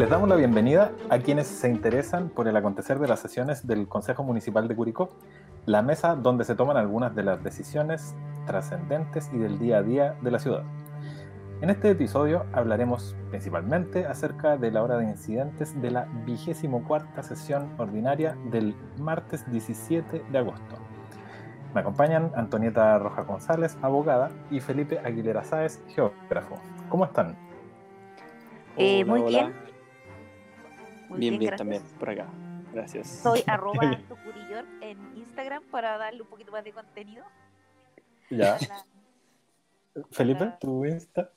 Les 0.00 0.08
damos 0.08 0.30
la 0.30 0.36
bienvenida 0.36 0.92
a 1.10 1.18
quienes 1.18 1.46
se 1.46 1.68
interesan 1.68 2.30
por 2.30 2.48
el 2.48 2.56
acontecer 2.56 2.98
de 3.00 3.06
las 3.06 3.20
sesiones 3.20 3.66
del 3.66 3.86
Consejo 3.86 4.24
Municipal 4.24 4.66
de 4.66 4.74
Curicó, 4.74 5.10
la 5.66 5.82
mesa 5.82 6.16
donde 6.16 6.44
se 6.44 6.54
toman 6.54 6.78
algunas 6.78 7.14
de 7.14 7.22
las 7.22 7.44
decisiones 7.44 8.14
trascendentes 8.46 9.30
y 9.30 9.36
del 9.36 9.58
día 9.58 9.76
a 9.76 9.82
día 9.82 10.16
de 10.22 10.30
la 10.30 10.38
ciudad. 10.38 10.62
En 11.60 11.68
este 11.68 11.90
episodio 11.90 12.46
hablaremos 12.54 13.14
principalmente 13.28 14.06
acerca 14.06 14.56
de 14.56 14.70
la 14.70 14.82
hora 14.82 14.96
de 14.96 15.04
incidentes 15.04 15.78
de 15.82 15.90
la 15.90 16.08
vigésimo 16.24 16.82
cuarta 16.84 17.22
sesión 17.22 17.68
ordinaria 17.76 18.38
del 18.50 18.74
martes 18.98 19.44
17 19.52 20.24
de 20.32 20.38
agosto. 20.38 20.76
Me 21.74 21.82
acompañan 21.82 22.32
Antonieta 22.34 22.98
Roja 22.98 23.24
González, 23.24 23.76
abogada, 23.82 24.30
y 24.50 24.60
Felipe 24.60 24.98
Aguilera 25.00 25.44
Sáez, 25.44 25.78
geógrafo. 25.88 26.56
¿Cómo 26.88 27.04
están? 27.04 27.36
Eh, 28.78 29.04
muy 29.04 29.20
bien. 29.24 29.68
Muy 31.10 31.18
bien, 31.18 31.38
bien, 31.38 31.56
también, 31.56 31.82
por 31.98 32.08
acá. 32.08 32.28
Gracias. 32.72 33.08
Soy 33.22 33.42
arroba 33.46 33.98
en 34.80 35.16
Instagram 35.16 35.64
para 35.70 35.98
darle 35.98 36.22
un 36.22 36.28
poquito 36.28 36.52
más 36.52 36.62
de 36.62 36.72
contenido. 36.72 37.24
Ya. 38.30 38.58
Felipe, 40.12 40.52
¿tu 40.60 40.86
Insta? 40.86 41.32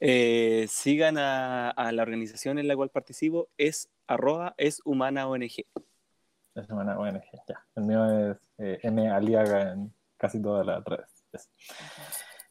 Eh, 0.00 0.66
sigan 0.68 1.16
a, 1.18 1.90
la 1.92 2.02
organización 2.02 2.58
en 2.58 2.66
la 2.66 2.76
cual 2.76 2.88
participo, 2.88 3.48
es 3.58 3.90
arroba 4.06 4.54
es 4.56 4.80
humana 4.84 5.28
ONG. 5.28 5.66
Es 6.54 6.70
humana 6.70 6.98
ONG, 6.98 7.22
ya. 7.46 7.66
El 7.76 7.84
mío 7.84 8.30
es 8.30 8.36
eh, 8.56 8.78
M 8.82 9.10
Aliaga 9.10 9.72
en 9.72 9.92
casi 10.16 10.40
todas 10.40 10.66
las 10.66 10.82
redes. 10.82 11.24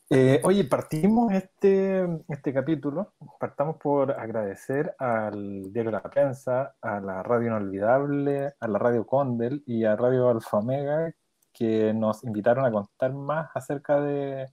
Eh, 0.08 0.40
oye, 0.44 0.64
partimos 0.66 1.34
este, 1.34 2.06
este 2.30 2.54
capítulo, 2.54 3.16
partamos 3.40 3.78
por 3.78 4.12
agradecer 4.12 4.96
al 5.00 5.74
Diario 5.74 5.92
La 5.92 6.04
Prensa, 6.04 6.76
a 6.80 7.00
la 7.00 7.24
Radio 7.24 7.48
Inolvidable, 7.48 8.54
a 8.60 8.68
la 8.68 8.78
Radio 8.78 9.08
Condel 9.08 9.64
y 9.66 9.84
a 9.84 9.96
Radio 9.96 10.30
Alfa 10.30 10.58
Omega 10.58 11.12
que 11.52 11.92
nos 11.94 12.24
invitaron 12.24 12.66
a 12.66 12.72
contar 12.72 13.14
más 13.14 13.50
acerca 13.56 14.00
de, 14.00 14.48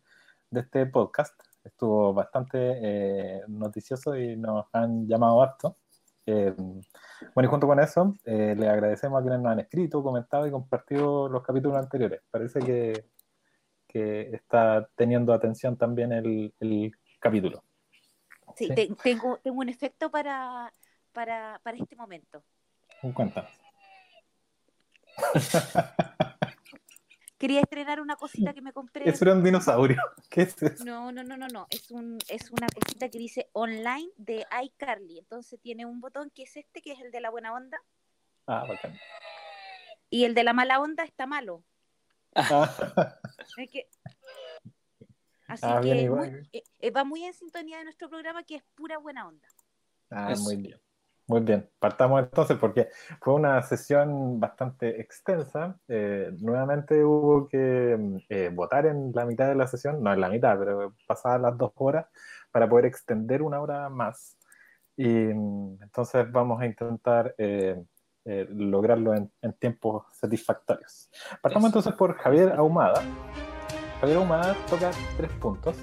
de 0.51 0.61
este 0.61 0.87
podcast. 0.87 1.39
Estuvo 1.63 2.15
bastante 2.15 2.59
eh, 2.59 3.43
noticioso 3.49 4.17
y 4.17 4.37
nos 4.37 4.67
han 4.73 5.07
llamado 5.07 5.43
harto. 5.43 5.77
Eh, 6.25 6.55
bueno, 7.35 7.49
y 7.49 7.51
junto 7.51 7.67
con 7.67 7.79
eso, 7.79 8.15
le 8.25 8.69
agradecemos 8.69 9.19
a 9.21 9.23
quienes 9.23 9.41
nos 9.41 9.53
han 9.53 9.61
escrito, 9.61 10.03
comentado 10.03 10.47
y 10.47 10.51
compartido 10.51 11.29
los 11.29 11.43
capítulos 11.43 11.77
anteriores. 11.77 12.23
Parece 12.31 12.61
que 12.61 13.12
que 13.93 14.31
está 14.35 14.89
teniendo 14.97 15.33
atención 15.35 15.77
también 15.77 16.13
el, 16.13 16.55
el 16.61 16.93
capítulo. 17.21 17.63
Sí, 18.57 18.69
tengo, 19.03 19.39
tengo 19.39 19.59
un 19.59 19.69
efecto 19.69 20.11
para, 20.11 20.73
para, 21.13 21.61
para 21.63 21.77
este 21.77 21.97
momento. 21.97 22.43
Cuéntanos. 23.15 23.51
Quería 27.39 27.61
estrenar 27.61 28.01
una 28.01 28.15
cosita 28.15 28.55
que 28.55 28.63
me 28.63 28.73
compré. 28.73 29.09
Es 29.09 29.21
un 29.21 29.43
dinosaurio. 29.43 30.01
¿Qué 30.31 30.43
es 30.43 30.63
eso? 30.63 30.85
No, 30.85 31.11
no, 31.11 31.25
no, 31.25 31.37
no, 31.37 31.49
no. 31.49 31.67
Es, 31.71 31.91
un, 31.91 32.19
es 32.29 32.53
una 32.53 32.69
cosita 32.69 33.09
que 33.09 33.19
dice 33.19 33.49
online 33.53 34.11
de 34.17 34.47
iCarly. 34.63 35.19
Entonces 35.19 35.59
tiene 35.61 35.85
un 35.85 36.01
botón 36.01 36.31
que 36.31 36.45
es 36.45 36.57
este, 36.57 36.81
que 36.81 36.93
es 36.93 37.01
el 37.01 37.11
de 37.11 37.21
la 37.21 37.31
buena 37.31 37.53
onda. 37.53 37.83
Ah, 38.47 38.65
bacán. 38.69 38.97
Y 40.09 40.25
el 40.25 40.35
de 40.35 40.45
la 40.45 40.53
mala 40.53 40.79
onda 40.79 41.03
está 41.03 41.27
malo. 41.27 41.65
Que, 43.71 43.89
así 45.49 45.67
ah, 45.67 45.81
que 45.83 45.93
eh, 46.53 46.65
eh, 46.81 46.91
va 46.91 47.05
muy 47.05 47.25
en 47.25 47.35
sintonía 47.35 47.79
de 47.79 47.85
nuestro 47.85 48.09
programa 48.09 48.43
que 48.45 48.57
es 48.57 48.63
pura 48.75 48.99
buena 48.99 49.29
onda. 49.29 49.47
Ah, 50.11 50.35
muy 50.39 50.57
bien. 50.57 50.81
Muy 51.29 51.41
bien, 51.41 51.71
partamos 51.79 52.21
entonces 52.21 52.59
porque 52.59 52.89
fue 53.21 53.35
una 53.35 53.63
sesión 53.63 54.41
bastante 54.41 55.01
extensa. 55.01 55.79
Eh, 55.89 56.31
nuevamente 56.41 57.05
hubo 57.05 57.49
que 57.49 58.51
votar 58.53 58.87
en 58.87 59.13
la 59.15 59.25
mitad 59.25 59.49
de 59.49 59.55
la 59.55 59.67
sesión, 59.67 60.03
no 60.03 60.13
en 60.13 60.21
la 60.21 60.29
mitad, 60.29 60.59
pero 60.59 60.95
pasadas 61.07 61.41
las 61.41 61.57
dos 61.57 61.73
horas 61.77 62.07
para 62.51 62.69
poder 62.69 62.87
extender 62.87 63.41
una 63.41 63.61
hora 63.61 63.89
más. 63.89 64.37
Y 64.97 65.09
mm, 65.09 65.79
entonces 65.83 66.31
vamos 66.31 66.61
a 66.61 66.67
intentar 66.67 67.35
eh, 67.39 67.83
lograrlo 68.25 69.15
en, 69.15 69.31
tiempos 69.59 70.05
satisfactorios. 70.13 71.11
Partamos 71.41 71.67
entonces 71.67 71.93
por 71.95 72.15
Javier 72.17 72.53
Ahumada. 72.53 73.03
Javier 74.01 74.19
Ahumada 74.19 74.57
toca 74.69 74.91
tres 75.17 75.31
puntos. 75.33 75.77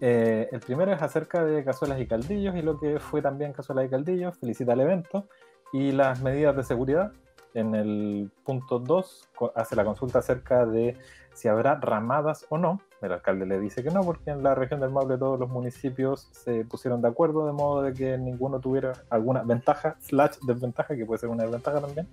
Eh, 0.00 0.48
el 0.52 0.60
primero 0.60 0.92
es 0.92 1.02
acerca 1.02 1.44
de 1.44 1.64
cazuelas 1.64 2.00
y 2.00 2.06
caldillos 2.06 2.54
y 2.54 2.62
lo 2.62 2.78
que 2.78 3.00
fue 3.00 3.20
también 3.20 3.52
cazuelas 3.52 3.86
y 3.86 3.88
caldillos. 3.88 4.38
Felicita 4.38 4.72
el 4.72 4.80
evento 4.80 5.28
y 5.72 5.92
las 5.92 6.22
medidas 6.22 6.56
de 6.56 6.62
seguridad. 6.62 7.12
En 7.54 7.74
el 7.74 8.30
punto 8.44 8.78
2 8.78 9.30
hace 9.54 9.74
la 9.74 9.84
consulta 9.84 10.20
acerca 10.20 10.66
de 10.66 10.96
si 11.32 11.48
habrá 11.48 11.76
ramadas 11.76 12.46
o 12.50 12.58
no. 12.58 12.80
El 13.00 13.12
alcalde 13.12 13.46
le 13.46 13.60
dice 13.60 13.82
que 13.82 13.90
no, 13.90 14.02
porque 14.02 14.30
en 14.30 14.42
la 14.42 14.54
región 14.54 14.80
del 14.80 14.90
Maule 14.90 15.18
todos 15.18 15.38
los 15.38 15.48
municipios 15.48 16.28
se 16.32 16.64
pusieron 16.64 17.00
de 17.00 17.08
acuerdo 17.08 17.46
de 17.46 17.52
modo 17.52 17.82
de 17.82 17.92
que 17.94 18.18
ninguno 18.18 18.58
tuviera 18.58 18.92
alguna 19.08 19.42
ventaja, 19.42 19.96
slash 20.00 20.38
desventaja, 20.46 20.96
que 20.96 21.06
puede 21.06 21.20
ser 21.20 21.28
una 21.28 21.44
desventaja 21.44 21.80
también. 21.80 22.08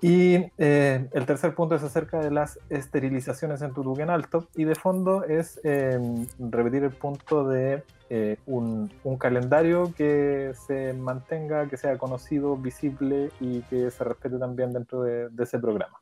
Y 0.00 0.36
eh, 0.58 1.08
el 1.12 1.26
tercer 1.26 1.54
punto 1.54 1.74
es 1.74 1.82
acerca 1.82 2.20
de 2.20 2.30
las 2.30 2.58
esterilizaciones 2.68 3.62
en 3.62 3.72
Tutuquén 3.72 4.10
Alto. 4.10 4.48
Y 4.54 4.64
de 4.64 4.74
fondo 4.74 5.24
es 5.24 5.60
em, 5.64 6.26
repetir 6.38 6.84
el 6.84 6.92
punto 6.92 7.48
de 7.48 7.82
eh, 8.10 8.38
un, 8.46 8.90
calendario 9.18 9.92
que 9.96 10.52
se 10.66 10.92
mantenga, 10.94 11.68
que 11.68 11.76
sea 11.76 11.98
conocido, 11.98 12.56
visible 12.56 13.30
y 13.40 13.62
que 13.62 13.90
se 13.90 14.04
respete 14.04 14.38
también 14.38 14.72
dentro 14.72 15.02
de 15.02 15.30
ese 15.42 15.58
programa. 15.58 16.00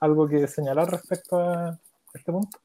¿Algo 0.00 0.28
que 0.28 0.46
señalar 0.48 0.90
respecto 0.90 1.38
a 1.38 1.78
este 2.14 2.32
punto? 2.32 2.58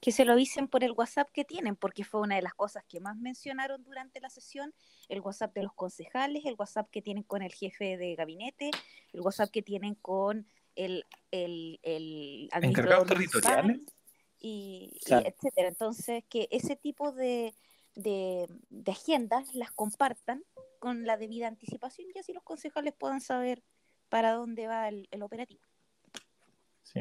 Que 0.00 0.12
se 0.12 0.24
lo 0.24 0.34
dicen 0.34 0.68
por 0.68 0.82
el 0.82 0.92
WhatsApp 0.92 1.30
que 1.30 1.44
tienen, 1.44 1.76
porque 1.76 2.04
fue 2.04 2.20
una 2.20 2.36
de 2.36 2.42
las 2.42 2.54
cosas 2.54 2.84
que 2.88 3.00
más 3.00 3.16
mencionaron 3.16 3.84
durante 3.84 4.20
la 4.20 4.30
sesión, 4.30 4.74
el 5.08 5.20
WhatsApp 5.20 5.54
de 5.54 5.62
los 5.64 5.74
concejales, 5.74 6.44
el 6.46 6.54
WhatsApp 6.58 6.88
que 6.90 7.02
tienen 7.02 7.22
con 7.22 7.42
el 7.42 7.52
jefe 7.52 7.98
de 7.98 8.14
gabinete, 8.14 8.70
el 9.12 9.20
WhatsApp 9.20 9.50
que 9.50 9.62
tienen 9.62 9.94
con 9.96 10.46
el, 10.74 11.04
el, 11.30 11.78
el 11.82 12.48
administrador 12.52 13.06
territoriales 13.06 13.80
y, 14.38 14.98
etcétera. 15.06 15.68
Entonces, 15.68 16.24
que 16.30 16.48
ese 16.50 16.76
tipo 16.76 17.12
de, 17.12 17.54
de, 17.94 18.48
agendas 18.86 19.54
las 19.54 19.70
compartan 19.72 20.42
con 20.78 21.04
la 21.04 21.18
debida 21.18 21.46
anticipación 21.46 22.08
y 22.14 22.18
así 22.18 22.32
los 22.32 22.42
concejales 22.42 22.94
puedan 22.94 23.20
saber 23.20 23.62
para 24.08 24.32
dónde 24.32 24.66
va 24.66 24.88
el 24.88 25.22
operativo. 25.22 25.62
Sí. 26.82 27.00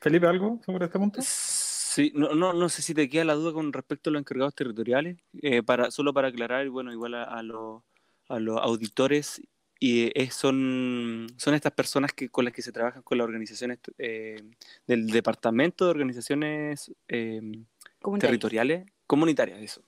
Felipe, 0.00 0.26
¿algo 0.26 0.60
sobre 0.64 0.86
este 0.86 0.98
punto? 0.98 1.20
Sí, 1.22 2.12
no, 2.14 2.34
no, 2.34 2.52
no 2.52 2.68
sé 2.68 2.82
si 2.82 2.94
te 2.94 3.08
queda 3.08 3.24
la 3.24 3.34
duda 3.34 3.52
con 3.52 3.72
respecto 3.72 4.08
a 4.08 4.12
los 4.12 4.20
encargados 4.20 4.54
territoriales, 4.54 5.18
eh, 5.42 5.62
para, 5.62 5.90
solo 5.90 6.14
para 6.14 6.28
aclarar, 6.28 6.68
bueno, 6.70 6.92
igual 6.92 7.14
a, 7.14 7.42
los, 7.42 7.82
a 8.28 8.38
los 8.38 8.58
auditores, 8.60 9.42
y 9.78 10.10
son, 10.30 11.26
son 11.36 11.54
estas 11.54 11.72
personas 11.72 12.12
que, 12.12 12.28
con 12.28 12.44
las 12.44 12.54
que 12.54 12.62
se 12.62 12.70
trabajan 12.70 13.02
con 13.02 13.18
las 13.18 13.24
organizaciones 13.24 13.78
eh, 13.98 14.40
del 14.86 15.06
Departamento 15.08 15.84
de 15.84 15.90
Organizaciones 15.90 16.92
eh, 17.08 17.40
Territoriales, 18.18 18.86
comunitarias, 19.06 19.60
eso. 19.60 19.82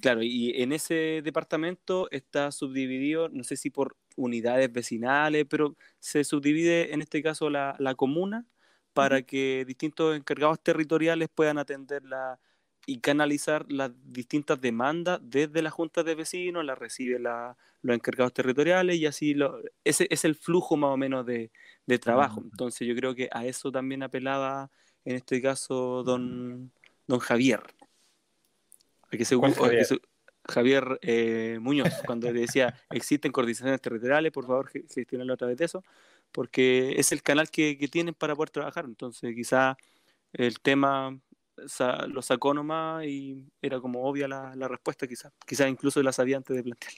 Claro, 0.00 0.22
y 0.22 0.62
en 0.62 0.72
ese 0.72 1.22
departamento 1.24 2.08
está 2.10 2.52
subdividido, 2.52 3.28
no 3.30 3.42
sé 3.42 3.56
si 3.56 3.70
por 3.70 3.96
unidades 4.16 4.72
vecinales, 4.72 5.46
pero 5.48 5.76
se 5.98 6.22
subdivide 6.22 6.92
en 6.92 7.00
este 7.02 7.22
caso 7.22 7.50
la, 7.50 7.74
la 7.78 7.94
comuna 7.94 8.46
para 9.00 9.22
que 9.22 9.64
distintos 9.66 10.14
encargados 10.14 10.60
territoriales 10.60 11.30
puedan 11.34 11.56
atender 11.56 12.04
la, 12.04 12.38
y 12.84 12.98
canalizar 13.00 13.64
las 13.70 13.90
distintas 14.04 14.60
demandas 14.60 15.20
desde 15.22 15.62
la 15.62 15.70
Junta 15.70 16.02
de 16.02 16.14
Vecinos, 16.14 16.64
las 16.64 16.78
recibe 16.78 17.18
la, 17.18 17.56
los 17.80 17.94
encargados 17.94 18.34
territoriales 18.34 18.96
y 18.96 19.06
así 19.06 19.32
lo, 19.32 19.58
ese 19.84 20.06
es 20.10 20.26
el 20.26 20.34
flujo 20.34 20.76
más 20.76 20.90
o 20.90 20.98
menos 20.98 21.24
de, 21.24 21.50
de 21.86 21.98
trabajo. 21.98 22.42
Entonces 22.42 22.86
yo 22.86 22.94
creo 22.94 23.14
que 23.14 23.30
a 23.32 23.46
eso 23.46 23.72
también 23.72 24.02
apelaba 24.02 24.70
en 25.06 25.16
este 25.16 25.40
caso 25.40 26.02
don, 26.02 26.70
don 27.06 27.20
Javier. 27.20 27.62
Que 29.10 29.24
Javier, 29.24 29.86
Javier 30.50 30.98
eh, 31.02 31.58
Muñoz, 31.60 31.94
cuando 32.06 32.32
decía 32.32 32.74
existen 32.90 33.32
coordinaciones 33.32 33.80
territoriales, 33.80 34.32
por 34.32 34.46
favor 34.46 34.68
gestionarlo 34.68 35.34
a 35.34 35.36
través 35.36 35.56
de 35.56 35.64
eso 35.64 35.82
porque 36.32 36.94
es 36.98 37.12
el 37.12 37.22
canal 37.22 37.50
que, 37.50 37.76
tienen 37.90 38.14
para 38.14 38.34
poder 38.34 38.50
trabajar. 38.50 38.84
Entonces, 38.84 39.34
quizá 39.34 39.76
el 40.32 40.60
tema 40.60 41.18
lo 42.08 42.22
sacó 42.22 42.54
nomás 42.54 43.04
y 43.04 43.44
era 43.60 43.80
como 43.80 44.04
obvia 44.04 44.28
la, 44.28 44.68
respuesta, 44.68 45.06
quizá. 45.06 45.32
Quizá 45.46 45.68
incluso 45.68 46.02
la 46.02 46.12
sabía 46.12 46.36
antes 46.36 46.56
de 46.56 46.62
plantear. 46.62 46.92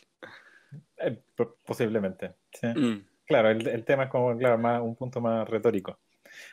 Eh, 0.99 1.23
posiblemente. 1.65 2.35
Mm. 2.63 2.99
Claro, 3.27 3.51
el, 3.51 3.85
tema 3.85 4.05
es 4.05 4.11
como 4.11 4.37
claro, 4.37 4.59
más, 4.59 4.81
un 4.81 4.97
punto 4.97 5.21
más 5.21 5.49
retórico. 5.49 5.99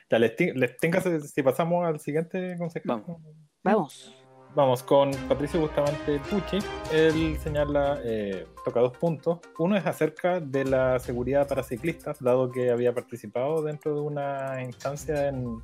Ya, 0.10 0.20
les, 0.20 0.36
les 0.56 1.32
si 1.32 1.44
pasamos 1.44 1.86
al 1.86 2.00
siguiente 2.00 2.56
consejo. 2.58 2.84
Vamos. 2.86 3.22
vamos 3.64 4.29
con 4.86 5.12
Patricio 5.28 5.60
Bustamante 5.60 6.20
Pucci. 6.30 6.60
Él 6.92 7.38
señala, 7.42 8.00
eh, 8.04 8.46
toca 8.66 8.80
dos 8.80 8.98
puntos. 8.98 9.40
Uno 9.58 9.78
es 9.78 9.86
acerca 9.86 10.40
de 10.40 10.66
la 10.66 11.00
seguridad 11.00 11.48
para 11.48 11.64
ciclistas, 11.64 12.22
dado 12.22 12.52
que 12.52 12.70
había 12.72 12.94
participado 12.94 13.62
dentro 13.62 13.96
de 13.96 14.02
una 14.02 14.62
instancia 14.64 15.28
en, 15.28 15.62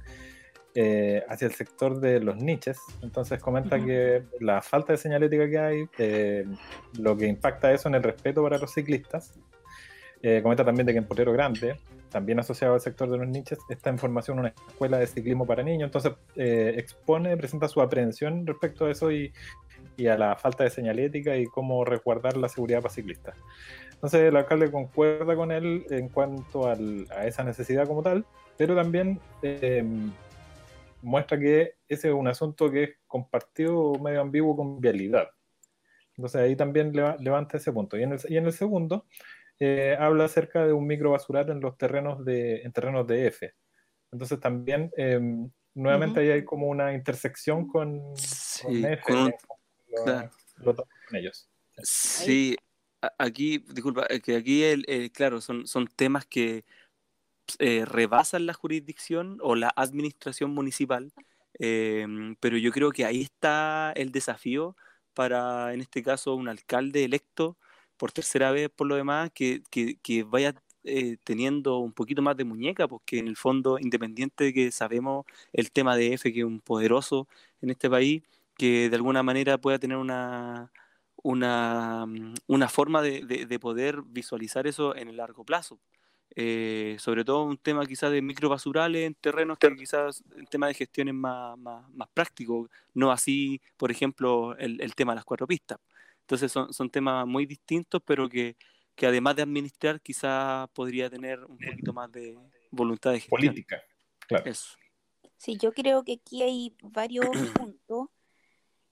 eh, 0.75 1.23
hacia 1.27 1.47
el 1.47 1.53
sector 1.53 1.99
de 1.99 2.19
los 2.19 2.37
niches. 2.37 2.79
Entonces 3.01 3.41
comenta 3.41 3.83
que 3.83 4.23
la 4.39 4.61
falta 4.61 4.93
de 4.93 4.97
señalética 4.97 5.49
que 5.49 5.59
hay, 5.59 5.85
eh, 5.97 6.45
lo 6.97 7.17
que 7.17 7.27
impacta 7.27 7.73
eso 7.73 7.89
en 7.89 7.95
el 7.95 8.03
respeto 8.03 8.43
para 8.43 8.57
los 8.57 8.73
ciclistas. 8.73 9.33
comenta 10.41 10.65
también 10.65 10.87
de 10.87 10.93
que 10.93 10.97
en 10.97 11.05
Potero 11.05 11.31
Grande 11.33 11.77
también 12.09 12.39
asociado 12.39 12.73
al 12.73 12.81
sector 12.81 13.09
de 13.09 13.17
los 13.17 13.27
niches, 13.27 13.59
esta 13.69 13.89
información 13.89 14.39
una 14.39 14.49
escuela 14.49 14.97
de 14.97 15.07
ciclismo 15.07 15.45
para 15.45 15.63
niños, 15.63 15.87
entonces 15.87 16.13
eh, 16.35 16.73
expone, 16.77 17.35
presenta 17.37 17.67
su 17.67 17.81
aprehensión 17.81 18.45
respecto 18.45 18.85
a 18.85 18.91
eso 18.91 19.11
y, 19.11 19.33
y, 19.97 20.07
a 20.07 20.17
la 20.17 20.35
falta 20.35 20.63
de 20.63 20.69
señalética 20.69 21.35
y 21.37 21.45
cómo 21.45 21.83
resguardar 21.83 22.37
la 22.37 22.49
seguridad 22.49 22.81
para 22.81 22.93
ciclistas. 22.93 23.35
Entonces 23.93 24.21
el 24.21 24.35
alcalde 24.35 24.71
concuerda 24.71 25.35
con 25.35 25.51
él 25.51 25.85
en 25.89 26.09
cuanto 26.09 26.67
a 26.67 27.25
esa 27.25 27.43
necesidad 27.43 27.87
como 27.87 28.03
tal, 28.03 28.25
pero 28.57 28.75
también 28.75 29.19
eh, 29.41 29.83
muestra 31.01 31.39
que 31.39 31.75
ese 31.87 32.09
es 32.09 32.13
un 32.13 32.27
asunto 32.27 32.69
que 32.69 32.83
es 32.83 32.89
compartido 33.07 33.93
medio 33.95 34.21
ambiguo 34.21 34.55
con 34.55 34.79
vialidad. 34.79 35.29
Entonces 36.17 36.41
ahí 36.41 36.55
también 36.55 36.93
levanta 36.93 37.57
ese 37.57 37.71
punto. 37.71 37.97
En 37.97 38.17
y 38.29 38.37
en 38.37 38.45
el 38.45 38.53
segundo, 38.53 39.05
eh, 39.59 39.95
habla 39.99 40.25
acerca 40.25 40.65
de 40.65 40.73
un 40.73 40.85
microbasural 40.85 41.49
en 41.49 41.61
los 41.61 41.77
terrenos 41.77 42.23
de, 42.25 42.61
en 42.61 42.71
terrenos 42.73 43.07
de 43.07 43.27
F. 43.27 43.53
Entonces 44.11 44.39
también, 44.39 44.91
em, 44.97 45.49
nuevamente 45.73 46.19
ahí 46.19 46.29
hay 46.29 46.45
como 46.45 46.67
una 46.67 46.93
intersección 46.93 47.67
con, 47.67 48.13
F, 48.13 49.01
con, 49.03 49.33
ellos. 51.11 51.49
Sí, 51.83 52.55
aquí, 53.17 53.59
disculpa, 53.59 54.07
que 54.23 54.35
aquí, 54.35 54.63
el, 54.63 55.11
claro, 55.11 55.41
son, 55.41 55.67
son 55.67 55.87
temas 55.87 56.25
que 56.25 56.65
eh, 57.59 57.85
rebasan 57.85 58.45
la 58.45 58.53
jurisdicción 58.53 59.37
o 59.41 59.55
la 59.55 59.71
administración 59.75 60.51
municipal, 60.51 61.13
em, 61.59 62.35
pero 62.39 62.57
yo 62.57 62.71
creo 62.71 62.91
que 62.91 63.05
ahí 63.05 63.21
está 63.21 63.93
el 63.95 64.11
desafío 64.11 64.75
para, 65.13 65.73
en 65.73 65.81
este 65.81 66.03
caso, 66.03 66.35
un 66.35 66.49
alcalde 66.49 67.05
electo 67.05 67.57
por 67.97 68.11
tercera 68.11 68.51
vez 68.51 68.69
por 68.69 68.87
lo 68.87 68.95
demás, 68.95 69.31
que, 69.33 69.61
que, 69.69 70.23
vaya 70.23 70.55
eh, 70.83 71.17
teniendo 71.23 71.79
un 71.79 71.93
poquito 71.93 72.21
más 72.21 72.37
de 72.37 72.45
muñeca, 72.45 72.87
porque 72.87 73.19
en 73.19 73.27
el 73.27 73.35
fondo, 73.37 73.79
independiente 73.79 74.45
de 74.45 74.53
que 74.53 74.71
sabemos 74.71 75.25
el 75.53 75.71
tema 75.71 75.95
de 75.97 76.13
F, 76.13 76.31
que 76.33 76.39
es 76.39 76.45
un 76.45 76.61
poderoso 76.61 77.27
en 77.61 77.71
este 77.71 77.89
país, 77.89 78.23
que 78.57 78.89
de 78.89 78.95
alguna 78.95 79.23
manera 79.23 79.57
pueda 79.57 79.79
tener 79.79 79.97
una, 79.97 80.71
una, 81.25 82.05
mm, 82.05 82.35
una 82.47 82.69
forma 82.69 83.01
de, 83.01 83.21
de, 83.25 83.59
poder 83.59 84.01
visualizar 84.03 84.67
eso 84.67 84.95
en 84.95 85.09
el 85.09 85.17
largo 85.17 85.43
plazo. 85.43 85.79
Eh, 86.37 86.97
sobre 86.99 87.23
todo 87.23 87.43
un 87.43 87.57
tema 87.57 87.85
quizás 87.85 88.11
de 88.11 88.21
microbasurales 88.21 89.07
en 89.07 89.15
terrenos 89.15 89.57
que 89.57 89.73
quizás 89.75 90.23
el 90.35 90.49
tema 90.49 90.67
de 90.67 90.73
gestión 90.73 91.07
es 91.07 91.13
más, 91.13 91.57
más, 91.57 91.89
más 91.93 92.09
práctico, 92.13 92.69
no 92.93 93.11
así, 93.11 93.61
por 93.77 93.89
ejemplo, 93.91 94.55
el, 94.57 94.81
el 94.81 94.95
tema 94.95 95.13
de 95.13 95.17
las 95.17 95.25
cuatro 95.25 95.47
pistas. 95.47 95.79
Entonces 96.25 96.51
son, 96.51 96.73
son 96.73 96.89
temas 96.89 97.27
muy 97.27 97.45
distintos, 97.45 98.01
pero 98.03 98.27
que, 98.27 98.57
que 98.95 99.05
además 99.05 99.35
de 99.35 99.43
administrar, 99.43 100.01
quizá 100.01 100.67
podría 100.73 101.07
tener 101.07 101.45
un 101.45 101.59
poquito 101.59 101.93
más 101.93 102.11
de 102.11 102.35
voluntad 102.71 103.11
de 103.11 103.19
gestión. 103.19 103.39
Política, 103.39 103.83
claro. 104.27 104.49
Eso. 104.49 104.75
Sí, 105.37 105.55
yo 105.61 105.71
creo 105.71 106.03
que 106.03 106.13
aquí 106.13 106.41
hay 106.41 106.75
varios 106.81 107.27
puntos. 107.53 108.07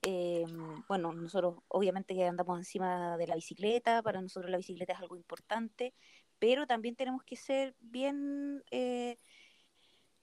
Eh, 0.04 0.46
bueno, 0.88 1.12
nosotros 1.12 1.56
obviamente 1.70 2.14
que 2.14 2.26
andamos 2.26 2.60
encima 2.60 3.18
de 3.18 3.26
la 3.26 3.34
bicicleta, 3.36 4.04
para 4.04 4.22
nosotros 4.22 4.52
la 4.52 4.58
bicicleta 4.58 4.94
es 4.94 5.00
algo 5.00 5.16
importante, 5.16 5.96
pero 6.38 6.68
también 6.68 6.96
tenemos 6.96 7.24
que 7.24 7.36
ser 7.36 7.74
bien 7.80 8.64
eh, 8.70 9.18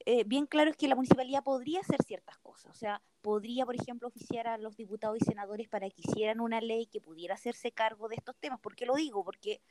eh, 0.05 0.23
bien 0.25 0.45
claro 0.45 0.71
es 0.71 0.77
que 0.77 0.87
la 0.87 0.95
municipalidad 0.95 1.43
podría 1.43 1.79
hacer 1.81 2.01
ciertas 2.03 2.37
cosas, 2.39 2.71
o 2.71 2.77
sea, 2.77 3.01
podría, 3.21 3.65
por 3.65 3.75
ejemplo, 3.75 4.07
oficiar 4.07 4.47
a 4.47 4.57
los 4.57 4.75
diputados 4.75 5.17
y 5.21 5.25
senadores 5.25 5.69
para 5.69 5.89
que 5.89 6.01
hicieran 6.01 6.39
una 6.39 6.61
ley 6.61 6.87
que 6.87 7.01
pudiera 7.01 7.35
hacerse 7.35 7.71
cargo 7.71 8.07
de 8.07 8.15
estos 8.15 8.35
temas. 8.37 8.59
¿Por 8.59 8.75
qué 8.75 8.85
lo 8.85 8.95
digo? 8.95 9.23
Porque, 9.23 9.61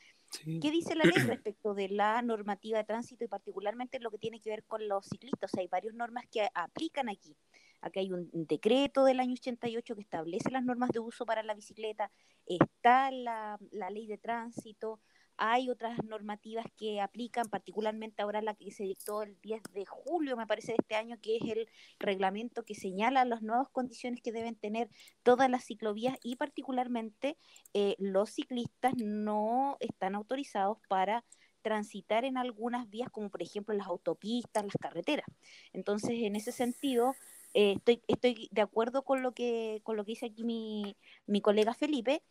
¿qué 0.44 0.70
dice 0.70 0.94
la 0.94 1.04
ley 1.04 1.16
respecto 1.26 1.74
de 1.74 1.88
la 1.88 2.22
normativa 2.22 2.78
de 2.78 2.84
tránsito 2.84 3.24
y 3.24 3.28
particularmente 3.28 3.98
lo 3.98 4.10
que 4.10 4.18
tiene 4.18 4.40
que 4.40 4.50
ver 4.50 4.64
con 4.64 4.86
los 4.88 5.06
ciclistas? 5.06 5.50
O 5.50 5.52
sea, 5.52 5.62
hay 5.62 5.68
varias 5.68 5.94
normas 5.94 6.24
que 6.30 6.48
aplican 6.54 7.08
aquí. 7.08 7.36
Aquí 7.80 8.00
hay 8.00 8.12
un 8.12 8.28
decreto 8.32 9.04
del 9.04 9.20
año 9.20 9.32
88 9.32 9.94
que 9.94 10.02
establece 10.02 10.50
las 10.50 10.62
normas 10.62 10.90
de 10.90 11.00
uso 11.00 11.24
para 11.24 11.42
la 11.42 11.54
bicicleta, 11.54 12.10
está 12.46 13.10
la, 13.10 13.58
la 13.70 13.88
ley 13.88 14.06
de 14.06 14.18
tránsito, 14.18 15.00
hay 15.42 15.70
otras 15.70 16.04
normativas 16.04 16.66
que 16.76 17.00
aplican, 17.00 17.48
particularmente 17.48 18.20
ahora 18.20 18.42
la 18.42 18.54
que 18.54 18.70
se 18.70 18.84
dictó 18.84 19.22
el 19.22 19.40
10 19.40 19.62
de 19.72 19.87
julio, 19.87 20.37
me 20.37 20.46
parece, 20.46 20.72
de 20.72 20.76
este 20.81 20.96
año, 20.96 21.16
que 21.19 21.37
es 21.37 21.42
el 21.44 21.66
reglamento 21.98 22.62
que 22.62 22.75
señala 22.75 23.25
las 23.25 23.40
nuevas 23.40 23.70
condiciones 23.70 24.20
que 24.20 24.32
deben 24.32 24.54
tener 24.54 24.90
todas 25.22 25.48
las 25.48 25.64
ciclovías 25.64 26.19
y 26.22 26.37
particularmente 26.37 27.38
eh, 27.72 27.96
los 27.98 28.28
ciclistas 28.28 28.92
no 28.98 29.78
están 29.81 30.14
autorizados 30.14 30.76
para 30.88 31.25
transitar 31.62 32.26
en 32.26 32.37
algunas 32.37 32.90
vías, 32.90 33.08
como 33.10 33.31
por 33.31 33.42
ejemplo 33.42 33.75
las 33.75 33.87
autopistas, 33.87 34.62
las 34.62 34.76
carreteras. 34.78 35.26
Entonces, 35.72 36.10
en 36.22 36.37
ese 36.37 36.52
sentido, 36.52 37.14
eh, 37.54 37.76
estoy, 37.78 38.02
estoy 38.08 38.48
de 38.52 38.60
acuerdo 38.60 39.04
con 39.04 39.22
lo 39.22 39.32
que, 39.32 39.81
con 39.84 39.96
lo 39.96 40.04
que 40.04 40.12
dice 40.12 40.26
aquí 40.26 40.44
mi, 40.44 40.98
mi 41.26 41.40
colega 41.40 41.72
Felipe, 41.72 42.22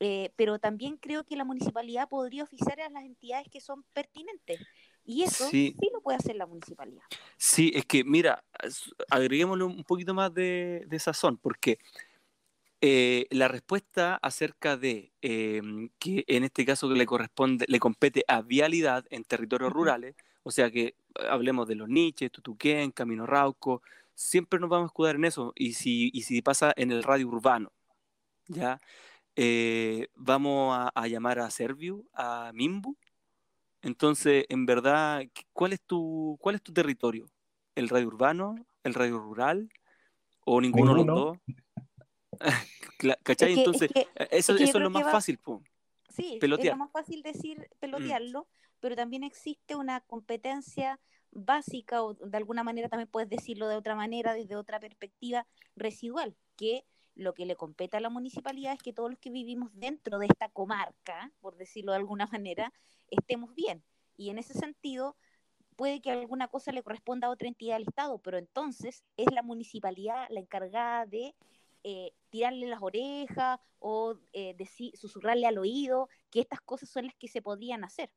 eh, 0.00 0.32
pero 0.36 0.58
también 0.58 0.96
creo 0.96 1.24
que 1.24 1.36
la 1.36 1.44
municipalidad 1.44 2.08
podría 2.08 2.44
oficiar 2.44 2.80
a 2.80 2.88
las 2.88 3.04
entidades 3.04 3.48
que 3.50 3.60
son 3.60 3.84
pertinentes. 3.92 4.60
Y 5.04 5.22
eso 5.22 5.48
sí. 5.48 5.74
lo 5.92 6.00
puede 6.02 6.18
hacer 6.18 6.36
la 6.36 6.46
municipalidad. 6.46 7.02
Sí, 7.36 7.72
es 7.74 7.86
que, 7.86 8.04
mira, 8.04 8.44
agreguémosle 9.08 9.64
un 9.64 9.84
poquito 9.84 10.12
más 10.12 10.32
de, 10.34 10.86
sazón, 10.98 11.38
porque 11.38 11.78
eh, 12.80 13.26
la 13.30 13.48
respuesta 13.48 14.16
acerca 14.16 14.76
de 14.76 15.12
em, 15.22 15.88
que 15.98 16.24
en 16.28 16.44
este 16.44 16.66
caso 16.66 16.90
le 16.90 17.06
corresponde, 17.06 17.64
le 17.68 17.80
compete 17.80 18.22
a 18.28 18.42
vialidad 18.42 19.06
en 19.10 19.24
territorios 19.24 19.72
rurales, 19.72 20.14
o 20.42 20.50
sea 20.50 20.70
que 20.70 20.94
hablemos 21.28 21.66
de 21.66 21.74
los 21.74 21.88
niches, 21.88 22.30
Tutuquén, 22.30 22.92
Camino 22.92 23.26
Rauco, 23.26 23.82
siempre 24.14 24.60
nos 24.60 24.68
vamos 24.68 24.86
a 24.86 24.90
escudar 24.90 25.16
en 25.16 25.24
eso. 25.24 25.52
Y 25.56 25.72
si, 25.72 26.10
y 26.12 26.22
si 26.22 26.42
pasa 26.42 26.72
en 26.76 26.92
el 26.92 27.02
radio 27.02 27.28
urbano, 27.28 27.72
¿ya? 28.48 28.80
Eh, 29.40 30.08
vamos 30.16 30.90
a, 30.92 31.06
llamar 31.06 31.38
a 31.38 31.48
Serviu, 31.48 32.04
a 32.12 32.50
Mimbu. 32.52 32.96
Entonces, 33.82 34.44
en 34.48 34.66
verdad, 34.66 35.22
¿cuál 35.52 35.72
es 35.72 35.80
tu, 35.80 36.36
cuál 36.40 36.56
es 36.56 36.62
tu 36.62 36.72
territorio? 36.72 37.30
¿El 37.76 37.88
radio 37.88 38.08
urbano? 38.08 38.56
¿El 38.82 38.94
radio 38.94 39.20
rural? 39.20 39.68
¿O 40.44 40.60
ninguno, 40.60 40.90
de 40.90 41.04
los 41.04 41.06
dos? 41.06 41.38
¿Cachai? 43.22 43.56
Entonces, 43.56 43.92
e, 43.94 44.08
eso, 44.32 44.56
es, 44.56 44.74
lo 44.74 44.90
más 44.90 45.04
fácil, 45.04 45.38
Sí, 46.08 46.40
es 46.42 46.48
lo 46.48 46.76
más 46.76 46.90
fácil 46.90 47.22
decir 47.22 47.60
mm. 47.60 47.78
pelotearlo, 47.78 48.48
pero 48.80 48.96
también 48.96 49.22
existe 49.22 49.76
una 49.76 50.00
competencia 50.00 50.98
básica, 51.30 52.02
o 52.02 52.14
de 52.14 52.36
alguna 52.36 52.64
manera 52.64 52.88
también 52.88 53.08
puedes 53.08 53.30
decirlo 53.30 53.68
de 53.68 53.76
otra 53.76 53.94
manera, 53.94 54.34
desde 54.34 54.56
otra 54.56 54.80
perspectiva 54.80 55.46
residual, 55.76 56.34
que 56.56 56.84
lo 57.18 57.34
que 57.34 57.46
le 57.46 57.56
compete 57.56 57.96
a 57.96 58.00
la 58.00 58.10
municipalidad 58.10 58.72
es 58.72 58.82
que 58.82 58.92
todos 58.92 59.10
los 59.10 59.18
que 59.18 59.30
vivimos 59.30 59.70
dentro 59.74 60.18
de 60.18 60.26
esta 60.26 60.48
comarca, 60.48 61.32
por 61.40 61.56
decirlo 61.56 61.92
de 61.92 61.98
alguna 61.98 62.26
manera, 62.32 62.72
estemos 63.10 63.54
bien. 63.54 63.84
Y 64.16 64.30
en 64.30 64.38
ese 64.38 64.54
sentido, 64.54 65.16
puede 65.76 66.00
que 66.00 66.12
alguna 66.12 66.48
cosa 66.48 66.72
le 66.72 66.82
corresponda 66.82 67.26
a 67.26 67.30
otra 67.30 67.48
entidad 67.48 67.74
del 67.74 67.88
Estado, 67.88 68.18
pero 68.18 68.38
entonces 68.38 69.04
es 69.16 69.26
la 69.32 69.42
municipalidad 69.42 70.28
la 70.30 70.40
encargada 70.40 71.06
de 71.06 71.34
eh, 71.82 72.12
tirarle 72.30 72.66
las 72.66 72.82
orejas 72.82 73.58
o 73.80 74.16
eh, 74.32 74.54
decir, 74.54 74.96
susurrarle 74.96 75.46
al 75.46 75.58
oído 75.58 76.08
que 76.30 76.40
estas 76.40 76.60
cosas 76.60 76.88
son 76.88 77.06
las 77.06 77.16
que 77.16 77.28
se 77.28 77.42
podrían 77.42 77.82
hacer. 77.84 78.10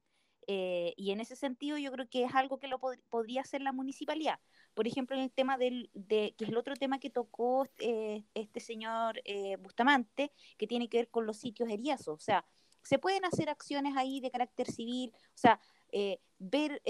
Eh, 0.47 0.93
y 0.95 1.11
en 1.11 1.19
ese 1.19 1.35
sentido 1.35 1.77
yo 1.77 1.91
creo 1.91 2.09
que 2.09 2.23
es 2.23 2.35
algo 2.35 2.59
que 2.59 2.67
lo 2.67 2.79
podría 2.79 3.41
hacer 3.41 3.61
la 3.61 3.71
municipalidad. 3.71 4.39
Por 4.73 4.87
ejemplo, 4.87 5.15
en 5.15 5.23
el 5.23 5.31
tema 5.31 5.57
del, 5.57 5.89
de, 5.93 6.33
que 6.37 6.45
es 6.45 6.49
el 6.49 6.57
otro 6.57 6.75
tema 6.75 6.99
que 6.99 7.09
tocó 7.09 7.67
eh, 7.79 8.23
este 8.33 8.59
señor 8.59 9.21
eh, 9.25 9.57
Bustamante, 9.57 10.31
que 10.57 10.67
tiene 10.67 10.89
que 10.89 10.97
ver 10.97 11.09
con 11.09 11.25
los 11.25 11.37
sitios 11.37 11.69
heriazos. 11.69 12.15
O 12.15 12.23
sea, 12.23 12.45
se 12.81 12.97
pueden 12.97 13.25
hacer 13.25 13.49
acciones 13.49 13.95
ahí 13.95 14.19
de 14.21 14.31
carácter 14.31 14.71
civil, 14.71 15.13
o 15.15 15.37
sea, 15.37 15.59
ver, 16.39 16.81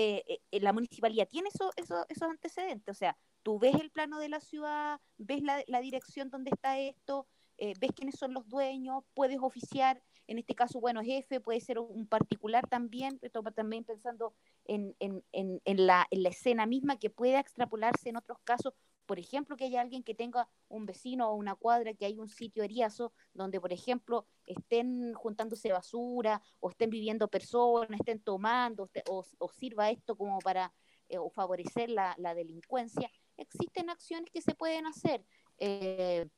la 0.52 0.74
municipalidad 0.74 1.28
tiene 1.28 1.50
eso, 1.50 1.72
eso, 1.76 2.06
esos 2.08 2.30
antecedentes, 2.30 2.96
o 2.96 2.98
sea, 2.98 3.18
tú 3.44 3.60
ves 3.60 3.76
el 3.76 3.92
plano 3.92 4.20
de 4.20 4.30
la 4.30 4.40
ciudad, 4.40 5.02
ves 5.18 5.42
la, 5.42 5.62
la 5.68 5.82
dirección 5.82 6.30
donde 6.30 6.52
está 6.52 6.80
esto, 6.80 7.28
ves 7.58 7.92
quiénes 7.94 8.18
son 8.18 8.34
los 8.34 8.48
dueños, 8.48 9.04
puedes 9.14 9.40
oficiar 9.42 10.02
en 10.28 10.38
este 10.38 10.56
caso, 10.56 10.80
bueno, 10.80 11.02
jefe, 11.04 11.40
puede 11.40 11.60
ser 11.60 11.80
un 11.80 12.08
particular 12.08 12.68
también, 12.68 13.20
pero 13.20 13.44
también 13.52 13.84
pensando 13.84 14.34
en, 14.66 14.96
en, 15.00 15.24
en, 15.32 15.88
la, 15.88 16.08
en 16.10 16.24
la 16.24 16.30
escena 16.30 16.66
misma 16.66 16.98
que 16.98 17.10
pueda 17.10 17.40
extrapolarse 17.40 18.10
en 18.10 18.18
otros 18.18 18.38
casos 18.44 18.74
por 19.12 19.20
ejemplo, 19.20 19.58
que 19.58 19.66
haya 19.66 19.82
alguien 19.82 20.04
que 20.04 20.16
tenga 20.16 20.48
un 20.70 20.86
vecino 20.86 21.30
o 21.30 21.36
una 21.36 21.56
cuadra, 21.56 21.94
que 21.94 22.06
hay 22.06 22.18
un 22.18 22.30
sitio 22.30 22.64
eriazo 22.64 23.12
donde, 23.34 23.60
por 23.60 23.74
ejemplo, 23.74 24.26
estén 24.46 25.14
juntándose 25.16 25.74
basura 25.74 26.42
o 26.62 26.70
estén 26.70 26.90
viviendo 26.90 27.28
personas, 27.28 28.00
estén 28.00 28.22
tomando 28.22 28.90
o, 29.10 29.50
sirva 29.50 29.90
esto 29.90 30.16
como 30.16 30.40
para 30.40 30.74
eh, 31.10 31.18
favorecer 31.34 31.90
la, 31.90 32.16
delincuencia. 32.36 33.12
Existen 33.36 33.90
acciones 33.90 34.32
que 34.32 34.42
se 34.42 34.56
pueden 34.56 34.86
hacer. 34.86 35.26
Eh, 35.58 36.30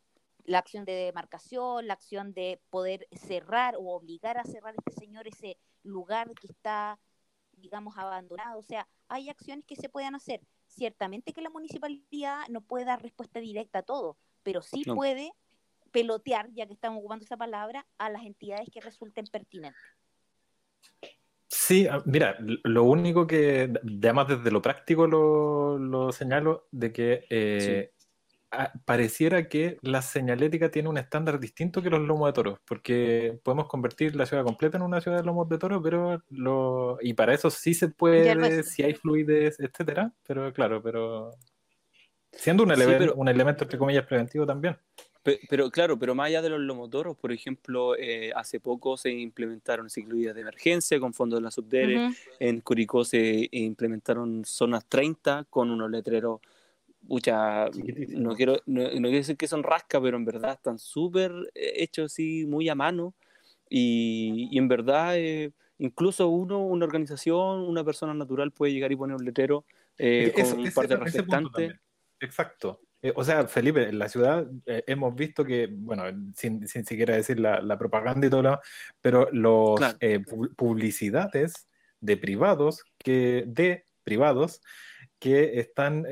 la 0.45 0.59
acción 0.59 0.85
de 0.85 0.93
demarcación, 0.93 1.87
la 1.87 1.93
acción 1.93 2.33
de 2.33 2.59
poder 2.69 3.07
cerrar 3.11 3.75
o 3.77 3.95
obligar 3.95 4.37
a 4.37 4.43
cerrar 4.43 4.75
este 4.77 4.99
señor 4.99 5.27
ese 5.27 5.57
lugar 5.83 6.31
que 6.39 6.47
está, 6.47 6.99
digamos, 7.53 7.97
abandonado. 7.97 8.59
O 8.59 8.63
sea, 8.63 8.87
hay 9.07 9.29
acciones 9.29 9.65
que 9.65 9.75
se 9.75 9.89
pueden 9.89 10.15
hacer. 10.15 10.41
Ciertamente 10.67 11.33
que 11.33 11.41
la 11.41 11.49
municipalidad 11.49 12.47
no 12.49 12.61
puede 12.61 12.85
dar 12.85 13.01
respuesta 13.01 13.39
directa 13.39 13.79
a 13.79 13.83
todo, 13.83 14.17
pero 14.41 14.61
sí 14.61 14.83
puede 14.83 15.31
pelotear, 15.91 16.49
ya 16.53 16.65
que 16.65 16.73
estamos 16.73 16.99
ocupando 16.99 17.23
esa 17.23 17.37
palabra, 17.37 17.85
a 17.97 18.09
las 18.09 18.23
entidades 18.23 18.67
que 18.73 18.81
resulten 18.81 19.25
pertinentes. 19.27 19.81
Sí, 21.47 21.87
ah, 21.87 22.01
mira, 22.05 22.35
lo 22.39 22.83
único 22.83 23.27
que, 23.27 23.71
además 23.85 24.27
desde 24.27 24.49
lo 24.49 24.61
práctico 24.61 25.05
lo, 25.05 26.11
señalo, 26.11 26.67
de 26.71 26.91
que 26.91 27.25
eh, 27.29 27.93
pareciera 28.85 29.47
que 29.47 29.77
la 29.81 30.01
señalética 30.01 30.69
tiene 30.69 30.89
un 30.89 30.97
estándar 30.97 31.39
distinto 31.39 31.81
que 31.81 31.89
los 31.89 32.01
lomos 32.01 32.29
de 32.29 32.33
toros, 32.33 32.59
porque 32.65 33.39
podemos 33.43 33.67
convertir 33.67 34.15
la 34.15 34.25
ciudad 34.25 34.43
completa 34.43 34.77
en 34.77 34.83
una 34.83 35.01
ciudad 35.01 35.17
de 35.17 35.23
lomos 35.23 35.49
de 35.49 35.57
toros, 35.57 35.81
pero 35.83 36.21
lo, 36.29 36.97
y 37.01 37.13
para 37.13 37.33
eso 37.33 37.49
sí 37.49 37.73
se 37.73 37.89
puede, 37.89 38.63
si 38.63 38.83
hay 38.83 38.93
fluidez, 38.93 39.59
etcétera, 39.59 40.11
pero 40.27 40.51
claro, 40.53 40.81
pero 40.81 41.31
siendo 42.31 42.63
un, 42.63 42.71
un 42.71 43.27
elemento 43.27 43.63
entre 43.63 43.77
comillas 43.77 44.05
preventivo 44.05 44.45
también. 44.45 44.77
Pero, 45.49 45.71
claro, 45.71 45.97
pero 45.97 46.15
más 46.15 46.27
allá 46.27 46.41
de 46.41 46.49
los 46.49 46.59
lomotoros, 46.59 47.15
por 47.15 47.31
ejemplo, 47.31 47.95
eh, 47.97 48.33
hace 48.35 48.59
poco 48.59 48.97
se 48.97 49.09
implementaron 49.09 49.89
ciclovías 49.89 50.35
de 50.35 50.41
emergencia 50.41 50.99
con 50.99 51.13
fondos 51.13 51.39
de 51.39 51.43
la 51.43 51.51
Subdere, 51.51 52.09
en 52.39 52.59
Curicó 52.59 53.05
se 53.05 53.47
implementaron 53.51 54.43
zonas 54.43 54.85
30 54.85 55.45
con 55.49 55.71
unos 55.71 55.89
letreros 55.89 56.41
No 57.09 58.35
quiero, 58.35 58.59
no, 58.65 58.89
quiero 58.89 59.09
decir 59.09 59.37
que 59.37 59.47
son 59.47 59.63
rasca, 59.63 60.01
pero 60.01 60.17
en 60.17 60.25
verdad 60.25 60.53
están 60.53 60.79
súper 60.79 61.31
eh, 61.53 61.73
hechos 61.75 62.11
así, 62.11 62.45
muy 62.45 62.69
a 62.69 62.75
mano. 62.75 63.13
Y, 63.69 64.49
y 64.51 64.57
en 64.57 64.67
verdad, 64.67 65.17
eh, 65.17 65.51
incluso 65.79 66.27
uno, 66.29 66.59
una 66.59 66.85
organización, 66.85 67.61
una 67.61 67.83
persona 67.83 68.13
natural 68.13 68.51
puede 68.51 68.73
llegar 68.73 68.91
y 68.91 68.95
poner 68.95 69.15
un 69.15 69.25
letrero 69.25 69.65
eh, 69.97 70.33
con 70.33 70.59
un 70.59 70.71
parte 70.71 70.95
reflectante. 70.95 71.79
Exacto. 72.19 72.79
o 73.15 73.23
sea, 73.23 73.47
Felipe, 73.47 73.89
en 73.89 73.99
la 73.99 74.07
ciudad 74.07 74.47
hemos 74.65 75.13
visto 75.13 75.43
que, 75.43 75.67
bueno, 75.69 76.03
sin, 76.35 76.67
sin 76.67 76.85
siquiera 76.85 77.15
decir 77.15 77.39
la, 77.39 77.61
la, 77.61 77.77
propaganda 77.77 78.25
y 78.25 78.29
todo 78.29 78.43
lo 78.43 78.61
pero 79.01 79.27
los 79.31 79.79
publicidades 80.55 81.67
de 81.99 82.15
privados 82.15 82.83
que 82.97 83.43
de 83.45 83.83
privados 84.03 84.61
que 85.19 85.59
están 85.59 86.05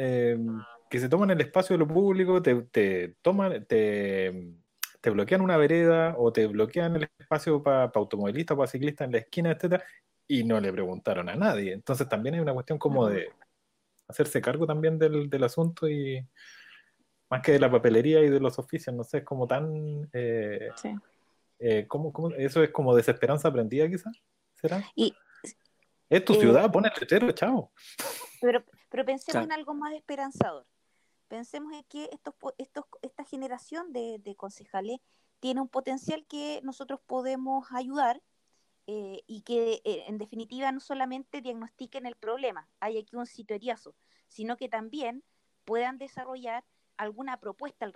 que 0.92 1.00
se 1.00 1.08
toman 1.08 1.32
el 1.32 1.40
espacio 1.40 1.74
de 1.74 1.78
lo 1.78 1.88
público, 1.88 2.42
te, 2.42 3.16
toman, 3.22 3.66
te, 3.66 4.54
te, 5.00 5.10
bloquean 5.10 5.40
una 5.40 5.56
vereda 5.56 6.16
o 6.18 6.34
te 6.34 6.48
bloquean 6.48 6.98
el 6.98 7.10
espacio 7.18 7.64
para 7.64 7.90
automovilistas, 7.96 8.58
para 8.58 8.68
ciclistas 8.68 9.06
en 9.06 9.14
la 9.14 9.20
esquina, 9.20 9.52
etcétera, 9.52 9.86
y 10.28 10.44
no 10.44 10.60
le 10.60 10.70
preguntaron 10.74 11.30
a 11.30 11.36
nadie. 11.38 11.72
Entonces 11.72 12.10
también 12.10 12.36
hay 12.36 12.42
una 12.42 12.54
cuestión 12.54 12.78
como 12.78 13.08
de 13.08 13.32
hacerse 14.10 14.42
cargo 14.42 14.68
también 14.68 15.00
del, 15.00 15.30
del 15.30 15.44
asunto 15.46 15.88
y 15.88 16.28
más 17.30 17.42
que 17.42 17.54
de 17.54 17.60
la 17.60 17.72
papelería 17.72 18.20
y 18.20 18.30
de 18.30 18.42
los 18.42 18.60
oficios, 18.60 18.94
no 18.94 19.06
sé, 19.06 19.20
es 19.20 19.24
como 19.24 19.48
tan... 19.48 20.10
Eh, 20.12 20.72
sí. 20.76 20.94
Eh, 21.58 21.88
eso 22.38 22.64
es 22.64 22.72
como 22.72 22.94
desesperanza 22.94 23.48
aprendida 23.48 23.88
quizás? 23.88 24.22
¿Será? 24.56 24.84
Y, 24.94 25.16
es 26.10 26.26
tu 26.26 26.34
ciudad, 26.34 26.70
pone 26.70 26.90
el 26.90 27.00
letero, 27.00 27.32
chao. 27.32 27.72
Pero, 28.42 28.62
pero 28.90 29.06
pensemos 29.06 29.46
en 29.46 29.54
algo 29.54 29.74
más 29.74 29.94
esperanzador. 29.94 30.66
Pensemos 31.32 31.72
en 31.72 31.86
que 31.86 32.10
estos, 32.12 32.34
estos, 32.58 32.84
esta 33.02 33.24
generación 33.24 33.94
de, 33.94 34.36
concejales 34.36 35.00
tiene 35.40 35.62
un 35.62 35.70
potencial 35.70 36.26
que 36.28 36.60
nosotros 36.62 37.00
podemos 37.08 37.72
ayudar 37.72 38.22
eh, 38.86 39.22
y 39.28 39.42
que 39.44 39.82
eh, 39.86 40.04
en 40.08 40.18
definitiva 40.18 40.74
no 40.74 40.82
solamente 40.82 41.40
diagnostiquen 41.40 42.06
el 42.06 42.18
problema, 42.18 42.68
hay 42.82 42.98
aquí 42.98 43.16
un 43.16 43.26
sitio 43.28 43.56
eriazo, 43.56 43.96
sino 44.28 44.58
que 44.58 44.68
también 44.68 45.24
puedan 45.64 45.98
desarrollar 45.98 46.66
alguna 46.98 47.40
propuesta 47.40 47.90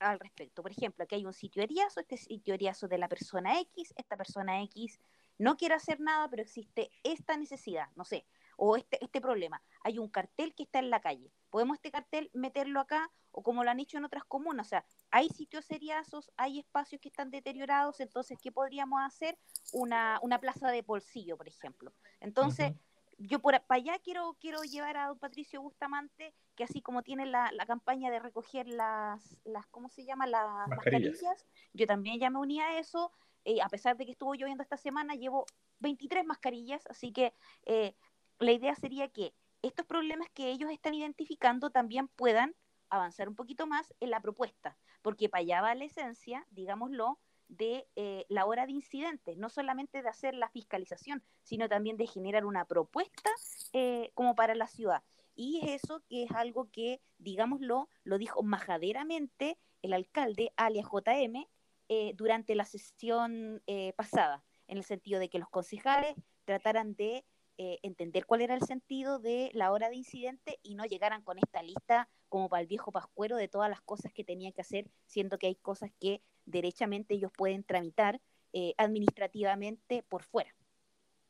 al, 0.00 0.20
respecto. 0.20 0.60
Por 0.60 0.70
ejemplo, 0.70 1.04
aquí 1.04 1.14
hay 1.14 1.24
un 1.24 1.32
sitio 1.32 1.62
eriazo, 1.62 2.00
este 2.00 2.18
sitio 2.18 2.52
eriazo 2.52 2.86
de 2.86 2.98
la 2.98 3.08
persona 3.08 3.60
X, 3.60 3.94
esta 3.96 4.18
persona 4.18 4.60
X 4.64 5.00
no 5.38 5.56
quiere 5.56 5.74
hacer 5.74 6.00
nada, 6.00 6.28
pero 6.28 6.42
existe 6.42 6.90
esta 7.02 7.38
necesidad, 7.38 7.88
no 7.96 8.04
sé, 8.04 8.26
o 8.56 8.76
este, 8.76 9.02
este 9.02 9.20
problema. 9.20 9.62
Hay 9.82 9.98
un 9.98 10.08
cartel 10.08 10.54
que 10.54 10.64
está 10.64 10.78
en 10.78 10.90
la 10.90 11.00
calle. 11.00 11.30
¿Podemos 11.50 11.76
este 11.76 11.90
cartel 11.90 12.30
meterlo 12.32 12.80
acá? 12.80 13.10
O 13.32 13.42
como 13.42 13.64
lo 13.64 13.70
han 13.70 13.80
hecho 13.80 13.98
en 13.98 14.04
otras 14.04 14.24
comunas. 14.24 14.66
O 14.66 14.70
sea, 14.70 14.84
hay 15.10 15.28
sitios 15.28 15.64
seriazos, 15.64 16.30
hay 16.36 16.60
espacios 16.60 17.00
que 17.00 17.08
están 17.08 17.30
deteriorados, 17.30 18.00
entonces, 18.00 18.38
¿qué 18.40 18.52
podríamos 18.52 19.00
hacer? 19.02 19.38
Una, 19.72 20.18
una 20.22 20.38
plaza 20.38 20.70
de 20.70 20.82
bolsillo, 20.82 21.36
por 21.36 21.48
ejemplo. 21.48 21.92
Entonces, 22.20 22.72
yo 23.18 23.40
por 23.40 23.60
para 23.62 23.78
allá 23.80 23.98
quiero, 23.98 24.36
quiero 24.40 24.62
llevar 24.62 24.96
a 24.96 25.08
don 25.08 25.18
Patricio 25.18 25.62
Bustamante, 25.62 26.34
que 26.54 26.64
así 26.64 26.80
como 26.80 27.02
tiene 27.02 27.26
la, 27.26 27.50
la 27.52 27.66
campaña 27.66 28.10
de 28.10 28.18
recoger 28.18 28.66
las, 28.68 29.36
las, 29.44 29.66
¿cómo 29.66 29.88
se 29.88 30.04
llama? 30.04 30.26
Las 30.26 30.68
mascarillas, 30.68 31.46
yo 31.72 31.86
también 31.86 32.18
ya 32.18 32.30
me 32.30 32.38
uní 32.38 32.60
a 32.60 32.78
eso. 32.78 33.12
Eh, 33.44 33.60
a 33.60 33.68
pesar 33.68 33.96
de 33.96 34.06
que 34.06 34.12
estuvo 34.12 34.34
lloviendo 34.34 34.62
esta 34.62 34.78
semana, 34.78 35.14
llevo 35.14 35.44
23 35.80 36.24
mascarillas, 36.24 36.86
así 36.86 37.12
que 37.12 37.34
eh, 37.66 37.94
la 38.38 38.52
idea 38.52 38.74
sería 38.74 39.08
que 39.08 39.34
estos 39.62 39.86
problemas 39.86 40.28
que 40.34 40.50
ellos 40.50 40.70
están 40.70 40.94
identificando 40.94 41.70
también 41.70 42.08
puedan 42.08 42.54
avanzar 42.90 43.28
un 43.28 43.34
poquito 43.34 43.66
más 43.66 43.94
en 44.00 44.10
la 44.10 44.20
propuesta, 44.20 44.76
porque 45.02 45.28
para 45.28 45.40
allá 45.40 45.62
va 45.62 45.74
la 45.74 45.84
esencia, 45.84 46.46
digámoslo, 46.50 47.18
de 47.48 47.86
eh, 47.96 48.24
la 48.28 48.46
hora 48.46 48.66
de 48.66 48.72
incidentes, 48.72 49.36
no 49.36 49.48
solamente 49.48 50.02
de 50.02 50.08
hacer 50.08 50.34
la 50.34 50.48
fiscalización, 50.48 51.22
sino 51.42 51.68
también 51.68 51.96
de 51.96 52.06
generar 52.06 52.44
una 52.44 52.64
propuesta 52.64 53.30
eh, 53.72 54.10
como 54.14 54.34
para 54.34 54.54
la 54.54 54.66
ciudad. 54.66 55.02
Y 55.36 55.60
es 55.62 55.84
eso 55.84 56.02
que 56.08 56.24
es 56.24 56.30
algo 56.32 56.70
que, 56.70 57.00
digámoslo, 57.18 57.88
lo 58.04 58.18
dijo 58.18 58.42
majaderamente 58.42 59.58
el 59.82 59.92
alcalde, 59.92 60.52
alias 60.56 60.86
JM, 60.86 61.46
eh, 61.88 62.12
durante 62.14 62.54
la 62.54 62.64
sesión 62.64 63.62
pasada, 63.96 64.42
en 64.68 64.78
el 64.78 64.84
sentido 64.84 65.20
de 65.20 65.28
que 65.28 65.38
los 65.38 65.50
concejales 65.50 66.14
trataran 66.44 66.94
de 66.94 67.24
eh, 67.56 67.78
entender 67.82 68.26
cuál 68.26 68.40
era 68.40 68.54
el 68.54 68.62
sentido 68.62 69.18
de 69.18 69.50
la 69.54 69.70
hora 69.70 69.88
de 69.88 69.96
incidente 69.96 70.58
y 70.62 70.74
no 70.74 70.84
llegaran 70.84 71.22
con 71.22 71.38
esta 71.38 71.62
lista 71.62 72.08
como 72.28 72.48
para 72.48 72.62
el 72.62 72.66
viejo 72.66 72.90
pascuero 72.90 73.36
de 73.36 73.46
todas 73.46 73.70
las 73.70 73.80
cosas 73.80 74.12
que 74.12 74.24
tenía 74.24 74.50
que 74.50 74.62
hacer, 74.62 74.90
siendo 75.06 75.38
que 75.38 75.46
hay 75.46 75.54
cosas 75.54 75.92
que 76.00 76.20
derechamente 76.46 77.14
ellos 77.14 77.30
pueden 77.36 77.62
tramitar 77.62 78.20
eh, 78.52 78.74
administrativamente 78.76 80.02
por 80.02 80.24
fuera. 80.24 80.54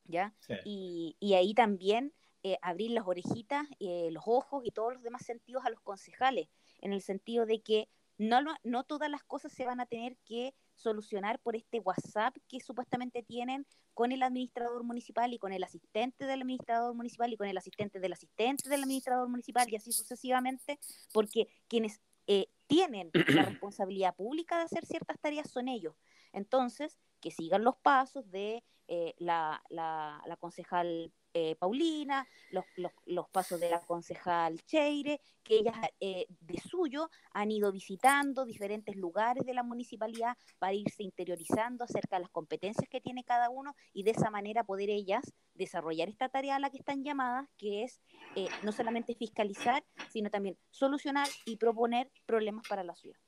¿ya? 0.04 0.34
Y, 0.64 1.16
y, 1.20 1.34
ahí 1.34 1.52
también 1.52 2.14
eh, 2.42 2.58
abrir 2.62 2.90
las 2.92 3.06
orejitas, 3.06 3.66
los 3.78 4.24
ojos 4.26 4.64
y 4.64 4.70
todos 4.70 4.94
los 4.94 5.02
demás 5.02 5.24
sentidos 5.24 5.64
a 5.64 5.70
los 5.70 5.80
concejales, 5.80 6.48
en 6.80 6.92
el 6.92 7.02
sentido 7.02 7.46
de 7.46 7.60
que 7.60 7.88
no, 8.18 8.40
no 8.62 8.84
todas 8.84 9.10
las 9.10 9.24
cosas 9.24 9.52
se 9.52 9.66
van 9.66 9.80
a 9.80 9.86
tener 9.86 10.16
que 10.24 10.54
solucionar 10.74 11.38
por 11.40 11.56
este 11.56 11.80
WhatsApp 11.80 12.36
que 12.48 12.60
supuestamente 12.60 13.22
tienen 13.22 13.66
con 13.94 14.12
el 14.12 14.22
administrador 14.22 14.82
municipal 14.84 15.32
y 15.32 15.38
con 15.38 15.52
el 15.52 15.62
asistente 15.62 16.26
del 16.26 16.42
administrador 16.42 16.94
municipal 16.94 17.32
y 17.32 17.36
con 17.36 17.46
el 17.46 17.56
asistente 17.56 18.00
del 18.00 18.12
asistente 18.12 18.68
del 18.68 18.82
administrador 18.82 19.28
municipal 19.28 19.66
y 19.70 19.76
así 19.76 19.92
sucesivamente, 19.92 20.78
porque 21.12 21.48
quienes 21.68 22.00
eh, 22.26 22.48
tienen 22.66 23.10
la 23.12 23.14
responsabilidad 23.60 24.14
pública 24.14 24.58
de 24.58 24.64
hacer 24.64 24.84
ciertas 24.84 25.18
tareas 25.20 25.50
son 25.50 25.68
ellos. 25.68 25.94
Entonces, 26.32 26.98
que 27.20 27.30
sigan 27.30 27.64
los 27.64 27.76
pasos 27.76 28.30
de 28.30 28.64
eh, 28.88 29.14
la, 29.18 29.62
la, 29.70 30.22
la 30.26 30.36
concejal 30.36 31.12
eh, 31.34 31.56
Paulina, 31.56 32.26
los, 32.50 32.64
los, 33.06 33.28
pasos 33.28 33.58
de 33.58 33.68
la 33.68 33.80
concejal 33.80 34.60
Cheire, 34.66 35.20
que 35.42 35.56
ellas 35.56 35.76
eh, 35.98 36.26
de 36.28 36.60
suyo 36.60 37.10
han 37.32 37.50
ido 37.50 37.72
visitando 37.72 38.44
diferentes 38.44 38.94
lugares 38.94 39.44
de 39.44 39.52
la 39.52 39.64
municipalidad 39.64 40.36
para 40.60 40.74
irse 40.74 41.02
interiorizando 41.02 41.82
acerca 41.82 42.16
de 42.16 42.22
las 42.22 42.30
competencias 42.30 42.88
que 42.88 43.00
tiene 43.00 43.24
cada 43.24 43.50
uno 43.50 43.74
y 43.92 44.04
de 44.04 44.12
esa 44.12 44.30
manera 44.30 44.62
poder 44.62 44.90
ellas 44.90 45.24
desarrollar 45.54 46.08
esta 46.08 46.28
tarea 46.28 46.54
a 46.56 46.60
la 46.60 46.70
que 46.70 46.78
están 46.78 47.02
llamadas, 47.02 47.48
que 47.58 47.82
es 47.82 48.00
eh, 48.36 48.48
no 48.62 48.70
solamente 48.70 49.16
fiscalizar, 49.16 49.84
sino 50.10 50.30
también 50.30 50.56
solucionar 50.70 51.28
y 51.44 51.56
proponer 51.56 52.12
problemas 52.26 52.66
para 52.68 52.84
la 52.84 52.94
ciudad. 52.94 53.18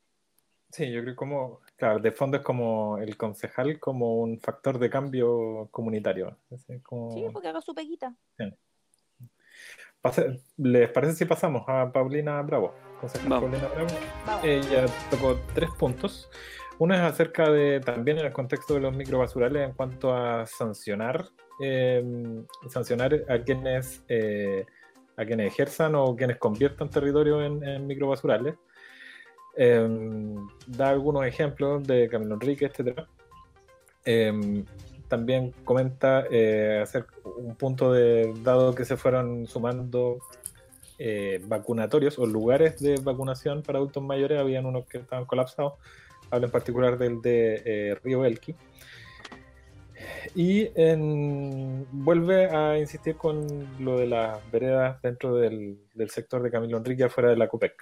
Sí, 0.70 0.90
yo 0.90 1.02
creo 1.02 1.16
como, 1.16 1.60
claro, 1.76 1.98
de 2.00 2.10
fondo 2.10 2.38
es 2.38 2.42
como 2.42 2.98
el 2.98 3.16
concejal 3.16 3.78
como 3.78 4.16
un 4.16 4.38
factor 4.40 4.78
de 4.78 4.90
cambio 4.90 5.68
comunitario. 5.70 6.36
Sí, 6.66 7.26
porque 7.32 7.48
haga 7.48 7.60
su 7.60 7.74
peguita. 7.74 8.14
¿Les 10.58 10.90
parece 10.90 11.14
si 11.14 11.24
pasamos 11.24 11.64
a 11.66 11.90
Paulina 11.92 12.40
Bravo? 12.42 12.74
concejal 13.00 13.28
Vamos. 13.28 13.50
Paulina 13.50 13.68
Bravo. 13.74 13.88
Vamos. 14.26 14.44
Ella 14.44 14.86
tocó 15.10 15.38
tres 15.54 15.70
puntos. 15.78 16.28
Uno 16.78 16.94
es 16.94 17.00
acerca 17.00 17.50
de, 17.50 17.80
también 17.80 18.18
en 18.18 18.26
el 18.26 18.32
contexto 18.32 18.74
de 18.74 18.80
los 18.80 18.94
microbasurales, 18.94 19.66
en 19.66 19.74
cuanto 19.74 20.14
a 20.14 20.44
sancionar, 20.46 21.26
eh, 21.62 22.04
sancionar 22.68 23.14
a 23.28 23.38
quienes, 23.38 24.04
eh, 24.08 24.66
a 25.16 25.24
quienes 25.24 25.52
ejerzan 25.52 25.94
o 25.94 26.14
quienes 26.14 26.36
conviertan 26.36 26.90
territorio 26.90 27.42
en, 27.42 27.66
en 27.66 27.86
microbasurales. 27.86 28.56
Eh, 29.56 29.88
da 30.66 30.90
algunos 30.90 31.24
ejemplos 31.26 31.86
de 31.86 32.08
Camilo 32.08 32.34
Enrique, 32.34 32.66
etc. 32.66 33.00
también 35.08 35.52
comenta 35.64 36.24
eh, 36.30 36.80
hacer 36.82 37.06
un 37.24 37.54
punto 37.56 37.92
de, 37.92 38.34
dado 38.42 38.74
que 38.74 38.84
se 38.84 38.96
fueron 38.96 39.46
sumando 39.46 40.18
eh, 40.98 41.40
vacunatorios 41.46 42.18
o 42.18 42.26
lugares 42.26 42.78
de 42.80 42.96
vacunación 43.00 43.62
para 43.62 43.78
adultos 43.78 44.02
mayores, 44.02 44.38
habían 44.38 44.66
unos 44.66 44.86
que 44.86 44.98
estaban 44.98 45.24
colapsados. 45.26 45.74
Habla 46.30 46.46
en 46.46 46.52
particular 46.52 46.98
del 46.98 47.22
de 47.22 47.62
eh, 47.64 47.94
Río 48.02 48.24
Elqui. 48.24 48.54
Y 50.34 50.70
en- 50.74 51.86
vuelve 51.92 52.50
a 52.50 52.78
insistir 52.78 53.16
con 53.16 53.46
lo 53.78 53.96
de 53.98 54.06
las 54.06 54.50
veredas 54.50 55.00
dentro 55.02 55.36
del, 55.36 55.78
del 55.94 56.10
sector 56.10 56.42
de 56.42 56.50
Camilo 56.50 56.76
Enrique 56.76 57.04
afuera 57.04 57.30
de 57.30 57.36
la 57.36 57.48
COPEC, 57.48 57.74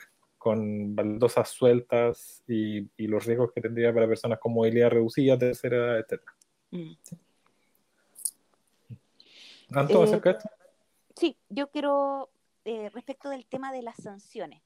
con 0.45 0.95
baldosas 0.95 1.49
sueltas 1.49 2.45
y, 2.47 2.87
y 2.99 3.07
los 3.07 3.25
riesgos 3.25 3.51
que 3.51 3.63
tendría 3.63 3.95
para 3.95 4.07
personas 4.07 4.39
con 4.39 4.53
movilidad 4.53 4.91
reducida, 4.91 5.39
tercera 5.39 5.77
edad, 5.79 5.99
etc. 6.01 6.23
Mm. 6.71 6.93
¿Anto 9.71 10.03
Eh, 10.03 10.05
acerca 10.05 10.33
de 10.33 10.37
esto? 10.37 10.51
Sí, 11.17 11.39
yo 11.49 11.71
quiero, 11.71 12.29
eh, 12.67 12.91
respecto 12.91 13.31
del 13.31 13.47
tema 13.47 13.73
de 13.73 13.81
las 13.81 13.97
sanciones, 13.97 14.61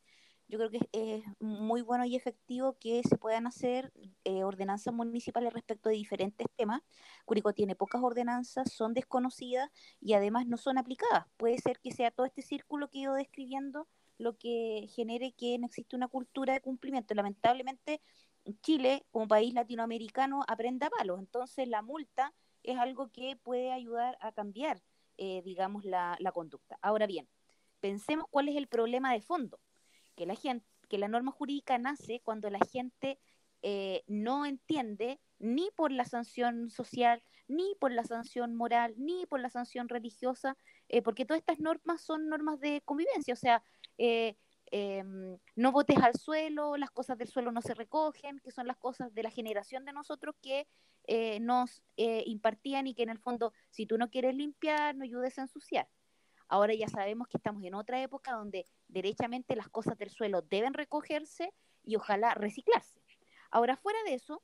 yo 0.49 0.59
creo 0.59 0.69
que 0.69 0.81
es 0.91 1.23
muy 1.39 1.83
bueno 1.83 2.05
y 2.05 2.17
efectivo 2.17 2.77
que 2.81 3.03
se 3.09 3.17
puedan 3.17 3.47
hacer 3.47 3.93
eh, 4.25 4.43
ordenanzas 4.43 4.93
municipales 4.93 5.53
respecto 5.53 5.91
de 5.91 5.95
diferentes 5.95 6.49
temas. 6.57 6.83
Curicó 7.25 7.53
tiene 7.53 7.77
pocas 7.77 8.03
ordenanzas, 8.03 8.73
son 8.73 8.95
desconocidas 8.95 9.71
y 10.01 10.15
además 10.15 10.49
no 10.49 10.57
son 10.57 10.77
aplicadas. 10.77 11.27
Puede 11.37 11.59
ser 11.59 11.79
que 11.79 11.93
sea 11.93 12.11
todo 12.11 12.27
este 12.27 12.43
círculo 12.43 12.89
que 12.89 12.99
he 12.99 13.03
ido 13.03 13.15
describiendo 13.15 13.87
lo 14.19 14.37
que 14.37 14.87
genere 14.95 15.33
que 15.33 15.59
no 15.59 15.67
existe 15.67 15.97
una 15.97 16.09
cultura 16.09 16.53
de 16.53 16.61
cumplimiento. 16.61 17.15
Lamentablemente, 17.15 18.01
Chile, 18.63 19.07
como 19.11 19.29
país 19.29 19.55
latinoamericano, 19.55 20.43
aprende 20.47 20.87
a 20.87 20.91
palos. 20.91 21.19
Entonces, 21.19 21.69
la 21.69 21.83
multa 21.83 22.35
es 22.63 22.77
algo 22.79 23.11
que 23.11 23.37
puede 23.37 23.73
ayudar 23.73 24.19
a 24.21 24.33
cambiar, 24.33 24.83
eh, 25.17 25.43
digamos, 25.45 25.85
la, 25.85 26.17
la 26.19 26.33
conducta. 26.33 26.79
Ahora 26.83 27.07
bien, 27.07 27.29
pensemos 27.81 28.27
cuál 28.31 28.49
es 28.49 28.57
el 28.57 28.67
problema 28.67 29.13
de 29.13 29.21
fondo, 29.21 29.61
que 30.17 30.27
la 30.27 30.35
gente, 30.35 30.67
que 30.89 30.99
la 30.99 31.09
norma 31.09 31.31
jurídica 31.31 31.79
nace 31.79 32.21
cuando 32.21 32.51
la 32.51 32.61
gente 32.73 33.19
eh, 33.63 34.05
no 34.07 34.47
entiende 34.47 35.21
ni 35.39 35.71
por 35.77 35.93
la 35.93 36.05
sanción 36.05 36.71
social, 36.71 37.23
ni 37.49 37.75
por 37.81 37.93
la 37.93 38.05
sanción 38.05 38.55
moral, 38.55 38.95
ni 38.99 39.27
por 39.27 39.41
la 39.41 39.51
sanción 39.51 39.89
religiosa, 39.89 40.57
eh, 40.89 41.03
porque 41.03 41.25
todas 41.25 41.41
estas 41.41 41.61
normas 41.61 42.03
son 42.03 42.29
normas 42.29 42.61
de 42.61 42.83
convivencia, 42.85 43.35
o 43.35 43.37
sea, 43.37 43.63
eh, 43.99 44.37
em, 44.71 45.38
no 45.57 45.73
botes 45.73 45.99
al 45.99 46.14
suelo, 46.14 46.76
las 46.76 46.90
cosas 46.90 47.19
del 47.19 47.28
suelo 47.28 47.52
no 47.52 47.62
se 47.62 47.75
recogen, 47.75 48.40
que 48.40 48.50
son 48.50 48.67
las 48.67 48.76
cosas 48.76 49.14
de 49.14 49.23
la 49.23 49.31
generación 49.31 49.85
de 49.85 49.93
nosotros 49.93 50.35
que 50.40 50.67
eh, 51.07 51.40
nos 51.40 51.83
eh, 51.97 52.23
impartían 52.26 52.87
y 52.87 52.95
que 52.95 53.02
en 53.02 53.11
el 53.11 53.19
fondo, 53.19 53.52
si 53.71 53.87
tú 53.87 53.99
no 53.99 54.11
quieres 54.11 54.35
limpiar, 54.35 54.95
no 54.95 55.05
ayudes 55.05 55.38
a 55.38 55.43
ensuciar. 55.43 55.88
Ahora 56.49 56.75
ya 56.75 56.88
sabemos 56.88 57.28
que 57.28 57.37
estamos 57.37 57.62
en 57.64 57.75
otra 57.75 58.00
época 58.02 58.33
donde 58.33 58.67
derechamente 58.88 59.55
las 59.57 59.69
cosas 59.69 59.99
del 59.99 60.11
suelo 60.11 60.43
deben 60.43 60.75
recogerse 60.75 61.52
y 61.85 61.97
ojalá 61.97 62.35
reciclarse. 62.35 63.02
Ahora, 63.50 63.76
fuera 63.76 63.99
de 64.05 64.14
eso, 64.14 64.43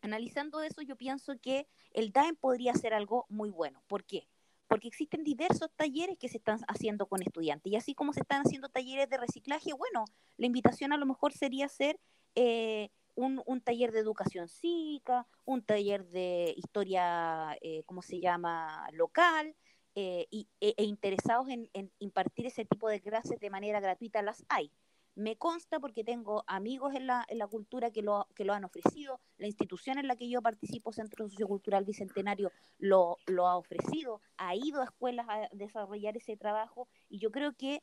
analizando 0.00 0.62
eso, 0.62 0.82
yo 0.82 0.96
pienso 0.96 1.38
que 1.40 1.68
el 1.92 2.12
DAEM 2.12 2.36
podría 2.36 2.74
ser 2.74 2.94
algo 2.94 3.26
muy 3.28 3.50
bueno. 3.50 3.82
¿Por 3.86 4.04
qué? 4.04 4.28
Porque 4.68 4.88
existen 4.88 5.24
diversos 5.24 5.70
talleres 5.76 6.18
que 6.18 6.28
se 6.28 6.38
están 6.38 6.60
haciendo 6.68 7.06
con 7.06 7.22
estudiantes. 7.22 7.72
Y 7.72 7.76
así 7.76 7.94
como 7.94 8.12
se 8.12 8.20
están 8.20 8.42
haciendo 8.44 8.68
talleres 8.68 9.08
de 9.08 9.16
reciclaje, 9.16 9.72
bueno, 9.72 10.04
la 10.36 10.46
invitación 10.46 10.92
a 10.92 10.96
lo 10.96 11.06
mejor 11.06 11.32
sería 11.32 11.66
hacer 11.66 11.98
eh, 12.34 12.90
un, 13.14 13.60
taller 13.62 13.92
de 13.92 14.00
educación 14.00 14.48
cívica, 14.48 15.26
un 15.44 15.62
taller 15.62 16.06
de 16.06 16.54
historia, 16.56 17.56
eh, 17.62 17.82
¿cómo 17.86 18.02
se 18.02 18.20
llama?, 18.20 18.88
local, 18.92 19.56
eh, 19.94 20.26
y, 20.30 20.46
e, 20.60 20.74
e, 20.76 20.84
interesados 20.84 21.48
en, 21.48 21.70
impartir 21.98 22.46
ese 22.46 22.66
tipo 22.66 22.88
de 22.88 23.00
clases 23.00 23.40
de 23.40 23.48
manera 23.48 23.80
gratuita 23.80 24.20
las 24.20 24.44
hay. 24.50 24.70
Me 25.16 25.36
consta 25.36 25.80
porque 25.80 26.04
tengo 26.04 26.44
amigos 26.46 26.94
en 26.94 27.06
la, 27.06 27.24
en 27.28 27.38
la 27.38 27.46
cultura 27.46 27.90
que 27.90 28.02
lo, 28.02 28.28
que 28.34 28.44
lo 28.44 28.52
han 28.52 28.64
ofrecido, 28.64 29.18
la 29.38 29.46
institución 29.46 29.98
en 29.98 30.06
la 30.06 30.14
que 30.14 30.28
yo 30.28 30.42
participo, 30.42 30.92
Centro 30.92 31.28
Sociocultural 31.28 31.84
Bicentenario, 31.84 32.52
lo, 32.78 33.16
lo 33.26 33.48
ha 33.48 33.56
ofrecido, 33.56 34.20
ha 34.36 34.54
ido 34.54 34.82
a 34.82 34.84
escuelas 34.84 35.26
a 35.28 35.48
desarrollar 35.52 36.16
ese 36.16 36.36
trabajo 36.36 36.86
y 37.08 37.18
yo 37.18 37.32
creo 37.32 37.54
que 37.54 37.82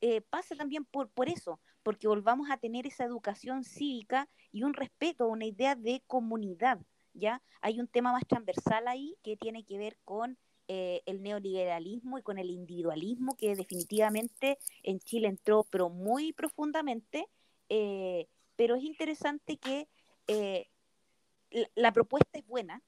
eh, 0.00 0.20
pasa 0.20 0.54
también 0.54 0.84
por, 0.84 1.10
por 1.10 1.28
eso, 1.28 1.60
porque 1.82 2.06
volvamos 2.06 2.48
a 2.50 2.58
tener 2.58 2.86
esa 2.86 3.04
educación 3.04 3.64
cívica 3.64 4.28
y 4.52 4.62
un 4.62 4.72
respeto, 4.72 5.26
una 5.26 5.46
idea 5.46 5.74
de 5.74 6.02
comunidad, 6.06 6.78
¿ya? 7.12 7.42
Hay 7.60 7.80
un 7.80 7.88
tema 7.88 8.12
más 8.12 8.24
transversal 8.26 8.86
ahí 8.86 9.16
que 9.24 9.36
tiene 9.36 9.64
que 9.64 9.78
ver 9.78 9.98
con 10.04 10.38
eh, 10.70 11.02
el 11.06 11.22
neoliberalismo 11.22 12.18
y 12.18 12.22
con 12.22 12.36
el 12.36 12.50
individualismo 12.50 13.38
que 13.38 13.56
definitivamente 13.56 14.58
en 14.82 15.00
Chile 15.00 15.28
entró 15.28 15.64
pero 15.70 15.88
muy 15.88 16.34
profundamente, 16.34 17.26
eh, 17.70 18.28
pero 18.54 18.74
es 18.74 18.84
interesante 18.84 19.56
que 19.56 19.88
eh, 20.26 20.68
la, 21.74 21.92
propuesta 21.92 22.38
es 22.38 22.46
buena, 22.46 22.82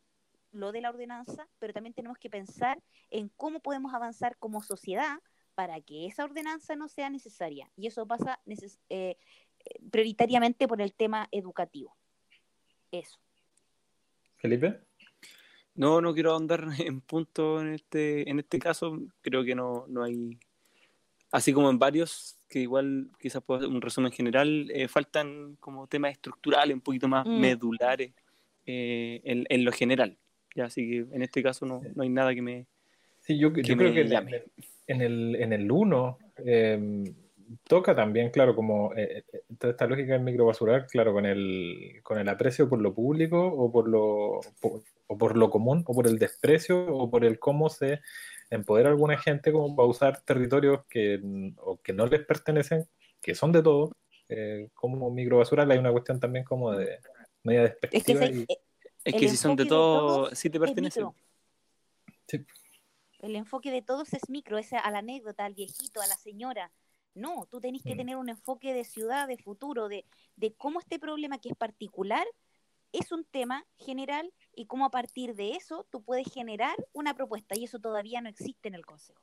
lo 0.52 0.72
de 0.72 0.82
la 0.82 0.90
ordenanza, 0.90 1.48
pero 1.58 1.72
también 1.72 1.94
tenemos 1.94 2.18
que 2.18 2.28
pensar 2.28 2.82
en 3.08 3.30
cómo 3.30 3.60
podemos 3.60 3.94
avanzar 3.94 4.36
como 4.36 4.60
sociedad 4.62 5.18
para 5.54 5.80
que 5.80 6.04
esa 6.04 6.24
ordenanza 6.24 6.76
no 6.76 6.86
sea 6.86 7.08
necesaria. 7.08 7.70
Y 7.76 7.86
eso 7.86 8.06
pasa 8.06 8.40
neces 8.44 8.78
prioritariamente 9.90 10.68
por 10.68 10.82
el 10.82 10.92
tema 10.92 11.28
educativo. 11.32 11.96
Eso. 12.92 13.18
Felipe. 14.36 14.89
No, 15.80 16.02
no 16.02 16.12
quiero 16.12 16.32
ahondar 16.32 16.66
en 16.78 17.00
punto 17.00 17.58
en 17.62 17.72
este, 17.72 18.28
en 18.28 18.38
este 18.38 18.58
caso. 18.58 18.98
Creo 19.22 19.42
que 19.42 19.54
no, 19.54 19.86
no 19.88 20.04
hay. 20.04 20.38
Así 21.32 21.54
como 21.54 21.70
en 21.70 21.78
varios, 21.78 22.36
que 22.50 22.58
igual 22.58 23.08
quizás 23.18 23.42
puedo 23.42 23.60
hacer 23.60 23.70
un 23.70 23.80
resumen 23.80 24.12
general, 24.12 24.70
eh, 24.74 24.88
faltan 24.88 25.56
como 25.58 25.86
temas 25.86 26.12
estructurales, 26.12 26.74
un 26.74 26.82
poquito 26.82 27.08
más 27.08 27.24
mm. 27.24 27.40
medulares 27.40 28.12
eh, 28.66 29.22
en, 29.24 29.46
en, 29.48 29.64
lo 29.64 29.72
general. 29.72 30.18
Ya, 30.54 30.66
así 30.66 30.86
que 30.86 30.96
en 31.14 31.22
este 31.22 31.42
caso 31.42 31.64
no, 31.64 31.80
no 31.94 32.02
hay 32.02 32.10
nada 32.10 32.34
que 32.34 32.42
me. 32.42 32.66
Sí, 33.20 33.38
yo, 33.38 33.50
yo 33.50 33.76
creo 33.76 33.94
que 33.94 34.04
llame. 34.06 34.42
en 34.86 35.00
el, 35.00 35.36
en 35.36 35.52
el 35.54 35.70
1 35.70 36.18
eh, 36.44 37.04
toca 37.66 37.94
también, 37.94 38.30
claro, 38.30 38.54
como 38.54 38.92
eh, 38.96 39.24
toda 39.58 39.70
esta 39.70 39.86
lógica 39.86 40.12
del 40.12 40.22
microbasural, 40.22 40.86
claro, 40.88 41.14
con 41.14 41.24
el, 41.24 42.00
con 42.02 42.18
el 42.18 42.28
aprecio 42.28 42.68
por 42.68 42.82
lo 42.82 42.92
público 42.92 43.46
o 43.46 43.72
por 43.72 43.88
lo, 43.88 44.40
por, 44.60 44.82
o 45.10 45.18
por 45.18 45.36
lo 45.36 45.50
común 45.50 45.82
o 45.88 45.92
por 45.92 46.06
el 46.06 46.20
desprecio 46.20 46.86
o 46.86 47.10
por 47.10 47.24
el 47.24 47.40
cómo 47.40 47.68
se 47.68 48.00
empodera 48.48 48.90
a 48.90 48.92
alguna 48.92 49.18
gente 49.18 49.50
como 49.50 49.74
para 49.74 49.88
usar 49.88 50.20
territorios 50.20 50.84
que, 50.88 51.20
o 51.56 51.80
que 51.82 51.92
no 51.92 52.06
les 52.06 52.24
pertenecen, 52.24 52.88
que 53.20 53.34
son 53.34 53.50
de 53.50 53.60
todo, 53.60 53.90
eh, 54.28 54.68
como 54.72 55.10
microbasural, 55.10 55.68
hay 55.68 55.78
una 55.78 55.90
cuestión 55.90 56.20
también 56.20 56.44
como 56.44 56.70
de 56.70 57.00
media 57.42 57.62
despectiva. 57.62 58.24
Es 58.24 58.30
que, 58.30 58.36
y... 58.36 58.46
es 59.04 59.14
que 59.14 59.28
si 59.28 59.36
son 59.36 59.56
de 59.56 59.66
todo, 59.66 60.32
sí 60.32 60.48
te 60.48 60.60
pertenecen. 60.60 61.08
Sí. 62.28 62.46
El 63.18 63.34
enfoque 63.34 63.72
de 63.72 63.82
todos 63.82 64.12
es 64.12 64.30
micro, 64.30 64.58
es 64.58 64.72
a 64.72 64.88
la 64.92 64.98
anécdota, 64.98 65.44
al 65.44 65.54
viejito, 65.54 66.00
a 66.00 66.06
la 66.06 66.16
señora. 66.16 66.70
No, 67.14 67.48
tú 67.50 67.60
tenés 67.60 67.82
que 67.82 67.94
mm. 67.94 67.98
tener 67.98 68.16
un 68.16 68.28
enfoque 68.28 68.74
de 68.74 68.84
ciudad, 68.84 69.26
de 69.26 69.38
futuro, 69.38 69.88
de, 69.88 70.04
de 70.36 70.54
cómo 70.54 70.78
este 70.78 71.00
problema 71.00 71.38
que 71.38 71.48
es 71.48 71.56
particular 71.56 72.24
es 72.92 73.10
un 73.10 73.24
tema 73.24 73.66
general 73.76 74.32
y 74.54 74.66
cómo 74.66 74.86
a 74.86 74.90
partir 74.90 75.34
de 75.34 75.52
eso 75.52 75.86
tú 75.90 76.02
puedes 76.02 76.32
generar 76.32 76.74
una 76.92 77.14
propuesta 77.14 77.54
y 77.58 77.64
eso 77.64 77.78
todavía 77.78 78.20
no 78.20 78.28
existe 78.28 78.68
en 78.68 78.74
el 78.74 78.84
Consejo. 78.84 79.20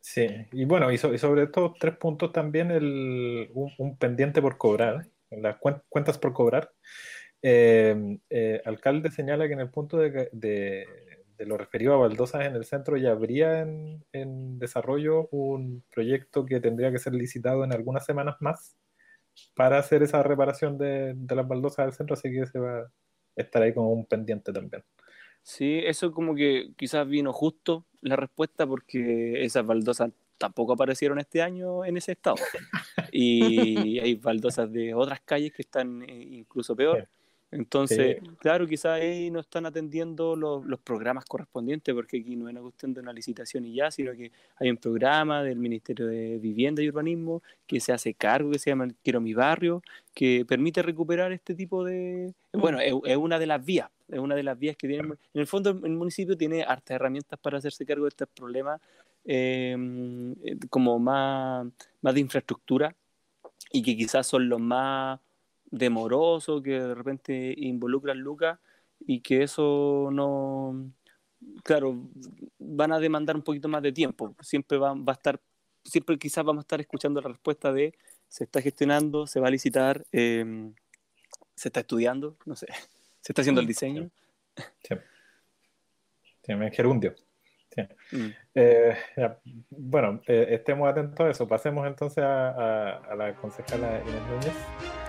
Sí, 0.00 0.26
y 0.52 0.64
bueno, 0.64 0.90
y, 0.90 0.98
so, 0.98 1.16
sobre 1.18 1.44
estos 1.44 1.72
tres 1.78 1.96
puntos 1.96 2.32
también 2.32 2.70
un, 3.52 3.96
pendiente 3.98 4.40
por 4.40 4.56
cobrar, 4.56 5.06
las 5.30 5.58
cuentas 5.88 6.18
por 6.18 6.32
cobrar. 6.32 6.72
Eh, 7.42 8.18
eh, 8.30 8.62
alcalde 8.64 9.10
señala 9.10 9.46
que 9.46 9.54
en 9.54 9.60
el 9.60 9.70
punto 9.70 9.98
de, 9.98 10.28
de, 10.32 10.86
de, 11.38 11.46
lo 11.46 11.56
referido 11.56 11.94
a 11.94 11.96
baldosas 11.96 12.44
en 12.46 12.54
el 12.54 12.64
centro 12.64 12.98
ya 12.98 13.12
habría 13.12 13.60
en, 13.60 14.58
desarrollo 14.58 15.28
un 15.30 15.82
proyecto 15.90 16.44
que 16.44 16.60
tendría 16.60 16.92
que 16.92 16.98
ser 16.98 17.14
licitado 17.14 17.64
en 17.64 17.72
algunas 17.72 18.04
semanas 18.04 18.36
más 18.40 18.76
para 19.54 19.78
hacer 19.78 20.02
esa 20.02 20.22
reparación 20.22 20.76
de, 20.78 21.14
de, 21.14 21.34
las 21.34 21.48
baldosas 21.48 21.86
del 21.86 21.94
centro, 21.94 22.14
así 22.14 22.30
que 22.30 22.46
se 22.46 22.58
va 22.58 22.90
estar 23.42 23.62
ahí 23.62 23.72
como 23.72 23.92
un 23.92 24.04
pendiente 24.04 24.52
también. 24.52 24.82
Sí, 25.42 25.80
eso 25.84 26.12
como 26.12 26.34
que 26.34 26.72
quizás 26.76 27.08
vino 27.08 27.32
justo 27.32 27.84
la 28.02 28.16
respuesta 28.16 28.66
porque 28.66 29.44
esas 29.44 29.64
baldosas 29.64 30.10
tampoco 30.38 30.72
aparecieron 30.72 31.18
este 31.18 31.42
año 31.42 31.84
en 31.84 31.96
ese 31.96 32.12
estado. 32.12 32.36
Y 33.12 33.98
hay 33.98 34.14
baldosas 34.14 34.72
de 34.72 34.94
otras 34.94 35.20
calles 35.22 35.52
que 35.52 35.62
están 35.62 36.02
eh, 36.08 36.28
incluso 36.30 36.76
peor. 36.76 37.08
Entonces, 37.52 38.18
claro, 38.38 38.66
quizás 38.66 39.00
ahí 39.00 39.28
no 39.30 39.40
están 39.40 39.66
atendiendo 39.66 40.36
los, 40.36 40.64
los, 40.64 40.78
programas 40.78 41.24
correspondientes, 41.24 41.92
porque 41.92 42.18
aquí 42.18 42.36
no 42.36 42.48
es 42.48 42.52
una 42.52 42.60
cuestión 42.60 42.94
de 42.94 43.00
una 43.00 43.12
licitación 43.12 43.64
y 43.64 43.74
ya, 43.74 43.90
sino 43.90 44.12
que 44.12 44.30
hay 44.56 44.70
un 44.70 44.76
programa 44.76 45.42
del 45.42 45.58
Ministerio 45.58 46.06
de 46.06 46.38
Vivienda 46.38 46.80
y 46.80 46.88
Urbanismo 46.88 47.42
que 47.66 47.80
se 47.80 47.92
hace 47.92 48.14
cargo, 48.14 48.52
que 48.52 48.60
se 48.60 48.70
llama 48.70 48.88
Quiero 49.02 49.20
mi 49.20 49.34
barrio, 49.34 49.82
que 50.14 50.44
permite 50.46 50.80
recuperar 50.82 51.32
este 51.32 51.56
tipo 51.56 51.84
de... 51.84 52.32
Bueno, 52.52 52.78
es, 52.78 53.16
una 53.16 53.38
de 53.38 53.46
las 53.46 53.64
vías, 53.64 53.90
es 54.08 54.20
una 54.20 54.36
de 54.36 54.44
las 54.44 54.56
vías 54.56 54.76
que 54.76 54.86
tiene... 54.86 55.08
En 55.08 55.40
el 55.40 55.48
fondo, 55.48 55.70
el 55.70 55.90
municipio 55.90 56.36
tiene 56.36 56.62
hartas 56.62 56.94
herramientas 56.94 57.36
para 57.40 57.58
hacerse 57.58 57.84
cargo 57.84 58.04
de 58.04 58.10
estos 58.10 58.28
problemas 58.28 58.80
em, 59.24 60.32
eh, 60.44 60.56
como 60.68 61.00
más, 61.00 61.66
más 62.00 62.14
de 62.14 62.20
infraestructura 62.20 62.94
y 63.72 63.82
que 63.82 63.96
quizás 63.96 64.26
son 64.28 64.48
los 64.48 64.60
más 64.60 65.18
demoroso, 65.70 66.62
que 66.62 66.80
de 66.80 66.94
repente 66.94 67.54
involucran 67.56 68.18
lucas 68.18 68.58
y 69.00 69.20
que 69.20 69.42
eso 69.42 70.10
no, 70.12 70.92
claro, 71.62 72.08
van 72.58 72.92
a 72.92 73.00
demandar 73.00 73.36
un 73.36 73.42
poquito 73.42 73.68
más 73.68 73.82
de 73.82 73.92
tiempo. 73.92 74.34
Siempre 74.40 74.78
va, 74.78 74.94
va 74.94 75.12
a 75.12 75.16
estar, 75.16 75.40
siempre 75.84 76.18
quizás 76.18 76.44
vamos 76.44 76.62
a 76.62 76.64
estar 76.64 76.80
escuchando 76.80 77.20
la 77.20 77.28
respuesta 77.28 77.72
de 77.72 77.94
se 78.28 78.44
está 78.44 78.62
gestionando, 78.62 79.26
se 79.26 79.40
va 79.40 79.48
a 79.48 79.50
licitar, 79.50 80.06
em, 80.12 80.72
se 81.54 81.68
está 81.68 81.80
estudiando, 81.80 82.36
no 82.46 82.54
sé, 82.54 82.66
se 83.20 83.32
está 83.32 83.42
haciendo 83.42 83.60
el 83.60 83.66
diseño. 83.66 84.10
Sí. 84.82 84.94
Sí, 86.42 86.54
me 86.54 86.70
gerundio. 86.70 87.14
Mm. 88.12 88.28
Eh, 88.54 88.96
bueno, 89.70 90.20
eh, 90.26 90.48
estemos 90.50 90.88
atentos 90.88 91.20
a 91.20 91.30
eso. 91.30 91.46
Pasemos 91.46 91.86
entonces 91.86 92.24
a, 92.24 92.96
a 92.96 93.14
la 93.14 93.34
concejala 93.36 94.02
Inés 94.02 94.22
Núñez. 94.28 94.99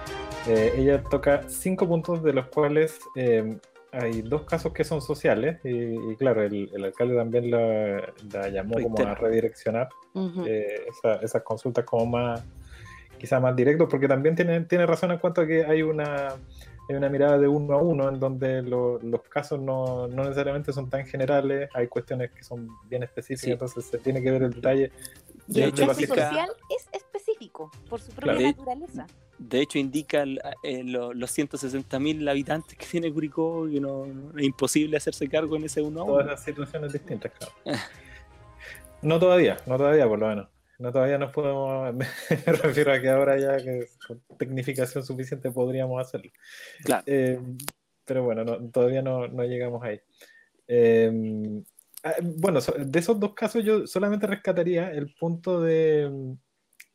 Eh, 0.47 0.73
ella 0.77 1.03
toca 1.03 1.43
cinco 1.47 1.87
puntos 1.87 2.23
de 2.23 2.33
los 2.33 2.47
cuales 2.47 2.99
eh, 3.15 3.57
hay 3.91 4.21
dos 4.21 4.43
casos 4.43 4.73
que 4.73 4.83
son 4.83 5.01
sociales 5.01 5.59
y, 5.63 6.15
claro, 6.15 6.43
el, 6.43 6.69
alcalde 6.83 7.15
también 7.15 7.51
la, 7.51 8.49
llamó 8.49 8.81
como 8.81 8.97
a 9.05 9.13
redireccionar 9.13 9.89
eh, 10.45 10.87
esas 11.21 11.43
consultas 11.43 11.85
como 11.85 12.05
más, 12.05 12.43
quizá 13.19 13.39
más 13.39 13.55
directos, 13.55 13.87
porque 13.89 14.07
también 14.07 14.35
tiene, 14.35 14.61
tiene 14.61 14.85
razón 14.85 15.11
en 15.11 15.19
cuanto 15.19 15.41
a 15.41 15.47
que 15.47 15.63
hay 15.65 15.83
una, 15.83 16.29
hay 16.89 16.95
una 16.95 17.09
mirada 17.09 17.37
de 17.37 17.47
uno 17.47 17.73
a 17.75 17.77
uno 17.77 18.09
en 18.09 18.19
donde 18.19 18.63
los 18.63 19.21
casos 19.29 19.59
no, 19.59 20.07
no, 20.07 20.23
necesariamente 20.23 20.73
son 20.73 20.89
tan 20.89 21.05
generales, 21.05 21.69
hay 21.73 21.87
cuestiones 21.87 22.31
que 22.31 22.43
son 22.43 22.67
bien 22.89 23.03
específicas, 23.03 23.51
entonces 23.51 23.85
se 23.85 23.99
tiene 23.99 24.23
que 24.23 24.31
ver 24.31 24.43
el 24.43 24.53
detalle. 24.53 24.91
De 25.45 25.65
hecho, 25.65 25.83
el 25.83 26.07
social 26.07 26.49
es 26.69 26.87
específico 26.93 27.69
por 27.89 27.99
su 27.99 28.11
propia 28.11 28.53
naturaleza 28.53 29.05
de 29.41 29.61
hecho 29.61 29.79
indica 29.79 30.23
eh, 30.63 30.83
los 30.83 31.37
160.000 31.37 32.29
habitantes 32.29 32.77
que 32.77 32.85
tiene 32.85 33.11
Curicó 33.11 33.67
y 33.67 33.79
no, 33.79 34.05
es 34.37 34.43
imposible 34.43 34.97
hacerse 34.97 35.27
cargo 35.27 35.55
en 35.55 35.63
ese 35.63 35.81
uno. 35.81 36.05
Todas 36.05 36.27
las 36.27 36.43
situaciones 36.43 36.93
distintas, 36.93 37.31
claro. 37.31 37.53
no 39.01 39.19
todavía, 39.19 39.57
no 39.65 39.77
todavía 39.77 40.07
por 40.07 40.19
lo 40.19 40.27
menos. 40.27 40.47
No 40.77 40.91
todavía 40.91 41.17
nos 41.17 41.31
podemos, 41.31 41.93
me 41.95 42.53
refiero 42.53 42.93
a 42.93 42.99
que 42.99 43.09
ahora 43.09 43.37
ya 43.39 43.57
que 43.57 43.87
con 44.07 44.21
tecnificación 44.37 45.03
suficiente 45.03 45.51
podríamos 45.51 45.99
hacerlo. 45.99 46.31
Claro. 46.83 47.03
Eh, 47.07 47.39
pero 48.05 48.23
bueno, 48.23 48.45
todavía 48.69 49.01
no, 49.01 49.27
llegamos 49.43 49.83
ahí. 49.83 49.99
Eh, 50.67 51.61
ah, 52.03 52.13
bueno, 52.21 52.59
de 52.59 52.99
esos 52.99 53.19
dos 53.19 53.33
casos 53.33 53.63
yo 53.63 53.87
solamente 53.87 54.27
rescataría 54.27 54.91
el 54.91 55.13
punto 55.19 55.61
de 55.61 56.35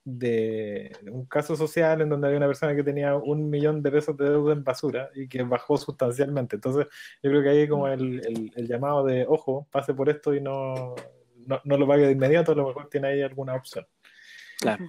de 0.07 0.93
un 1.11 1.27
caso 1.27 1.57
social 1.57 2.01
en 2.01 2.09
donde 2.09 2.29
había 2.29 2.39
una 2.39 2.47
persona 2.47 2.77
que 2.77 2.85
tenía 2.85 3.17
un 3.17 3.51
millón 3.51 3.83
de 3.83 3.91
pesos 3.91 4.17
de 4.17 4.31
deuda 4.31 4.53
en 4.53 4.63
basura 4.63 5.11
y 5.17 5.27
que 5.27 5.43
bajó 5.43 5.77
sustancialmente. 5.77 6.55
Entonces, 6.55 6.87
yo 7.21 7.31
creo 7.31 7.43
que 7.43 7.49
ahí 7.49 7.69
como 7.69 7.89
el, 7.89 8.53
el, 8.55 8.69
llamado 8.69 9.05
de, 9.05 9.27
ojo, 9.29 9.67
pase 9.69 9.95
por 9.95 10.09
esto 10.09 10.33
y 10.33 10.41
no, 10.41 10.95
no, 11.47 11.61
no, 11.65 11.77
lo 11.77 11.89
pague 11.89 12.07
de 12.07 12.13
inmediato, 12.13 12.53
a 12.53 12.55
lo 12.55 12.69
mejor 12.69 12.89
tiene 12.89 13.09
ahí 13.09 13.23
alguna 13.23 13.57
opción. 13.57 13.85
Claro. 14.61 14.85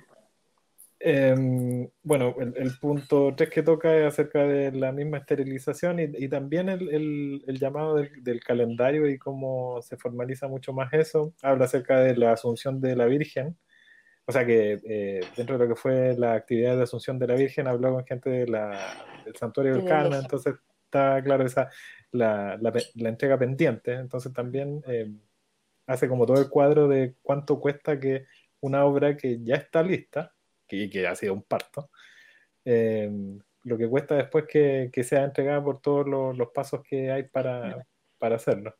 Em, 0.99 1.89
bueno, 2.03 2.35
el, 2.39 2.77
punto 2.79 3.33
3 3.35 3.49
que 3.49 3.63
toca 3.63 3.97
es 3.97 4.05
acerca 4.05 4.43
de 4.43 4.71
la 4.71 4.91
misma 4.91 5.17
esterilización 5.17 5.99
y, 5.99 6.03
y 6.03 6.29
también 6.29 6.69
el, 6.69 7.43
el 7.47 7.59
llamado 7.59 7.95
del, 7.95 8.23
del, 8.23 8.39
calendario 8.39 9.09
y 9.09 9.17
cómo 9.17 9.81
se 9.81 9.97
formaliza 9.97 10.47
mucho 10.47 10.73
más 10.73 10.93
eso. 10.93 11.33
Habla 11.41 11.65
acerca 11.65 12.01
de 12.01 12.15
la 12.15 12.33
asunción 12.33 12.79
de 12.79 12.95
la 12.95 13.05
Virgen 13.05 13.57
o 14.29 14.31
sea 14.33 14.45
que 14.45 14.77
eh, 14.83 15.21
dentro 15.37 15.57
de 15.57 15.65
lo 15.65 15.73
que 15.73 15.79
fue 15.79 16.13
la 16.17 16.33
actividad 16.33 16.75
de 16.75 16.83
Asunción 16.83 17.17
de 17.17 17.27
la 17.27 17.35
Virgen, 17.35 17.65
habló 17.65 17.93
con 17.93 18.05
gente 18.05 18.29
de 18.29 18.45
la, 18.45 18.77
del 19.23 19.35
Santuario 19.37 19.75
del 19.75 19.85
Carmen, 19.85 20.19
entonces 20.19 20.55
está 20.83 21.23
claro 21.23 21.45
esa 21.45 21.69
la, 22.11 22.57
la, 22.57 23.09
entrega 23.09 23.37
pendiente, 23.39 23.93
entonces 23.93 24.33
también 24.33 24.83
eh, 24.85 25.09
hace 25.85 26.09
como 26.09 26.25
todo 26.25 26.41
el 26.41 26.49
cuadro 26.49 26.89
de 26.89 27.15
cuánto 27.21 27.61
cuesta 27.61 27.97
que 28.01 28.25
una 28.59 28.83
obra 28.83 29.15
que 29.15 29.41
ya 29.43 29.55
está 29.55 29.81
lista, 29.81 30.33
que, 30.67 30.89
que 30.89 31.07
ha 31.07 31.15
sido 31.15 31.33
un 31.33 31.43
parto, 31.43 31.89
eh, 32.65 33.09
lo 33.63 33.77
que 33.77 33.87
cuesta 33.87 34.15
después 34.15 34.43
que, 34.45 34.89
que 34.91 35.05
sea 35.05 35.23
entregada 35.23 35.63
por 35.63 35.79
todos 35.79 36.05
los, 36.05 36.37
los 36.37 36.49
pasos 36.49 36.81
que 36.83 37.11
hay 37.11 37.23
para, 37.23 37.85
para 38.17 38.35
hacerlo 38.35 38.75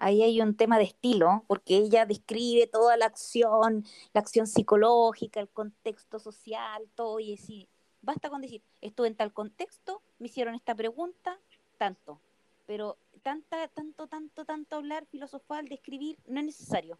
ahí 0.00 0.22
hay 0.22 0.40
un 0.40 0.56
tema 0.56 0.78
de 0.78 0.84
estilo, 0.84 1.44
porque 1.46 1.76
ella 1.76 2.06
describe 2.06 2.66
toda 2.66 2.96
la 2.96 3.06
acción, 3.06 3.84
la 4.12 4.20
acción 4.20 4.46
psicológica, 4.46 5.40
el 5.40 5.48
contexto 5.48 6.18
social, 6.18 6.88
todo, 6.94 7.20
y 7.20 7.32
decir, 7.32 7.68
basta 8.02 8.30
con 8.30 8.40
decir, 8.40 8.62
estuve 8.80 9.08
en 9.08 9.14
tal 9.14 9.32
contexto, 9.32 10.02
me 10.18 10.26
hicieron 10.26 10.54
esta 10.54 10.74
pregunta, 10.74 11.38
tanto, 11.78 12.20
pero 12.66 12.96
tanta, 13.22 13.68
tanto, 13.68 14.06
tanto, 14.06 14.44
tanto 14.44 14.76
hablar 14.76 15.06
filosofal, 15.06 15.68
describir, 15.68 16.18
no 16.26 16.40
es 16.40 16.46
necesario. 16.46 16.98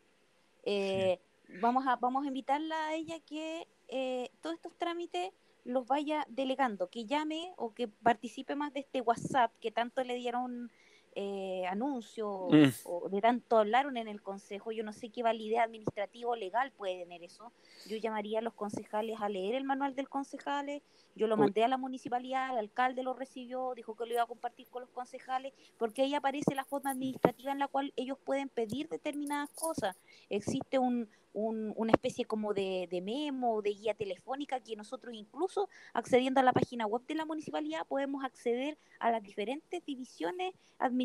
Eh, 0.64 1.18
vamos, 1.60 1.86
a, 1.86 1.96
vamos 1.96 2.24
a 2.24 2.28
invitarla 2.28 2.88
a 2.88 2.94
ella 2.94 3.18
que 3.20 3.66
eh, 3.88 4.30
todos 4.42 4.56
estos 4.56 4.76
trámites 4.76 5.32
los 5.64 5.86
vaya 5.86 6.26
delegando, 6.28 6.88
que 6.88 7.06
llame 7.06 7.52
o 7.56 7.72
que 7.72 7.88
participe 7.88 8.56
más 8.56 8.72
de 8.74 8.80
este 8.80 9.00
WhatsApp 9.00 9.52
que 9.60 9.70
tanto 9.70 10.04
le 10.04 10.14
dieron 10.14 10.70
eh, 11.16 11.64
anuncio 11.68 12.48
mm. 12.50 12.68
o 12.84 13.08
de 13.08 13.20
tanto 13.20 13.58
hablaron 13.58 13.96
en 13.96 14.06
el 14.06 14.22
consejo, 14.22 14.70
yo 14.70 14.84
no 14.84 14.92
sé 14.92 15.10
qué 15.10 15.22
validez 15.22 15.58
administrativa 15.58 16.30
o 16.30 16.36
legal 16.36 16.70
puede 16.70 17.00
tener 17.00 17.22
eso. 17.24 17.52
Yo 17.86 17.96
llamaría 17.96 18.38
a 18.38 18.42
los 18.42 18.54
concejales 18.54 19.20
a 19.20 19.28
leer 19.28 19.56
el 19.56 19.64
manual 19.64 19.94
del 19.96 20.08
concejales, 20.08 20.82
yo 21.16 21.26
lo 21.26 21.36
mandé 21.36 21.64
a 21.64 21.68
la 21.68 21.76
municipalidad, 21.76 22.52
el 22.52 22.58
alcalde 22.58 23.02
lo 23.02 23.14
recibió, 23.14 23.74
dijo 23.74 23.96
que 23.96 24.06
lo 24.06 24.12
iba 24.12 24.22
a 24.22 24.26
compartir 24.26 24.68
con 24.68 24.82
los 24.82 24.90
concejales, 24.90 25.52
porque 25.76 26.02
ahí 26.02 26.14
aparece 26.14 26.54
la 26.54 26.64
forma 26.64 26.90
administrativa 26.90 27.50
en 27.50 27.58
la 27.58 27.66
cual 27.66 27.92
ellos 27.96 28.18
pueden 28.24 28.48
pedir 28.48 28.88
determinadas 28.88 29.50
cosas. 29.50 29.96
Existe 30.28 30.78
un, 30.78 31.08
una 31.32 31.92
especie 31.92 32.24
como 32.24 32.54
de, 32.54 32.88
de 32.90 33.00
memo, 33.00 33.62
de 33.62 33.70
guía 33.70 33.94
telefónica 33.94 34.60
que 34.60 34.76
nosotros 34.76 35.14
incluso 35.14 35.68
accediendo 35.92 36.40
a 36.40 36.42
la 36.42 36.52
página 36.52 36.86
web 36.86 37.02
de 37.06 37.14
la 37.14 37.24
municipalidad 37.24 37.86
podemos 37.86 38.24
acceder 38.24 38.78
a 38.98 39.10
las 39.10 39.22
diferentes 39.22 39.84
divisiones 39.84 40.54
administrativas 40.78 40.99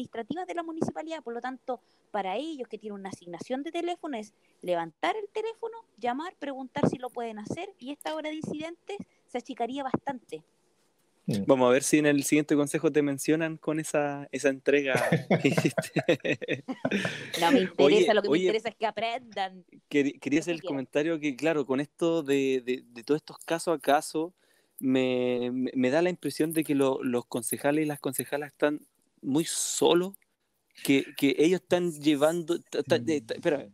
de 0.48 0.54
la 0.54 0.64
municipalidad. 0.64 1.24
Por 1.24 1.34
lo 1.34 1.42
tanto, 1.42 1.80
para 2.12 2.36
ellos 2.36 2.68
que 2.68 2.78
tienen 2.78 3.00
una 3.00 3.10
asignación 3.10 3.64
de 3.64 3.72
teléfono 3.72 4.18
es 4.18 4.34
levantar 4.62 5.16
el 5.16 5.30
teléfono, 5.30 5.78
llamar, 5.98 6.36
preguntar 6.38 6.88
si 6.90 6.98
lo 6.98 7.10
pueden 7.10 7.40
hacer 7.40 7.70
y 7.80 7.92
esta 7.92 8.14
hora 8.14 8.30
de 8.30 8.36
incidentes 8.36 8.98
se 9.28 9.38
achicaría 9.38 9.84
bastante. 9.84 10.44
Mm. 11.28 11.46
Vamos 11.48 11.68
a 11.68 11.72
ver 11.72 11.84
si 11.84 11.98
en 11.98 12.06
el 12.06 12.24
siguiente 12.24 12.56
consejo 12.56 12.92
te 12.92 13.02
mencionan 13.02 13.58
con 13.58 13.80
esa, 13.80 14.28
esa 14.32 14.50
entrega. 14.50 14.94
no 17.42 17.52
me 17.52 17.62
interesa, 17.62 18.14
lo 18.14 18.22
que 18.22 18.30
me 18.30 18.38
interesa 18.38 18.70
es 18.70 18.76
que 18.76 18.86
aprendan. 18.86 19.66
quería 19.90 20.42
hacer 20.42 20.54
el 20.54 20.62
comentario 20.62 21.20
que, 21.20 21.36
claro, 21.36 21.66
con 21.66 21.80
esto 21.80 22.22
de, 22.22 22.84
de, 22.94 23.04
todos 23.04 23.22
estos 23.22 23.40
caso 23.40 23.72
a 23.72 23.80
caso, 23.80 24.34
me, 24.80 25.50
me, 25.52 25.90
da 25.90 26.02
la 26.02 26.10
impresión 26.10 26.54
de 26.54 26.64
que 26.64 26.76
los 26.76 27.26
concejales 27.28 27.86
y 27.86 27.88
las 27.88 28.00
concejalas 28.00 28.52
están 28.52 28.82
muy 29.26 29.46
solos, 29.46 30.14
que, 30.84 31.06
que 31.18 31.36
ellos 31.38 31.62
están 31.62 31.92
llevando. 31.92 32.56
espera, 32.56 33.68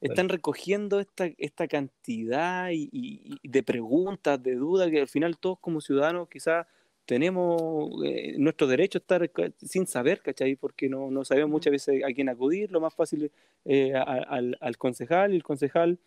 están 0.00 0.28
recogiendo 0.28 1.00
esta, 1.00 1.30
esta 1.38 1.66
cantidad 1.66 2.68
y, 2.70 3.38
de 3.42 3.62
preguntas, 3.62 4.42
de 4.42 4.54
dudas, 4.54 4.90
que 4.90 5.00
al 5.00 5.08
final 5.08 5.38
todos 5.38 5.58
como 5.60 5.80
ciudadanos 5.80 6.28
quizás 6.28 6.66
tenemos 7.06 8.02
eh, 8.04 8.34
nuestro 8.38 8.66
derecho 8.66 8.98
a 8.98 9.00
estar 9.00 9.30
sin 9.58 9.86
saber, 9.86 10.20
¿cachai? 10.22 10.56
Porque 10.56 10.88
no, 10.88 11.10
no 11.10 11.24
sabemos 11.24 11.50
muchas 11.50 11.70
veces 11.70 12.02
a 12.04 12.12
quién 12.12 12.28
acudir, 12.28 12.70
lo 12.70 12.80
más 12.80 12.94
fácil 12.94 13.30
eh, 13.64 13.94
al, 13.94 14.56
al, 14.60 14.78
concejal, 14.78 15.32
y 15.32 15.36
el 15.36 15.42
concejal 15.42 15.98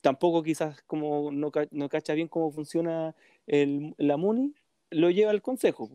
tampoco 0.00 0.42
quizás 0.42 0.82
como 0.82 1.30
no, 1.30 1.50
no 1.70 1.88
cacha 1.88 2.14
bien 2.14 2.28
cómo 2.28 2.50
funciona 2.50 3.14
el, 3.46 3.94
la 3.98 4.16
MUNI, 4.16 4.54
lo 4.90 5.10
lleva 5.10 5.30
al 5.30 5.42
consejo. 5.42 5.90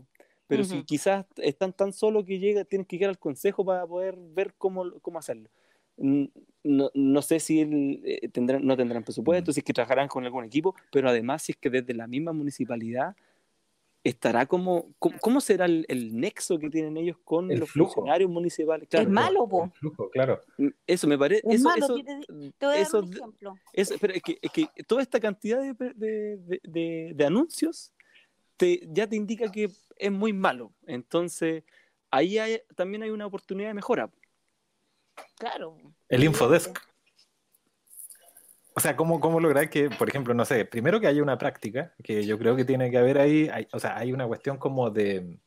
Pero 0.47 0.63
si 0.63 0.83
quizás 0.83 1.25
están 1.37 1.73
tan 1.73 1.91
solos 1.93 2.25
que 2.25 2.39
llega, 2.39 2.63
tienen 2.63 2.85
que 2.85 2.95
llegar 2.95 3.09
al 3.09 3.19
consejo 3.19 3.65
para 3.65 3.85
poder 3.85 4.15
ver 4.17 4.53
cómo, 4.57 4.91
cómo 5.01 5.19
hacerlo. 5.19 5.49
no, 5.97 6.91
no, 6.93 7.21
sé 7.21 7.39
si 7.39 7.61
eh, 8.05 8.29
tendrán, 8.29 8.65
no 8.65 8.77
tendrán 8.77 9.03
presupuesto, 9.03 9.51
si 9.51 9.59
es 9.59 9.63
que 9.63 9.73
trabajarán 9.73 10.07
con 10.07 10.23
algún 10.23 10.45
equipo, 10.45 10.73
pero 10.91 11.09
además 11.09 11.43
si 11.43 11.51
es 11.51 11.57
que 11.57 11.69
desde 11.69 11.93
la 11.93 12.07
misma 12.07 12.33
municipalidad 12.33 13.15
estará 14.09 14.45
como, 14.45 14.93
¿cómo, 14.99 15.41
será 15.41 15.65
el, 15.65 16.19
nexo 16.19 16.57
que 16.59 16.69
tienen 16.69 16.97
ellos 16.97 17.17
con 17.23 17.47
los 17.49 17.69
funcionarios 17.69 18.29
municipales? 18.29 18.87
es 18.91 19.09
malo, 19.09 19.47
po. 19.47 19.71
claro. 20.11 20.41
Mm, 20.57 20.67
eso 20.85 21.07
me 21.07 21.17
parece. 21.17 21.41
Es 21.47 21.55
eso, 21.55 21.69
malo, 21.69 21.85
eso, 21.85 21.95
te, 22.57 22.65
voy 22.65 22.75
a 22.75 22.83
dar 22.83 23.03
un 23.03 23.13
ejemplo. 23.13 23.55
pero 23.99 24.13
es 24.13 24.21
que, 24.21 24.39
es 24.41 24.51
que, 24.51 24.67
toda 24.85 25.01
esta 25.01 25.19
cantidad 25.19 25.61
de, 25.61 25.73
de, 26.63 27.13
de, 27.13 27.25
anuncios 27.25 27.91
te, 28.57 28.81
ya 28.87 29.07
te 29.07 29.15
indica 29.15 29.51
que 29.51 29.69
es 29.95 30.11
muy 30.11 30.33
malo. 30.33 30.73
Entonces, 30.85 31.63
ahí 32.11 32.37
hay, 32.37 32.61
también 32.75 33.03
hay 33.03 33.09
una 33.09 33.25
oportunidad 33.25 33.69
de 33.69 33.73
mejora. 33.75 34.09
Claro. 35.37 35.77
El 36.09 36.23
Infodesk. 36.23 36.77
O 38.75 38.79
sea, 38.79 38.95
¿cómo, 38.95 39.19
¿cómo 39.19 39.39
lograr 39.39 39.69
que, 39.71 39.89
por 39.89 40.07
ejemplo, 40.07 40.35
no 40.35 40.45
sé, 40.45 40.63
primero 40.65 40.99
que 40.99 41.07
haya 41.07 41.23
una 41.23 41.37
práctica, 41.39 41.95
que 42.03 42.23
yo 42.23 42.37
creo 42.37 42.55
que 42.55 42.63
tiene 42.63 42.91
que 42.91 42.99
haber 42.99 43.17
ahí, 43.17 43.49
o 43.73 43.79
sea, 43.79 43.97
hay 43.97 44.13
una 44.13 44.27
cuestión 44.27 44.57
como 44.57 44.91
de, 44.91 45.39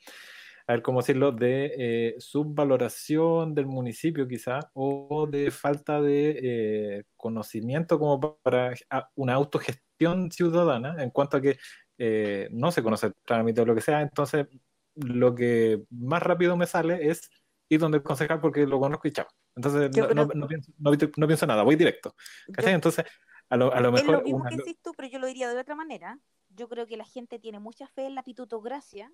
a 0.66 0.72
ver 0.72 0.82
cómo 0.82 1.00
decirlo, 1.00 1.30
de 1.30 1.72
eh, 1.78 2.14
subvaloración 2.18 3.54
del 3.54 3.66
municipio 3.66 4.26
quizá, 4.26 4.58
o 4.74 5.28
de 5.30 5.52
falta 5.52 6.02
de 6.02 6.40
eh, 6.42 7.04
conocimiento 7.16 8.00
como 8.00 8.18
para 8.42 8.74
una 9.14 9.34
autogestión 9.34 10.32
ciudadana 10.32 11.00
en 11.00 11.10
cuanto 11.10 11.36
a 11.36 11.40
que 11.40 11.56
eh, 12.02 12.48
no 12.50 12.72
se 12.72 12.82
conoce 12.82 13.08
el 13.08 13.14
trámite 13.26 13.60
o 13.60 13.66
lo 13.66 13.74
que 13.74 13.82
sea, 13.82 14.00
entonces 14.00 14.46
lo 14.94 15.34
que 15.34 15.84
más 15.90 16.22
rápido 16.22 16.56
me 16.56 16.66
sale 16.66 17.10
es 17.10 17.30
ir 17.68 17.78
donde 17.78 17.98
el 17.98 18.02
concejal 18.02 18.40
porque 18.40 18.66
lo 18.66 18.80
conozco 18.80 19.06
y 19.06 19.12
chao. 19.12 19.26
Entonces 19.54 19.94
no, 19.94 20.24
no, 20.24 20.48
pienso, 20.48 20.72
no, 20.78 21.26
pienso, 21.26 21.46
nada, 21.46 21.62
voy 21.62 21.76
directo. 21.76 22.14
Entonces, 22.56 23.04
a 23.50 23.56
lo, 23.58 23.70
a 23.70 23.80
lo 23.80 23.92
mejor... 23.92 24.14
Es 24.14 24.20
lo 24.20 24.22
mismo 24.22 24.44
que 24.48 24.56
decís 24.56 24.78
tú, 24.82 24.92
pero 24.96 25.10
yo 25.10 25.18
lo 25.18 25.26
diría 25.26 25.50
de 25.50 25.60
otra 25.60 25.74
manera. 25.74 26.18
Yo 26.48 26.70
creo 26.70 26.86
que 26.86 26.96
la 26.96 27.04
gente 27.04 27.38
tiene 27.38 27.58
mucha 27.58 27.86
fe 27.86 28.06
en 28.06 28.14
la 28.14 28.22
pitutocracia 28.22 29.12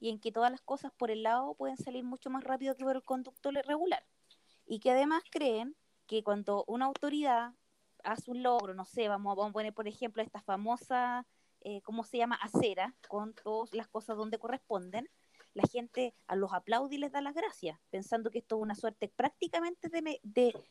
y 0.00 0.08
en 0.08 0.18
que 0.18 0.32
todas 0.32 0.50
las 0.50 0.62
cosas 0.62 0.90
por 0.96 1.10
el 1.10 1.22
lado 1.22 1.54
pueden 1.54 1.76
salir 1.76 2.02
mucho 2.02 2.30
más 2.30 2.44
rápido 2.44 2.74
que 2.76 2.84
por 2.84 2.96
el 2.96 3.02
conducto 3.02 3.50
regular. 3.50 4.06
Y 4.66 4.80
que 4.80 4.90
además 4.90 5.22
creen 5.30 5.76
que 6.06 6.24
cuando 6.24 6.64
una 6.66 6.86
autoridad 6.86 7.52
hace 8.04 8.30
un 8.30 8.42
logro, 8.42 8.72
no 8.72 8.86
sé, 8.86 9.08
vamos, 9.08 9.36
a 9.38 9.52
poner 9.52 9.74
por 9.74 9.86
ejemplo 9.86 10.22
esta 10.22 10.40
famosa, 10.40 11.26
eh, 11.64 11.82
¿cómo 11.82 12.04
se 12.04 12.18
llama? 12.18 12.36
Acera, 12.36 12.94
con 13.08 13.34
todas 13.34 13.72
las 13.74 13.88
cosas 13.88 14.16
donde 14.16 14.38
corresponden, 14.38 15.08
la 15.54 15.64
gente 15.64 16.14
a 16.26 16.36
los 16.36 16.52
aplaude 16.52 16.96
y 16.96 16.98
les 16.98 17.12
da 17.12 17.20
las 17.20 17.34
gracias, 17.34 17.78
pensando 17.90 18.30
que 18.30 18.38
esto 18.38 18.56
es 18.56 18.62
una 18.62 18.74
suerte 18.74 19.08
prácticamente 19.08 19.88
de, 19.88 20.20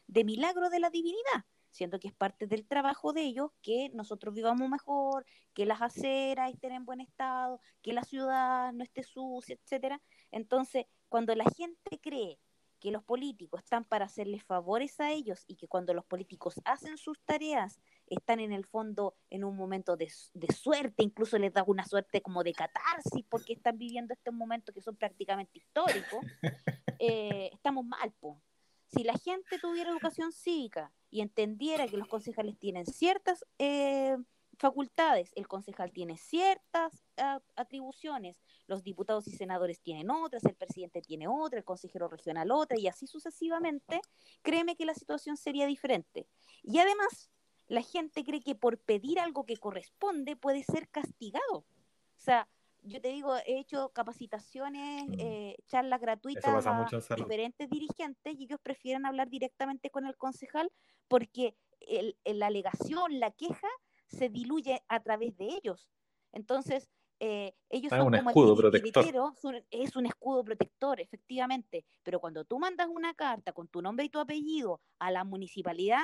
de, 0.08 0.23
milagro 0.23 0.69
de 0.69 0.80
la 0.80 0.89
divinidad, 0.89 1.45
siendo 1.69 1.99
que 1.99 2.08
es 2.08 2.13
parte 2.13 2.47
del 2.47 2.65
trabajo 2.65 3.13
de 3.13 3.21
ellos 3.21 3.51
que 3.62 3.89
nosotros 3.93 4.34
vivamos 4.34 4.69
mejor, 4.69 5.25
que 5.54 5.65
las 5.65 5.82
aceras 5.82 6.51
estén 6.51 6.73
en 6.73 6.86
buen 6.86 7.01
estado, 7.01 7.60
que 7.82 7.93
la 7.93 8.04
ciudad 8.04 8.73
no 8.73 8.84
esté 8.84 9.04
sucia, 9.04 9.56
etcétera. 9.56 10.01
Entonces, 10.32 10.86
cuando 11.10 11.36
la 11.36 11.45
gente 11.56 11.99
cree 12.01 12.39
que 12.80 12.91
los 12.91 13.04
políticos 13.04 13.62
están 13.63 13.86
para 13.86 14.06
hacerles 14.06 14.43
favores 14.43 14.99
a 14.99 15.12
ellos 15.12 15.43
y 15.47 15.56
que 15.56 15.67
cuando 15.67 15.93
los 15.93 16.04
políticos 16.04 16.60
hacen 16.65 16.97
sus 16.97 17.21
tareas 17.21 17.80
están 18.15 18.39
en 18.39 18.52
el 18.52 18.65
fondo 18.65 19.15
en 19.30 19.43
un 19.43 19.56
momento 19.56 19.95
de, 19.95 20.10
suerte, 20.54 21.04
incluso 21.04 21.38
les 21.38 21.54
da 21.54 21.63
una 21.65 21.86
suerte 21.86 22.21
como 22.21 22.43
de 22.43 22.54
catarsis 22.54 23.24
porque 23.30 23.54
están 23.54 23.78
viviendo 23.78 24.13
estos 24.13 24.34
momentos 24.34 24.76
que 24.76 24.82
son 24.82 24.95
prácticamente 24.95 25.60
históricos, 25.60 26.19
eh, 27.00 27.50
estamos 27.54 27.86
mal, 27.86 28.12
po. 28.19 28.41
Si 28.88 29.04
la 29.04 29.17
gente 29.17 29.58
tuviera 29.60 29.89
educación 29.89 30.34
cívica 30.34 30.91
y 31.10 31.21
entendiera 31.21 31.88
que 31.88 31.95
los 31.95 32.10
concejales 32.10 32.60
tienen 32.60 32.86
ciertas 32.86 33.45
eh, 33.58 34.17
facultades, 34.58 35.32
el 35.36 35.47
concejal 35.47 35.91
tiene 35.91 36.17
ciertas 36.17 37.06
atribuciones, 37.56 38.41
los 38.67 38.84
diputados 38.84 39.28
y 39.28 39.32
senadores 39.32 39.80
tienen 39.80 40.10
otras, 40.12 40.43
el 40.43 40.56
presidente 40.56 41.02
tiene 41.02 41.28
otra, 41.28 41.60
el 41.60 41.65
consejero 41.65 42.08
regional 42.10 42.52
otra, 42.52 42.78
y 42.78 42.88
así 42.88 43.08
sucesivamente, 43.08 44.02
créeme 44.41 44.76
que 44.76 44.86
la 44.86 44.93
situación 44.93 45.38
sería 45.38 45.65
diferente. 45.65 46.28
Y 46.62 46.80
además, 46.80 47.32
la 47.71 47.84
gente 47.84 48.25
cree 48.25 48.41
que 48.41 48.53
por 48.53 48.77
pedir 48.79 49.17
algo 49.17 49.45
que 49.45 49.55
corresponde 49.55 50.36
puede 50.36 50.62
ser 50.62 50.89
castigado. 50.89 51.60
O 51.60 52.17
sea, 52.17 52.49
yo 52.84 52.99
te 52.99 53.07
digo, 53.07 53.34
he 53.45 53.60
hecho 53.60 53.89
capacitaciones, 53.93 55.07
mm. 55.07 55.13
eh, 55.19 55.55
charlas 55.67 56.01
gratuitas 56.01 56.67
a 56.67 57.15
diferentes 57.15 57.69
dirigentes 57.69 58.36
y 58.38 58.43
ellos 58.43 58.60
prefieren 58.62 59.05
hablar 59.05 59.29
directamente 59.29 59.89
con 59.89 60.05
el 60.05 60.17
concejal 60.17 60.69
porque 61.07 61.55
el, 61.79 62.17
la 62.25 62.47
alegación, 62.47 63.21
la 63.21 63.31
queja, 63.31 63.69
se 64.05 64.27
diluye 64.27 64.84
a 64.89 64.99
través 64.99 65.38
de 65.38 65.45
ellos. 65.45 65.89
Entonces, 66.34 66.89
eh, 67.21 67.53
ellos 67.69 67.89
son 67.89 68.01
un 68.01 68.17
como 68.17 68.31
escudo 68.31 68.55
protector. 68.57 69.05
es 69.69 69.95
un 69.95 70.05
escudo 70.07 70.43
protector, 70.43 70.99
efectivamente. 70.99 71.86
Pero 72.03 72.19
cuando 72.19 72.43
tú 72.43 72.60
mandas 72.60 72.89
una 72.89 73.13
carta 73.13 73.53
con 73.53 73.69
tu 73.69 73.81
nombre 73.81 74.03
y 74.03 74.10
tu 74.10 74.19
apellido 74.19 74.81
a 74.99 75.10
la 75.10 75.23
municipalidad, 75.23 76.03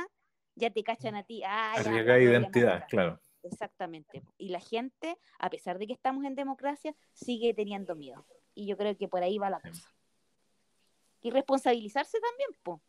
ya 0.57 0.69
te 0.69 0.83
cachan 0.83 1.15
a 1.15 1.23
ti. 1.23 1.41
Ah, 1.45 1.75
identidad, 2.19 2.85
claro. 2.89 3.19
Exactamente. 3.43 4.23
Y 4.37 4.49
la 4.49 4.59
gente, 4.59 5.17
a 5.39 5.49
pesar 5.49 5.77
de 5.77 5.87
que 5.87 5.93
estamos 5.93 6.25
en 6.25 6.35
democracia, 6.35 6.93
sigue 7.13 7.53
teniendo 7.53 7.95
miedo. 7.95 8.25
Y 8.53 8.67
yo 8.67 8.75
creo 8.75 8.97
que 8.97 9.07
por 9.07 9.23
ahí 9.23 9.37
va 9.37 9.49
la 9.49 9.59
cosa. 9.61 9.89
Y 11.21 11.31
responsabilizarse 11.31 12.19
también, 12.19 12.49
po. 12.63 12.81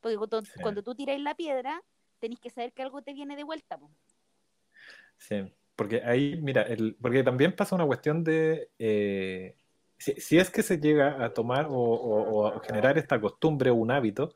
porque 0.00 0.16
cuando, 0.60 0.82
tú 0.82 0.94
tiras 0.94 1.18
la 1.20 1.34
piedra, 1.34 1.82
tenés 2.18 2.40
que 2.40 2.50
saber 2.50 2.72
que 2.72 2.82
algo 2.82 3.02
te 3.02 3.14
viene 3.14 3.36
de 3.36 3.44
vuelta. 3.44 3.78
Po. 3.78 3.90
Sí, 5.16 5.52
porque 5.76 6.02
ahí, 6.04 6.40
mira, 6.40 6.62
el, 6.62 6.96
porque 7.00 7.22
también 7.22 7.54
pasa 7.54 7.74
una 7.74 7.86
cuestión 7.86 8.22
de, 8.24 8.70
eh, 8.78 9.56
si, 9.98 10.38
es 10.38 10.50
que 10.50 10.62
se 10.62 10.78
llega 10.78 11.24
a 11.24 11.32
tomar 11.32 11.66
o, 11.70 12.60
generar 12.64 12.98
esta 12.98 13.20
costumbre 13.20 13.70
o 13.70 13.74
un 13.74 13.90
hábito, 13.90 14.34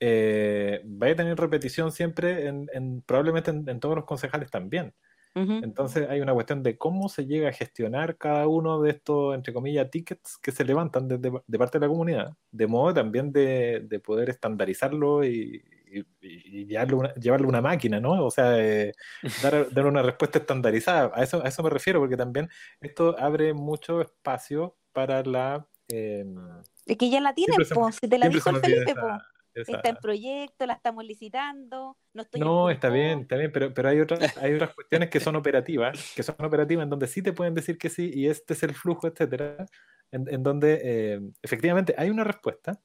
eh, 0.00 0.82
va 0.84 1.08
a 1.08 1.14
tener 1.14 1.38
repetición 1.38 1.92
siempre, 1.92 2.48
en, 2.48 3.02
probablemente 3.06 3.50
en, 3.50 3.80
todos 3.80 3.94
los 3.94 4.04
concejales 4.04 4.50
también. 4.50 4.94
Entonces 5.32 6.08
hay 6.10 6.20
una 6.20 6.34
cuestión 6.34 6.64
de 6.64 6.76
cómo 6.76 7.08
se 7.08 7.24
llega 7.24 7.50
a 7.50 7.52
gestionar 7.52 8.16
cada 8.18 8.48
uno 8.48 8.82
de 8.82 8.90
estos, 8.90 9.32
entre 9.36 9.52
comillas, 9.52 9.88
tickets 9.88 10.36
que 10.38 10.50
se 10.50 10.64
levantan 10.64 11.06
de, 11.06 11.18
de 11.18 11.58
parte 11.58 11.78
de 11.78 11.86
la 11.86 11.88
comunidad, 11.88 12.36
de 12.50 12.66
modo 12.66 12.92
también 12.92 13.30
de, 13.30 13.86
de 13.88 14.00
poder 14.00 14.28
estandarizarlo 14.28 15.24
y, 15.24 15.62
y, 15.90 16.66
llevarle, 16.66 16.94
una, 16.94 17.14
llevarle, 17.14 17.46
una, 17.46 17.60
máquina, 17.60 18.00
¿no? 18.00 18.24
O 18.24 18.30
sea, 18.30 18.58
eh, 18.58 18.92
dar, 19.42 19.72
dar, 19.72 19.86
una 19.86 20.02
respuesta 20.02 20.38
estandarizada. 20.38 21.10
A 21.14 21.22
eso, 21.22 21.44
a 21.44 21.48
eso 21.48 21.62
me 21.62 21.70
refiero, 21.70 22.00
porque 22.00 22.16
también 22.16 22.48
esto 22.80 23.16
abre 23.18 23.52
mucho 23.52 24.00
espacio 24.00 24.76
para 24.92 25.22
la... 25.22 25.66
Eh, 25.88 26.24
es 26.86 26.96
que 26.96 27.10
ya 27.10 27.20
la 27.20 27.34
tienen, 27.34 27.56
pues, 27.72 27.96
si 27.96 28.08
te 28.08 28.18
la 28.18 28.28
dijo 28.28 28.50
el 28.50 28.56
Felipe, 28.56 28.94
Está 29.66 29.88
en 29.88 29.96
proyecto, 29.96 30.66
la 30.66 30.74
estamos 30.74 31.04
licitando. 31.04 31.96
No, 32.12 32.22
estoy 32.22 32.40
no 32.40 32.70
está 32.70 32.88
bien, 32.88 33.20
está 33.20 33.36
bien, 33.36 33.52
pero, 33.52 33.72
pero 33.72 33.88
hay, 33.88 34.00
otras, 34.00 34.18
hay 34.38 34.54
otras 34.54 34.74
cuestiones 34.74 35.10
que 35.10 35.20
son 35.20 35.36
operativas, 35.36 36.12
que 36.14 36.22
son 36.22 36.36
operativas 36.38 36.84
en 36.84 36.90
donde 36.90 37.06
sí 37.06 37.22
te 37.22 37.32
pueden 37.32 37.54
decir 37.54 37.78
que 37.78 37.88
sí 37.88 38.10
y 38.12 38.26
este 38.26 38.54
es 38.54 38.62
el 38.62 38.74
flujo, 38.74 39.06
etcétera, 39.06 39.66
en, 40.10 40.32
en 40.32 40.42
donde 40.42 40.80
eh, 40.82 41.20
efectivamente 41.42 41.94
hay 41.96 42.10
una 42.10 42.24
respuesta, 42.24 42.80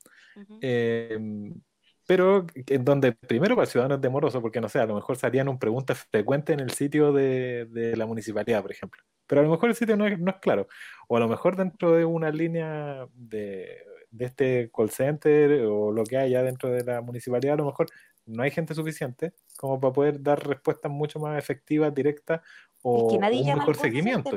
pero 2.08 2.46
en 2.56 2.86
donde 2.86 3.14
primero 3.14 3.56
para 3.56 3.66
el 3.66 3.72
ciudadano 3.72 3.96
es 3.96 4.02
demoroso, 4.02 4.42
porque 4.42 4.62
no 4.62 4.70
sé, 4.70 4.80
a 4.80 4.86
lo 4.86 4.96
mejor 4.96 5.16
salían 5.16 5.50
un 5.50 5.58
pregunta 5.58 5.96
frecuente 5.96 6.54
en 6.54 6.60
el 6.60 6.72
sitio 6.72 7.12
de, 7.12 7.66
de, 7.66 7.98
la 7.98 8.06
municipalidad, 8.06 8.62
por 8.62 8.72
ejemplo. 8.72 9.02
Pero 9.26 9.42
a 9.42 9.44
lo 9.44 9.50
mejor 9.50 9.70
el 9.70 9.76
sitio 9.76 9.98
no 9.98 10.06
es, 10.06 10.20
no 10.20 10.30
es 10.32 10.38
claro. 10.38 10.68
O 11.08 11.18
a 11.18 11.20
lo 11.20 11.28
mejor 11.28 11.56
dentro 11.56 11.94
de 11.94 12.06
una 12.06 12.30
línea 12.30 13.08
de, 13.14 13.84
de, 14.18 14.26
este 14.26 14.72
call 14.76 14.90
center 14.90 15.66
o 15.66 15.92
lo 15.92 16.04
que 16.04 16.18
haya 16.18 16.44
dentro 16.44 16.70
de 16.70 16.84
la 16.84 17.02
municipalidad, 17.02 17.54
a 17.56 17.58
lo 17.58 17.66
mejor 17.66 17.88
no 18.26 18.44
hay 18.44 18.52
gente 18.52 18.74
suficiente 18.74 19.34
como 19.58 19.80
para 19.80 19.94
poder 19.94 20.22
dar 20.22 20.46
respuestas 20.46 20.92
mucho 20.92 21.20
más 21.20 21.38
efectivas, 21.38 21.94
directas 21.94 22.42
o 22.82 23.14
un 23.14 23.20
mejor 23.20 23.76
seguimiento. 23.76 24.32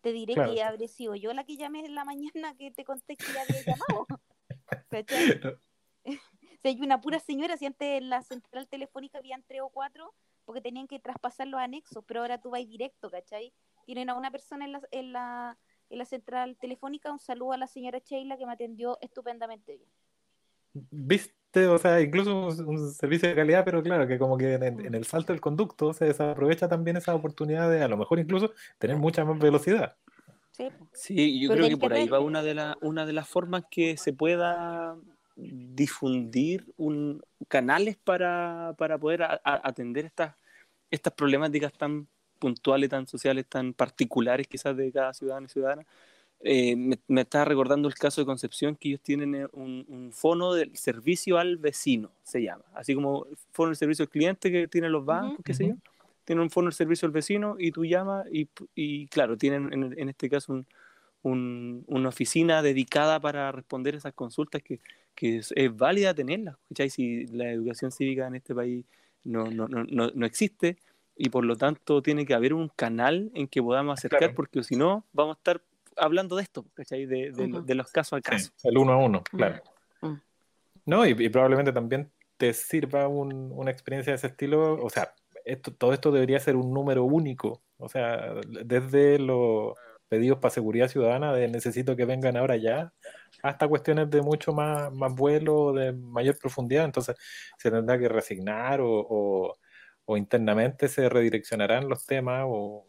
te 0.00 0.12
diré 0.12 0.34
que 0.34 0.62
habré 0.62 0.88
sido 0.88 1.14
yo 1.14 1.32
la 1.32 1.44
que 1.44 1.56
llamé 1.56 1.84
en 1.84 1.94
la 1.94 2.04
mañana 2.04 2.54
que 2.56 2.70
te 2.70 2.84
conté 2.84 3.16
que 3.16 3.26
ya 3.32 3.42
había 3.42 3.62
llamado. 3.62 4.06
Si 6.60 6.66
hay 6.66 6.80
una 6.80 7.00
pura 7.00 7.20
señora, 7.20 7.56
si 7.56 7.66
antes 7.66 8.02
en 8.02 8.10
la 8.10 8.22
central 8.22 8.66
telefónica 8.66 9.18
habían 9.18 9.44
tres 9.46 9.60
o 9.62 9.68
cuatro, 9.68 10.12
porque 10.44 10.60
tenían 10.60 10.88
que 10.88 10.98
traspasar 10.98 11.46
los 11.46 11.60
anexos, 11.60 12.02
pero 12.04 12.20
ahora 12.20 12.40
tú 12.40 12.50
vas 12.50 12.66
directo, 12.66 13.10
¿cachai? 13.10 13.52
Tienen 13.86 14.10
a 14.10 14.14
una 14.14 14.32
persona 14.32 14.64
en 14.64 14.72
la, 14.72 14.80
en 14.90 15.12
la, 15.12 15.58
en 15.90 15.98
la 15.98 16.04
central 16.04 16.56
telefónica, 16.60 17.12
un 17.12 17.18
saludo 17.18 17.52
a 17.52 17.56
la 17.56 17.66
señora 17.66 17.98
Sheila 17.98 18.36
que 18.36 18.46
me 18.46 18.52
atendió 18.52 18.98
estupendamente 19.00 19.76
bien. 19.76 19.90
Viste, 20.90 21.66
o 21.66 21.78
sea, 21.78 22.00
incluso 22.00 22.48
un, 22.48 22.92
servicio 22.92 23.28
de 23.28 23.34
calidad, 23.34 23.64
pero 23.64 23.82
claro, 23.82 24.06
que 24.06 24.18
como 24.18 24.36
que 24.36 24.54
en, 24.54 24.94
el 24.94 25.04
salto 25.04 25.32
del 25.32 25.40
conducto 25.40 25.92
se 25.92 26.04
desaprovecha 26.04 26.68
también 26.68 26.96
esa 26.96 27.14
oportunidad 27.14 27.70
de 27.70 27.82
a 27.82 27.88
lo 27.88 27.96
mejor 27.96 28.18
incluso 28.18 28.52
tener 28.78 28.96
mucha 28.96 29.24
más 29.24 29.38
velocidad. 29.38 29.96
Sí, 30.92 31.40
yo 31.40 31.50
creo 31.50 31.68
que 31.68 31.76
por 31.76 31.92
ahí 31.92 32.08
va 32.08 32.18
una 32.18 32.42
de, 32.42 32.74
una 32.80 33.06
de 33.06 33.12
las 33.12 33.28
formas 33.28 33.64
que 33.70 33.96
se 33.96 34.12
pueda 34.12 34.96
difundir 35.36 36.66
un, 36.76 37.22
canales 37.46 37.96
para, 37.96 38.74
para 38.76 38.98
poder 38.98 39.22
a- 39.22 39.40
a- 39.44 39.68
atender 39.68 40.06
estas, 40.06 40.34
estas 40.90 41.12
problemáticas 41.12 41.72
tan 41.72 42.08
puntuales, 42.38 42.90
tan 42.90 43.06
sociales, 43.06 43.46
tan 43.48 43.72
particulares 43.74 44.46
quizás 44.48 44.76
de 44.76 44.90
cada 44.92 45.12
ciudadano 45.14 45.46
y 45.46 45.50
ciudadana. 45.50 45.86
Eh, 46.40 46.76
me, 46.76 46.98
me 47.08 47.22
está 47.22 47.44
recordando 47.44 47.88
el 47.88 47.94
caso 47.94 48.20
de 48.20 48.26
Concepción, 48.26 48.76
que 48.76 48.90
ellos 48.90 49.00
tienen 49.02 49.34
eh, 49.34 49.46
un, 49.52 49.84
un 49.88 50.12
fono 50.12 50.52
del 50.54 50.76
servicio 50.76 51.36
al 51.38 51.56
vecino, 51.56 52.12
se 52.22 52.42
llama, 52.42 52.64
así 52.74 52.94
como 52.94 53.26
fono 53.52 53.70
del 53.70 53.76
servicio 53.76 54.04
al 54.04 54.08
cliente 54.08 54.52
que 54.52 54.68
tienen 54.68 54.92
los 54.92 55.04
bancos, 55.04 55.34
Ujú. 55.34 55.42
qué 55.44 55.54
sé 55.54 55.66
yo, 55.68 55.74
tienen 56.24 56.42
un 56.44 56.50
fono 56.50 56.66
del 56.66 56.74
servicio 56.74 57.06
al 57.06 57.12
vecino 57.12 57.56
y 57.58 57.72
tú 57.72 57.84
llamas 57.84 58.26
y, 58.30 58.48
y 58.76 59.06
claro, 59.08 59.36
tienen 59.36 59.72
en, 59.72 59.98
en 59.98 60.08
este 60.08 60.28
caso 60.30 60.52
un, 60.52 60.66
un- 61.22 61.84
una 61.88 62.08
oficina 62.10 62.62
dedicada 62.62 63.20
para 63.20 63.50
responder 63.52 63.94
esas 63.96 64.14
consultas 64.14 64.62
que, 64.62 64.80
que 65.14 65.38
es, 65.38 65.52
es 65.56 65.76
válida 65.76 66.14
tenerlas, 66.14 66.56
¿cachai? 66.68 66.90
Si 66.90 67.26
la 67.28 67.50
educación 67.50 67.90
cívica 67.90 68.26
en 68.28 68.36
este 68.36 68.54
país 68.54 68.84
no, 69.24 69.44
no, 69.50 69.66
no, 69.68 69.84
no, 69.84 70.10
no 70.14 70.26
existe 70.26 70.76
y 71.20 71.28
por 71.30 71.44
lo 71.44 71.56
tanto 71.56 72.00
tiene 72.00 72.24
que 72.24 72.32
haber 72.32 72.54
un 72.54 72.68
canal 72.68 73.30
en 73.34 73.48
que 73.48 73.60
podamos 73.62 73.98
acercar 73.98 74.20
Claro. 74.20 74.34
porque 74.34 74.62
si 74.62 74.76
no 74.76 75.04
vamos 75.12 75.36
a 75.36 75.38
estar 75.40 75.60
hablando 75.96 76.36
de 76.36 76.42
esto, 76.44 76.64
¿cachai? 76.74 77.06
De, 77.06 77.32
de, 77.32 77.60
de 77.64 77.74
los 77.74 77.90
casos 77.90 78.14
a 78.14 78.16
Sí, 78.18 78.22
caso. 78.22 78.52
el 78.62 78.78
uno 78.78 78.92
a 78.92 78.96
uno, 78.98 79.22
claro. 79.24 79.60
Mm. 80.00 80.14
No, 80.86 81.04
y, 81.04 81.10
y 81.10 81.28
probablemente 81.28 81.72
también 81.72 82.10
te 82.36 82.54
sirva 82.54 83.08
un- 83.08 83.50
una 83.52 83.70
experiencia 83.72 84.12
de 84.12 84.16
ese 84.16 84.28
estilo. 84.28 84.74
O 84.82 84.88
sea, 84.88 85.12
esto, 85.44 85.72
todo 85.72 85.92
esto 85.92 86.12
debería 86.12 86.38
ser 86.38 86.54
un 86.54 86.72
número 86.72 87.02
único. 87.04 87.60
O 87.78 87.88
sea, 87.88 88.34
desde 88.64 89.18
los 89.18 89.74
pedidos 90.08 90.38
para 90.38 90.54
seguridad 90.54 90.88
ciudadana 90.88 91.32
de 91.34 91.48
necesito 91.48 91.96
que 91.96 92.04
vengan 92.06 92.36
ahora 92.36 92.56
ya, 92.56 92.92
hasta 93.42 93.66
cuestiones 93.68 94.08
de 94.08 94.22
mucho 94.22 94.52
más, 94.52 94.90
más 94.92 95.12
vuelo, 95.14 95.72
de 95.72 95.92
mayor 95.92 96.38
profundidad. 96.38 96.84
Entonces, 96.84 97.16
se 97.58 97.70
tendrá 97.72 97.98
que 97.98 98.08
resignar 98.08 98.80
o, 98.80 98.88
o- 99.00 99.56
o 100.10 100.16
internamente 100.16 100.88
se 100.88 101.06
redireccionarán 101.06 101.86
los 101.86 102.06
temas 102.06 102.44
o 102.46 102.86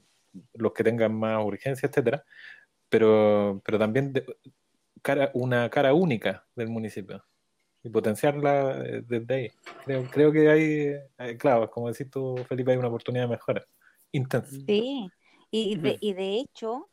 los 0.54 0.72
que 0.72 0.86
tengan 0.86 1.14
más 1.14 1.44
urgencia, 1.44 1.88
etcétera. 1.88 2.24
Pero, 2.88 3.62
pero 3.66 3.78
también 3.78 4.14
de- 4.14 4.26
cara, 5.02 5.30
una 5.34 5.70
cara 5.70 5.94
única 5.94 6.48
del 6.56 6.70
municipio 6.70 7.22
y 7.84 7.90
potenciarla 7.90 8.82
eh, 8.86 9.04
desde 9.06 9.36
ahí. 9.36 9.52
Creo, 9.84 10.04
creo 10.10 10.32
que 10.32 10.50
hay, 10.50 11.38
claro, 11.38 11.70
como 11.70 11.92
decís 11.92 12.10
tú, 12.10 12.38
Felipe, 12.48 12.72
hay 12.72 12.78
una 12.78 12.88
oportunidad 12.88 13.26
de 13.26 13.32
mejora 13.32 13.66
intensa. 14.14 14.50
Sí, 14.66 15.12
y 15.52 15.76
de, 15.76 15.90
Ujú. 15.90 15.98
y 16.00 16.14
de 16.14 16.40
hecho, 16.40 16.90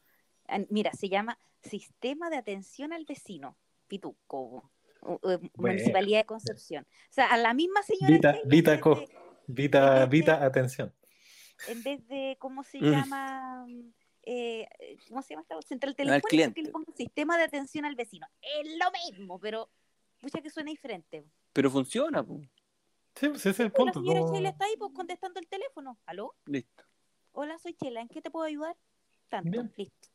mira, 0.70 0.92
se 0.92 1.08
llama 1.08 1.38
Sistema 1.62 2.30
de 2.30 2.36
Atención 2.36 2.92
al 2.92 3.04
Vecino, 3.04 3.56
Pituco, 3.86 4.72
Municipalidad 5.54 6.18
de 6.18 6.24
Concepción. 6.24 6.84
O 6.84 7.12
sea, 7.12 7.26
a 7.26 7.36
la 7.36 7.54
misma 7.54 7.84
señora 7.84 8.12
Vita, 8.12 8.32
Sheila, 8.32 8.48
Vita, 8.48 8.80
Vez 9.46 9.56
de, 9.56 9.62
Vita, 9.62 10.06
Vita, 10.06 10.44
atención. 10.44 10.92
en 11.68 11.82
vez 11.82 12.06
de, 12.08 12.36
¿cómo 12.40 12.62
se 12.64 12.78
Mm. 12.80 12.90
llama? 12.90 13.66
Eh, 14.28 14.68
¿Cómo 15.08 15.22
se 15.22 15.34
llama 15.34 15.42
esta 15.42 15.62
central 15.62 15.90
Al 15.90 15.96
telefónica? 15.96 16.28
cliente. 16.28 16.54
Que 16.60 16.66
le 16.66 16.72
pongan 16.72 16.94
Sistema 16.96 17.38
de 17.38 17.44
Atención 17.44 17.84
al 17.84 17.94
Vecino. 17.94 18.26
Es 18.42 18.76
lo 18.76 18.90
mismo, 18.90 19.38
pero 19.38 19.70
pucha 20.20 20.40
que 20.42 20.50
suena 20.50 20.70
diferente. 20.70 21.24
Pero 21.52 21.70
funciona, 21.70 22.24
po. 22.24 22.40
Sí, 23.14 23.28
pues 23.28 23.40
ese 23.40 23.50
es 23.50 23.60
el 23.60 23.70
Pues 23.72 23.86
la 23.86 23.92
punto. 23.92 24.00
señora 24.00 24.20
¿cómo- 24.20 24.32
Sheila 24.34 24.48
está 24.50 24.64
ahí 24.64 24.74
pues, 24.78 24.92
contestando 24.92 25.38
el 25.40 25.46
teléfono. 25.46 25.98
¿Aló? 26.06 26.34
listo. 26.46 26.82
Hola, 27.32 27.58
soy 27.58 27.74
Chela, 27.74 28.00
¿en 28.00 28.08
qué 28.08 28.20
te 28.22 28.30
puedo 28.30 28.46
ayudar? 28.46 28.76
Tanto, 29.28 29.50
Bien. 29.50 29.72
listo. 29.76 30.08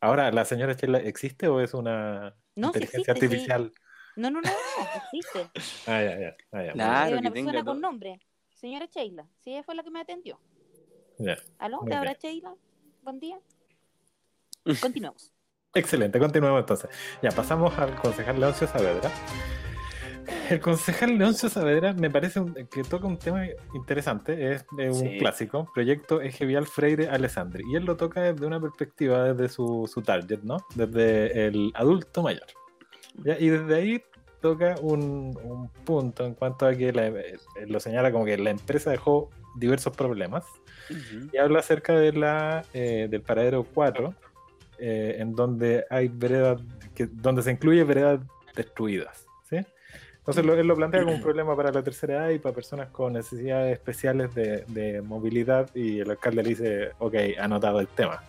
Ahora, 0.00 0.30
¿la 0.32 0.44
señora 0.44 0.74
Chela 0.76 0.98
existe 0.98 1.46
o 1.48 1.60
es 1.60 1.74
una 1.74 2.34
No, 2.56 2.72
sí 2.72 2.78
inteligencia 2.80 3.12
existe, 3.12 3.20
sí. 3.28 3.34
artificial? 3.34 3.72
No, 4.16 4.30
no, 4.30 4.40
no, 4.40 4.50
no, 4.50 4.84
existe. 5.04 5.50
Ah, 5.86 6.02
ya, 6.02 6.18
ya. 6.20 6.36
ah, 6.52 6.62
ya, 6.64 6.72
Claro. 6.72 7.04
es 7.06 7.12
que 7.12 7.18
una 7.18 7.30
persona 7.30 7.32
tenga 7.52 7.64
con 7.64 7.64
todo. 7.64 7.90
nombre. 7.90 8.20
Señora 8.54 8.86
Sheila. 8.86 9.26
Sí, 9.40 9.50
ella 9.52 9.62
fue 9.62 9.74
la 9.74 9.82
que 9.82 9.90
me 9.90 10.00
atendió. 10.00 10.38
ya. 11.18 11.36
¿Aló? 11.58 11.80
¿Te 11.86 11.94
habla 11.94 12.16
bien. 12.20 12.34
Sheila? 12.34 12.54
Buen 13.02 13.18
día. 13.20 13.38
Continuemos. 14.80 15.32
Excelente, 15.74 16.18
continuemos 16.18 16.60
entonces. 16.60 16.90
Ya 17.22 17.30
pasamos 17.30 17.76
al 17.78 17.94
concejal 17.96 18.38
Leoncio 18.38 18.66
Saavedra. 18.68 19.10
El 20.50 20.60
concejal 20.60 21.16
Leoncio 21.16 21.48
Saavedra 21.48 21.94
me 21.94 22.10
parece 22.10 22.40
un- 22.40 22.54
que 22.70 22.82
toca 22.84 23.06
un 23.06 23.18
tema 23.18 23.46
interesante, 23.74 24.52
es 24.52 24.64
un 24.70 24.94
Sí. 24.94 25.16
clásico, 25.18 25.66
proyecto 25.74 26.20
Eje 26.20 26.44
Vial 26.44 26.66
Freire 26.66 27.08
Alessandri, 27.08 27.64
y 27.72 27.76
él 27.76 27.84
lo 27.86 27.96
toca 27.96 28.20
desde 28.20 28.46
una 28.46 28.60
perspectiva, 28.60 29.32
desde 29.32 29.48
su, 29.48 29.90
su 29.92 30.02
target, 30.02 30.40
¿no? 30.42 30.58
Desde 30.74 31.46
el 31.46 31.72
adulto 31.74 32.22
mayor. 32.22 32.46
¿Ya? 33.24 33.38
Y 33.38 33.48
desde 33.48 33.74
ahí 33.74 34.02
toca 34.40 34.74
un, 34.80 35.38
un 35.44 35.68
punto 35.84 36.24
en 36.26 36.34
cuanto 36.34 36.66
a 36.66 36.74
que 36.74 36.92
la- 36.92 37.12
lo 37.66 37.78
señala 37.80 38.10
como 38.10 38.24
que 38.24 38.36
la 38.38 38.50
empresa 38.50 38.90
dejó 38.90 39.30
diversos 39.56 39.94
problemas 39.96 40.44
Ujú. 40.90 41.28
y 41.32 41.36
habla 41.36 41.60
acerca 41.60 41.94
de 41.94 42.12
la, 42.12 42.64
eh, 42.72 43.06
del 43.10 43.22
paradero 43.22 43.64
4, 43.72 44.14
eh, 44.78 45.16
en 45.18 45.34
donde 45.34 45.84
hay 45.90 46.08
veredas, 46.08 46.60
que, 46.94 47.06
donde 47.06 47.42
se 47.42 47.52
incluye 47.52 47.84
veredas 47.84 48.20
destruidas. 48.56 49.26
¿sí? 49.48 49.56
Entonces 50.16 50.44
lo, 50.44 50.54
él 50.54 50.66
lo 50.66 50.74
plantea 50.76 51.02
como 51.02 51.14
un 51.16 51.20
problema 51.22 51.54
para 51.56 51.70
la 51.70 51.82
tercera 51.82 52.14
edad 52.14 52.30
y 52.30 52.38
para 52.38 52.54
personas 52.54 52.88
con 52.90 53.12
necesidades 53.12 53.72
especiales 53.74 54.34
de, 54.34 54.64
de 54.68 55.02
movilidad 55.02 55.68
y 55.74 56.00
el 56.00 56.10
alcalde 56.10 56.42
le 56.42 56.48
dice, 56.48 56.90
ok, 56.98 57.14
anotado 57.38 57.78
el 57.80 57.88
tema. 57.88 58.22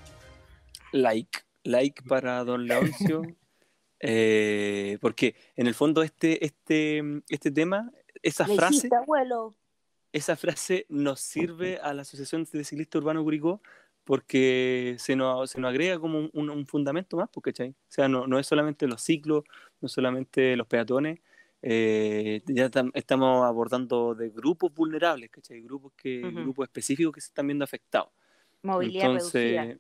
like, 0.91 1.39
like 1.63 2.01
para 2.07 2.43
don 2.43 2.67
Leoncio, 2.67 3.21
eh, 4.05 4.97
porque 5.01 5.35
en 5.55 5.67
el 5.67 5.73
fondo 5.73 6.03
este, 6.03 6.45
este, 6.45 7.01
este 7.29 7.51
tema, 7.51 7.91
esa 8.21 8.45
Le 8.47 8.55
frase, 8.55 8.75
hiciste, 8.75 8.95
abuelo. 8.95 9.55
esa 10.11 10.35
frase 10.35 10.85
nos 10.89 11.21
sirve 11.21 11.77
a 11.81 11.93
la 11.93 12.01
Asociación 12.01 12.45
de 12.51 12.63
Ciclistas 12.65 13.01
Urbanos 13.01 13.23
Curicó 13.23 13.61
porque 14.03 14.95
se 14.99 15.15
nos, 15.15 15.49
se 15.51 15.61
nos 15.61 15.69
agrega 15.69 15.97
como 15.99 16.19
un, 16.19 16.29
un- 16.33 16.49
un 16.49 16.67
fundamento 16.67 17.15
más, 17.15 17.29
porque. 17.31 17.51
O 17.51 17.73
sea, 17.87 18.09
no, 18.09 18.27
no 18.27 18.37
es 18.37 18.45
solamente 18.45 18.85
los 18.87 19.01
ciclos, 19.01 19.45
no 19.79 19.85
es 19.85 19.91
solamente 19.93 20.57
los 20.57 20.67
peatones, 20.67 21.19
eh, 21.61 22.41
ya 22.47 22.69
tam- 22.69 22.91
estamos 22.95 23.45
abordando 23.45 24.13
de 24.15 24.29
grupos 24.29 24.73
vulnerables, 24.73 25.29
¿cachai? 25.29 25.61
Grupos, 25.61 25.93
que, 25.95 26.19
grupos 26.19 26.65
específicos 26.67 27.13
que 27.13 27.21
se 27.21 27.27
están 27.27 27.47
viendo 27.47 27.63
afectados. 27.63 28.09
Movilidad 28.63 29.13
reducida. 29.13 29.77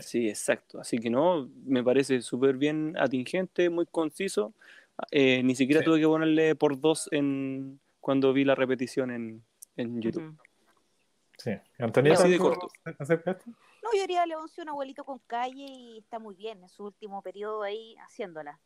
Sí, 0.00 0.28
exacto. 0.28 0.80
Así 0.80 0.98
que 0.98 1.10
no, 1.10 1.48
me 1.64 1.82
parece 1.82 2.20
súper 2.22 2.56
bien 2.56 2.94
atingente, 2.98 3.70
muy 3.70 3.86
conciso. 3.86 4.52
Eh, 5.10 5.42
ni 5.42 5.54
siquiera 5.54 5.80
Sí. 5.80 5.84
tuve 5.86 6.00
que 6.00 6.06
ponerle 6.06 6.54
por 6.54 6.80
dos 6.80 7.08
en 7.12 7.80
cuando 8.00 8.32
vi 8.32 8.44
la 8.44 8.54
repetición 8.54 9.10
en, 9.10 9.44
en 9.76 10.00
YouTube. 10.00 10.36
Sí. 11.38 11.52
Antonieta, 11.78 12.20
Así 12.22 12.30
de 12.30 12.36
¿tú 12.38 12.42
corto. 12.44 12.68
No, 12.84 13.90
yo 13.96 14.02
haría 14.02 14.22
a 14.22 14.26
Leoncio 14.26 14.62
un 14.62 14.70
abuelito 14.70 15.04
con 15.04 15.18
calle 15.26 15.66
y 15.68 15.98
está 15.98 16.18
muy 16.18 16.34
bien 16.34 16.62
en 16.62 16.68
su 16.68 16.84
último 16.84 17.22
periodo 17.22 17.62
ahí 17.62 17.94
haciéndola. 17.98 18.58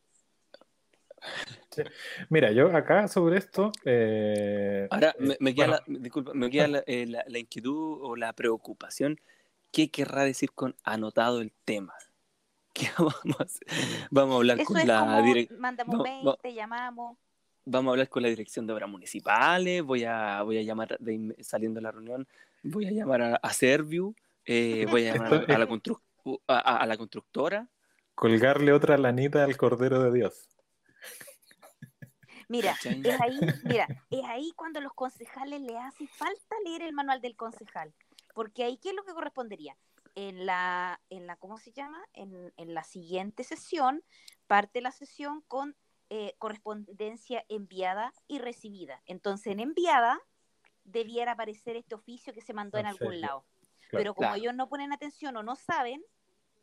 Mira, 2.28 2.50
yo 2.52 2.74
acá 2.74 3.06
sobre 3.08 3.38
esto... 3.38 3.70
eh, 3.84 4.86
Ahora, 4.90 5.14
me, 5.18 5.36
me 5.40 5.54
queda, 5.54 5.66
bueno, 5.66 5.82
la, 5.86 5.98
disculpa, 6.00 6.32
me 6.34 6.50
queda 6.50 6.68
la, 6.68 6.82
eh, 6.86 7.06
la- 7.06 7.24
la 7.26 7.38
inquietud 7.38 7.98
o 8.02 8.16
la 8.16 8.32
preocupación. 8.32 9.18
¿Qué 9.72 9.90
querrá 9.90 10.24
decir 10.24 10.52
con 10.52 10.74
anotado 10.84 11.40
el 11.40 11.52
tema? 11.64 11.94
¿Qué 12.72 12.88
vamos 12.98 13.14
a 13.38 13.42
hacer? 13.44 13.66
Vamos 14.10 14.34
a 14.34 14.36
hablar 14.38 14.60
Eso 14.60 14.66
con 14.72 14.78
es 14.78 14.86
la 14.86 15.00
como, 15.00 15.18
direc- 15.22 15.50
mandamos 15.58 15.98
va- 15.98 16.02
mail, 16.02 16.28
va- 16.28 16.36
te 16.36 16.54
llamamos. 16.54 17.16
vamos 17.64 17.90
a 17.90 17.92
hablar 17.92 18.08
con 18.08 18.22
la 18.22 18.28
dirección 18.28 18.66
de 18.66 18.72
obras 18.72 18.88
municipales, 18.88 19.82
voy 19.82 20.04
a, 20.04 20.42
voy 20.42 20.58
a 20.58 20.62
llamar 20.62 20.96
de 20.98 21.36
saliendo 21.42 21.78
de 21.78 21.82
la 21.82 21.90
reunión, 21.92 22.26
voy 22.62 22.86
a 22.86 22.90
llamar 22.90 23.22
a, 23.22 23.36
a 23.36 23.52
Serviu, 23.52 24.14
eh, 24.44 24.86
voy 24.88 25.06
a 25.06 25.14
llamar 25.14 25.44
a, 25.48 25.58
la 25.58 25.66
constru- 25.68 26.00
a, 26.48 26.58
a- 26.58 26.76
a 26.78 26.86
la 26.86 26.96
constructora. 26.96 27.68
colgarle 28.14 28.72
otra 28.72 28.98
lanita 28.98 29.44
al 29.44 29.56
Cordero 29.56 30.02
de 30.02 30.12
Dios. 30.12 30.48
Mira, 32.48 32.76
es 32.84 33.20
ahí, 33.20 33.38
mira, 33.62 33.88
es 34.10 34.24
ahí 34.24 34.50
cuando 34.56 34.80
los 34.80 34.92
concejales 34.94 35.60
le 35.60 35.78
hace 35.78 36.06
falta 36.08 36.56
leer 36.64 36.82
el 36.82 36.92
manual 36.92 37.20
del 37.20 37.36
concejal. 37.36 37.92
Porque 38.34 38.64
ahí, 38.64 38.78
¿qué 38.78 38.90
es 38.90 38.94
lo 38.96 39.04
que 39.04 39.12
correspondería? 39.12 39.76
En 40.14 40.44
la, 40.46 41.00
en 41.10 41.26
la 41.26 41.36
¿cómo 41.36 41.58
se 41.58 41.72
llama? 41.72 42.02
En, 42.12 42.52
en 42.56 42.74
la 42.74 42.82
siguiente 42.84 43.44
sesión, 43.44 44.02
parte 44.46 44.80
la 44.80 44.90
sesión 44.92 45.42
con 45.46 45.76
eh, 46.10 46.34
correspondencia 46.38 47.44
enviada 47.48 48.12
y 48.26 48.38
recibida. 48.38 49.00
Entonces, 49.06 49.52
en 49.52 49.60
enviada 49.60 50.20
debiera 50.84 51.32
aparecer 51.32 51.76
este 51.76 51.94
oficio 51.94 52.32
que 52.32 52.40
se 52.40 52.52
mandó 52.52 52.78
en 52.78 52.86
algún 52.86 53.20
lado. 53.20 53.44
Claro. 53.88 54.02
Pero 54.02 54.14
como 54.14 54.28
Claro. 54.30 54.40
ellos 54.42 54.54
no 54.54 54.68
ponen 54.68 54.92
atención 54.92 55.36
o 55.36 55.42
no 55.44 55.54
saben, 55.54 56.02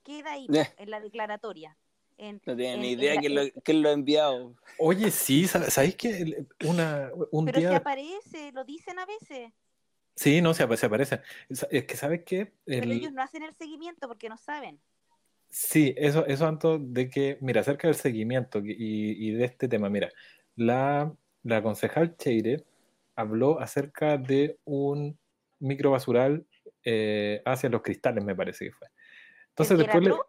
queda 0.04 0.34
ahí 0.34 0.48
Eh. 0.54 0.74
en 0.78 0.90
la 0.92 1.00
declaratoria. 1.00 1.78
En, 2.18 2.42
No 2.46 2.56
tienen 2.56 2.76
en- 2.76 2.82
ni 2.82 2.94
en 2.94 3.00
idea 3.00 3.14
la- 3.16 3.22
quién 3.22 3.36
lo, 3.36 3.42
quién 3.64 3.82
lo 3.84 3.90
ha 3.90 3.92
enviado. 3.94 4.56
Oye, 4.80 5.12
sí, 5.12 5.44
¿sab- 5.44 5.70
¿sabéis 5.70 5.96
que 5.96 6.46
una, 6.66 7.12
un 7.32 7.46
Pero 7.46 7.60
día... 7.60 7.70
si 7.70 7.76
aparece, 7.76 8.52
lo 8.54 8.64
dicen 8.66 8.98
a 9.00 9.06
veces. 9.06 9.54
Sí, 10.18 10.42
no, 10.42 10.54
se, 10.56 10.78
se 10.78 10.86
aparece. 10.88 11.22
Es 11.48 11.86
que, 11.86 11.96
¿sabes 11.96 12.24
qué? 12.26 12.52
Pero 12.66 12.84
El- 12.84 12.92
ellos 12.92 13.14
no 13.14 13.22
hacen 13.22 13.44
el 13.44 13.54
seguimiento 13.54 14.08
porque 14.08 14.28
no 14.30 14.36
saben. 14.38 14.80
Sí, 15.50 15.94
eso, 15.96 16.26
eso 16.26 16.48
antes 16.48 16.80
de 16.82 17.10
que, 17.10 17.38
mira, 17.40 17.62
acerca 17.62 17.88
del 17.88 17.96
seguimiento 17.96 18.60
y, 18.64 18.74
y 18.78 19.32
de 19.32 19.46
este 19.46 19.68
tema, 19.68 19.90
mira, 19.90 20.10
la, 20.56 21.14
la 21.44 21.62
concejal 21.62 22.18
Cheire 22.18 22.66
habló 23.16 23.60
acerca 23.60 24.18
de 24.18 24.58
un 24.66 25.18
microbasural 25.60 26.46
eh, 26.84 27.42
hacia 27.46 27.70
los 27.70 27.82
cristales, 27.84 28.24
me 28.24 28.36
parece 28.36 28.66
que 28.66 28.72
fue. 28.72 28.88
Entonces 29.50 29.72
¿El 29.74 29.78
que 29.78 29.84
después 29.84 30.06
era 30.08 30.16
le- 30.16 30.22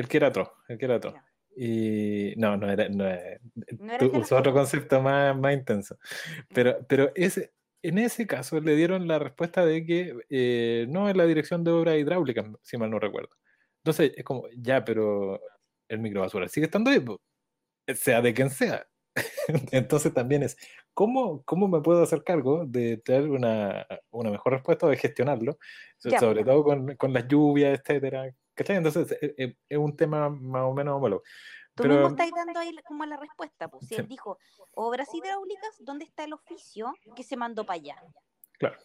el 0.00 0.08
que 0.08 0.16
era 0.16 0.28
otro, 0.28 0.52
el 0.68 0.78
que 0.78 0.84
era 0.86 0.96
otro. 0.96 1.12
Ya. 1.12 1.24
Y 1.56 2.34
no, 2.36 2.56
no 2.56 2.70
era, 2.70 2.88
no 2.88 3.06
era- 3.06 3.38
No 3.78 3.92
era 3.92 3.98
tú 3.98 4.18
usó 4.18 4.38
otro 4.38 4.52
concepto 4.54 5.00
más, 5.02 5.36
más 5.36 5.54
intenso. 5.54 5.98
Pero, 6.52 6.84
pero 6.88 7.12
ese, 7.14 7.52
en 7.88 7.98
ese 7.98 8.26
caso 8.26 8.60
le 8.60 8.76
dieron 8.76 9.08
la 9.08 9.18
respuesta 9.18 9.64
de 9.66 9.86
que 9.86 10.14
eh, 10.30 10.86
no 10.88 11.08
es 11.10 11.16
la 11.16 11.26
dirección 11.26 11.64
de 11.64 11.70
obras 11.72 11.96
hidráulicas, 11.98 12.46
si 12.62 12.76
mal 12.78 12.90
no 12.90 12.98
recuerdo. 13.00 13.30
Entonces 13.84 14.12
es 14.16 14.24
como, 14.24 14.44
ya, 14.56 14.84
pero 14.84 15.40
el 15.88 16.00
microbasura 16.00 16.48
sigue 16.48 16.66
estando 16.66 16.90
ahí, 16.90 17.00
sea 17.94 18.22
de 18.22 18.34
quien 18.34 18.50
sea. 18.50 18.86
Entonces 19.72 20.12
también 20.14 20.42
es, 20.42 20.56
¿cómo, 20.94 21.42
¿cómo 21.44 21.68
me 21.68 21.80
puedo 21.82 22.02
hacer 22.02 22.24
cargo 22.24 22.64
de 22.66 22.98
traer 22.98 23.30
una, 23.30 23.86
una 24.10 24.30
mejor 24.30 24.54
respuesta 24.54 24.86
o 24.86 24.90
de 24.90 24.96
gestionarlo? 24.96 25.58
Ya, 26.04 26.18
Sobre 26.20 26.44
todo 26.44 26.64
con, 26.64 26.96
con 26.96 27.12
las 27.12 27.28
lluvias, 27.28 27.80
etcétera. 27.80 28.34
¿Cachai? 28.54 28.76
Entonces 28.76 29.12
es, 29.20 29.34
es- 29.36 29.56
es 29.68 29.78
un 29.78 29.96
tema 29.96 30.30
más 30.30 30.62
o 30.64 30.74
menos 30.74 30.96
homólogo. 30.96 31.22
Tú 31.74 31.82
Pero- 31.82 31.94
mismo 31.94 32.08
estás 32.08 32.30
dando 32.30 32.60
ahí 32.60 32.74
como 32.86 33.04
la 33.04 33.16
respuesta, 33.16 33.68
pues. 33.68 33.86
Si 33.88 33.94
Sí. 33.96 34.00
él 34.00 34.08
dijo 34.08 34.38
obras 34.72 35.08
hidráulicas, 35.12 35.76
¿dónde 35.80 36.04
está 36.04 36.22
el 36.24 36.32
oficio 36.32 36.92
que 37.16 37.22
se 37.24 37.36
mandó 37.36 37.66
para 37.66 37.80
allá? 37.80 37.96
Claro. 38.58 38.76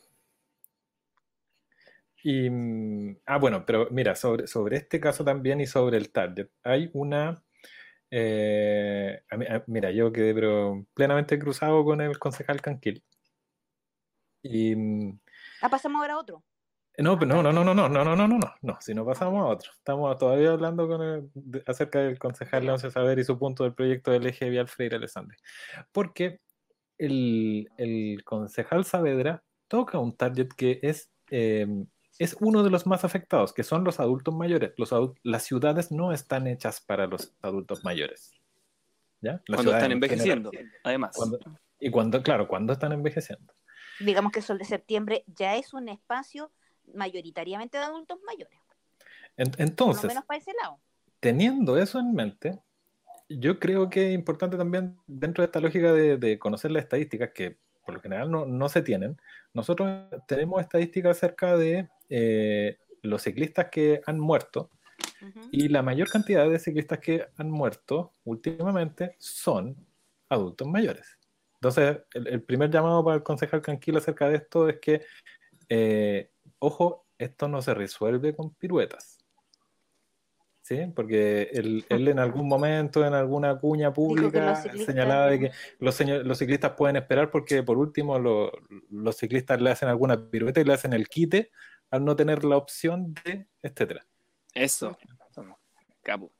Y, 2.23 2.49
mm, 2.49 3.19
ah, 3.27 3.37
bueno, 3.37 3.65
pero 3.65 3.87
mira, 3.91 4.15
sobre, 4.15 4.47
sobre 4.47 4.77
este 4.77 4.99
caso 4.99 5.23
también 5.23 5.61
y 5.61 5.67
sobre 5.67 5.97
el 5.97 6.11
target, 6.11 6.49
hay 6.63 6.89
una... 6.93 7.43
eh, 8.11 9.23
a 9.29 9.37
mí- 9.37 9.45
a- 9.45 9.63
mira, 9.67 9.91
yo 9.91 10.11
quedé 10.11 10.33
pero 10.33 10.83
plenamente 10.95 11.37
cruzado 11.37 11.85
con 11.85 12.01
el 12.01 12.17
concejal 12.17 12.59
Canquil. 12.59 13.03
Y... 14.41 14.75
mm, 14.75 15.19
Ah, 15.61 15.69
pasamos 15.69 16.01
ahora 16.01 16.15
a 16.15 16.19
otro. 16.19 16.43
No, 17.01 17.17
pero 17.17 17.33
no, 17.41 17.43
no, 17.43 17.51
no, 17.53 17.63
no, 17.63 17.73
no, 17.73 17.89
no, 17.89 18.03
no, 18.03 18.15
no, 18.15 18.27
no, 18.27 18.37
no, 18.37 18.55
no, 18.61 18.77
si 18.81 18.93
no 18.93 19.05
pasamos 19.05 19.41
a 19.41 19.45
otro. 19.47 19.71
Estamos 19.71 20.17
todavía 20.17 20.51
hablando 20.51 20.87
con 20.87 21.01
el- 21.01 21.29
de- 21.33 21.63
acerca 21.65 21.99
del 21.99 22.19
concejal 22.19 22.65
Leoncio 22.65 22.91
Saber 22.91 23.19
y 23.19 23.23
su 23.23 23.37
punto 23.39 23.63
del 23.63 23.73
proyecto 23.73 24.11
del 24.11 24.25
eje 24.27 24.49
vial 24.49 24.67
Freire 24.67 24.97
Alessandri. 24.97 25.37
Porque 25.91 26.41
el, 26.97 27.69
el 27.77 28.23
concejal 28.25 28.83
Saavedra 28.85 29.43
toca 29.67 29.97
un 29.99 30.15
target 30.15 30.49
que 30.49 30.79
es, 30.81 31.09
eh, 31.31 31.67
es 32.17 32.35
uno 32.41 32.63
de 32.63 32.69
los 32.69 32.85
más 32.85 33.05
afectados, 33.05 33.53
que 33.53 33.63
son 33.63 33.83
los 33.83 33.99
adultos 33.99 34.35
mayores. 34.35 34.73
Los 34.77 34.93
las 35.23 35.43
ciudades 35.43 35.91
no 35.91 36.11
están 36.11 36.47
hechas 36.47 36.81
para 36.81 37.07
los 37.07 37.33
adultos 37.41 37.83
mayores. 37.85 38.33
¿Ya? 39.21 39.41
Cuando 39.47 39.71
están 39.73 39.91
en 39.91 40.01
general. 40.01 40.37
envejeciendo, 40.39 40.51
además. 40.83 41.15
Cuando- 41.15 41.39
y 41.79 41.89
cuando, 41.91 42.21
claro, 42.21 42.47
cuando 42.47 42.73
están 42.73 42.91
envejeciendo. 42.91 43.53
Digamos 44.01 44.31
que 44.33 44.39
el 44.39 44.45
Sol 44.45 44.57
de 44.57 44.65
Septiembre 44.65 45.23
ya 45.27 45.55
es 45.55 45.73
un 45.73 45.87
espacio 45.87 46.51
mayoritariamente 46.93 47.77
de 47.77 47.83
adultos 47.83 48.19
mayores. 48.25 48.59
Entonces, 49.37 50.05
menos 50.05 50.25
para 50.25 50.39
ese 50.39 50.51
lado. 50.61 50.79
teniendo 51.19 51.77
eso 51.77 51.99
en 51.99 52.13
mente, 52.13 52.59
yo 53.29 53.59
creo 53.59 53.89
que 53.89 54.09
es 54.09 54.15
importante 54.15 54.57
también, 54.57 54.97
dentro 55.07 55.41
de 55.41 55.45
esta 55.45 55.59
lógica 55.59 55.93
de, 55.93 56.17
de 56.17 56.39
conocer 56.39 56.71
las 56.71 56.83
estadísticas, 56.83 57.31
que 57.33 57.57
por 57.85 57.95
lo 57.95 58.01
general 58.01 58.29
no, 58.29 58.45
no 58.45 58.69
se 58.69 58.81
tienen, 58.81 59.17
nosotros 59.53 60.07
tenemos 60.27 60.61
estadísticas 60.61 61.17
acerca 61.17 61.55
de 61.55 61.89
eh, 62.09 62.77
los 63.01 63.21
ciclistas 63.21 63.69
que 63.71 64.01
han 64.05 64.19
muerto, 64.19 64.69
y 65.51 65.67
la 65.67 65.81
mayor 65.81 66.09
cantidad 66.09 66.49
de 66.49 66.59
ciclistas 66.59 66.99
que 66.99 67.27
han 67.37 67.49
muerto 67.49 68.13
últimamente 68.23 69.15
son 69.17 69.75
adultos 70.29 70.67
mayores. 70.67 71.17
Entonces, 71.55 71.99
el, 72.13 72.27
el 72.27 72.41
primer 72.41 72.69
llamado 72.69 73.03
para 73.03 73.17
el 73.17 73.23
concejal 73.23 73.61
tranquilo 73.61 73.97
acerca 73.97 74.29
de 74.29 74.35
esto 74.35 74.69
es 74.69 74.79
que, 74.79 75.01
eh, 75.67 76.31
ojo, 76.59 77.05
esto 77.17 77.47
no 77.47 77.61
se 77.61 77.73
resuelve 77.73 78.35
con 78.35 78.53
piruetas. 78.53 79.17
¿Sí? 80.61 80.77
Porque 80.95 81.49
él, 81.53 81.83
él 81.89 82.07
en 82.09 82.19
algún 82.19 82.47
momento, 82.47 83.03
en 83.03 83.15
alguna 83.15 83.57
cuña 83.57 83.91
pública, 83.91 84.55
ciclistas- 84.55 84.85
señalaba 84.85 85.25
de 85.27 85.39
que 85.39 85.51
los, 85.79 85.95
ciclistas 86.37 86.73
pueden 86.73 86.95
esperar 86.97 87.31
porque 87.31 87.63
por 87.63 87.77
último 87.79 88.19
lo- 88.19 88.51
los 88.91 89.17
ciclistas 89.17 89.59
le 89.59 89.71
hacen 89.71 89.89
alguna 89.89 90.29
pirueta 90.29 90.61
y 90.61 90.65
le 90.65 90.73
hacen 90.73 90.93
el 90.93 91.07
quite 91.09 91.51
al 91.89 92.05
no 92.05 92.15
tener 92.15 92.43
la 92.45 92.57
opción 92.57 93.15
de, 93.25 93.47
etcétera. 93.63 94.05
Eso. 94.53 94.95
Capo. 96.03 96.31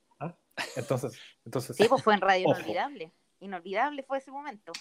Entonces, 0.76 1.18
entonces 1.44 1.76
Sí, 1.76 1.86
pues 1.88 2.02
fue 2.02 2.14
en 2.14 2.20
Radio 2.20 2.48
Ojo. 2.48 2.58
Inolvidable. 2.60 3.12
Inolvidable 3.40 4.02
fue 4.04 4.18
ese 4.18 4.30
momento. 4.30 4.72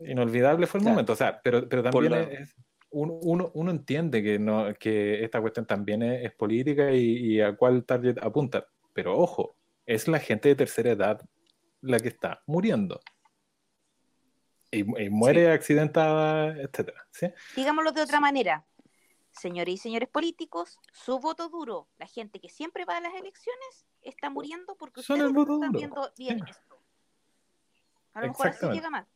inolvidable 0.00 0.66
fue 0.66 0.78
el 0.78 0.82
Claro. 0.82 0.94
momento. 0.94 1.12
O 1.12 1.16
sea, 1.16 1.40
pero, 1.42 1.68
pero 1.68 1.82
también 1.82 2.10
la- 2.12 2.20
es, 2.22 2.54
uno, 2.90 3.14
uno, 3.22 3.50
uno 3.54 3.70
entiende 3.70 4.22
que, 4.22 4.38
no, 4.38 4.74
que 4.74 5.22
esta 5.24 5.40
cuestión 5.40 5.66
también 5.66 6.02
es, 6.02 6.24
es 6.24 6.32
política 6.34 6.92
y, 6.92 7.34
y 7.34 7.40
a 7.40 7.56
cuál 7.56 7.84
target 7.84 8.18
apunta. 8.22 8.66
Pero 8.92 9.16
ojo, 9.18 9.56
es 9.86 10.08
la 10.08 10.18
gente 10.18 10.48
de 10.48 10.54
tercera 10.56 10.90
edad 10.90 11.20
la 11.80 11.98
que 11.98 12.08
está 12.08 12.42
muriendo. 12.46 13.00
Y, 14.70 14.80
y 15.02 15.10
muere 15.10 15.50
accidentada, 15.50 16.48
etcétera. 16.60 17.06
¿sí? 17.10 17.26
Digámoslo 17.56 17.92
de 17.92 18.02
otra 18.02 18.20
manera. 18.20 18.64
Señores 19.32 19.74
y 19.74 19.78
señores 19.78 20.08
políticos, 20.08 20.80
su 20.92 21.20
voto 21.20 21.48
duro, 21.48 21.88
la 21.98 22.06
gente 22.06 22.40
que 22.40 22.48
siempre 22.48 22.84
va 22.84 22.96
a 22.96 23.00
las 23.00 23.14
elecciones, 23.14 23.86
está 24.02 24.28
muriendo 24.28 24.76
porque 24.76 25.00
ustedes 25.00 25.32
no 25.32 25.42
están 25.42 25.70
viendo 25.70 26.12
bien 26.18 26.38
Sí. 26.38 26.50
esto. 26.50 26.82
A 28.14 28.20
lo 28.22 28.26
mejor 28.28 28.48
así 28.48 28.66
llega 28.66 28.90
más. 28.90 29.06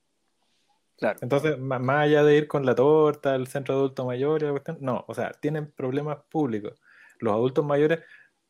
Claro. 0.97 1.21
Entonces, 1.21 1.59
más 1.59 1.81
allá 2.05 2.25
de 2.25 2.37
ir 2.37 2.49
con 2.49 2.67
la 2.67 2.75
torta 2.75 3.35
al 3.35 3.47
centro 3.47 3.75
de 3.75 3.81
adultos 3.81 4.07
mayores, 4.07 4.45
y 4.45 4.47
la 4.47 4.53
cuestión, 4.53 4.79
no, 4.81 5.05
o 5.09 5.15
sea, 5.15 5.33
tienen 5.33 5.71
problemas 5.73 6.19
públicos. 6.31 6.81
Los 7.21 7.33
adultos 7.35 7.65
mayores 7.65 8.01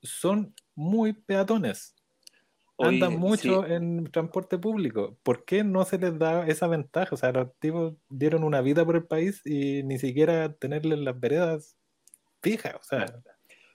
son 0.02 0.54
muy 0.74 1.12
peatones. 1.12 1.96
Andan 2.80 3.14
mucho 3.14 3.66
sí. 3.66 3.66
en 3.66 4.04
transporte 4.12 4.58
público. 4.58 5.18
¿Por 5.22 5.44
qué 5.44 5.64
no 5.64 5.84
se 5.84 5.98
les 5.98 6.18
da 6.18 6.46
esa 6.48 6.66
ventaja? 6.68 7.14
O 7.14 7.18
sea, 7.18 7.32
los 7.32 7.56
tipos 7.60 7.94
dieron 8.08 8.44
una 8.44 8.60
vida 8.62 8.84
por 8.84 8.96
el 8.96 9.06
país 9.06 9.42
y 9.46 9.82
ni 9.84 9.98
siquiera 9.98 10.54
tenerles 10.54 10.98
las 11.00 11.18
veredas 11.20 11.78
fijas. 12.42 12.76
O 12.76 12.82
sea, 12.84 13.22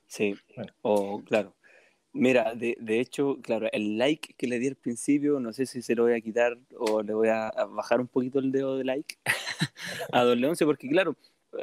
Sí, 0.07 0.35
Bueno. 0.55 0.73
o 0.81 1.23
claro. 1.23 1.55
Mira, 2.11 2.55
de, 2.55 2.75
de 2.79 2.99
hecho, 2.99 3.37
claro, 3.41 3.67
el 3.71 3.97
like 3.97 4.33
que 4.35 4.47
le 4.47 4.57
di 4.57 4.67
al 4.67 4.75
principio, 4.75 5.39
no 5.39 5.53
sé 5.53 5.65
si 5.67 5.81
se 5.83 5.93
lo 5.95 6.03
voy 6.03 6.13
a 6.13 6.21
quitar 6.21 6.57
o 6.77 7.03
le 7.03 7.13
voy 7.13 7.27
a, 7.29 7.51
bajar 7.69 8.01
un 8.01 8.07
poquito 8.07 8.39
el 8.39 8.51
dedo 8.51 8.77
de 8.77 8.83
like 8.83 9.17
a 10.11 10.23
Don 10.23 10.41
Leoncio, 10.41 10.65
porque 10.65 10.89
claro, 10.89 11.15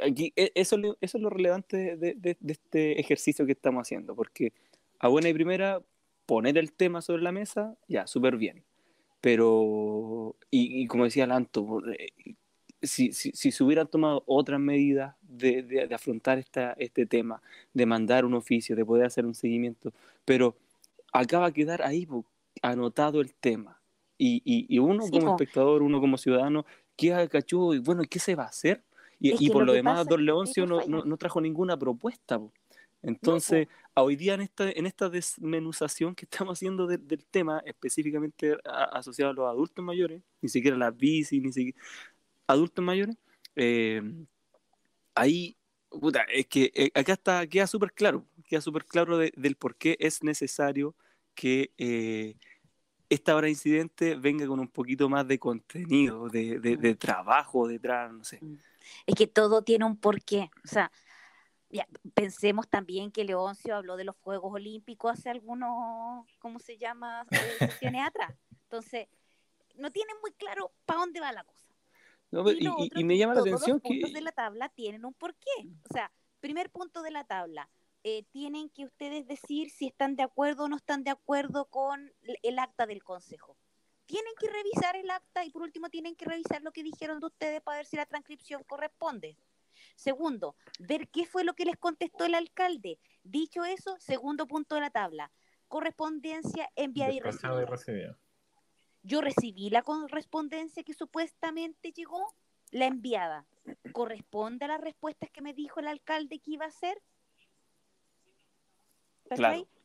aquí 0.03 0.31
e- 0.37 0.51
eso, 0.55 0.77
eso 1.01 1.17
es 1.17 1.21
lo 1.21 1.29
relevante 1.29 1.97
de, 1.97 2.13
de- 2.15 2.37
este 2.47 2.99
ejercicio 2.99 3.45
que 3.45 3.51
estamos 3.51 3.81
haciendo, 3.81 4.15
porque 4.15 4.53
a 4.99 5.09
buena 5.09 5.27
y 5.29 5.33
primera, 5.33 5.81
poner 6.25 6.57
el 6.57 6.71
tema 6.71 7.01
sobre 7.01 7.23
la 7.23 7.31
mesa, 7.33 7.75
ya, 7.89 8.07
súper 8.07 8.37
bien. 8.37 8.63
Pero, 9.21 10.35
y, 10.51 10.83
y 10.83 10.87
como 10.87 11.05
decía 11.05 11.27
Lanto, 11.27 11.81
si, 12.81 13.11
si, 13.11 13.31
si 13.31 13.51
se 13.51 13.63
hubieran 13.63 13.87
tomado 13.87 14.23
otras 14.25 14.59
medidas 14.59 15.15
de, 15.21 15.63
de- 15.63 15.87
de 15.87 15.95
afrontar 15.95 16.37
esta, 16.37 16.73
este 16.73 17.05
tema, 17.05 17.41
de 17.73 17.85
mandar 17.85 18.25
un 18.25 18.33
oficio, 18.33 18.75
de 18.75 18.85
poder 18.85 19.05
hacer 19.05 19.25
un 19.25 19.35
seguimiento, 19.35 19.93
pero 20.25 20.55
acaba 21.11 21.47
de 21.47 21.53
quedar 21.53 21.81
ahí 21.81 22.07
anotado 22.61 23.21
el 23.21 23.33
tema. 23.33 23.79
Y, 24.17 24.41
y, 24.45 24.65
y 24.73 24.79
uno 24.79 25.03
Sí, 25.05 25.11
como 25.11 25.25
po. 25.27 25.31
espectador, 25.33 25.81
uno 25.81 25.99
como 25.99 26.17
ciudadano, 26.17 26.65
queda 26.95 27.27
cachudo 27.27 27.73
y 27.75 27.79
bueno, 27.79 28.03
¿qué 28.09 28.19
se 28.19 28.35
va 28.35 28.43
a 28.43 28.47
hacer? 28.47 28.83
Y, 29.19 29.49
por 29.49 29.65
lo 29.65 29.73
demás, 29.73 30.07
Don 30.07 30.23
Leoncio 30.23 30.65
no, 30.67 30.85
no, 30.87 31.03
no 31.03 31.17
trajo 31.17 31.41
ninguna 31.41 31.77
propuesta. 31.77 32.37
po. 32.39 32.51
Entonces, 33.01 33.67
hoy 33.95 34.15
día 34.15 34.33
en 34.35 34.41
esta, 34.41 34.69
en 34.69 34.85
esta 34.85 35.09
desmenuzación 35.09 36.13
que 36.13 36.25
estamos 36.25 36.57
haciendo 36.57 36.85
de- 36.87 36.97
del 36.97 37.25
tema, 37.25 37.61
específicamente 37.65 38.57
a- 38.65 38.85
asociado 38.97 39.31
a 39.31 39.33
los 39.33 39.47
adultos 39.47 39.83
mayores, 39.83 40.21
ni 40.41 40.49
siquiera 40.49 40.77
las 40.77 40.95
bici, 40.95 41.39
ni 41.39 41.51
siquiera 41.51 41.79
adultos 42.47 42.83
mayores, 42.83 43.15
eh, 43.55 44.01
ahí, 45.15 45.57
puta, 45.89 46.21
es 46.23 46.47
que 46.47 46.71
eh, 46.73 46.91
acá 46.93 47.13
está, 47.13 47.47
queda 47.47 47.67
súper 47.67 47.91
claro, 47.93 48.25
queda 48.47 48.61
súper 48.61 48.85
claro 48.85 49.17
de- 49.17 49.33
del 49.35 49.55
por 49.55 49.75
qué 49.75 49.97
es 49.99 50.23
necesario 50.23 50.95
que 51.35 51.71
eh, 51.77 52.35
esta 53.09 53.35
hora 53.35 53.45
de 53.45 53.51
incidente 53.51 54.15
venga 54.15 54.45
con 54.47 54.59
un 54.59 54.67
poquito 54.67 55.07
más 55.09 55.27
de 55.27 55.39
contenido, 55.39 56.27
de, 56.29 56.59
de- 56.59 56.77
de 56.77 56.95
trabajo 56.95 57.67
detrás, 57.67 58.11
no 58.11 58.23
sé. 58.23 58.39
Es 59.05 59.15
que 59.15 59.27
todo 59.27 59.61
tiene 59.61 59.85
un 59.85 59.97
porqué. 59.97 60.49
O 60.63 60.67
sea, 60.67 60.91
ya, 61.69 61.87
pensemos 62.13 62.67
también 62.67 63.11
que 63.11 63.23
Leoncio 63.23 63.75
habló 63.75 63.97
de 63.97 64.03
los 64.05 64.15
Juegos 64.17 64.53
Olímpicos 64.53 65.11
hace 65.11 65.29
algunos, 65.29 66.25
¿cómo 66.39 66.59
se 66.59 66.77
llama? 66.77 67.25
Sesiones 67.93 68.05
atrás. 68.05 68.33
Entonces, 68.63 69.07
no 69.75 69.91
tienen 69.91 70.15
muy 70.21 70.31
claro 70.33 70.71
para 70.85 70.99
dónde 71.01 71.19
va 71.19 71.31
la 71.31 71.43
cosa. 71.43 71.66
No, 72.31 72.43
pero- 72.43 72.57
Y, 72.57 72.63
lo 72.63 72.75
y- 72.77 72.83
y- 72.83 72.85
otro 72.87 72.99
y 72.99 73.03
me 73.03 73.13
que 73.13 73.17
llama 73.19 73.33
la 73.35 73.39
todos 73.41 73.53
atención 73.53 73.75
los 73.77 73.81
puntos 73.83 74.09
que... 74.09 74.15
de 74.15 74.21
la 74.21 74.31
tabla 74.31 74.69
tienen 74.69 75.05
un 75.05 75.13
porqué. 75.13 75.49
O 75.89 75.93
sea, 75.93 76.11
primer 76.39 76.69
punto 76.69 77.01
de 77.01 77.11
la 77.11 77.23
tabla, 77.25 77.69
eh, 78.03 78.23
tienen 78.31 78.69
que 78.69 78.85
ustedes 78.85 79.27
decir 79.27 79.69
si 79.69 79.87
están 79.87 80.15
de 80.15 80.23
acuerdo 80.23 80.65
o 80.65 80.67
no 80.69 80.75
están 80.77 81.03
de 81.03 81.11
acuerdo 81.11 81.65
con 81.65 82.13
el 82.43 82.59
acta 82.59 82.85
del 82.85 83.03
Consejo. 83.03 83.57
Tienen 84.05 84.33
que 84.39 84.47
revisar 84.49 84.95
el 84.95 85.09
acta 85.11 85.43
y 85.43 85.49
por 85.49 85.63
último 85.63 85.89
tienen 85.89 86.15
que 86.15 86.23
revisar 86.25 86.61
lo 86.61 86.71
que 86.71 86.83
dijeron 86.83 87.19
de 87.19 87.25
ustedes 87.25 87.61
para 87.61 87.77
ver 87.77 87.85
si 87.85 87.97
la 87.97 88.05
transcripción 88.05 88.63
corresponde. 88.63 89.35
Segundo, 89.95 90.55
ver 90.79 91.09
qué 91.09 91.25
fue 91.25 91.43
lo 91.43 91.53
que 91.55 91.65
les 91.65 91.75
contestó 91.77 92.23
el 92.25 92.35
alcalde. 92.35 92.99
Dicho 93.23 93.65
eso, 93.65 93.97
segundo 93.99 94.47
punto 94.47 94.75
de 94.75 94.81
la 94.81 94.89
tabla, 94.91 95.31
correspondencia 95.67 96.69
enviada 96.75 97.11
y 97.11 97.19
recibida. 97.19 97.65
Yo 99.03 99.21
recibí 99.21 99.69
la 99.69 99.83
correspondencia 99.83 100.83
que 100.83 100.93
supuestamente 100.93 101.91
llegó, 101.91 102.33
la 102.71 102.85
enviada. 102.85 103.45
¿Corresponde 103.91 104.65
a 104.65 104.69
las 104.69 104.81
respuestas 104.81 105.29
que 105.31 105.41
me 105.41 105.53
dijo 105.53 105.79
el 105.79 105.87
alcalde 105.87 106.39
que 106.39 106.51
iba 106.51 106.65
a 106.65 106.69
hacer? 106.69 107.01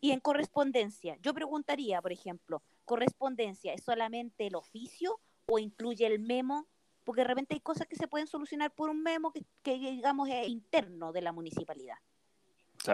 Y 0.01 0.11
en 0.11 0.21
correspondencia, 0.21 1.17
yo 1.21 1.35
preguntaría, 1.35 2.01
por 2.03 2.13
ejemplo, 2.13 2.63
¿correspondencia 2.85 3.73
es 3.73 3.83
solamente 3.83 4.47
el 4.47 4.55
oficio 4.55 5.21
o 5.47 5.59
incluye 5.59 6.07
el 6.07 6.19
memo? 6.19 6.67
Porque 7.05 7.23
de 7.23 7.29
repente 7.29 7.55
hay 7.55 7.61
cosas 7.61 7.87
que 7.87 7.97
se 7.97 8.09
pueden 8.09 8.27
solucionar 8.27 8.73
por 8.73 8.91
un 8.91 9.03
memo 9.03 9.33
que, 9.33 9.79
digamos 9.79 10.29
es 10.29 10.49
interno 10.49 11.13
de 11.13 11.23
la 11.23 11.33
municipalidad. 11.33 11.97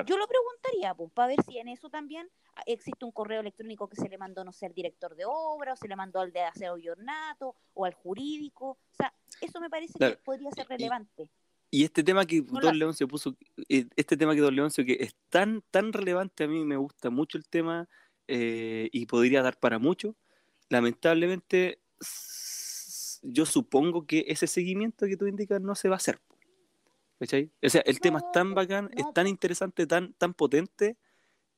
Yo 0.06 0.18
lo 0.18 0.26
preguntaría, 0.26 0.94
pues, 0.94 1.10
para 1.12 1.28
ver 1.28 1.42
si 1.46 1.58
en 1.58 1.68
eso 1.68 1.88
también 1.88 2.28
existe 2.66 3.04
un 3.04 3.12
correo 3.12 3.40
electrónico 3.40 3.88
que 3.88 3.96
se 3.96 4.08
le 4.08 4.18
mandó, 4.18 4.44
no 4.44 4.52
sé, 4.52 4.66
al 4.66 4.74
director 4.74 5.14
de 5.16 5.24
obra, 5.26 5.72
o 5.72 5.76
se 5.76 5.88
le 5.88 5.96
mandó 5.96 6.20
al 6.20 6.32
de 6.32 6.42
aseo 6.42 6.76
y 6.76 6.88
ornato, 6.88 7.54
o 7.74 7.84
al 7.84 7.94
jurídico. 7.94 8.70
O 8.70 8.94
sea, 8.96 9.12
eso 9.40 9.60
me 9.60 9.70
parece 9.70 9.98
que 9.98 10.16
podría 10.16 10.50
ser 10.52 10.68
relevante. 10.68 11.30
Y 11.70 11.84
este 11.84 12.02
tema 12.02 12.24
que 12.24 12.40
Don 12.40 12.78
León 12.78 12.94
se 12.94 13.06
puso, 13.06 13.36
eh, 13.68 13.86
este 13.96 14.16
tema 14.16 14.34
que 14.34 14.40
Don 14.40 14.54
Leoncio 14.54 14.84
que 14.84 14.96
es 15.00 15.14
tan, 15.28 15.62
tan 15.70 15.92
relevante, 15.92 16.44
a 16.44 16.48
mí 16.48 16.64
me 16.64 16.76
gusta 16.76 17.10
mucho 17.10 17.36
el 17.36 17.46
tema 17.46 17.88
eh, 18.26 18.88
y 18.90 19.06
podría 19.06 19.42
dar 19.42 19.58
para 19.58 19.78
mucho. 19.78 20.16
Lamentablemente, 20.70 21.80
yo 23.22 23.44
supongo 23.44 24.06
que 24.06 24.24
ese 24.28 24.46
seguimiento 24.46 25.06
que 25.06 25.16
tú 25.16 25.26
indicas 25.26 25.60
no 25.60 25.74
se 25.74 25.88
va 25.88 25.96
a 25.96 25.98
hacer. 25.98 26.20
¿Cachai? 27.18 27.50
O 27.62 27.68
sea, 27.68 27.82
el 27.82 28.00
tema 28.00 28.18
es 28.18 28.32
tan 28.32 28.54
bacán, 28.54 28.90
es 28.96 29.04
tan 29.12 29.26
interesante, 29.26 29.86
tan, 29.86 30.12
tan 30.14 30.34
potente, 30.34 30.96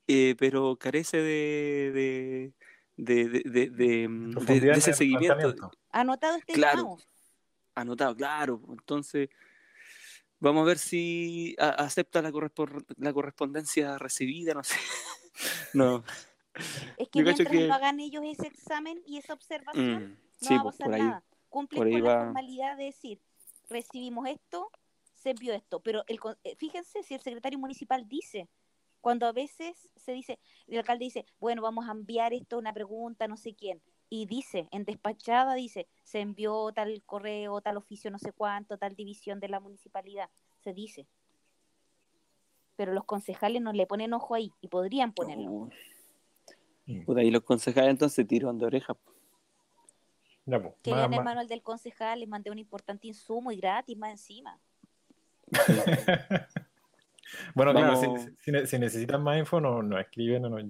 eh, 0.07 0.35
pero 0.39 0.77
carece 0.77 1.19
de, 1.19 2.53
de, 2.97 3.29
de, 3.29 3.71
de, 3.71 4.09
mm, 4.09 4.39
ese 4.75 4.95
seguimiento. 4.95 5.71
Anotado 5.91 6.37
este 6.39 6.55
claro, 6.55 6.97
Anotado, 7.75 8.17
claro. 8.17 8.61
Entonces, 8.71 9.29
Vamos 10.41 10.63
a 10.63 10.65
ver 10.65 10.79
si 10.79 11.55
acepta 11.59 12.23
la, 12.23 12.33
la 12.97 13.13
correspondencia 13.13 13.99
recibida, 13.99 14.55
no 14.55 14.65
sé. 14.65 14.77
no. 15.75 16.03
Es 16.97 17.09
que 17.11 17.23
mientras 17.23 17.53
no 17.53 17.75
hagan 17.75 18.01
ellos 18.01 18.25
ese 18.25 18.47
examen 18.47 19.03
y 19.07 19.19
esa 19.19 19.35
observación, 19.35 20.19
mm, 20.41 20.49
no 20.49 20.57
va 20.57 20.61
a 20.61 20.65
pasar 20.65 20.89
nada. 20.89 21.25
Cumplen 21.51 21.93
con 21.93 22.05
la 22.05 22.25
formalidad 22.25 22.77
de 22.79 22.85
decir, 22.85 23.21
recibimos 23.69 24.29
esto, 24.29 24.71
se 25.21 25.31
envió 25.31 25.55
esto. 25.55 25.81
Pero 25.81 26.03
el, 26.09 26.19
eh, 26.43 26.57
fíjense 26.57 27.03
si 27.05 27.15
el 27.15 27.21
secretario 27.21 27.59
municipal 27.59 28.09
dice, 28.09 28.49
cuando 29.01 29.27
a 29.27 29.33
veces 29.33 29.89
se 29.95 30.13
dice, 30.13 30.39
el 30.67 30.79
alcalde 30.79 31.05
dice, 31.05 31.25
bueno, 31.39 31.63
vamos 31.63 31.89
a 31.89 31.93
enviar 31.93 32.33
esto, 32.33 32.59
una 32.59 32.73
pregunta, 32.73 33.29
no 33.29 33.37
sé 33.37 33.55
quién 33.55 33.81
y 34.13 34.27
dice, 34.27 34.69
en 34.73 34.85
despachada 34.85 35.55
dice, 35.55 35.87
se 36.03 36.21
envió 36.21 36.73
tal 36.73 37.01
correo, 37.07 37.61
tal 37.61 37.77
oficio, 37.77 38.11
no 38.11 38.19
sé 38.19 38.33
cuánto, 38.33 38.77
tal 38.77 38.97
división 38.97 39.39
de 39.39 39.49
la 39.49 39.61
municipalidad, 39.61 40.29
se 40.59 40.75
dice. 40.75 41.07
Pero 42.75 42.93
los 42.93 43.05
concejales 43.05 43.63
no 43.63 43.73
le 43.73 43.87
ponen 43.87 44.13
ojo 44.13 44.35
ahí 44.35 44.53
y 44.61 44.67
podrían 44.67 45.13
ponerlo. 45.13 45.71
y 46.87 47.31
los 47.31 47.45
concejales 47.45 47.91
entonces 47.91 48.27
tiran 48.27 48.59
de 48.59 48.67
oreja. 48.67 48.97
Ya, 50.45 50.61
Querían 50.83 51.15
el 51.15 51.23
manual 51.23 51.47
del 51.47 51.63
concejal, 51.63 52.19
les 52.19 52.29
mandé 52.29 52.51
un 52.51 52.59
importante 52.59 53.07
insumo 53.07 53.53
y 53.53 53.59
gratis 53.59 53.97
más 53.97 54.11
encima. 54.11 54.59
Bueno, 57.55 57.73
claro, 57.73 57.97
si, 58.41 58.79
necesitan 58.79 59.23
más 59.23 59.39
info, 59.39 59.61
nos 59.61 59.85
no 59.85 59.99
escriben, 59.99 60.43
nos 60.43 60.65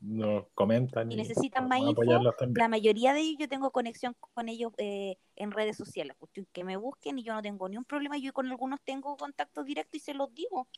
no 0.00 0.48
comentan. 0.54 1.10
Y 1.10 1.16
necesitan 1.16 1.68
más 1.68 1.80
info. 1.80 2.02
La 2.54 2.68
mayoría 2.68 3.12
de 3.12 3.20
ellos 3.20 3.36
yo 3.40 3.48
tengo 3.48 3.70
conexión 3.70 4.16
con 4.18 4.48
ellos 4.48 4.72
eh, 4.78 5.16
en 5.36 5.50
redes 5.50 5.76
sociales. 5.76 6.16
Que 6.52 6.64
me 6.64 6.76
busquen 6.76 7.18
y 7.18 7.22
yo 7.22 7.34
no 7.34 7.42
tengo 7.42 7.68
ni 7.68 7.76
un 7.76 7.84
problema. 7.84 8.18
Yo 8.18 8.32
con 8.32 8.46
algunos 8.46 8.80
tengo 8.82 9.16
contacto 9.16 9.64
directo 9.64 9.96
y 9.96 10.00
se 10.00 10.14
los 10.14 10.32
digo. 10.34 10.68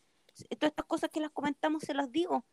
Todas 0.58 0.70
estas 0.70 0.86
cosas 0.86 1.10
que 1.10 1.20
las 1.20 1.30
comentamos 1.30 1.82
se 1.82 1.94
las 1.94 2.10
digo. 2.10 2.44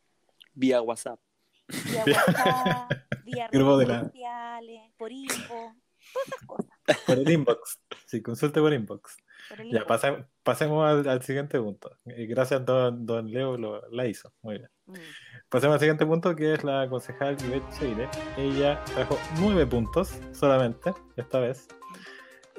Vía 0.53 0.81
WhatsApp. 0.81 1.19
Vía 1.67 2.03
WhatsApp, 2.27 2.91
vía 3.23 3.47
redes 3.47 3.99
sociales, 4.05 4.91
por 4.97 5.11
info, 5.11 5.75
todas 6.13 6.27
esas 6.27 6.45
cosas. 6.47 6.71
Por 7.05 7.19
el 7.19 7.29
inbox. 7.29 7.79
Sí, 8.07 8.21
consulte 8.21 8.59
por 8.59 8.73
inbox. 8.73 9.17
Ya, 9.71 9.85
pasemos 10.43 11.07
al, 11.07 11.21
siguiente 11.23 11.59
punto. 11.59 11.91
Gracias, 12.05 12.65
don, 12.65 13.05
don 13.05 13.31
Leo 13.31 13.57
lo, 13.57 13.87
la 13.89 14.05
hizo. 14.05 14.33
Muy 14.41 14.57
bien. 14.57 14.69
Mm. 14.85 14.93
Pasemos 15.49 15.73
al 15.75 15.79
siguiente 15.79 16.05
punto, 16.05 16.35
que 16.35 16.53
es 16.53 16.63
la 16.63 16.87
concejal 16.89 17.37
Yvette 17.37 17.69
Cheire. 17.77 18.07
Ella 18.37 18.83
trajo 18.85 19.17
nueve 19.39 19.65
puntos 19.65 20.19
solamente, 20.31 20.93
esta 21.17 21.39
vez. 21.39 21.67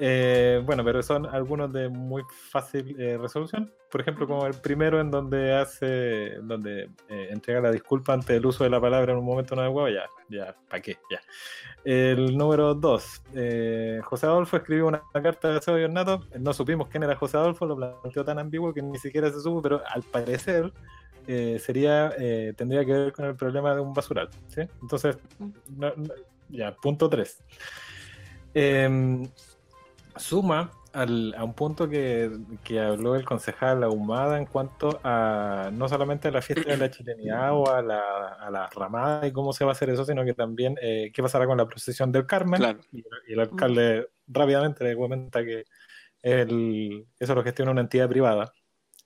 Eh, 0.03 0.59
bueno, 0.65 0.83
pero 0.83 1.03
son 1.03 1.27
algunos 1.27 1.71
de 1.71 1.87
muy 1.87 2.23
fácil 2.49 2.99
eh, 2.99 3.19
resolución. 3.19 3.71
Por 3.91 4.01
ejemplo, 4.01 4.25
como 4.25 4.47
el 4.47 4.55
primero 4.55 4.99
en 4.99 5.11
donde 5.11 5.53
hace, 5.53 6.37
donde 6.41 6.89
eh, 7.07 7.27
entrega 7.29 7.61
la 7.61 7.71
disculpa 7.71 8.13
ante 8.13 8.35
el 8.35 8.45
uso 8.45 8.63
de 8.63 8.71
la 8.71 8.81
palabra 8.81 9.11
en 9.11 9.19
un 9.19 9.25
momento 9.25 9.55
no 9.55 9.61
adecuado, 9.61 9.89
ya, 9.89 10.07
ya, 10.27 10.55
¿para 10.67 10.81
qué? 10.81 10.97
Ya. 11.11 11.21
El 11.83 12.37
número 12.37 12.75
dos, 12.75 13.21
José 14.03 14.25
Adolfo 14.25 14.57
escribió 14.57 14.87
una, 14.87 15.01
carta 15.13 15.59
de 15.59 15.81
y 15.81 15.83
ornato. 15.83 16.25
No 16.39 16.53
supimos 16.53 16.87
quién 16.89 17.03
era 17.03 17.15
José 17.15 17.37
Adolfo, 17.37 17.65
lo 17.65 17.75
planteó 17.75 18.23
tan 18.23 18.37
ambiguo 18.37 18.73
que 18.73 18.81
ni 18.81 18.99
siquiera 18.99 19.31
se 19.31 19.41
supo, 19.41 19.61
pero 19.61 19.81
al 19.87 20.03
parecer 20.03 20.71
sería, 21.25 22.13
tendría 22.55 22.85
que 22.85 22.91
ver 22.91 23.13
con 23.13 23.25
el 23.25 23.35
problema 23.35 23.73
de 23.73 23.81
un 23.81 23.93
basural. 23.93 24.29
¿sí? 24.49 24.61
Entonces, 24.81 25.17
ya, 26.49 26.75
punto 26.75 27.09
tres. 27.09 27.41
Eh, 28.53 29.27
suma 30.15 30.71
al, 30.93 31.33
a 31.35 31.43
un 31.43 31.53
punto 31.53 31.89
que, 31.89 32.31
habló 32.79 33.15
el 33.15 33.25
concejal 33.25 33.83
Ahumada 33.83 34.37
en 34.37 34.45
cuanto 34.45 34.99
a 35.03 35.69
no 35.71 35.87
solamente 35.87 36.27
a 36.27 36.31
la 36.31 36.41
fiesta 36.41 36.71
de 36.71 36.77
la 36.77 36.91
chilenidad 36.91 37.53
o 37.53 37.69
a 37.69 37.81
la, 37.81 38.01
a 38.39 38.51
la 38.51 38.67
ramada 38.67 39.27
y 39.27 39.31
cómo 39.31 39.53
se 39.53 39.63
va 39.63 39.71
a 39.71 39.73
hacer 39.73 39.89
eso, 39.89 40.05
sino 40.05 40.23
que 40.25 40.33
también 40.33 40.77
eh, 40.81 41.11
qué 41.13 41.21
pasará 41.21 41.45
con 41.45 41.57
la 41.57 41.67
procesión 41.67 42.11
del 42.11 42.25
Carmen. 42.25 42.79
Y, 42.91 43.03
el 43.27 43.39
alcalde 43.39 44.09
rápidamente 44.27 44.83
le 44.83 44.95
comenta 44.95 45.43
que 45.43 45.65
el, 46.21 47.05
eso 47.19 47.35
lo 47.35 47.43
gestiona 47.43 47.71
una 47.71 47.81
entidad 47.81 48.09
privada. 48.09 48.53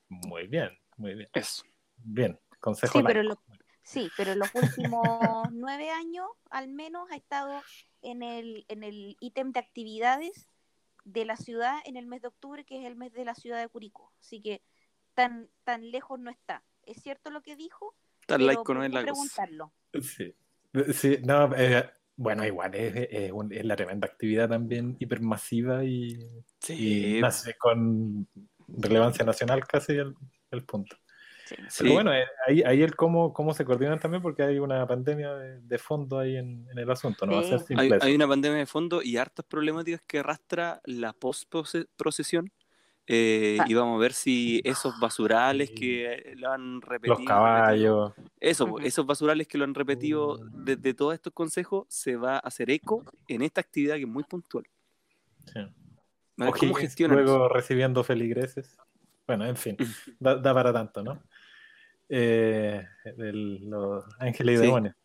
Muy 0.09 0.47
bien, 0.47 0.69
muy 0.97 1.15
bien. 1.15 1.29
Eso. 1.33 1.63
Bien, 1.97 2.39
consejo. 2.59 2.99
Sí, 2.99 3.05
pero, 3.05 3.41
sí, 3.83 4.11
pero 4.17 4.31
en 4.33 4.39
los 4.39 4.53
últimos 4.53 5.01
nueve 5.51 5.89
años 5.89 6.27
al 6.49 6.67
menos 6.67 7.09
ha 7.11 7.15
estado 7.15 7.61
en 8.01 8.23
el, 8.23 8.65
en 8.67 8.83
el 8.83 9.17
ítem 9.19 9.51
de 9.51 9.59
actividades 9.59 10.47
de 11.05 11.23
la 11.23 11.37
ciudad 11.37 11.77
en 11.85 11.95
el 11.95 12.07
mes 12.07 12.21
de 12.21 12.27
octubre, 12.27 12.65
que 12.65 12.79
es 12.79 12.85
el 12.85 12.95
mes 12.95 13.13
de 13.13 13.23
la 13.23 13.35
ciudad 13.35 13.61
de 13.61 13.69
Curicó. 13.69 14.11
Así 14.19 14.41
que 14.41 14.61
tan, 15.13 15.49
tan 15.63 15.89
lejos 15.91 16.19
no 16.19 16.29
está. 16.29 16.63
¿Es 16.83 17.01
cierto 17.01 17.29
lo 17.29 17.41
que 17.41 17.55
dijo? 17.55 17.95
Tan 18.27 18.45
laico 18.45 18.73
no 18.73 18.83
es 18.83 18.91
la 18.91 19.01
preguntarlo. 19.01 19.71
Sí. 20.01 20.35
sí, 20.93 21.19
no, 21.23 21.55
eh, 21.55 21.89
bueno, 22.17 22.45
igual 22.45 22.73
es, 22.75 22.95
es, 22.95 23.31
es, 23.51 23.65
la 23.65 23.75
tremenda 23.75 24.07
actividad 24.07 24.49
también 24.49 24.97
hipermasiva 24.99 25.83
y, 25.83 26.19
sí. 26.59 27.21
con 27.57 28.27
relevancia 28.67 29.25
nacional 29.25 29.65
casi 29.65 29.93
el, 29.93 30.15
el 30.51 30.63
punto. 30.65 30.97
Pero 31.77 31.93
bueno, 31.93 32.13
eh, 32.13 32.25
ahí, 32.47 32.63
ahí 32.63 32.81
el 32.81 32.95
cómo, 32.95 33.33
cómo 33.33 33.53
se 33.53 33.65
coordinan 33.65 33.99
también 33.99 34.21
porque 34.21 34.43
hay 34.43 34.59
una 34.59 34.85
pandemia 34.87 35.33
de, 35.33 35.77
fondo 35.77 36.19
ahí 36.19 36.37
en, 36.37 36.67
el 36.75 36.89
asunto, 36.89 37.25
no 37.25 37.33
va 37.33 37.39
a 37.39 37.43
ser 37.43 37.59
simple. 37.59 37.99
Hay, 38.01 38.15
una 38.15 38.27
pandemia 38.27 38.59
de 38.59 38.65
fondo 38.65 39.01
y 39.01 39.17
hartas 39.17 39.45
problemáticas 39.45 40.01
que 40.07 40.19
arrastra 40.19 40.81
la 40.85 41.13
post-procesión. 41.13 42.51
Eh, 43.07 43.57
ah. 43.59 43.65
Y 43.67 43.73
vamos 43.75 43.97
a 43.97 44.01
ver 44.01 44.13
si 44.13 44.61
esos 44.63 44.99
basurales 44.99 45.69
que 45.69 46.33
lo 46.37 46.51
han 46.51 46.81
repetido. 46.81 47.19
Los 47.19 47.27
caballos. 47.27 48.13
Eso, 48.39 48.79
esos 48.79 49.05
basurales 49.05 49.47
que 49.47 49.59
lo 49.59 49.63
han 49.63 49.75
repetido 49.75 50.39
desde 50.51 50.93
todos 50.95 51.13
estos 51.13 51.31
consejos, 51.33 51.85
se 51.87 52.15
va 52.15 52.35
a 52.35 52.39
hacer 52.39 52.71
eco 52.71 53.03
en 53.27 53.43
esta 53.43 53.61
actividad 53.61 53.95
que 53.95 54.01
es 54.01 54.07
muy 54.07 54.23
puntual. 54.23 54.65
Sí. 55.45 55.59
¿Cómo 56.37 56.73
gestionan? 56.73 57.17
Luego 57.17 57.47
recibiendo 57.47 58.03
feligreses. 58.03 58.77
Bueno, 59.27 59.45
en 59.45 59.55
fin, 59.55 59.77
da, 60.19 60.35
da 60.35 60.53
para 60.53 60.73
tanto, 60.73 61.03
¿no? 61.03 61.21
Eh, 62.09 62.83
los 63.17 64.05
ángeles 64.19 64.59
y 64.59 64.61
demonios. 64.63 64.95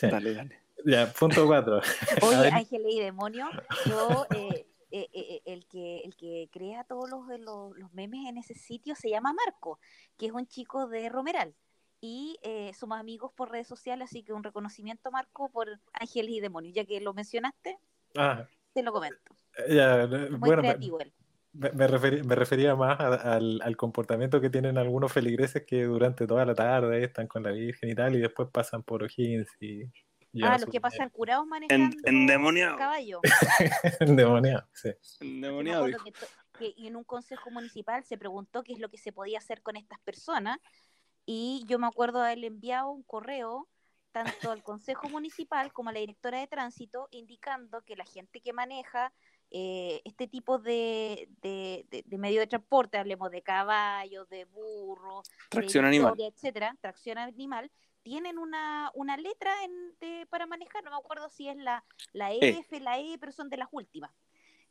Dale, 0.00 0.34
dale. 0.34 0.60
Ya, 0.84 1.12
punto 1.12 1.46
cuatro. 1.46 1.80
Oye, 2.22 2.48
ángeles 2.48 2.94
y 2.94 3.00
demonios, 3.00 3.48
yo, 3.86 4.26
eh, 4.34 4.66
eh, 4.90 5.08
eh, 5.12 5.42
el, 5.44 5.66
que, 5.66 5.98
el 6.00 6.16
que 6.16 6.48
crea 6.50 6.84
todos 6.84 7.10
los, 7.10 7.26
los, 7.40 7.76
los, 7.76 7.92
memes 7.92 8.26
en 8.28 8.38
ese 8.38 8.54
sitio 8.54 8.94
se 8.94 9.10
llama 9.10 9.34
Marco, 9.34 9.78
que 10.16 10.26
es 10.26 10.32
un 10.32 10.46
chico 10.46 10.88
de 10.88 11.08
Romeral. 11.08 11.54
y 12.00 12.38
eh, 12.42 12.72
somos 12.74 12.98
amigos 12.98 13.32
por 13.34 13.50
redes 13.50 13.66
sociales, 13.66 14.08
así 14.08 14.22
que 14.22 14.32
un 14.32 14.44
reconocimiento, 14.44 15.10
Marco, 15.10 15.50
por 15.50 15.68
Ángeles 15.92 16.30
y 16.30 16.40
Demonios, 16.40 16.74
ya 16.74 16.84
que 16.84 17.00
lo 17.00 17.12
mencionaste, 17.12 17.78
Ah, 18.16 18.46
te 18.72 18.82
lo 18.82 18.92
comento. 18.92 19.18
ya, 19.68 20.06
Muy 20.06 20.38
bueno, 20.38 20.62
creativo 20.62 21.00
él. 21.00 21.12
Me- 21.58 21.72
me 21.72 21.86
referí- 21.88 22.24
me 22.24 22.34
refería 22.34 22.74
más 22.76 22.98
a- 23.00 23.34
al, 23.36 23.60
al 23.62 23.76
comportamiento 23.76 24.40
que 24.40 24.50
tienen 24.50 24.78
algunos 24.78 25.12
feligreses 25.12 25.64
que 25.66 25.84
durante 25.84 26.26
toda 26.26 26.44
la 26.44 26.54
tarde 26.54 27.04
están 27.04 27.26
con 27.26 27.42
la 27.42 27.50
Virgen 27.50 27.90
y 27.90 27.94
tal, 27.94 28.14
y 28.16 28.20
después 28.20 28.48
pasan 28.52 28.82
por 28.82 29.02
O'Higgins 29.02 29.48
y 29.60 29.82
Ah, 30.42 30.58
los 30.58 30.68
que 30.70 30.80
pasan 30.80 31.08
curados 31.08 31.44
En- 31.44 31.48
manejando 31.48 31.96
endemoniado. 32.04 32.76
caballo. 32.76 33.20
endemoniado, 34.00 34.68
sí. 34.72 34.90
Endemoniado, 35.20 35.86
dijo. 35.86 36.04
que, 36.04 36.12
to- 36.12 36.26
que 36.58 36.74
en 36.86 36.96
un 36.96 37.04
consejo 37.04 37.50
municipal 37.50 38.04
se 38.04 38.18
preguntó 38.18 38.62
qué 38.62 38.74
es 38.74 38.78
lo 38.78 38.88
que 38.90 38.98
se 38.98 39.10
podía 39.12 39.38
hacer 39.38 39.62
con 39.62 39.76
estas 39.76 39.98
personas 40.00 40.58
y 41.26 41.64
yo 41.66 41.78
me 41.78 41.86
acuerdo 41.86 42.20
de 42.20 42.26
haberle 42.26 42.46
enviado 42.48 42.90
un 42.90 43.02
correo 43.02 43.68
tanto 44.12 44.50
al 44.50 44.62
consejo 44.62 45.08
municipal 45.08 45.72
como 45.72 45.90
a 45.90 45.92
la 45.92 46.00
directora 46.00 46.40
de 46.40 46.46
tránsito 46.46 47.08
indicando 47.10 47.82
que 47.82 47.96
la 47.96 48.04
gente 48.04 48.40
que 48.40 48.52
maneja 48.52 49.12
eh, 49.50 50.02
este 50.04 50.26
tipo 50.28 50.58
de, 50.58 51.28
de, 51.40 51.86
de- 51.90 52.02
de 52.06 52.18
medio 52.18 52.40
de 52.40 52.46
transporte, 52.46 52.98
hablemos 52.98 53.30
de 53.30 53.42
caballos, 53.42 54.28
de 54.28 54.44
burros, 54.44 55.28
de 55.28 55.34
Tracción 55.48 55.84
animal. 55.84 56.14
etcétera, 56.18 56.76
tracción 56.80 57.18
animal, 57.18 57.70
tienen 58.02 58.38
una, 58.38 58.90
una 58.94 59.16
letra 59.16 59.52
en- 59.64 59.98
de- 60.00 60.26
para 60.30 60.46
manejar, 60.46 60.84
no 60.84 60.90
me 60.90 60.96
acuerdo 60.96 61.28
si 61.28 61.48
es 61.48 61.56
la, 61.56 61.84
la 62.12 62.32
E. 62.32 62.38
F, 62.60 62.80
la 62.80 62.98
E, 62.98 63.16
pero 63.18 63.32
son 63.32 63.48
de 63.48 63.56
las 63.56 63.68
últimas. 63.72 64.10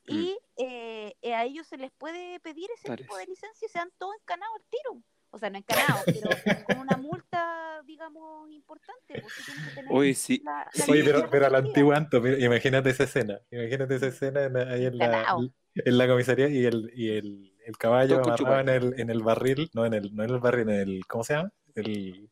Mm. 0.07 0.13
Y 0.13 0.37
eh, 0.57 1.15
eh, 1.21 1.33
a 1.33 1.43
ellos 1.43 1.67
se 1.67 1.77
les 1.77 1.91
puede 1.91 2.39
pedir 2.39 2.69
ese 2.75 2.95
tipo 2.95 3.17
de 3.17 3.25
licencia 3.25 3.65
y 3.65 3.69
se 3.69 3.77
dan 3.79 3.91
todos 3.97 4.15
encanados 4.21 4.55
al 4.55 4.65
tiro. 4.69 5.03
O 5.29 5.37
sea, 5.37 5.49
no 5.49 5.57
encanados, 5.57 6.03
pero 6.05 6.29
con 6.65 6.77
una 6.79 6.97
multa, 6.97 7.81
digamos, 7.85 8.49
importante. 8.49 9.21
Pues 9.21 9.33
sí 9.33 9.43
tienen 9.45 9.65
que 9.65 9.75
tener 9.75 9.91
Oye, 9.93 10.13
sí. 10.13 10.41
la- 10.43 10.65
la 10.73 10.83
Sí, 10.85 10.91
Oye, 10.91 11.03
pero, 11.03 11.29
pero 11.29 11.45
a 11.47 11.49
la 11.49 11.57
antigua 11.59 11.97
Anto, 11.97 12.25
imagínate 12.25 12.89
esa 12.91 13.03
escena, 13.03 13.39
imagínate 13.51 13.95
esa 13.95 14.07
escena 14.07 14.43
en- 14.45 14.57
ahí 14.57 14.85
en 14.85 14.97
la, 14.97 15.37
en 15.75 15.97
la 15.97 16.07
comisaría 16.07 16.47
y 16.47 16.65
el, 16.65 16.91
y 16.95 17.09
el, 17.09 17.53
el 17.65 17.77
caballo 17.77 18.23
amarrado 18.23 18.59
en 18.61 18.69
el, 18.69 18.99
en 18.99 19.09
el 19.09 19.21
barril, 19.21 19.69
no 19.73 19.85
en 19.85 19.93
el, 19.93 20.15
no 20.15 20.23
en 20.23 20.29
el 20.29 20.39
barril, 20.39 20.69
en 20.69 20.79
el, 20.89 21.05
¿cómo 21.07 21.23
se 21.23 21.33
llama? 21.35 21.51
El, 21.75 22.29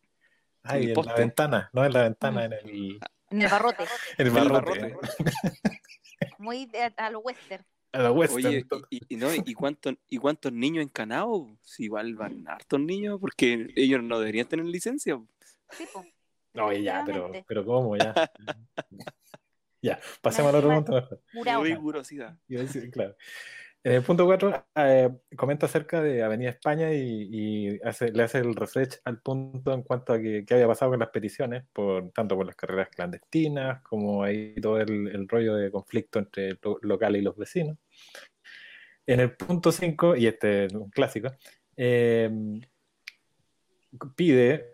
ay, 0.63 0.83
El 0.91 0.97
en 0.99 1.05
la 1.05 1.13
ventana, 1.15 1.69
no 1.73 1.85
en 1.85 1.93
la 1.93 2.03
ventana, 2.03 2.41
Mm. 2.41 2.43
en 2.45 2.53
el, 2.53 2.99
En 3.31 3.41
el 3.41 3.47
barrote, 3.49 3.83
en 4.17 4.27
el 4.27 4.33
barrote. 4.33 4.95
muy 6.39 6.65
de- 6.67 6.93
a 6.95 7.09
lo 7.09 7.19
western. 7.19 7.65
A 7.95 7.99
la 7.99 8.11
western. 8.11 8.45
Oye, 8.47 8.65
y, 8.89 8.97
y- 8.97 9.01
y 9.09 9.15
no, 9.17 9.27
¿y, 9.33 9.53
cuántos, 9.53 9.95
¿y 10.09 10.17
cuántos 10.17 10.51
niños 10.51 10.83
encanados? 10.83 11.47
Si 11.61 11.85
igual 11.85 12.15
van 12.15 12.47
hartos 12.47 12.79
niños, 12.79 13.19
porque 13.19 13.67
ellos 13.75 14.03
no 14.03 14.19
deberían 14.19 14.47
tener 14.47 14.65
licencia. 14.65 15.19
Sí, 15.71 15.85
po. 15.91 16.05
Oye, 16.63 16.83
ya, 16.83 17.03
pero, 17.05 17.31
pero 17.47 17.65
¿cómo? 17.65 17.97
Ya. 17.97 18.13
ya, 19.81 19.99
pasemos 20.21 20.49
al 20.53 20.59
otro 20.59 20.73
punto 20.73 20.91
mejor. 20.93 21.21
Murao. 21.33 21.63
Rigurosidad. 21.63 22.37
Iba 22.47 22.61
a 22.61 22.65
decir, 22.65 22.89
claro. 22.91 23.15
En 23.85 23.91
el 23.91 24.01
punto 24.01 24.25
4 24.25 24.65
comenta 25.37 25.67
acerca 25.67 26.01
de 26.01 26.23
Avenida 26.23 26.49
España 26.49 26.91
y, 26.91 27.77
le 27.77 28.23
hace 28.23 28.39
el 28.39 28.55
refresh 28.55 28.99
al 29.03 29.21
punto 29.21 29.71
en 29.73 29.83
cuanto 29.83 30.13
a 30.13 30.19
qué 30.19 30.43
había 30.49 30.65
pasado 30.65 30.89
con 30.89 30.99
las 30.99 31.09
peticiones, 31.09 31.65
por, 31.71 32.09
tanto 32.09 32.35
por 32.35 32.47
las 32.47 32.55
carreras 32.55 32.89
clandestinas 32.89 33.83
como 33.83 34.23
ahí 34.23 34.55
todo 34.59 34.79
el, 34.79 35.27
rollo 35.29 35.53
de 35.53 35.69
conflicto 35.69 36.17
entre 36.17 36.47
el 36.47 36.59
lo- 36.63 36.79
local 36.81 37.15
y 37.15 37.21
los 37.21 37.37
vecinos. 37.37 37.77
En 39.05 39.19
el 39.19 39.35
punto 39.35 39.71
5, 39.71 40.15
y 40.15 40.25
este 40.25 40.65
es 40.65 40.73
un 40.73 40.89
clásico, 40.89 41.29
eh, 41.77 42.31
pide 44.15 44.71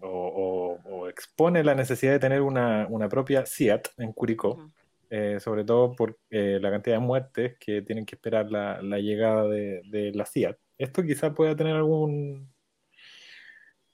o, 0.00 1.06
expone 1.10 1.62
la 1.62 1.74
necesidad 1.74 2.12
de 2.12 2.18
tener 2.18 2.40
una, 2.40 2.88
propia 3.10 3.44
CIAT 3.44 3.88
en 3.98 4.14
Curicó. 4.14 4.72
Eh, 5.14 5.38
sobre 5.40 5.62
todo 5.62 5.94
por 5.94 6.18
eh, 6.30 6.58
la 6.58 6.70
cantidad 6.70 6.96
de 6.96 7.00
muertes 7.06 7.56
que 7.60 7.82
tienen 7.82 8.06
que 8.06 8.14
esperar 8.14 8.50
la, 8.50 8.80
la 8.80 8.98
llegada 8.98 9.46
de, 9.46 9.82
de 9.84 10.10
la 10.12 10.24
CIAT. 10.24 10.56
Esto 10.78 11.02
quizá 11.02 11.34
pueda 11.34 11.54
tener 11.54 11.76
algún... 11.76 12.50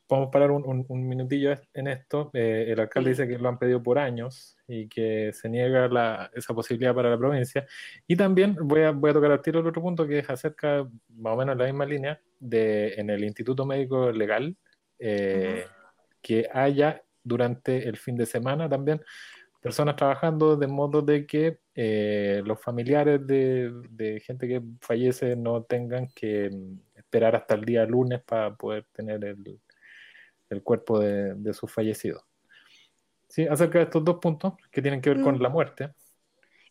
Podemos 0.06 0.30
parar 0.30 0.52
un, 0.52 0.64
un- 0.64 0.86
un 0.88 1.08
minutillo 1.08 1.52
en 1.74 1.86
esto. 1.88 2.30
Eh, 2.32 2.66
el 2.68 2.78
alcalde 2.80 3.10
dice 3.10 3.26
que 3.28 3.36
lo 3.36 3.48
han 3.48 3.58
pedido 3.58 3.82
por 3.82 3.98
años 3.98 4.56
y 4.68 4.88
que 4.88 5.32
se 5.32 5.48
niega 5.48 5.88
la- 5.88 6.30
esa 6.34 6.54
posibilidad 6.54 6.94
para 6.94 7.10
la 7.10 7.18
provincia. 7.18 7.66
Y 8.06 8.14
también 8.16 8.56
voy 8.60 8.82
a, 8.82 8.92
voy 8.92 9.10
a 9.10 9.14
tocar 9.14 9.32
al 9.32 9.42
tiro 9.42 9.58
el 9.60 9.66
otro 9.66 9.82
punto 9.82 10.06
que 10.06 10.20
es 10.20 10.30
acerca, 10.30 10.88
más 11.16 11.32
o 11.34 11.36
menos 11.36 11.52
en 11.54 11.58
la 11.58 11.64
misma 11.64 11.84
línea, 11.84 12.20
de 12.38 12.94
en 12.94 13.10
el 13.10 13.24
Instituto 13.24 13.66
Médico 13.66 14.12
Legal, 14.12 14.56
que 16.22 16.48
haya 16.52 17.02
durante 17.22 17.88
el 17.88 17.96
fin 17.96 18.16
de 18.16 18.24
semana 18.24 18.68
también 18.68 19.02
personas 19.60 19.96
trabajando 19.96 20.56
de 20.56 20.66
modo 20.66 21.02
de 21.02 21.26
que 21.26 21.60
eh, 21.74 22.42
los 22.44 22.60
familiares 22.62 23.26
de, 23.26 23.72
de 23.90 24.20
gente 24.20 24.46
que 24.48 24.62
fallece 24.80 25.36
no 25.36 25.62
tengan 25.64 26.08
que 26.14 26.50
mm, 26.50 26.98
esperar 26.98 27.36
hasta 27.36 27.54
el 27.54 27.64
día 27.64 27.84
lunes 27.86 28.22
para 28.22 28.54
poder 28.56 28.86
tener 28.92 29.24
el, 29.24 29.60
el 30.50 30.62
cuerpo 30.62 30.98
de, 31.00 31.34
de 31.34 31.54
sus 31.54 31.72
fallecidos. 31.72 32.24
Sí, 33.28 33.46
acerca 33.46 33.78
de 33.78 33.84
estos 33.84 34.04
dos 34.04 34.18
puntos 34.20 34.54
que 34.70 34.80
tienen 34.82 35.00
que 35.00 35.10
ver 35.10 35.20
con 35.20 35.38
Mm. 35.38 35.42
la 35.42 35.48
muerte. 35.50 35.90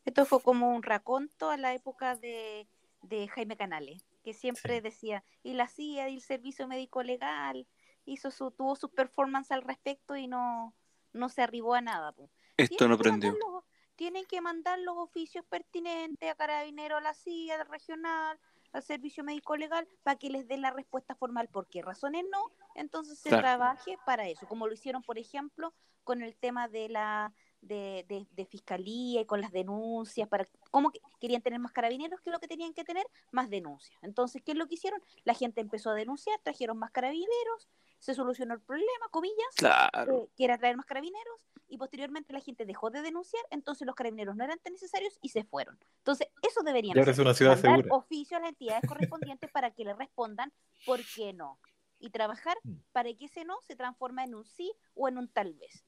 Esto 0.06 0.26
fue 0.26 0.42
como 0.42 0.74
un 0.76 0.84
raconto 0.84 1.50
a 1.50 1.58
la 1.58 1.74
época 1.74 2.16
de, 2.16 2.68
de 3.04 3.28
Jaime 3.28 3.58
Canales, 3.58 4.04
que 4.24 4.34
siempre 4.34 4.76
Sí. 4.76 4.82
decía, 4.82 5.24
y 5.44 5.54
la 5.54 5.68
CIA 5.68 6.10
y 6.10 6.16
el 6.16 6.22
Servicio 6.22 6.68
Médico 6.68 7.04
Legal 7.04 7.68
hizo 8.06 8.32
su, 8.32 8.52
tuvo 8.52 8.76
su 8.76 8.90
performance 8.90 9.52
al 9.52 9.62
respecto 9.64 10.16
y 10.16 10.28
no, 10.28 10.74
no 11.14 11.30
se 11.30 11.42
arribó 11.42 11.74
a 11.76 11.82
nada. 11.82 12.12
po. 12.14 12.30
Esto 12.58 12.88
no 12.88 12.97
prendió. 12.97 13.32
los- 13.32 13.64
tienen 13.95 14.26
que 14.26 14.41
mandar 14.41 14.78
los 14.80 14.95
oficios 14.97 15.43
pertinentes 15.45 16.30
a 16.30 16.36
Carabinero, 16.36 16.97
a 16.97 17.01
la 17.01 17.14
CIA, 17.16 17.62
al 17.62 17.68
regional, 17.68 18.39
al 18.72 18.84
Servicio 18.84 19.24
Médico 19.24 19.55
Legal, 19.55 19.88
para 20.03 20.18
que 20.20 20.30
les 20.30 20.47
den 20.47 20.62
la 20.62 20.70
respuesta 20.72 21.16
formal. 21.16 21.47
¿Por 21.47 21.68
qué 21.68 21.82
razones 21.82 22.24
no? 22.32 22.51
Entonces 22.76 23.18
se 23.18 23.30
Claro. 23.30 23.41
trabaje 23.43 23.97
para 24.05 24.28
eso, 24.28 24.47
como 24.47 24.68
lo 24.68 24.74
hicieron, 24.74 25.01
por 25.01 25.18
ejemplo, 25.18 25.74
con 26.03 26.22
el 26.22 26.36
tema 26.36 26.68
de 26.68 26.89
la 26.89 27.34
de, 27.60 28.05
de- 28.08 28.28
de 28.32 28.45
fiscalía 28.45 29.22
y 29.22 29.26
con 29.26 29.41
las 29.41 29.51
denuncias, 29.51 30.28
para 30.30 30.45
cómo 30.70 30.91
que 30.91 30.99
querían 31.20 31.41
tener 31.41 31.60
más 31.60 31.72
carabineros 31.72 32.22
que 32.22 32.30
lo 32.30 32.39
que 32.39 32.47
tenían 32.47 32.72
que 32.72 32.84
tener, 32.84 33.05
más 33.32 33.49
denuncias. 33.49 33.97
Entonces, 34.03 34.43
¿qué 34.45 34.51
es 34.51 34.58
lo 34.58 34.68
que 34.68 34.76
hicieron? 34.76 35.01
La 35.24 35.34
gente 35.34 35.60
empezó 35.60 35.89
a 35.89 35.95
denunciar, 35.95 36.39
trajeron 36.43 36.78
más 36.78 36.91
carabineros, 36.91 37.68
se 37.97 38.14
solucionó 38.14 38.53
el 38.53 38.62
problema, 38.62 39.08
comillas, 39.10 39.55
Claro. 39.55 40.14
eh, 40.14 40.30
que 40.38 40.45
era 40.45 40.58
traer 40.60 40.78
más 40.78 40.86
carabineros 40.86 41.39
y 41.70 41.78
posteriormente 41.78 42.34
la 42.34 42.39
gente 42.39 42.65
dejó 42.65 42.89
de 42.89 43.01
denunciar, 43.01 43.43
entonces 43.51 43.86
los 43.86 43.95
carabineros 43.95 44.36
no 44.36 44.43
eran 44.43 44.59
tan 44.59 44.74
necesarios 44.74 45.18
y 45.22 45.30
se 45.30 45.43
fueron. 45.43 45.78
Entonces, 45.99 46.28
eso 46.41 46.61
deberían 46.63 46.97
es 46.97 47.07
hacer, 47.07 47.22
una 47.26 47.34
ciudad 47.34 47.55
mandar 47.55 47.76
segura. 47.82 47.95
oficio 47.95 48.38
a 48.38 48.39
las 48.39 48.49
entidades 48.49 48.84
correspondientes 48.88 49.51
para 49.51 49.72
que 49.72 49.84
le 49.84 49.93
respondan 49.93 50.51
por 50.86 50.99
qué 51.15 51.34
no 51.34 51.59
y 51.99 52.09
trabajar 52.09 52.57
Mm. 52.63 52.74
para 52.91 53.13
que 53.13 53.26
ese 53.26 53.43
no 53.45 53.59
se 53.61 53.76
transforme 53.76 54.24
en 54.24 54.36
un 54.36 54.45
sí 54.45 54.72
o 54.95 55.07
en 55.07 55.18
un 55.18 55.28
tal 55.28 55.53
vez. 55.55 55.84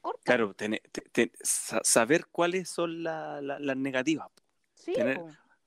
Corta. 0.00 0.20
Claro, 0.24 0.54
tener- 0.54 0.82
te- 0.92 1.00
te- 1.10 1.32
sa- 1.42 1.80
saber 1.82 2.26
cuáles 2.26 2.68
son 2.68 3.02
la- 3.02 3.40
la- 3.40 3.58
las 3.58 3.76
negativas. 3.76 4.28
Sí, 4.74 4.92
tener-. 4.94 5.20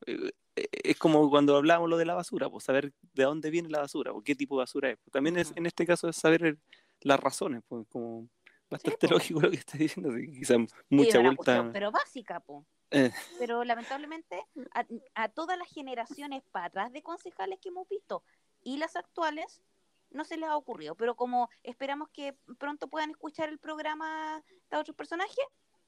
Eh, 0.06 0.32
eh, 0.56 0.68
Es 0.84 0.98
como 0.98 1.30
cuando 1.30 1.56
hablábamos 1.56 1.90
lo 1.90 1.98
de 1.98 2.06
la 2.06 2.14
basura, 2.14 2.50
pues 2.50 2.64
saber 2.66 2.94
de 3.14 3.24
dónde 3.24 3.50
viene 3.50 3.70
la 3.70 3.80
basura 3.80 4.12
o 4.14 4.22
qué 4.22 4.36
tipo 4.36 4.56
de 4.56 4.64
basura 4.64 4.90
es. 4.92 5.00
También 5.12 5.38
es, 5.38 5.54
en 5.56 5.66
este 5.66 5.86
caso 5.86 6.08
es 6.10 6.16
saber 6.18 6.44
el- 6.46 6.60
las 7.02 7.20
razones, 7.20 7.62
pues 7.68 7.86
como 7.90 8.28
bastante 8.72 9.08
lógico 9.08 9.42
lo 9.42 9.52
que 9.52 9.58
está 9.58 9.78
diciendo, 9.78 10.10
así 10.12 10.26
que 10.26 10.40
quizá 10.40 10.56
Sí, 10.56 10.68
mucha 10.90 11.20
vuelta. 11.20 11.36
cuestión, 11.36 11.72
pero 11.72 11.92
básica, 11.92 12.40
po. 12.40 12.66
Eh. 12.90 13.12
Pero 13.40 13.64
lamentablemente 13.64 14.44
a, 14.74 14.86
a 15.16 15.30
todas 15.30 15.58
las 15.58 15.68
generaciones 15.68 16.44
para 16.52 16.66
atrás 16.66 16.92
de 16.92 17.04
concejales 17.04 17.60
que 17.62 17.70
hemos 17.70 17.88
visto 17.88 18.24
y 18.64 18.78
las 18.78 18.96
actuales 18.96 19.62
no 20.10 20.26
se 20.26 20.36
les 20.38 20.50
ha 20.50 20.58
ocurrido. 20.58 20.96
Pero 20.96 21.16
como 21.16 21.50
esperamos 21.64 22.10
que 22.10 22.36
pronto 22.58 22.90
puedan 22.90 23.12
escuchar 23.12 23.48
el 23.50 23.60
programa 23.60 24.44
de 24.70 24.78
otros 24.78 24.96
personajes, 24.96 25.46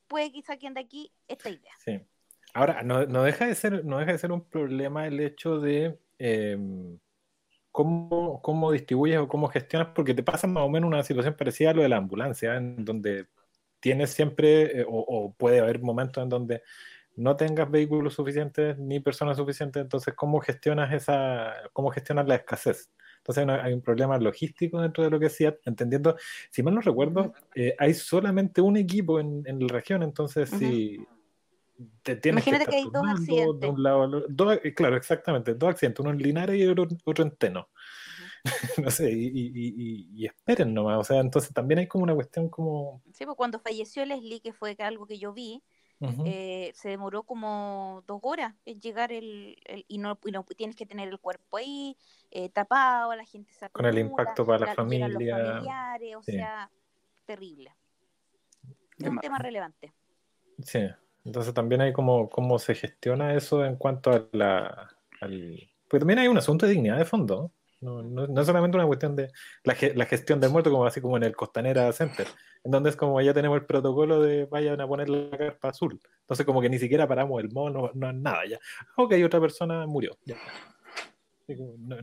puede 0.07 0.31
que 0.31 0.41
saquen 0.43 0.73
de 0.73 0.79
aquí 0.81 1.11
esta 1.27 1.49
idea. 1.49 1.73
Sí. 1.83 1.99
Ahora, 2.53 2.83
no, 2.83 3.05
no 3.05 3.23
deja 3.23 3.47
de 3.47 3.55
ser, 3.55 3.83
no 3.83 3.97
deja 3.97 4.11
de 4.13 4.17
ser 4.19 4.31
un 4.31 4.47
problema 4.47 5.07
el 5.07 5.19
hecho 5.19 5.59
de 5.59 5.99
eh, 6.19 6.57
cómo, 7.73 8.41
cómo 8.41 8.71
distribuyes 8.71 9.19
o 9.19 9.27
cómo 9.27 9.49
gestionas, 9.49 9.89
porque 9.93 10.13
te 10.13 10.23
pasa 10.23 10.47
más 10.47 10.63
o 10.63 10.69
menos 10.69 10.87
una 10.87 11.03
situación 11.03 11.35
parecida 11.35 11.71
a 11.71 11.73
lo 11.73 11.81
de 11.81 11.89
la 11.89 11.97
ambulancia, 11.97 12.55
en 12.55 12.85
donde 12.85 13.27
tienes 13.81 14.11
siempre, 14.11 14.81
eh, 14.81 14.85
o, 14.87 14.99
o 14.99 15.33
puede 15.33 15.59
haber 15.59 15.81
momentos 15.81 16.23
en 16.23 16.29
donde 16.29 16.61
no 17.15 17.35
tengas 17.35 17.69
vehículos 17.69 18.13
suficientes 18.13 18.77
ni 18.77 18.99
personas 18.99 19.37
suficientes, 19.37 19.81
entonces 19.81 20.13
cómo 20.15 20.39
gestionas 20.39 20.93
esa, 20.93 21.53
cómo 21.73 21.89
gestionas 21.89 22.27
la 22.27 22.35
escasez. 22.35 22.91
Entonces 23.17 23.47
hay 23.47 23.73
un 23.73 23.81
problema 23.81 24.17
logístico 24.17 24.81
dentro 24.81 25.03
de 25.03 25.09
lo 25.09 25.19
que 25.19 25.25
decía, 25.25 25.57
entendiendo, 25.65 26.15
si 26.51 26.61
mal 26.61 26.75
no 26.75 26.81
recuerdo, 26.81 27.33
eh, 27.55 27.73
hay 27.79 27.93
solamente 27.93 28.61
un 28.61 28.77
equipo 28.77 29.19
en, 29.19 29.43
en 29.45 29.59
la 29.59 29.67
región, 29.67 30.03
entonces 30.03 30.49
Ujú. 30.49 30.59
si 30.59 31.07
te 32.03 32.15
tienes 32.15 32.45
Imagínate 32.45 32.69
que, 32.69 32.77
hay 32.77 32.83
dos 32.91 33.03
accidentes. 33.07 33.59
de 33.59 33.67
un 33.67 33.83
lado 33.83 34.03
al 34.03 34.15
otro, 34.15 34.27
dos- 34.29 34.59
claro, 34.75 34.95
exactamente, 34.95 35.53
dos 35.55 35.69
accidentes, 35.69 35.99
uno 35.99 36.11
en 36.11 36.17
Linares 36.19 36.57
y 36.59 36.65
otro, 36.67 36.87
otro 37.05 37.23
en 37.25 37.35
Teno. 37.35 37.69
no 38.85 38.91
sé, 38.91 39.11
y, 39.11 39.27
y, 39.27 39.51
y, 39.53 40.09
y 40.13 40.25
esperen 40.25 40.73
nomás. 40.73 40.97
O 40.99 41.03
sea, 41.03 41.19
entonces 41.21 41.53
también 41.53 41.79
hay 41.79 41.87
como 41.87 42.03
una 42.03 42.13
cuestión 42.15 42.49
como... 42.49 43.01
Sí, 43.13 43.25
pues 43.25 43.37
cuando 43.37 43.59
falleció 43.59 44.05
Leslie, 44.05 44.41
que 44.41 44.51
fue 44.53 44.75
algo 44.79 45.05
que 45.07 45.17
yo 45.17 45.33
vi, 45.33 45.63
eh, 46.25 46.73
se 46.75 46.89
demoró 46.89 47.23
como 47.23 48.03
dos 48.05 48.19
horas 48.23 48.53
en 48.65 48.81
llegar 48.81 49.13
el, 49.13 49.57
el- 49.63 49.85
y, 49.87 49.99
no, 49.99 50.19
y 50.25 50.31
no 50.31 50.43
tienes 50.43 50.75
que 50.75 50.85
tener 50.85 51.07
el 51.07 51.17
cuerpo 51.17 51.55
ahí 51.55 51.95
eh, 52.29 52.49
tapado, 52.49 53.15
la 53.15 53.23
gente 53.23 53.53
se 53.53 53.69
Con 53.69 53.85
el 53.85 53.97
impacto 53.97 54.45
para 54.45 54.59
la 54.59 54.65
los 54.65 54.75
familia. 54.75 55.07
familiares, 55.37 56.15
o 56.17 56.21
Sí. 56.23 56.33
sea, 56.33 56.69
terrible. 57.25 57.73
Es 58.99 59.07
un 59.07 59.19
tema 59.19 59.39
relevante. 59.39 59.93
Sí, 60.61 60.79
entonces 61.25 61.53
también 61.53 61.81
hay 61.81 61.93
como 61.93 62.29
cómo 62.29 62.59
se 62.59 62.75
gestiona 62.75 63.33
eso 63.35 63.65
en 63.65 63.75
cuanto 63.77 64.11
a 64.11 64.27
la... 64.31 64.89
Al... 65.21 65.59
Pues 65.89 65.99
también 66.01 66.19
hay 66.19 66.27
un 66.27 66.37
asunto 66.37 66.65
de 66.65 66.73
dignidad 66.73 66.97
de 66.97 67.05
fondo. 67.05 67.51
No, 67.81 68.01
no, 68.01 68.27
no 68.27 68.41
es 68.41 68.47
solamente 68.47 68.77
una 68.77 68.87
cuestión 68.87 69.15
de 69.15 69.29
la, 69.65 69.75
ge- 69.75 69.93
la 69.93 70.05
gestión 70.05 70.39
del 70.39 70.51
muerto, 70.51 70.71
como 70.71 70.85
así 70.85 71.01
como 71.01 71.17
en 71.17 71.23
el 71.23 71.35
Costanera 71.35 71.91
Center, 71.91 72.25
en 72.63 72.71
donde 72.71 72.89
es 72.89 72.95
como 72.95 73.19
ya 73.21 73.33
tenemos 73.33 73.57
el 73.59 73.65
protocolo 73.65 74.21
de 74.21 74.45
vayan 74.45 74.79
a 74.79 74.87
poner 74.87 75.09
la 75.09 75.37
carpa 75.37 75.67
azul. 75.69 75.99
Entonces 76.21 76.45
como 76.45 76.61
que 76.61 76.69
ni 76.69 76.79
siquiera 76.79 77.07
paramos 77.07 77.41
el 77.43 77.51
mono, 77.51 77.91
no 77.93 78.09
es 78.09 78.15
nada 78.15 78.45
ya. 78.49 78.57
Ok, 78.95 79.13
otra 79.25 79.41
persona 79.41 79.85
murió. 79.85 80.17
ya. 80.25 80.35
No- 81.77 81.97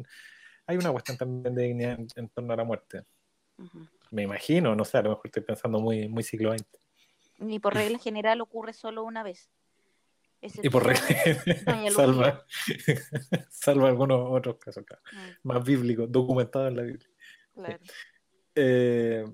hay 0.67 0.77
una 0.77 0.93
cuestión 0.93 1.17
también 1.17 1.55
de 1.55 1.63
dignidad 1.65 1.93
en, 1.99 2.07
en 2.15 2.29
torno 2.29 2.53
a 2.53 2.57
la 2.57 2.65
muerte. 2.65 3.03
Me 4.11 4.23
imagino, 4.23 4.75
no 4.77 4.85
sé, 4.85 4.99
a 4.99 5.03
lo 5.03 5.11
mejor 5.11 5.27
estoy 5.27 5.43
pensando 5.43 5.81
muy, 5.81 6.09
muy 6.09 6.23
siglo 6.23 6.53
XX. 6.53 6.67
Y 7.41 7.59
por 7.59 7.75
regla 7.75 7.99
general 7.99 8.41
ocurre 8.41 8.73
solo 8.73 9.03
una 9.05 9.23
vez. 9.23 9.51
Y 10.63 10.71
por 10.71 10.87
regla, 10.87 11.03
salva, 11.95 12.47
salva 13.51 13.89
algunos 13.89 14.21
otros 14.31 14.57
casos 14.57 14.85
claro, 14.87 15.03
Mm, 15.13 15.49
más 15.49 15.65
bíblicos, 15.65 16.11
documentados 16.11 16.69
en 16.69 16.77
la 16.77 16.83
Biblia. 16.83 17.09
claro. 17.55 17.79
Eh, 18.55 19.25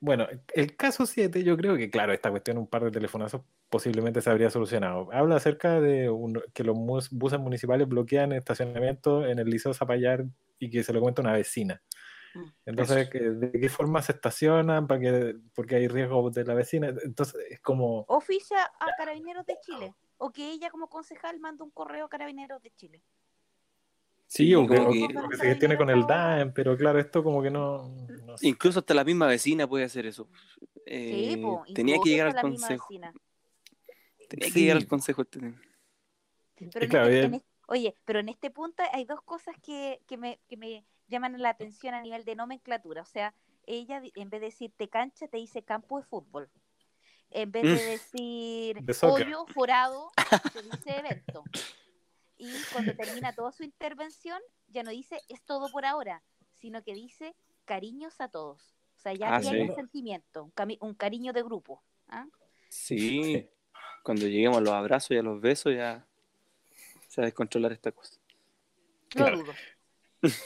bueno, 0.00 0.26
el 0.54 0.76
caso 0.76 1.06
7, 1.06 1.42
yo 1.42 1.56
creo 1.56 1.76
que, 1.76 1.90
claro, 1.90 2.12
esta 2.12 2.30
cuestión, 2.30 2.58
un 2.58 2.68
par 2.68 2.84
de 2.84 2.90
telefonazos 2.92 3.42
posiblemente 3.68 4.20
se 4.20 4.30
habría 4.30 4.48
solucionado. 4.50 5.08
Habla 5.12 5.36
acerca 5.36 5.80
de 5.80 6.08
un- 6.08 6.42
que 6.54 6.62
los 6.64 6.76
buses 7.10 7.40
municipales 7.40 7.88
bloquean 7.88 8.32
estacionamiento 8.32 9.26
en 9.26 9.38
el 9.40 9.48
Liceo 9.48 9.74
Zapallar 9.74 10.24
y 10.60 10.70
que 10.70 10.82
se 10.84 10.92
lo 10.92 11.00
cuenta 11.00 11.22
una 11.22 11.32
vecina. 11.32 11.82
Entonces, 12.66 13.08
que- 13.10 13.20
¿de 13.30 13.52
qué 13.60 13.68
forma 13.68 14.02
se 14.02 14.12
estacionan? 14.12 14.86
¿Para 14.86 15.00
que, 15.00 15.36
porque 15.54 15.76
hay 15.76 15.88
riesgo 15.88 16.30
de 16.30 16.44
la 16.44 16.54
vecina. 16.54 16.88
Entonces, 17.02 17.36
es 17.50 17.60
como... 17.60 18.04
Oficia 18.08 18.64
a 18.64 18.86
Carabineros 18.96 19.46
de 19.46 19.56
Chile. 19.60 19.94
O 20.18 20.30
que 20.30 20.50
ella 20.50 20.70
como 20.70 20.88
concejal 20.88 21.38
manda 21.40 21.64
un 21.64 21.70
correo 21.70 22.06
a 22.06 22.08
Carabineros 22.08 22.62
de 22.62 22.70
Chile. 22.72 23.02
Sí, 24.26 24.54
o 24.54 24.66
que, 24.66 24.76
como 24.76 24.88
o 24.90 24.92
que- 24.92 25.08
que 25.30 25.36
se 25.36 25.46
gestione 25.46 25.76
con 25.78 25.88
el 25.88 26.06
DAEM, 26.06 26.52
pero 26.52 26.76
claro, 26.76 26.98
esto 26.98 27.24
como 27.24 27.42
que 27.42 27.50
no... 27.50 27.88
no 28.26 28.36
sé. 28.36 28.46
Incluso 28.48 28.80
hasta 28.80 28.92
la 28.94 29.04
misma 29.04 29.26
vecina 29.26 29.66
puede 29.66 29.84
hacer 29.84 30.04
eso. 30.06 30.28
Eh, 30.84 31.30
Sí, 31.32 31.36
po, 31.38 31.64
tenía 31.74 31.96
que 32.02 32.10
llegar 32.10 32.26
al 32.36 32.40
consejo. 32.42 32.88
Tenía 34.28 34.50
que 34.52 34.60
llegar 34.60 34.76
al 34.76 34.86
consejo 34.86 35.22
este 35.22 35.38
tema. 35.40 35.60
Pero 36.56 36.84
en 36.84 36.88
claro, 36.90 37.08
este- 37.08 37.36
en 37.36 37.42
oye, 37.68 37.94
pero 38.04 38.18
en 38.18 38.28
este 38.28 38.50
punto 38.50 38.82
hay 38.92 39.04
dos 39.04 39.22
cosas 39.22 39.54
que, 39.62 40.00
que 40.06 40.16
me, 40.18 40.40
que 40.48 40.56
me 40.56 40.84
llaman 41.08 41.40
la 41.40 41.50
atención 41.50 41.94
a 41.94 42.00
nivel 42.02 42.24
de 42.24 42.36
nomenclatura. 42.36 43.02
O 43.02 43.06
sea, 43.06 43.34
ella 43.66 44.00
en 44.14 44.30
vez 44.30 44.40
de 44.40 44.46
decirte 44.46 44.88
cancha, 44.88 45.28
te 45.28 45.36
dice 45.38 45.62
campo 45.62 45.98
de 45.98 46.04
fútbol. 46.04 46.48
En 47.30 47.52
vez 47.52 47.62
de 47.64 47.72
Mm. 47.74 47.90
decir 47.90 48.82
De 48.82 48.96
hoyo, 49.06 49.46
forado, 49.52 50.10
te 50.54 50.62
dice 50.62 50.96
evento. 50.98 51.44
Y 52.38 52.52
cuando 52.72 52.94
termina 52.94 53.34
toda 53.34 53.52
su 53.52 53.64
intervención, 53.64 54.40
ya 54.68 54.82
no 54.82 54.90
dice 54.90 55.20
es 55.28 55.42
todo 55.42 55.70
por 55.70 55.84
ahora, 55.84 56.22
sino 56.54 56.82
que 56.82 56.94
dice 56.94 57.34
cariños 57.64 58.20
a 58.20 58.28
todos. 58.28 58.74
O 58.96 59.00
sea, 59.00 59.12
ya 59.12 59.28
Ah, 59.28 59.36
hay 59.38 59.44
sí. 59.44 59.60
un 59.60 59.74
sentimiento, 59.74 60.44
un, 60.44 60.52
cami- 60.54 60.78
un 60.80 60.94
cariño 60.94 61.32
de 61.32 61.42
grupo. 61.42 61.82
¿ah? 62.08 62.26
Sí, 62.70 63.48
cuando 64.02 64.26
lleguemos 64.26 64.58
a 64.58 64.60
los 64.60 64.72
abrazos 64.72 65.10
y 65.12 65.16
a 65.16 65.22
los 65.22 65.40
besos 65.40 65.74
ya 65.74 66.06
se 67.08 67.20
va 67.20 67.24
a 67.24 67.28
descontrolar 67.28 67.72
esta 67.72 67.92
cosa. 67.92 68.18
Lo 69.14 69.24
Claro. 69.24 69.38
dudo. 69.38 69.52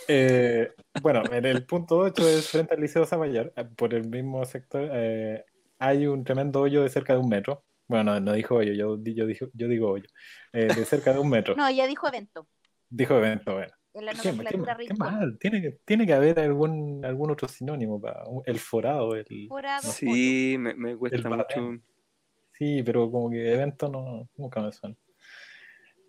Eh, 0.09 0.71
bueno, 1.03 1.23
en 1.33 1.47
el 1.47 1.65
punto 1.65 1.99
8 1.99 2.29
es 2.29 2.49
frente 2.49 2.75
al 2.75 2.81
Liceo 2.81 3.07
Zapallar, 3.07 3.53
eh, 3.57 3.65
por 3.77 3.95
el 3.95 4.09
mismo 4.09 4.45
sector, 4.45 4.89
eh, 4.93 5.45
hay 5.79 6.07
un 6.07 6.25
tremendo 6.25 6.61
hoyo 6.61 6.83
de 6.83 6.89
cerca 6.91 7.15
de 7.15 7.21
un 7.21 7.29
metro. 7.29 7.65
Bueno, 7.89 8.13
no, 8.15 8.21
no 8.21 8.33
dijo 8.33 8.57
hoyo, 8.57 8.73
yo, 8.73 8.99
yo, 9.03 9.27
dijo- 9.27 9.49
yo 9.55 9.69
digo 9.69 9.91
hoyo. 9.91 10.07
Eh, 10.53 10.67
de 10.67 10.85
cerca 10.85 11.13
de 11.13 11.19
un 11.19 11.29
metro. 11.29 11.55
No, 11.57 11.67
ella 11.67 11.87
dijo 11.87 12.07
evento. 12.09 12.47
Dijo 12.89 13.17
evento, 13.17 13.55
bueno. 13.55 13.73
En 13.95 14.07
la 14.07 14.13
Qué, 14.15 14.33
mal, 14.97 15.39
tiene 15.39 15.61
que, 15.61 15.79
tiene 15.85 16.07
que 16.07 16.15
haber 16.15 16.41
algún, 16.41 17.05
algún 17.05 17.31
otro 17.31 17.47
sinónimo 17.47 18.01
para 18.01 18.23
el 18.47 18.59
forado, 18.59 19.15
el... 19.15 19.27
Forado. 19.49 19.83
Sí, 19.83 20.57
me, 20.59 20.73
me 20.75 20.97
cuesta 20.97 21.17
El 21.19 21.29
mucho. 21.29 21.85
Sí, 22.53 22.83
pero 22.83 23.11
como 23.11 23.29
que 23.31 23.53
evento 23.53 23.89
no, 23.89 24.31
nunca 24.37 24.63
me 24.63 24.73
suena. 24.73 24.97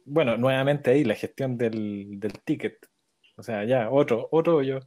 Bueno, 0.05 0.38
nuevamente 0.38 0.91
ahí 0.91 1.03
la 1.03 1.16
gestión 1.16 1.57
del, 1.57 2.20
del 2.20 2.34
ticket. 2.43 2.78
O 3.43 3.45
sea, 3.45 3.65
ya, 3.65 3.89
otro, 3.89 4.29
otro 4.31 4.55
hoyo. 4.55 4.79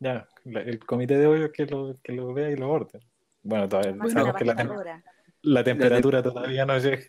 Ya, 0.00 0.28
el 0.44 0.78
comité 0.80 1.16
de 1.16 1.26
hoyos 1.26 1.50
que 1.50 1.64
lo, 1.64 1.96
que 2.02 2.12
lo 2.12 2.34
vea 2.34 2.50
y 2.50 2.56
lo 2.56 2.68
orde. 2.70 3.00
Bueno, 3.42 3.70
todavía 3.70 3.92
sabemos 4.10 4.34
que 4.36 4.44
la, 4.44 4.52
tem- 4.52 4.56
pastadora. 4.68 5.04
la 5.40 5.64
temperatura 5.64 6.22
todavía 6.22 6.66
no 6.66 6.78
llega. 6.78 7.02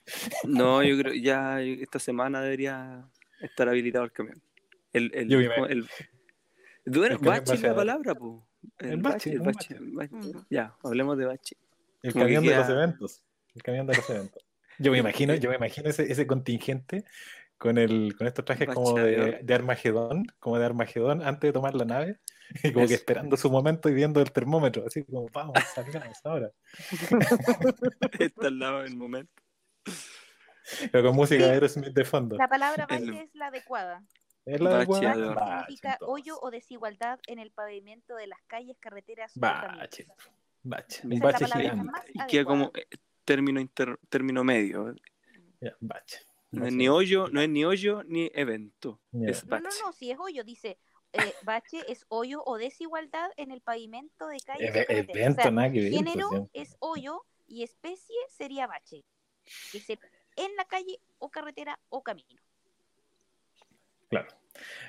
No, 0.45 0.82
yo 0.82 0.97
creo 0.97 1.13
ya 1.13 1.59
esta 1.61 1.99
semana 1.99 2.41
debería 2.41 3.03
estar 3.41 3.67
habilitado 3.67 4.05
el 4.05 4.13
camión. 4.13 4.41
El, 4.93 5.11
el, 5.13 5.30
el- 5.34 5.89
El 6.86 7.17
bache 7.17 7.53
es 7.55 7.61
la 7.63 7.76
palabra, 7.76 8.15
po. 8.15 8.47
El 8.80 9.01
bache, 9.01 9.38
bache, 9.39 9.76
bache. 9.76 10.09
bache. 10.11 10.15
Ujú. 10.30 10.45
Ya, 10.49 10.74
hablemos 10.86 11.17
de 11.17 11.26
bache. 11.26 11.57
El 12.01 12.13
Como 12.13 12.24
camión 12.24 12.45
de 12.45 12.55
los 12.55 12.69
eventos. 12.69 13.24
El 13.55 13.61
camión 13.61 13.88
de 13.88 13.97
los 13.97 14.09
eventos. 14.09 14.45
Yo 14.80 14.93
me 14.93 14.99
imagino, 14.99 15.36
yo 15.36 15.49
me 15.49 15.57
imagino 15.57 15.89
ese, 15.89 16.09
ese 16.09 16.26
contingente 16.26 17.03
con 17.62 17.78
el, 17.78 18.16
con 18.18 18.26
estos 18.26 18.43
trajes 18.43 18.68
como 18.70 18.95
de, 18.95 19.39
de 19.43 19.53
Armagedón, 19.53 20.26
como 20.39 20.57
de 20.57 20.66
Armagedón 20.66 21.22
antes 21.22 21.47
de 21.49 21.53
tomar 21.53 21.76
la 21.76 21.86
nave, 21.86 22.20
y 22.64 22.74
como 22.74 22.88
que 22.88 22.95
Eso. 22.95 23.01
esperando 23.03 23.38
su 23.38 23.51
momento 23.51 23.88
y 23.88 23.93
viendo 23.93 24.20
el 24.20 24.32
termómetro, 24.32 24.84
así 24.88 25.03
como 25.03 25.28
vamos, 25.32 25.59
salgamos 25.76 26.18
ahora. 26.26 26.51
Está 28.20 28.47
al 28.47 28.57
lado 28.57 28.82
del 28.82 28.97
momento. 28.97 29.32
Pero 30.91 31.03
con 31.07 31.16
música 31.16 31.43
Sí. 31.43 31.47
de 31.49 31.53
Aerosmith 31.53 31.93
de 31.93 32.03
fondo. 32.05 32.36
La 32.36 32.47
palabra 32.47 32.88
El- 32.89 33.12
bache 33.12 33.24
es 33.26 33.36
la 33.36 33.47
adecuada. 33.47 34.03
¿Es 34.43 34.59
la 34.59 34.78
adecuada? 34.78 35.14
Significa 35.14 35.93
entonces. 35.93 35.97
hoyo 36.01 36.39
o 36.41 36.49
desigualdad 36.49 37.20
en 37.28 37.38
el 37.38 37.51
pavimento 37.51 38.16
de 38.16 38.26
las 38.26 38.39
calles, 38.47 38.76
carreteras. 38.80 39.34
Bache. 39.36 40.07
Bache. 40.64 41.01
Un 41.07 41.20
bache 41.20 41.45
gigante. 41.45 41.91
Y 42.16 42.26
queda 42.26 42.45
como 42.45 42.72
eh, 42.74 42.88
término, 43.24 43.59
inter- 43.59 43.99
término 44.09 44.43
medio. 44.43 44.95
Ya, 45.59 45.76
bache. 45.80 46.18
No 46.52 46.66
es 46.66 46.74
ni 46.74 46.89
hoyo, 46.89 47.28
no 47.32 47.41
es 47.41 47.49
ni 47.49 47.64
hoyo 47.66 48.04
ni 48.04 48.30
evento. 48.34 48.99
Es 49.26 49.45
No, 49.45 49.60
no, 49.60 49.70
no, 49.86 49.91
si 49.93 50.12
es 50.12 50.20
hoyo, 50.20 50.43
dice 50.43 50.78
eh, 51.14 51.34
bache 51.43 51.80
es 51.88 52.06
hoyo 52.10 52.43
o 52.45 52.58
desigualdad 52.58 53.30
en 53.38 53.52
el 53.52 53.62
pavimento 53.62 54.28
de 54.28 54.38
Eve- 54.60 54.86
carreteras. 54.86 55.10
evento, 55.10 55.39
O 55.39 55.43
sea, 55.43 55.52
nada 55.52 55.72
que 55.72 55.82
ver. 55.82 55.91
género 55.93 56.30
pues, 56.30 56.41
es 56.54 56.76
hoyo 56.80 57.24
y 57.47 57.64
especie 57.64 58.16
sería 58.30 58.68
bache. 58.68 59.04
Que 59.72 59.80
se 59.80 59.97
en 60.36 60.56
la 60.56 60.66
calle 60.66 60.99
o 61.20 61.30
carretera 61.30 61.80
o 61.89 62.02
camino. 62.04 62.39
Claro. 64.10 64.28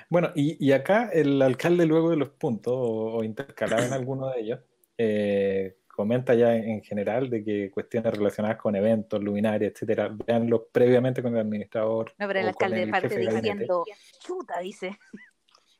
Bueno, 0.09 0.31
y, 0.35 0.63
y 0.65 0.71
acá 0.73 1.09
el 1.13 1.41
alcalde 1.41 1.85
luego 1.85 2.09
de 2.09 2.17
los 2.17 2.29
puntos, 2.29 2.73
o, 2.75 3.15
o 3.17 3.23
intercalado 3.23 3.83
en 3.83 3.93
alguno 3.93 4.29
de 4.29 4.39
ellos, 4.41 4.59
eh, 4.97 5.77
comenta 5.93 6.33
ya 6.33 6.55
en, 6.55 6.63
en 6.69 6.81
general 6.81 7.29
de 7.29 7.43
que 7.43 7.69
cuestiones 7.69 8.11
relacionadas 8.13 8.57
con 8.57 8.75
eventos, 8.75 9.23
luminarias, 9.23 9.73
etcétera, 9.73 10.09
veanlo 10.11 10.67
previamente 10.71 11.21
con 11.21 11.35
el 11.35 11.41
administrador. 11.41 12.13
No, 12.17 12.27
pero 12.27 12.39
el 12.39 12.47
alcalde 12.47 12.83
el 12.83 12.89
parte 12.89 13.15
diciendo, 13.15 13.85
chuta, 14.19 14.59
dice. 14.59 14.97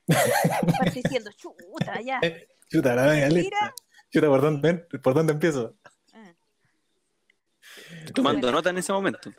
parte 0.77 1.01
diciendo, 1.03 1.31
chuta, 1.35 1.99
ya. 2.01 2.19
Chuta, 2.69 2.95
la 2.95 3.05
venga, 3.07 3.27
Mira. 3.27 3.73
Chuta, 4.11 4.27
¿por 4.27 4.41
dónde, 4.41 4.73
¿por 4.75 5.13
dónde 5.13 5.33
empiezo? 5.33 5.75
Ah, 6.13 6.33
Tomando 8.13 8.47
Bueno. 8.47 8.57
nota 8.57 8.69
en 8.69 8.77
ese 8.77 8.93
momento. 8.93 9.31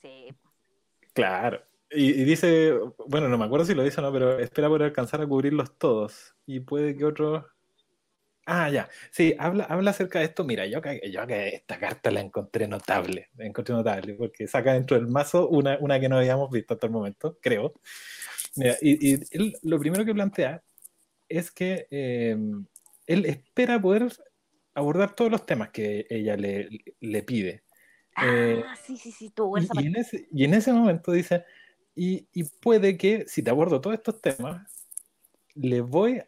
Sí, 0.00 0.28
Claro. 1.14 1.62
Y, 1.90 2.22
y 2.22 2.24
dice, 2.24 2.72
bueno, 3.06 3.28
no 3.28 3.38
me 3.38 3.44
acuerdo 3.44 3.64
si 3.64 3.74
lo 3.74 3.82
dice 3.82 4.00
o 4.00 4.02
no, 4.02 4.12
pero 4.12 4.38
espera 4.38 4.68
por 4.68 4.82
alcanzar 4.82 5.20
a 5.22 5.26
cubrirlos 5.26 5.78
todos. 5.78 6.34
Y 6.46 6.60
puede 6.60 6.96
que 6.96 7.04
otros. 7.04 7.44
Ah, 8.46 8.68
ya. 8.70 8.88
Sí, 9.10 9.34
habla, 9.38 9.64
habla 9.64 9.90
acerca 9.90 10.18
de 10.18 10.26
esto. 10.26 10.44
Mira, 10.44 10.66
yo 10.66 10.78
acá, 10.78 10.94
yo 10.94 11.22
esta 11.22 11.78
carta 11.78 12.10
la 12.10 12.20
encontré 12.20 12.68
notable. 12.68 13.28
La 13.36 13.46
encontré 13.46 13.74
notable, 13.74 14.14
porque 14.14 14.46
saca 14.46 14.74
dentro 14.74 14.96
del 14.96 15.06
mazo 15.06 15.48
una, 15.48 15.78
una 15.80 15.98
que 15.98 16.08
no 16.08 16.18
habíamos 16.18 16.50
visto 16.50 16.74
hasta 16.74 16.86
el 16.86 16.92
momento, 16.92 17.38
creo. 17.40 17.72
Mira, 18.56 18.76
y, 18.82 19.12
y 19.14 19.20
él 19.30 19.54
lo 19.62 19.78
primero 19.78 20.04
que 20.04 20.14
plantea 20.14 20.62
es 21.28 21.50
que 21.50 21.86
eh, 21.90 22.36
él 23.06 23.26
espera 23.26 23.80
poder 23.80 24.08
abordar 24.74 25.14
todos 25.14 25.30
los 25.30 25.46
temas 25.46 25.70
que 25.70 26.06
ella 26.10 26.36
le, 26.36 26.68
le 27.00 27.22
pide. 27.22 27.64
Eh, 28.22 28.62
Ah, 28.66 28.76
sí, 28.76 28.96
sí, 28.96 29.10
sí, 29.10 29.32
esa 29.34 29.60
y, 29.60 29.60
y 29.62 29.66
parte. 29.68 29.88
en 29.88 29.96
ese, 29.96 30.28
y 30.30 30.44
en 30.44 30.54
ese 30.54 30.72
momento 30.72 31.12
dice, 31.12 31.44
y, 31.94 32.28
y 32.32 32.44
puede 32.44 32.96
que 32.96 33.24
si 33.26 33.42
te 33.42 33.50
abordo 33.50 33.80
todos 33.80 33.94
estos 33.94 34.20
temas, 34.20 34.86
le 35.54 35.80
voy 35.80 36.22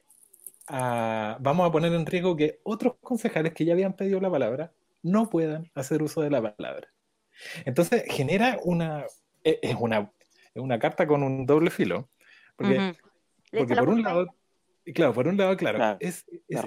a, 0.66 1.38
vamos 1.40 1.68
a 1.68 1.72
poner 1.72 1.92
en 1.92 2.06
riesgo 2.06 2.36
que 2.36 2.60
otros 2.64 2.94
concejales 3.00 3.52
que 3.52 3.64
ya 3.64 3.72
habían 3.72 3.94
pedido 3.94 4.20
la 4.20 4.30
palabra 4.30 4.72
no 5.02 5.30
puedan 5.30 5.70
hacer 5.74 6.02
uso 6.02 6.20
de 6.20 6.30
la 6.30 6.42
palabra. 6.42 6.88
Entonces 7.64 8.04
genera 8.08 8.58
una, 8.64 9.04
e, 9.44 9.58
es 9.62 9.76
una, 9.78 10.10
una 10.54 10.78
carta 10.78 11.06
con 11.06 11.22
un 11.22 11.46
doble 11.46 11.70
filo, 11.70 12.08
porque, 12.56 12.94
porque 13.50 13.76
por 13.76 13.88
un 13.88 14.02
lado, 14.02 14.26
claro, 14.94 15.12
por 15.12 15.28
un 15.28 15.36
lado, 15.36 15.56
claro, 15.56 15.96
es, 16.00 16.24
la, 16.48 16.62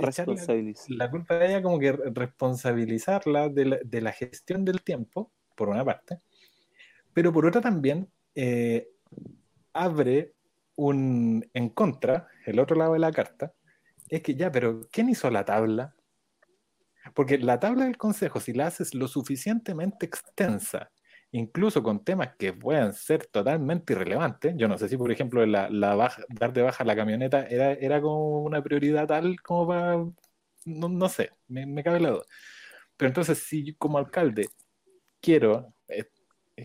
la, 0.87 1.09
culpa 1.09 1.39
de 1.39 1.47
ella 1.47 1.61
como 1.61 1.79
que 1.79 1.91
responsabilizarla 1.91 3.49
de 3.49 3.65
la, 3.65 3.79
de 3.83 4.01
la, 4.01 4.11
gestión 4.11 4.63
del 4.63 4.81
tiempo, 4.83 5.31
por 5.55 5.69
una 5.69 5.83
parte, 5.83 6.19
pero 7.13 7.33
por 7.33 7.45
otra 7.45 7.61
también 7.61 8.09
eh, 8.35 8.89
abre 9.73 10.33
un 10.75 11.45
en 11.53 11.69
contra, 11.69 12.27
el 12.45 12.59
otro 12.59 12.77
lado 12.77 12.93
de 12.93 12.99
la 12.99 13.11
carta, 13.11 13.53
es 14.09 14.21
que 14.21 14.35
ya, 14.35 14.51
pero 14.51 14.81
¿quién 14.91 15.09
hizo 15.09 15.29
la 15.29 15.45
tabla? 15.45 15.95
Porque 17.13 17.37
la 17.37 17.59
tabla 17.59 17.85
del 17.85 17.97
consejo, 17.97 18.39
si 18.39 18.53
la 18.53 18.67
haces 18.67 18.93
lo 18.93 19.07
suficientemente 19.07 20.05
extensa, 20.05 20.91
incluso 21.31 21.83
con 21.83 22.03
temas 22.03 22.35
que 22.37 22.53
puedan 22.53 22.93
ser 22.93 23.27
totalmente 23.27 23.93
irrelevantes, 23.93 24.55
yo 24.57 24.67
no 24.67 24.77
sé 24.77 24.89
si, 24.89 24.97
por 24.97 25.11
ejemplo, 25.11 25.45
la, 25.45 25.69
dar 26.29 26.53
de 26.53 26.61
baja 26.61 26.83
la 26.83 26.95
camioneta 26.95 27.45
era, 27.45 27.73
era 27.73 28.01
como 28.01 28.41
una 28.41 28.61
prioridad 28.63 29.07
tal 29.07 29.39
como 29.41 29.67
para, 29.67 30.05
no, 30.65 31.09
sé, 31.09 31.31
me, 31.47 31.83
cabe 31.83 31.99
la 31.99 32.09
duda. 32.11 32.25
Pero 32.97 33.09
entonces, 33.09 33.39
si 33.39 33.75
como 33.75 33.97
alcalde 33.97 34.49
quiero 35.21 35.73
eh, 35.87 36.09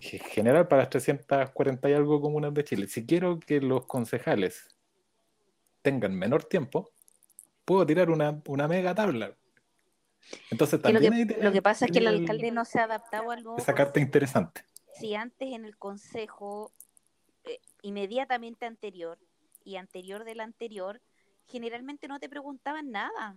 generar 0.01 0.69
para 0.69 0.83
las 0.83 0.91
340 0.91 1.91
y 1.91 1.93
algo 1.93 2.21
comunas 2.21 2.55
de 2.55 2.65
Chile, 2.65 2.89
si 2.89 3.07
quiero 3.07 3.39
que 3.39 3.61
los 3.61 3.87
concejales 3.87 4.69
tengan 5.83 6.17
menor 6.17 6.45
tiempo, 6.45 6.94
puedo 7.65 7.85
tirar 7.87 8.11
una, 8.11 8.41
una 8.47 8.69
mega 8.69 8.95
tabla. 8.95 9.35
Entonces 10.51 10.81
también 10.81 11.29
lo, 11.41 11.53
que, 11.53 11.63
pasa 11.63 11.87
es 11.87 11.93
que 11.93 11.99
el 11.99 12.07
alcalde 12.07 12.51
no 12.51 12.65
se 12.65 12.79
ha 12.79 12.85
adaptado 12.85 13.31
al 13.31 13.43
nuevo. 13.43 13.59
Esa 13.59 13.75
carta 13.75 14.01
interesante. 14.01 14.65
Si 14.99 15.15
antes 15.15 15.53
en 15.53 15.65
el 15.65 15.77
consejo, 15.77 16.73
eh, 17.45 17.61
inmediatamente 17.83 18.65
anterior 18.65 19.19
y 19.65 19.77
anterior 19.77 20.25
del 20.25 20.41
anterior, 20.41 21.03
generalmente 21.47 22.09
no 22.09 22.19
te 22.21 22.29
preguntaban 22.29 22.91
nada. 22.91 23.37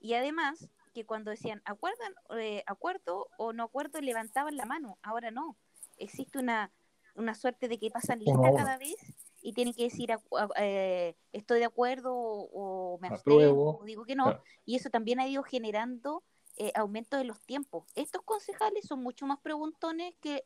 Y 0.00 0.14
además, 0.14 0.68
que 0.94 1.04
cuando 1.04 1.30
decían 1.30 1.60
acuerdan, 1.64 2.14
eh, 2.38 2.62
acuerdo 2.66 3.28
o 3.36 3.52
no 3.52 3.64
acuerdo, 3.64 4.00
levantaban 4.00 4.56
la 4.56 4.64
mano. 4.64 4.98
Ahora 5.02 5.30
no. 5.30 5.56
Existe 5.98 6.38
una, 6.38 6.72
una 7.16 7.34
suerte 7.34 7.68
de 7.68 7.78
que 7.78 7.90
pasan 7.90 8.20
lista 8.20 8.52
cada 8.56 8.78
vez 8.78 8.96
y 9.40 9.52
tienen 9.52 9.74
que 9.74 9.84
decir 9.84 10.10
eh, 10.56 11.14
estoy 11.32 11.60
de 11.60 11.64
acuerdo 11.64 12.14
o, 12.14 12.98
me 13.00 13.08
abstengo 13.08 13.78
o 13.78 13.84
digo 13.84 14.04
que 14.04 14.16
no. 14.16 14.40
Y 14.64 14.76
eso 14.76 14.90
también 14.90 15.20
ha 15.20 15.26
ido 15.26 15.42
generando 15.42 16.24
eh, 16.56 16.72
aumento 16.74 17.16
de 17.16 17.24
los 17.24 17.40
tiempos. 17.40 17.86
Estos 17.94 18.22
concejales 18.22 18.86
son 18.86 19.02
mucho 19.02 19.26
más 19.26 19.38
preguntones 19.38 20.14
que 20.20 20.44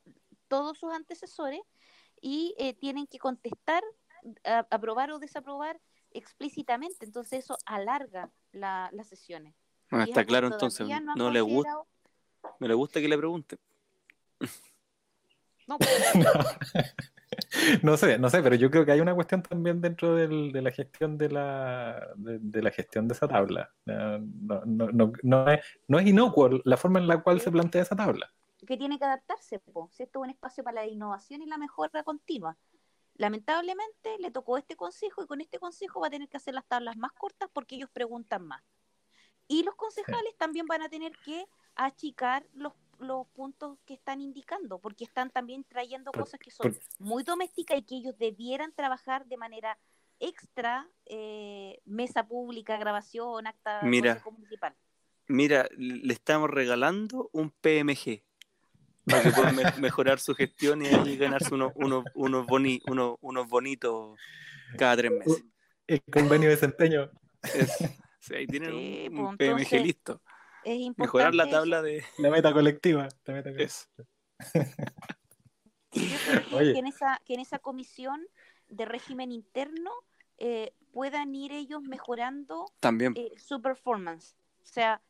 todos 0.49 0.78
sus 0.78 0.93
antecesores 0.93 1.61
y 2.20 2.55
eh, 2.59 2.74
tienen 2.74 3.07
que 3.07 3.18
contestar, 3.18 3.82
aprobar 4.70 5.11
o 5.11 5.18
desaprobar 5.18 5.80
explícitamente. 6.11 7.05
Entonces 7.05 7.45
eso 7.45 7.57
alarga 7.64 8.30
las 8.53 9.09
sesiones. 9.09 9.55
Ah, 9.90 10.05
está 10.05 10.24
claro 10.24 10.47
entonces, 10.47 10.88
no, 11.16 11.30
le 11.30 11.40
gusta, 11.40 11.82
no 12.61 12.68
le 12.68 12.74
gusta 12.74 13.01
que 13.01 13.09
le 13.09 13.18
pregunte. 13.18 13.59
No, 15.66 15.78
no 17.83 17.97
sé, 17.97 18.18
no 18.18 18.30
sé, 18.30 18.43
pero 18.43 18.57
yo 18.57 18.70
creo 18.70 18.85
que 18.85 18.93
hay 18.93 19.01
una 19.01 19.14
cuestión 19.14 19.43
también 19.43 19.80
dentro 19.80 20.14
del, 20.14 20.53
de 20.53 20.62
la 20.62 20.70
gestión 20.70 21.18
de 21.18 21.30
la, 21.30 22.09
de, 22.16 22.62
la 22.62 22.70
gestión 22.70 23.09
de 23.09 23.14
esa 23.14 23.28
tabla. 23.28 23.70
No, 23.87 24.18
no, 24.64 24.87
no, 24.93 25.12
no, 25.22 25.51
es, 25.51 25.61
no 25.89 25.99
es 25.99 26.07
inocuo 26.07 26.51
la 26.64 26.76
forma 26.76 26.99
en 26.99 27.09
la 27.09 27.22
cual 27.22 27.41
se 27.41 27.51
plantea 27.51 27.83
esa 27.83 27.97
tabla. 27.97 28.33
Que 28.66 28.76
tiene 28.76 28.99
que 28.99 29.05
adaptarse, 29.05 29.61
si 29.91 30.03
esto 30.03 30.18
es 30.20 30.22
un 30.22 30.30
espacio 30.30 30.62
para 30.62 30.83
la 30.83 30.87
innovación 30.87 31.43
y 31.43 31.47
la 31.47 31.59
mejora 31.59 32.03
continua. 32.05 32.57
Lamentablemente 33.14 34.16
le 34.18 34.30
tocó 34.30 34.57
este 34.57 34.76
consejo 34.76 35.22
y 35.22 35.26
con 35.26 35.41
este 35.41 35.59
consejo 35.59 36.01
va 36.01 36.07
a 36.07 36.11
tener 36.11 36.28
que 36.28 36.37
hacer 36.37 36.55
las 36.55 36.64
tablas 36.66 36.97
más 36.97 37.12
cortas 37.12 37.51
porque 37.53 37.74
ellos 37.76 37.91
preguntan 37.93 38.47
más. 38.47 38.62
Y 39.49 39.64
los 39.64 39.74
concejales 39.74 40.35
también 40.39 40.66
van 40.66 40.83
a 40.83 40.89
tener 40.89 41.12
que 41.24 41.47
achicar 41.74 42.47
los 42.55 42.72
los 43.05 43.26
puntos 43.28 43.78
que 43.86 43.94
están 43.94 44.20
indicando, 44.20 44.78
porque 44.78 45.05
están 45.05 45.30
también 45.30 45.64
trayendo 45.64 46.12
cosas 46.12 46.40
que 46.40 46.50
son 46.50 46.76
muy 46.98 47.22
domésticas 47.22 47.78
y 47.78 47.82
que 47.82 47.96
ellos 47.96 48.16
debieran 48.18 48.72
trabajar 48.72 49.26
de 49.26 49.36
manera 49.36 49.78
extra, 50.20 50.88
eh, 51.07 51.80
mesa 51.84 52.26
pública, 52.26 52.76
grabación, 52.76 53.46
acta 53.46 53.80
mira, 53.82 54.22
municipal. 54.30 54.74
Mira, 55.26 55.68
le 55.76 56.12
estamos 56.12 56.48
regalando 56.50 57.28
un 57.32 57.50
PMG 57.50 58.22
para 59.05 59.22
que 59.22 59.30
puedan 59.32 59.57
mejorar 59.80 60.20
su 60.20 60.34
gestión 60.34 60.82
y 60.84 61.16
ganarse 61.16 61.53
unos, 61.55 61.72
unos, 61.74 62.05
unos, 62.14 62.46
unos, 63.20 63.48
bonitos 63.48 64.18
cada 64.78 64.96
tres 64.96 65.11
meses. 65.11 65.44
El 65.86 66.03
convenio 66.03 66.48
de 66.48 66.55
desempeño. 66.55 67.11
sí, 68.20 68.34
ahí 68.34 68.46
tienen 68.46 69.18
un, 69.18 69.36
PMG 69.36 69.82
Mejorar 70.97 71.35
la 71.35 71.49
tabla 71.49 71.83
de. 71.83 72.05
La 72.19 72.31
meta 72.31 72.53
colectiva. 72.53 73.09
La 73.25 73.35
meta 73.35 73.53
que, 73.53 73.69
en 76.79 76.87
esa, 76.87 77.21
que 77.25 77.35
en 77.35 77.41
esa 77.41 77.59
comisión 77.59 78.27
de 78.69 78.85
régimen 78.85 79.33
interno 79.33 79.91
eh, 80.39 80.75
puedan 80.93 81.35
ir 81.35 81.53
ellos 81.53 81.83
mejorando 81.83 82.67
También. 82.81 83.15
Eh, 83.17 83.33
su 83.37 83.61
performance. 83.61 84.37
O 84.63 84.67
sea, 84.67 85.03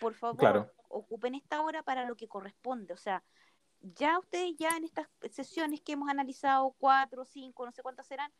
por 0.00 0.14
favor, 0.14 0.72
ocupen 0.88 1.34
esta 1.34 1.62
hora 1.62 1.82
para 1.82 2.06
lo 2.06 2.16
que 2.16 2.28
corresponde. 2.28 2.92
O 2.92 2.96
sea, 2.96 3.22
ya 3.80 4.18
ustedes 4.18 4.56
ya 4.58 4.76
en 4.76 4.84
estas 4.84 5.08
sesiones 5.30 5.80
que 5.80 5.92
hemos 5.92 6.08
analizado, 6.08 6.74
cuatro, 6.78 7.24
cinco, 7.24 7.64
no 7.64 7.72
sé 7.72 7.82
cuántas 7.82 8.06
serán, 8.06 8.32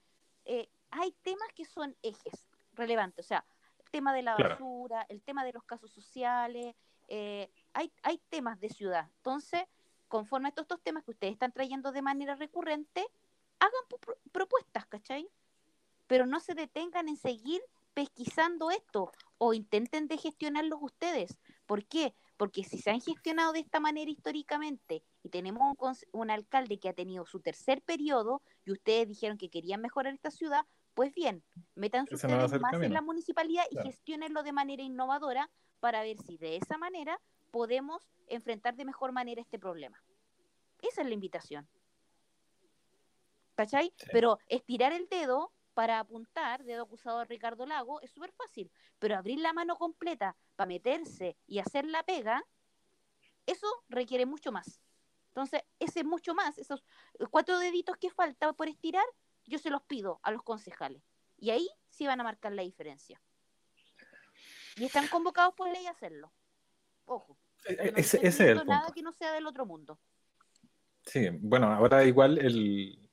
eh, 0.44 0.68
hay 0.90 1.12
temas 1.22 1.48
que 1.54 1.64
son 1.64 1.96
ejes 2.02 2.48
relevantes. 2.74 3.24
O 3.24 3.28
sea, 3.28 3.44
tema 3.90 4.14
de 4.14 4.22
la 4.22 4.36
basura, 4.36 5.06
el 5.08 5.22
tema 5.22 5.44
de 5.44 5.52
los 5.52 5.64
casos 5.64 5.90
sociales, 5.92 6.74
eh, 7.08 7.50
hay, 7.72 7.92
hay 8.02 8.18
temas 8.28 8.60
de 8.60 8.68
ciudad. 8.68 9.08
Entonces, 9.16 9.62
conforme 10.08 10.48
a 10.48 10.50
estos, 10.50 10.64
estos 10.64 10.80
temas 10.80 11.04
que 11.04 11.10
ustedes 11.10 11.32
están 11.34 11.52
trayendo 11.52 11.92
de 11.92 12.02
manera 12.02 12.34
recurrente, 12.34 13.06
hagan 13.58 14.10
propuestas, 14.32 14.86
¿cachai? 14.86 15.28
Pero 16.06 16.26
no 16.26 16.40
se 16.40 16.54
detengan 16.54 17.08
en 17.08 17.16
seguir 17.16 17.60
pesquisando 17.94 18.70
esto 18.70 19.12
o 19.38 19.54
intenten 19.54 20.08
de 20.08 20.18
gestionarlos 20.18 20.78
ustedes. 20.82 21.38
¿Por 21.66 21.84
qué? 21.84 22.14
Porque 22.36 22.64
si 22.64 22.78
se 22.78 22.90
han 22.90 23.00
gestionado 23.00 23.52
de 23.52 23.60
esta 23.60 23.80
manera 23.80 24.10
históricamente 24.10 25.02
y 25.22 25.28
tenemos 25.28 25.74
un, 25.78 25.94
un 26.12 26.30
alcalde 26.30 26.78
que 26.78 26.88
ha 26.88 26.94
tenido 26.94 27.26
su 27.26 27.40
tercer 27.40 27.82
periodo 27.82 28.42
y 28.64 28.72
ustedes 28.72 29.08
dijeron 29.08 29.38
que 29.38 29.50
querían 29.50 29.80
mejorar 29.80 30.14
esta 30.14 30.30
ciudad, 30.30 30.64
pues 31.00 31.14
bien, 31.14 31.42
metan 31.76 32.06
ustedes 32.12 32.60
más 32.60 32.74
en 32.74 32.92
la 32.92 33.00
municipalidad 33.00 33.64
y 33.70 33.78
gestionenlo 33.78 34.42
de 34.42 34.52
manera 34.52 34.82
innovadora 34.82 35.50
para 35.78 36.02
ver 36.02 36.18
si 36.18 36.36
de 36.36 36.58
esa 36.58 36.76
manera 36.76 37.18
podemos 37.50 38.12
enfrentar 38.26 38.76
de 38.76 38.84
mejor 38.84 39.10
manera 39.10 39.40
este 39.40 39.58
problema. 39.58 40.04
Esa 40.82 41.00
es 41.00 41.08
la 41.08 41.14
invitación. 41.14 41.66
¿Cachai? 43.54 43.94
Pero 44.12 44.40
estirar 44.46 44.92
el 44.92 45.08
dedo 45.08 45.54
para 45.72 46.00
apuntar, 46.00 46.64
dedo 46.64 46.82
acusado 46.82 47.20
de 47.20 47.24
Ricardo 47.24 47.64
Lago, 47.64 48.02
es 48.02 48.10
súper 48.10 48.32
fácil. 48.32 48.70
Pero 48.98 49.16
abrir 49.16 49.38
la 49.38 49.54
mano 49.54 49.76
completa 49.76 50.36
para 50.54 50.68
meterse 50.68 51.34
y 51.46 51.60
hacer 51.60 51.86
la 51.86 52.02
pega, 52.02 52.44
eso 53.46 53.66
requiere 53.88 54.26
mucho 54.26 54.52
más. 54.52 54.82
Entonces, 55.28 55.62
ese 55.78 56.04
mucho 56.04 56.34
más, 56.34 56.58
esos 56.58 56.84
cuatro 57.30 57.58
deditos 57.58 57.96
que 57.96 58.10
falta 58.10 58.52
por 58.52 58.68
estirar, 58.68 59.06
yo 59.46 59.58
se 59.58 59.70
los 59.70 59.82
pido 59.82 60.20
a 60.22 60.30
los 60.30 60.42
concejales. 60.42 61.02
Y 61.38 61.50
ahí 61.50 61.68
sí 61.88 62.06
van 62.06 62.20
a 62.20 62.24
marcar 62.24 62.52
la 62.52 62.62
diferencia. 62.62 63.20
Y 64.76 64.84
están 64.84 65.08
convocados 65.08 65.54
por 65.54 65.70
ley 65.70 65.86
a 65.86 65.90
hacerlo. 65.90 66.32
Ojo. 67.04 67.38
E, 67.66 67.72
e, 67.72 67.92
ese, 67.96 68.26
es 68.26 68.40
el 68.40 68.64
nada 68.66 68.92
que 68.94 69.02
no 69.02 69.12
sea 69.12 69.32
del 69.32 69.46
otro 69.46 69.66
mundo. 69.66 69.98
Sí, 71.04 71.28
bueno, 71.40 71.72
ahora 71.72 72.04
igual 72.04 72.38
el 72.38 73.10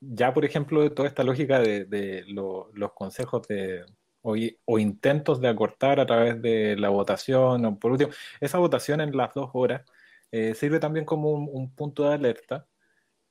ya 0.00 0.34
por 0.34 0.44
ejemplo 0.44 0.92
toda 0.92 1.08
esta 1.08 1.24
lógica 1.24 1.58
de, 1.58 2.24
los 2.26 2.92
consejos 2.92 3.46
de 3.48 3.84
o, 4.22 4.78
intentos 4.78 5.40
de 5.40 5.48
acortar 5.48 6.00
a 6.00 6.06
través 6.06 6.42
de 6.42 6.76
la 6.76 6.88
votación 6.88 7.64
o 7.64 7.78
por 7.78 7.92
último 7.92 8.10
esa 8.40 8.58
votación 8.58 9.00
en 9.00 9.16
las 9.16 9.32
dos 9.34 9.50
horas 9.54 9.82
eh, 10.30 10.54
sirve 10.54 10.80
también 10.80 11.06
como 11.06 11.30
un 11.30 11.74
punto 11.74 12.02
de 12.02 12.14
alerta 12.14 12.66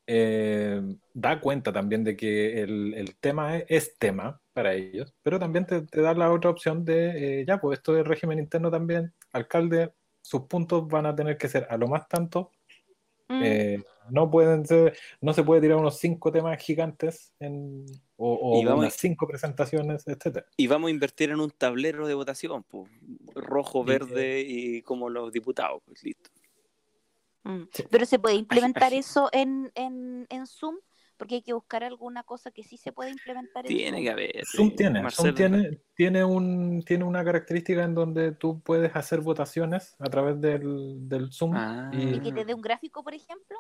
eh, 0.07 0.81
da 1.13 1.39
cuenta 1.39 1.73
también 1.73 2.03
de 2.03 2.15
que 2.15 2.61
el, 2.61 3.15
tema 3.19 3.57
es, 3.57 3.97
tema 3.97 4.39
para 4.53 4.73
ellos, 4.73 5.13
pero 5.21 5.39
también 5.39 5.65
te, 5.65 5.81
da 5.81 6.13
la 6.13 6.31
otra 6.31 6.49
opción 6.49 6.85
de, 6.85 7.41
eh, 7.41 7.45
ya, 7.47 7.59
pues 7.59 7.79
esto 7.79 7.93
del 7.93 8.05
régimen 8.05 8.39
interno 8.39 8.69
también, 8.69 9.13
alcalde, 9.31 9.93
sus 10.21 10.41
puntos 10.43 10.87
van 10.87 11.05
a 11.05 11.15
tener 11.15 11.37
que 11.37 11.47
ser 11.47 11.67
a 11.69 11.77
lo 11.77 11.87
más 11.87 12.07
tanto 12.07 12.51
mm. 13.27 13.41
eh, 13.43 13.83
no 14.09 14.29
pueden 14.29 14.65
ser, 14.65 14.97
no 15.21 15.33
se 15.33 15.43
puede 15.43 15.61
tirar 15.61 15.77
unos 15.77 15.97
cinco 15.97 16.31
temas 16.31 16.61
gigantes 16.61 17.33
en, 17.39 17.85
o, 18.17 18.33
o 18.33 18.61
Y 18.61 18.65
vamos- 18.65 18.81
unas 18.81 18.93
cinco 18.93 19.27
presentaciones, 19.27 20.07
etcétera. 20.07 20.45
Y 20.57 20.67
vamos 20.67 20.89
a 20.89 20.91
invertir 20.91 21.31
en 21.31 21.39
un 21.39 21.51
tablero 21.51 22.07
de 22.07 22.13
votación, 22.13 22.63
pues, 22.63 22.89
rojo, 23.33 23.83
Y- 23.83 23.85
verde 23.85 24.43
y 24.47 24.81
como 24.81 25.09
los 25.09 25.31
diputados, 25.31 25.81
pues 25.85 26.03
listo. 26.03 26.29
Mm. 27.45 27.63
Pero 27.89 28.05
se 28.05 28.19
puede 28.19 28.35
implementar 28.35 28.91
ay. 28.91 28.99
eso 28.99 29.29
en, 29.31 29.71
en, 29.75 30.25
en 30.29 30.47
Zoom, 30.47 30.75
porque 31.17 31.35
hay 31.35 31.41
que 31.41 31.53
buscar 31.53 31.83
alguna 31.83 32.23
cosa 32.23 32.51
que 32.51 32.63
sí 32.63 32.75
se 32.75 32.91
puede 32.91 33.11
implementar 33.11 33.65
en 33.65 33.69
Tiene 33.69 33.97
Zoom. 33.97 34.03
que 34.03 34.09
haber. 34.11 34.45
Zoom 34.45 34.69
sí, 34.71 34.75
tiene. 34.75 35.09
Zoom 35.11 35.33
tiene, 35.35 35.79
tiene, 35.95 36.23
un, 36.25 36.83
tiene 36.83 37.03
una 37.05 37.23
característica 37.23 37.83
en 37.83 37.95
donde 37.95 38.31
tú 38.33 38.59
puedes 38.59 38.93
hacer 38.95 39.21
votaciones 39.21 39.95
a 39.99 40.05
través 40.09 40.41
del, 40.41 41.07
del 41.07 41.31
Zoom. 41.31 41.53
Ah. 41.55 41.89
Y 41.93 42.19
que 42.19 42.33
te 42.33 42.43
dé 42.43 42.53
un 42.53 42.61
gráfico, 42.61 43.01
por 43.03 43.13
ejemplo. 43.13 43.57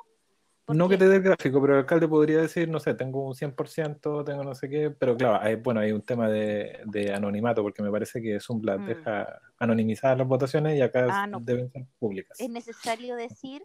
No 0.67 0.89
que 0.89 0.97
te 0.97 1.07
dé 1.07 1.17
el 1.17 1.21
gráfico, 1.21 1.61
pero 1.61 1.73
el 1.73 1.79
alcalde 1.81 2.07
podría 2.07 2.39
decir, 2.41 2.67
no 2.67 2.79
sé, 2.79 2.95
tengo 2.95 3.27
un 3.27 3.35
100%, 3.35 4.25
tengo 4.25 4.43
no 4.43 4.55
sé 4.55 4.67
qué, 4.67 4.89
pero 4.89 5.15
claro, 5.15 5.39
hay, 5.39 5.57
bueno, 5.57 5.79
hay 5.79 5.91
un 5.91 6.01
tema 6.01 6.27
de, 6.27 6.79
de 6.85 7.13
anonimato, 7.13 7.61
porque 7.61 7.83
me 7.83 7.91
parece 7.91 8.19
que 8.19 8.39
Zoom 8.39 8.63
las 8.63 8.79
Mm. 8.79 8.85
deja 8.87 9.39
anonimizadas 9.59 10.17
las 10.17 10.27
votaciones 10.27 10.75
y 10.75 10.81
acá 10.81 11.05
Ah, 11.11 11.27
no. 11.27 11.39
deben 11.39 11.69
ser 11.69 11.85
públicas. 11.99 12.39
es 12.39 12.49
necesario 12.49 13.15
decir 13.15 13.61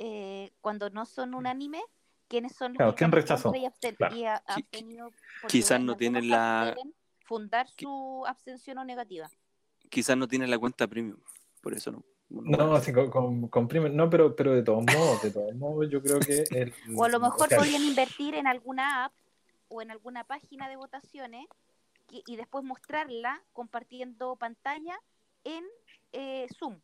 eh, 0.00 0.52
cuando 0.60 0.90
no 0.90 1.04
son 1.06 1.34
unánimes 1.34 1.82
quiénes 2.28 2.54
son 2.54 2.72
los 2.72 2.76
Claro, 2.76 2.92
que 2.94 2.98
¿quién 2.98 3.08
están 3.08 3.18
en 3.18 3.22
rechazó? 3.22 3.42
contra 3.50 3.60
y 3.60 3.66
absten- 3.66 3.96
Claro. 3.96 4.16
y 4.16 4.24
ha- 4.24 4.42
Qui- 4.44 4.54
abstenido, 4.62 5.10
porque 5.42 5.58
quizás 5.58 5.80
no 5.80 5.96
tienen 5.96 6.28
la- 6.30 6.76
fundar 7.24 7.66
su 7.68 8.24
abstención 8.26 8.78
o 8.78 8.84
negativa. 8.84 9.28
Quizás 9.90 10.16
no 10.16 10.28
tiene 10.28 10.46
la 10.46 10.58
cuenta 10.58 10.86
premium, 10.86 11.18
por 11.62 11.74
eso 11.74 11.90
no. 11.90 12.04
no 12.30 12.74
así 12.74 12.92
con, 12.92 13.10
con, 13.10 13.50
comprime- 13.50 13.90
no, 13.90 14.08
pero, 14.10 14.36
pero 14.36 14.54
de 14.54 14.62
todos 14.62 14.84
modos, 14.84 15.22
de 15.22 15.30
todos 15.30 15.54
modos, 15.56 15.88
yo 15.90 16.00
creo 16.02 16.20
que 16.20 16.44
el, 16.50 16.72
O 16.96 17.04
a 17.04 17.08
lo 17.08 17.18
mejor 17.20 17.48
sea, 17.48 17.58
podrían 17.58 17.82
invertir 17.82 18.34
en 18.34 18.46
alguna 18.46 19.06
app 19.06 19.12
o 19.68 19.82
en 19.82 19.90
alguna 19.90 20.24
página 20.24 20.68
de 20.68 20.76
votaciones 20.76 21.46
que- 22.06 22.22
y 22.26 22.36
después 22.36 22.62
mostrarla 22.64 23.42
compartiendo 23.52 24.36
pantalla 24.36 24.98
en 25.44 25.64
eh, 26.12 26.46
Zoom. 26.58 26.78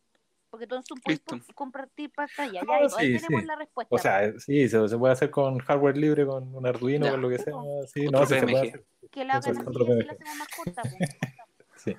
Porque 0.55 0.68
tú 0.68 0.76
en 0.76 0.84
Zoom 0.84 1.00
puedes 1.00 1.20
compartir 1.52 2.12
pantalla. 2.12 2.61
Ah, 2.62 2.78
Ya, 2.88 2.96
ahí 2.96 3.18
sí, 3.18 3.24
tenemos 3.24 3.40
sí. 3.42 3.46
la 3.48 3.57
respuesta. 3.57 3.92
O 3.92 3.98
sea, 3.98 4.38
sí, 4.38 4.68
se, 4.68 4.88
se 4.88 4.96
puede 4.96 5.12
hacer 5.12 5.28
con 5.28 5.59
hardware 5.59 5.96
libre, 5.96 6.24
con 6.24 6.55
un 6.55 6.64
Arduino, 6.64 7.11
con 7.11 7.20
lo 7.22 7.28
que 7.28 7.38
sea. 7.38 7.55
Sí, 7.92 8.07
no, 8.07 8.24
sí, 8.24 8.34
se 8.38 8.42
puede 8.46 8.68
hacer. 8.68 8.84
que 9.11 9.24
la 9.24 9.34
hagan 9.34 9.50
así 9.50 9.64
la 9.66 10.12
hacemos 10.12 10.36
más 10.38 10.48
corta. 10.57 10.82
po. 10.82 10.88
Sí. 11.76 11.96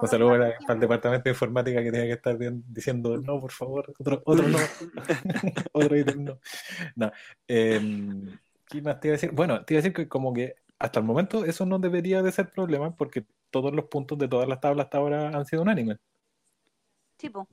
Un 0.00 0.08
saludo 0.08 0.30
para, 0.30 0.56
el 0.74 0.80
departamento 0.80 1.24
de 1.24 1.30
informática 1.30 1.82
que 1.82 1.90
tiene 1.92 2.06
que 2.06 2.12
estar 2.14 2.38
bien- 2.38 2.64
diciendo, 2.66 3.18
no, 3.18 3.38
por 3.38 3.52
favor, 3.52 3.94
otro, 3.98 4.22
otro 4.24 4.48
no, 4.48 4.58
otro 5.72 5.96
ítem 5.98 6.24
no. 6.24 6.38
No. 6.96 7.12
em, 7.46 8.38
¿Qué 8.66 8.80
más 8.80 8.98
te 8.98 9.08
iba 9.08 9.12
a 9.12 9.16
decir? 9.16 9.30
Bueno, 9.32 9.62
te 9.62 9.74
iba 9.74 9.78
a 9.80 9.82
decir 9.82 9.92
que 9.94 10.08
como 10.08 10.32
que 10.32 10.56
hasta 10.78 11.00
el 11.00 11.04
momento 11.04 11.44
eso 11.44 11.66
no 11.66 11.78
debería 11.78 12.22
de 12.22 12.32
ser 12.32 12.50
problema 12.50 12.96
porque 12.96 13.26
todos 13.50 13.74
los 13.74 13.84
puntos 13.84 14.16
de 14.18 14.26
todas 14.26 14.48
las 14.48 14.58
tablas 14.58 14.86
hasta 14.86 14.96
ahora 14.98 15.28
han 15.28 15.44
sido 15.44 15.60
unánimes. 15.60 15.98
Sí, 17.18 17.30
po. 17.30 17.46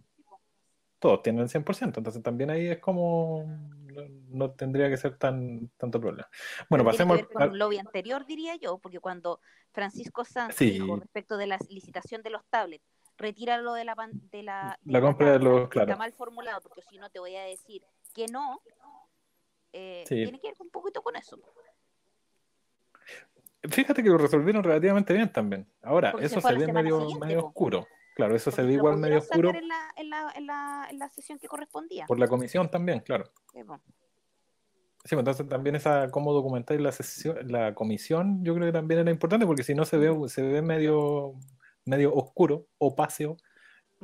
Todos 1.02 1.24
tienen 1.24 1.42
el 1.42 1.50
100%, 1.50 1.98
entonces 1.98 2.22
también 2.22 2.52
ahí 2.52 2.68
es 2.68 2.78
como 2.80 3.44
no, 3.88 4.02
no 4.30 4.52
tendría 4.52 4.88
que 4.88 4.98
ser 4.98 5.18
tan 5.18 5.68
tanto 5.76 6.00
problema. 6.00 6.30
Bueno, 6.70 6.84
Pero 6.86 6.92
pasemos 6.92 7.24
con 7.28 7.42
al- 7.42 7.50
un 7.50 7.58
lobby 7.58 7.80
anterior, 7.80 8.24
diría 8.26 8.56
yo, 8.56 8.78
porque 8.78 9.00
cuando 9.00 9.42
Francisco 9.72 10.24
Sanz 10.24 10.56
Sí. 10.56 10.70
dijo 10.70 10.96
respecto 10.98 11.38
de 11.38 11.48
la 11.48 11.58
licitación 11.70 12.22
de 12.22 12.30
los 12.30 12.46
tablets, 12.46 12.86
retíralo 13.18 13.74
de 13.74 13.84
la 13.84 13.96
de 14.32 14.44
la, 14.44 14.80
La 14.86 15.02
compra 15.02 15.32
de 15.32 15.40
tabla, 15.40 15.50
los- 15.50 15.70
claro. 15.70 15.90
Está 15.92 15.98
mal 15.98 16.14
formulado, 16.14 16.62
porque 16.62 16.84
si 16.84 17.00
no 17.00 17.10
te 17.10 17.18
voy 17.20 17.36
a 17.36 17.44
decir 17.46 17.82
que 18.14 18.28
no. 18.28 18.62
eh, 19.74 20.04
Sí. 20.08 20.16
Tiene 20.24 20.40
que 20.40 20.50
ver 20.50 20.58
un 20.60 20.70
poquito 20.70 21.02
con 21.02 21.16
eso. 21.16 21.40
Fíjate 23.70 24.02
que 24.04 24.10
lo 24.10 24.18
resolvieron 24.18 24.64
relativamente 24.64 25.14
bien 25.14 25.32
también. 25.32 25.68
Ahora, 25.84 26.12
Porque 26.12 26.28
se 26.30 26.36
eso 26.38 26.48
se 26.48 26.54
la 26.54 26.60
ve 26.60 26.72
medio, 26.74 27.08
medio 27.20 27.42
po. 27.54 27.54
Claro, 28.16 28.36
eso 28.36 28.52
se 28.52 28.58
Porque 28.58 28.68
ve 28.68 28.74
lo 28.74 28.80
igual 28.80 28.98
medio 28.98 29.20
oscuro 29.20 29.50
En 29.50 29.68
la, 29.68 29.92
en, 29.96 30.10
la, 30.10 30.32
en, 30.36 30.46
la, 30.46 30.88
en 30.90 31.00
la 31.00 31.10
sesión 31.10 31.40
que 31.40 31.48
correspondía. 31.48 32.06
por 32.06 32.20
la 32.20 32.28
comisión 32.28 32.70
también, 32.70 33.00
claro. 33.00 33.26
Sí, 33.54 33.64
po. 33.64 33.80
Sí, 35.04 35.16
pues 35.16 35.20
entonces 35.20 35.50
también 35.50 35.76
esa 35.76 36.12
cómo 36.12 36.32
documentar 36.32 36.80
la 36.80 36.92
sesión, 36.92 37.38
la 37.52 37.74
comisión, 37.74 38.44
yo 38.46 38.54
creo 38.54 38.68
que 38.68 38.74
también 38.74 39.00
era 39.00 39.10
importante 39.10 39.48
porque 39.48 39.64
si 39.64 39.74
no 39.74 39.84
se 39.84 39.98
ve, 39.98 40.16
se 40.30 40.44
ve 40.44 40.62
medio, 40.62 41.34
medio 41.86 42.14
oscuro, 42.14 42.68
opáceo, 42.78 43.38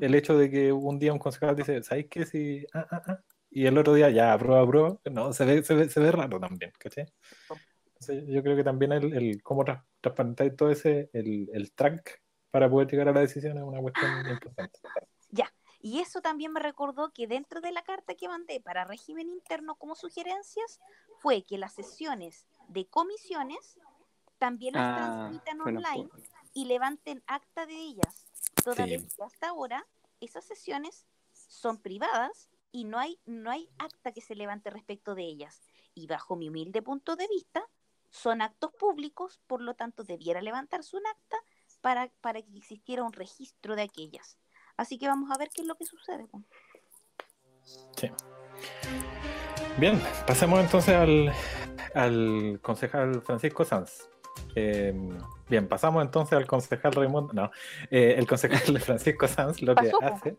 el 0.01 0.16
hecho 0.16 0.36
de 0.38 0.49
que 0.49 0.72
un 0.72 0.97
día 0.97 1.14
un 1.14 1.20
concejal 1.20 1.55
dice, 1.55 1.84
¿sabéis 1.84 2.08
qué? 2.10 2.26
Si, 2.26 2.66
ah, 2.74 2.88
ah, 2.89 3.01
ah", 3.05 3.20
y 3.51 3.68
el 3.68 3.78
otro 3.78 3.93
día 3.93 4.10
ya, 4.10 4.34
aprueba, 4.34 4.62
aprueba, 4.62 4.99
no, 5.12 5.34
se 5.34 5.45
ve, 5.45 5.64
se 5.64 5.76
ve, 5.76 5.89
se 5.89 5.99
ve 5.99 6.12
raro 6.12 6.39
también, 6.39 6.72
¿cachai? 6.80 7.05
Entonces, 7.86 8.24
yo 8.28 8.41
creo 8.41 8.55
que 8.55 8.64
también 8.64 8.91
el, 8.91 9.14
el 9.14 9.43
cómo 9.43 9.66
transparentar 10.01 10.49
todo 10.51 10.72
ese, 10.72 11.12
el, 11.14 11.49
el 11.53 11.74
track 11.74 12.22
para 12.52 12.70
poder 12.70 12.88
llegar 12.89 13.10
a 13.10 13.14
la 13.14 13.22
decisión 13.22 13.58
es 13.58 13.64
una 13.64 13.82
cuestión 13.82 14.12
importante. 14.30 14.80
Ya. 15.30 15.52
Y 15.80 16.00
eso 16.00 16.22
también 16.22 16.52
me 16.52 16.60
recordó 16.60 17.12
que 17.14 17.28
dentro 17.28 17.62
de 17.62 17.72
la 17.72 17.84
carta 17.84 18.16
que 18.16 18.28
mandé 18.28 18.60
para 18.60 18.84
régimen 18.86 19.30
interno 19.30 19.76
como 19.76 19.95
sugerencias 19.95 20.80
fue 21.20 21.43
que 21.43 21.58
las 21.58 21.74
sesiones 21.74 22.48
de 22.68 22.88
comisiones 22.88 23.78
también 24.39 24.74
las 24.74 24.84
Ah, 24.84 24.95
transmitan 24.95 25.58
bueno, 25.60 25.80
online 25.80 26.10
pues, 26.10 26.30
y 26.54 26.66
levanten 26.66 27.24
acta 27.28 27.66
de 27.66 27.76
ellas. 27.76 28.26
Toda 28.64 28.86
Sí. 28.86 28.89
vez 28.91 29.14
que 29.16 29.24
hasta 29.24 29.50
ahora 29.50 29.86
esas 30.20 30.45
sesiones 30.45 31.06
son 31.32 31.78
privadas 31.78 32.50
y 32.72 32.84
no 32.84 32.98
hay, 33.00 33.20
no 33.26 33.52
hay 33.52 33.70
acta 33.78 34.12
que 34.12 34.22
se 34.22 34.36
levante 34.36 34.70
respecto 34.70 35.16
de 35.16 35.24
ellas. 35.24 35.62
Y 35.93 36.08
bajo 36.08 36.36
mi 36.36 36.50
humilde 36.50 36.82
punto 36.82 37.16
de 37.16 37.28
vista, 37.28 37.64
son 38.10 38.41
actos 38.41 38.72
públicos, 38.74 39.39
por 39.48 39.62
lo 39.62 39.76
tanto 39.76 40.04
debiera 40.04 40.41
levantarse 40.41 40.98
un 40.98 41.06
acta 41.06 41.38
para, 41.88 42.10
para 42.20 42.42
que 42.42 42.58
existiera 42.58 43.02
un 43.02 43.14
registro 43.14 43.78
de 43.78 43.84
aquellas. 43.84 44.38
Así 44.76 44.98
que 45.00 45.08
vamos 45.08 45.32
a 45.32 45.38
ver 45.38 45.48
qué 45.56 45.62
es 45.62 45.68
lo 45.70 45.76
que 45.76 45.86
sucede. 45.86 46.28
Sí. 47.96 48.12
Bien, 49.78 49.98
pasemos 50.26 50.60
entonces 50.60 50.94
al, 50.94 51.32
al 51.96 52.60
concejal 52.62 53.22
Francisco 53.22 53.64
Sanz. 53.64 54.10
Eh, 54.54 54.94
bien, 55.48 55.70
pasamos 55.70 56.04
entonces 56.04 56.34
al 56.38 56.46
concejal 56.46 56.92
Raimundo. 56.92 57.32
No, 57.32 57.52
eh, 57.90 58.16
el 58.18 58.28
concejal 58.28 58.60
Francisco 58.82 59.26
Sanz 59.30 59.62
lo 59.62 59.74
que 59.74 59.90
Pasó, 59.90 60.04
hace, 60.04 60.36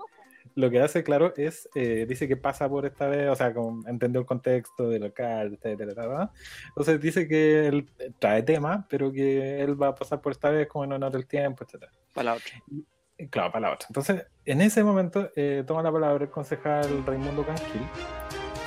lo 0.55 0.71
que 0.71 0.81
hace, 0.81 1.03
claro, 1.03 1.33
es 1.37 1.69
eh, 1.75 2.07
dice 2.09 2.29
que 2.29 2.37
pasa 2.37 2.69
por 2.69 2.87
esta 2.87 3.07
vez, 3.07 3.29
o 3.29 3.37
sea, 3.37 3.53
con, 3.55 3.87
entendió 3.89 4.21
el 4.21 4.27
contexto 4.27 4.89
del 4.89 5.03
local, 5.03 5.55
etcétera, 5.55 5.93
etcétera. 5.93 6.31
Entonces 6.69 7.01
dice 7.01 7.29
que 7.29 7.67
él 7.67 7.91
trae 8.19 8.43
tema, 8.43 8.87
pero 8.89 9.13
que 9.13 9.61
él 9.61 9.81
va 9.81 9.89
a 9.89 9.95
pasar 9.95 10.21
por 10.21 10.33
esta 10.33 10.51
vez 10.51 10.69
como 10.69 10.85
en 10.85 10.93
honor 10.93 11.13
del 11.13 11.27
tiempo, 11.27 11.65
etcétera. 11.65 11.93
para 12.15 12.25
la 12.25 12.35
otra. 12.35 12.53
Y 12.71 12.85
Claro, 13.31 13.51
para 13.51 13.69
la 13.69 13.75
otra. 13.75 13.89
Entonces, 13.91 14.27
en 14.45 14.61
ese 14.61 14.85
momento 14.85 15.31
eh, 15.35 15.65
toma 15.67 15.83
la 15.83 15.91
palabra 15.91 16.25
el 16.25 16.31
concejal 16.31 17.05
Raimundo 17.05 17.45
Canquil. 17.45 17.83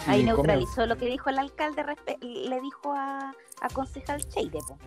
Ahí 0.08 0.24
neutralizó 0.24 0.86
lo 0.86 0.98
que 0.98 1.06
dijo 1.06 1.30
el 1.30 1.40
alcalde, 1.40 1.86
le 2.22 2.60
dijo 2.60 2.92
a, 2.92 3.34
a 3.62 3.70
concejal 3.74 4.28
Cheire. 4.28 4.60
po. 4.68 4.78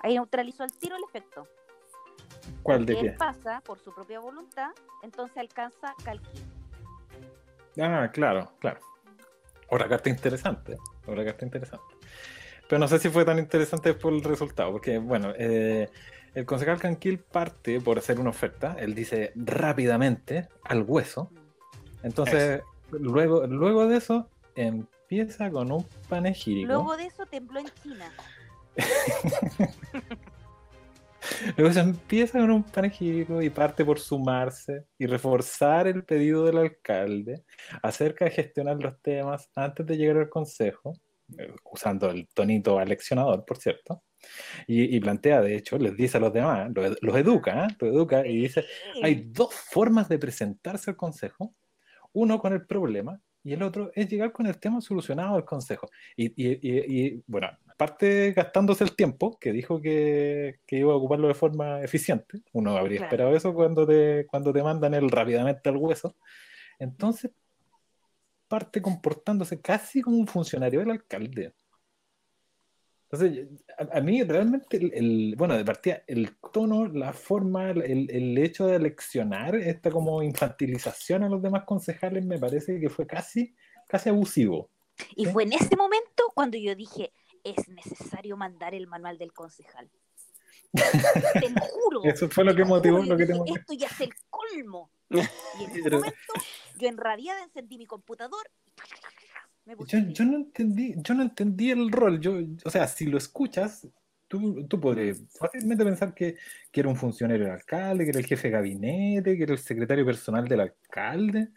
Ahí 0.00 0.14
neutralizó 0.14 0.62
al 0.62 0.72
tiro 0.78 0.96
el 0.96 1.02
efecto. 1.08 1.48
¿Cuál 2.62 2.86
de 2.86 2.94
qué? 2.96 3.06
él 3.08 3.14
pasa 3.16 3.60
por 3.60 3.78
su 3.78 3.94
propia 3.94 4.20
voluntad, 4.20 4.70
entonces 5.02 5.36
alcanza 5.36 5.94
Calquín. 6.04 6.42
Ah, 7.80 8.10
claro, 8.12 8.52
claro. 8.60 8.80
Otra 9.68 9.88
carta 9.88 10.08
interesante. 10.10 10.76
Otra 11.06 11.24
carta 11.24 11.44
interesante. 11.44 11.94
Pero 12.68 12.78
no 12.78 12.88
sé 12.88 12.98
si 12.98 13.08
fue 13.10 13.24
tan 13.24 13.38
interesante 13.38 13.94
por 13.94 14.12
el 14.12 14.22
resultado, 14.22 14.72
porque, 14.72 14.98
bueno, 14.98 15.32
eh, 15.36 15.88
el 16.34 16.46
concejal 16.46 16.80
Canquil 16.80 17.18
parte 17.18 17.80
por 17.80 17.98
hacer 17.98 18.18
una 18.18 18.30
oferta. 18.30 18.76
Él 18.78 18.94
dice 18.94 19.32
rápidamente, 19.34 20.48
al 20.64 20.82
hueso. 20.82 21.30
Entonces, 22.02 22.62
luego, 22.90 23.46
luego 23.46 23.86
de 23.86 23.96
eso, 23.96 24.28
empieza 24.54 25.50
con 25.50 25.72
un 25.72 25.86
panegírico. 26.08 26.68
Luego 26.72 26.96
de 26.96 27.06
eso 27.06 27.26
tembló 27.26 27.60
en 27.60 27.68
China. 27.82 28.10
Luego 31.56 31.72
se 31.72 31.80
empieza 31.80 32.38
con 32.38 32.50
un 32.50 32.62
panegírico 32.64 33.40
y 33.42 33.50
parte 33.50 33.84
por 33.84 33.98
sumarse 33.98 34.84
y 34.98 35.06
reforzar 35.06 35.86
el 35.86 36.04
pedido 36.04 36.44
del 36.44 36.58
alcalde 36.58 37.44
acerca 37.82 38.24
de 38.26 38.30
gestionar 38.32 38.76
los 38.82 39.00
temas 39.00 39.48
antes 39.54 39.86
de 39.86 39.96
llegar 39.96 40.16
al 40.18 40.28
consejo, 40.28 40.94
eh, 41.38 41.52
usando 41.64 42.10
el 42.10 42.28
tonito 42.28 42.78
aleccionador, 42.78 43.44
por 43.44 43.56
cierto, 43.58 44.02
y, 44.66 44.96
y 44.96 45.00
plantea, 45.00 45.40
de 45.42 45.56
hecho, 45.56 45.76
les 45.78 45.96
dice 45.96 46.16
a 46.16 46.20
los 46.20 46.32
demás, 46.32 46.70
los, 46.74 46.96
los 47.02 47.16
educa, 47.16 47.66
¿eh? 47.66 47.76
los 47.78 47.90
educa 47.94 48.26
y 48.26 48.36
dice, 48.42 48.64
hay 49.02 49.26
dos 49.30 49.54
formas 49.54 50.08
de 50.08 50.18
presentarse 50.18 50.90
al 50.90 50.96
consejo, 50.96 51.54
uno 52.12 52.38
con 52.38 52.52
el 52.52 52.64
problema 52.66 53.20
y 53.42 53.52
el 53.52 53.62
otro 53.62 53.90
es 53.94 54.08
llegar 54.08 54.32
con 54.32 54.46
el 54.46 54.58
tema 54.58 54.80
solucionado 54.80 55.36
al 55.36 55.44
consejo. 55.44 55.88
Y, 56.16 56.26
y- 56.36 56.58
y- 56.62 57.06
y, 57.06 57.22
bueno, 57.26 57.48
aparte 57.74 58.32
gastándose 58.32 58.84
el 58.84 58.94
tiempo, 58.94 59.38
que 59.38 59.52
dijo 59.52 59.80
que, 59.80 60.60
que 60.66 60.76
iba 60.76 60.92
a 60.92 60.96
ocuparlo 60.96 61.28
de 61.28 61.34
forma 61.34 61.82
eficiente, 61.82 62.40
uno 62.52 62.76
habría 62.76 62.98
Claro. 62.98 63.06
esperado 63.06 63.36
eso 63.36 63.54
cuando 63.54 63.86
te, 63.86 64.26
cuando 64.26 64.52
te 64.52 64.62
mandan 64.62 64.94
el 64.94 65.10
rápidamente 65.10 65.68
al 65.68 65.76
hueso. 65.76 66.16
Entonces 66.78 67.30
parte 68.48 68.80
comportándose 68.80 69.60
casi 69.60 70.00
como 70.00 70.16
un 70.16 70.26
funcionario 70.26 70.80
del 70.80 70.92
alcalde. 70.92 71.52
Entonces, 73.10 73.48
a, 73.92 74.00
mí 74.00 74.22
realmente, 74.22 74.76
el, 74.76 75.34
bueno, 75.36 75.56
de 75.56 75.64
partida, 75.64 76.02
el 76.06 76.36
tono, 76.52 76.86
la 76.86 77.12
forma, 77.12 77.70
el, 77.70 78.10
el, 78.10 78.38
hecho 78.38 78.66
de 78.66 78.78
leccionar 78.78 79.54
esta 79.54 79.90
como 79.90 80.22
infantilización 80.22 81.22
a 81.22 81.28
los 81.28 81.40
demás 81.42 81.64
concejales 81.64 82.24
me 82.24 82.38
parece 82.38 82.80
que 82.80 82.88
fue 82.88 83.06
casi, 83.06 83.54
casi 83.88 84.08
abusivo. 84.08 84.70
Y 85.14 85.26
fue 85.26 85.44
en 85.44 85.52
ese 85.52 85.76
momento 85.76 86.24
cuando 86.34 86.56
yo 86.56 86.74
dije, 86.74 87.12
es 87.44 87.68
necesario 87.68 88.36
mandar 88.36 88.74
el 88.74 88.86
manual 88.86 89.18
del 89.18 89.32
concejal. 89.32 89.88
te 90.72 91.50
lo 91.50 91.60
juro. 91.60 92.04
Eso 92.04 92.28
fue 92.28 92.44
lo 92.44 92.54
que 92.54 92.64
motivó 92.64 93.02
lo 93.02 93.16
que 93.16 93.24
Esto 93.24 93.74
ya 93.74 93.86
es 93.86 94.00
el 94.00 94.14
colmo. 94.30 94.90
Y 95.60 95.64
en 95.64 95.70
ese 95.70 95.90
momento, 95.90 96.32
yo 96.78 96.88
enrabiada 96.88 97.44
encendí 97.44 97.78
mi 97.78 97.86
computador 97.86 98.44
yo, 99.66 99.98
yo, 99.98 100.24
no 100.24 100.36
entendí, 100.36 100.94
yo 100.96 101.14
no 101.14 101.22
entendí 101.22 101.70
el 101.70 101.90
rol. 101.90 102.20
Yo, 102.20 102.38
o 102.64 102.70
sea, 102.70 102.86
si 102.86 103.06
lo 103.06 103.16
escuchas, 103.16 103.88
tú, 104.28 104.66
tú 104.66 104.78
podrías 104.78 105.22
fácilmente 105.38 105.84
pensar 105.84 106.14
que, 106.14 106.36
que, 106.70 106.80
era 106.80 106.88
un 106.88 106.96
funcionario 106.96 107.44
del 107.44 107.54
alcalde, 107.54 108.04
que 108.04 108.10
era 108.10 108.20
el 108.20 108.26
jefe 108.26 108.48
de 108.48 108.52
gabinete, 108.52 109.36
que 109.36 109.42
era 109.42 109.52
el 109.52 109.58
secretario 109.58 110.04
personal 110.04 110.46
del 110.46 110.60
alcalde. 110.60 111.48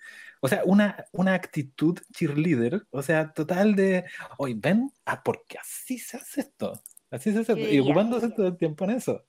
O 0.42 0.48
sea, 0.48 0.64
una, 0.66 1.06
una 1.12 1.34
actitud 1.34 2.00
cheerleader, 2.14 2.86
o 2.92 3.02
sea, 3.02 3.34
total 3.34 3.76
de, 3.76 4.06
oye, 4.38 4.56
ven, 4.58 4.92
ah, 5.06 5.24
porque 5.24 5.58
así 5.58 5.98
se 5.98 6.18
hace 6.18 6.42
esto. 6.42 6.82
Así 7.10 7.32
se 7.32 7.40
hace, 7.40 7.74
y 7.74 7.80
ocupándose 7.80 8.30
todo 8.30 8.48
el 8.48 8.58
tiempo 8.58 8.84
en 8.86 8.92
eso. 8.92 9.24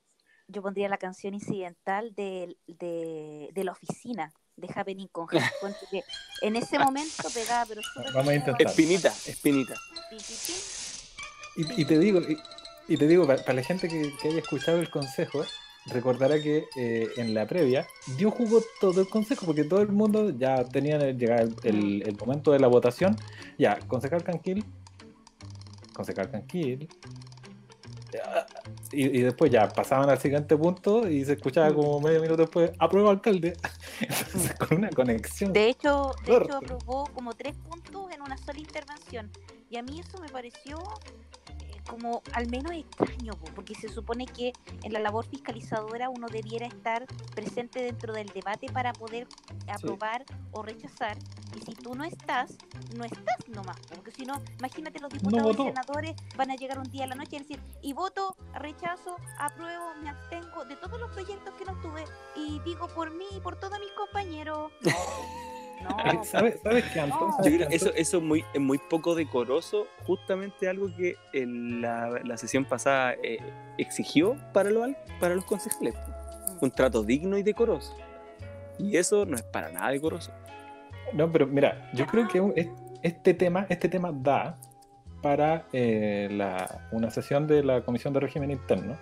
Yo 0.49 0.63
pondría 0.63 0.89
la 0.89 0.99
canción 0.99 1.35
incidental 1.35 2.15
de, 2.15 2.57
de, 2.67 3.51
de 3.53 3.65
la 3.65 3.73
oficina 3.73 4.33
de 4.59 4.69
Happening 4.75 5.09
con 5.09 5.27
que 5.91 6.03
en 6.43 6.57
ese 6.57 6.79
momento 6.79 7.29
pegaba, 7.33 7.67
pero 7.67 7.81
Vamos 8.15 8.29
a 8.29 8.35
intentar. 8.35 8.67
Espinita, 8.67 9.09
espinita. 9.27 9.75
Y, 11.57 11.83
y 11.83 11.85
te 11.85 11.99
digo, 11.99 12.21
y, 12.89 12.97
te 12.97 13.07
digo, 13.07 13.27
para, 13.27 13.53
la 13.53 13.63
gente 13.63 13.89
que, 13.89 14.13
que, 14.21 14.29
haya 14.29 14.39
escuchado 14.39 14.81
el 14.81 14.91
consejo, 14.91 15.45
recordará 15.87 16.41
que 16.41 16.67
eh, 16.77 17.09
en 17.17 17.35
la 17.35 17.47
previa 17.47 17.87
dio 18.17 18.31
jugó 18.31 18.63
todo 18.81 19.01
el 19.01 19.09
consejo, 19.09 19.47
porque 19.47 19.65
todo 19.65 19.81
el 19.81 19.89
mundo 19.89 20.31
ya 20.31 20.65
tenía 20.65 20.99
llegado 21.13 21.51
el, 21.63 22.03
el, 22.07 22.17
momento 22.17 22.53
de 22.53 22.59
la 22.59 22.69
votación. 22.69 23.17
Ya, 23.59 23.79
concejal 23.87 24.23
Canquil, 24.23 24.65
concejal 25.95 26.31
Canquil, 26.31 26.89
y, 28.91 29.21
después 29.21 29.51
ya 29.51 29.69
pasaban 29.69 30.09
al 30.09 30.19
siguiente 30.19 30.57
punto 30.57 31.09
y 31.09 31.25
se 31.25 31.35
escuchaba 31.35 31.75
como 31.75 32.01
medio 32.01 32.21
minuto 32.23 32.43
después, 32.43 32.71
aprueba 32.79 33.11
alcalde. 33.11 33.55
con 34.69 34.79
una 34.79 34.91
conexión. 34.91 35.53
De 35.53 35.69
hecho, 35.69 36.13
de 36.25 36.37
hecho, 36.37 36.57
aprobó 36.57 37.05
como 37.13 37.35
tres 37.35 37.55
puntos 37.57 38.11
en 38.13 38.23
una 38.23 38.39
sola 38.39 38.59
intervención. 38.59 39.31
Y 39.69 39.77
a 39.77 39.83
mí 39.83 40.01
eso 40.01 40.19
me 40.21 40.29
pareció 40.29 40.79
como 41.89 42.23
al 42.33 42.49
menos 42.49 42.73
extraño, 42.73 43.33
porque 43.55 43.75
se 43.75 43.89
supone 43.89 44.27
que 44.27 44.53
en 44.85 44.93
la 44.93 45.01
labor 45.01 45.27
fiscalizadora 45.27 46.09
uno 46.11 46.29
debiera 46.29 46.67
estar 46.67 47.05
presente 47.35 47.83
dentro 47.83 48.13
del 48.13 48.29
debate 48.29 48.69
para 48.73 48.93
poder 48.93 49.27
aprobar 49.67 50.25
o 50.53 50.63
rechazar. 50.63 51.19
Y 51.57 51.61
si 51.61 51.75
tú 51.75 51.95
no 51.95 52.05
estás, 52.05 52.57
no 52.97 53.05
estás 53.05 53.37
nomás, 53.49 53.79
porque 53.95 54.13
si 54.13 54.25
no, 54.25 54.41
imagínate 54.59 55.01
los 55.01 55.11
diputados 55.11 55.57
y 55.59 55.63
senadores 55.63 56.15
van 56.37 56.51
a 56.51 56.55
llegar 56.55 56.79
un 56.79 56.91
día 56.91 57.05
a 57.05 57.09
la 57.09 57.15
noche 57.17 57.37
y 57.37 57.39
decir, 57.41 57.61
y 57.83 57.93
voto, 57.93 58.37
rechazo, 58.55 59.17
apruebo, 59.39 59.95
me 60.03 60.11
abstengo 60.11 60.65
de 60.65 60.77
todos 60.77 61.01
los 61.01 61.11
proyectos 61.11 61.55
que 61.55 61.65
no 61.65 61.81
tuve 61.81 62.05
y 62.37 62.61
digo 62.61 62.87
por 62.89 63.11
mí 63.11 63.27
y 63.35 63.41
por 63.41 63.59
todos 63.59 63.79
mis 63.81 63.93
compañeros. 63.93 64.71
¿Sabes, 66.25 66.61
qué, 66.63 67.67
eso, 67.71 67.93
eso 67.95 68.19
es, 68.19 68.23
muy, 68.23 68.45
es 68.53 68.61
muy 68.61 68.79
poco 68.79 69.15
decoroso, 69.15 69.87
justamente 70.07 70.69
algo 70.69 70.95
que 70.95 71.17
en 71.33 71.81
la, 71.81 72.21
la 72.25 72.37
sesión 72.37 72.65
pasada 72.65 73.15
eh, 73.23 73.39
exigió 73.79 74.37
para, 74.53 74.71
lo, 74.71 74.87
para 75.21 75.35
los 75.35 75.45
concejales. 75.45 75.95
Mm. 75.95 76.65
Un 76.65 76.71
trato 76.71 77.03
digno 77.03 77.39
y 77.39 77.43
decoroso. 77.43 77.97
Y 78.79 78.97
eso 78.97 79.25
no 79.27 79.37
es 79.37 79.43
para 79.43 79.71
nada 79.71 79.91
decoroso. 79.91 80.33
No, 81.13 81.31
pero 81.31 81.47
mira, 81.47 81.91
yo 81.95 82.07
creo 82.07 82.29
que 82.29 82.71
este 83.03 83.35
tema, 83.35 83.67
este 83.69 83.89
tema 83.89 84.13
da 84.13 84.59
para 85.23 85.67
eh, 85.73 86.29
la, 86.31 86.89
una 86.93 87.11
sesión 87.11 87.47
de 87.47 87.63
la 87.63 87.83
Comisión 87.83 88.13
de 88.13 88.21
Régimen 88.21 88.51
Interno, 88.51 88.97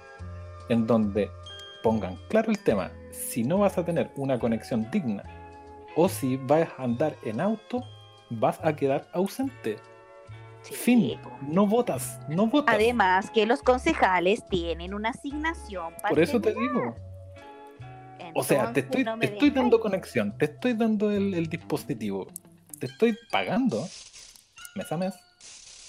en 0.68 0.86
donde 0.86 1.30
pongan 1.82 2.16
claro 2.28 2.50
el 2.50 2.58
tema. 2.58 2.90
Si 3.12 3.42
no 3.42 3.58
vas 3.58 3.76
a 3.78 3.84
tener 3.84 4.10
una 4.16 4.38
conexión 4.38 4.90
digna 4.90 5.24
o 5.96 6.08
si 6.08 6.36
vas 6.36 6.68
a 6.78 6.84
andar 6.84 7.16
en 7.24 7.40
auto, 7.40 7.82
vas 8.30 8.60
a 8.62 8.76
quedar 8.76 9.08
ausente. 9.12 9.78
fin, 10.62 11.18
no 11.42 11.66
votas, 11.66 12.20
no 12.28 12.46
votas. 12.46 12.74
Además 12.74 13.30
que 13.30 13.46
los 13.46 13.62
concejales 13.62 14.46
tienen 14.48 14.94
una 14.94 15.10
asignación 15.10 15.94
para 15.94 16.10
Por 16.10 16.20
eso 16.20 16.40
te 16.40 16.54
digo. 16.54 16.94
o 18.34 18.44
sea, 18.44 18.72
te 18.72 18.80
estoy, 18.80 19.06
estoy 19.22 19.50
dando 19.50 19.80
conexión, 19.80 20.36
te 20.36 20.44
estoy 20.44 20.74
dando 20.74 21.10
el, 21.10 21.46
dispositivo, 21.48 22.26
te 22.78 22.86
estoy 22.86 23.16
pagando 23.30 23.88
mes 24.74 24.92
a 24.92 24.96
mes. 24.98 25.14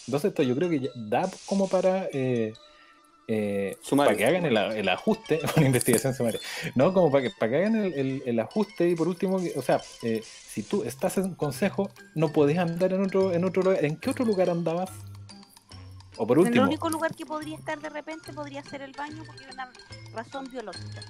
Entonces 0.08 0.30
esto 0.30 0.42
yo 0.44 0.56
creo 0.56 0.70
que 0.70 0.90
da 1.10 1.30
como 1.46 1.68
para 1.68 2.08
eh, 2.14 2.54
eh, 3.30 3.78
para 3.96 4.16
que 4.16 4.26
hagan 4.26 4.46
el, 4.46 4.88
ajuste, 4.88 5.42
una 5.58 5.66
investigación 5.66 6.14
sumaria, 6.14 6.40
¿no? 6.76 6.94
Como 6.94 7.12
para 7.12 7.24
que, 7.24 7.30
para 7.32 7.52
que 7.52 7.58
hagan 7.58 7.76
el, 7.76 8.40
ajuste 8.40 8.90
y 8.90 8.96
por 8.96 9.10
último, 9.10 9.42
o 9.56 9.62
sea, 9.62 9.82
eh, 10.02 10.24
si 10.24 10.64
tú 10.64 10.84
estás 10.84 11.18
en 11.18 11.36
consejo, 11.36 11.92
no 12.16 12.32
podés 12.32 12.58
andar 12.58 12.94
en 12.94 13.04
otro, 13.04 13.34
en 13.34 13.44
otro 13.44 13.64
lugar. 13.64 13.84
¿En 13.84 13.98
qué 13.98 14.12
otro 14.12 14.24
lugar 14.24 14.50
andabas? 14.50 14.92
O 16.16 16.26
por 16.26 16.40
último. 16.40 16.64
El 16.64 16.68
único 16.70 16.90
lugar 16.90 17.14
que 17.16 17.26
podría 17.26 17.58
estar 17.58 17.80
de 17.80 17.90
repente 17.90 18.32
podría 18.32 18.64
ser 18.64 18.82
el 18.82 18.94
baño 18.94 19.24
porque 19.26 19.44
hay 19.44 19.52
una 19.54 19.72
razón 20.14 20.50
biológica. 20.50 21.02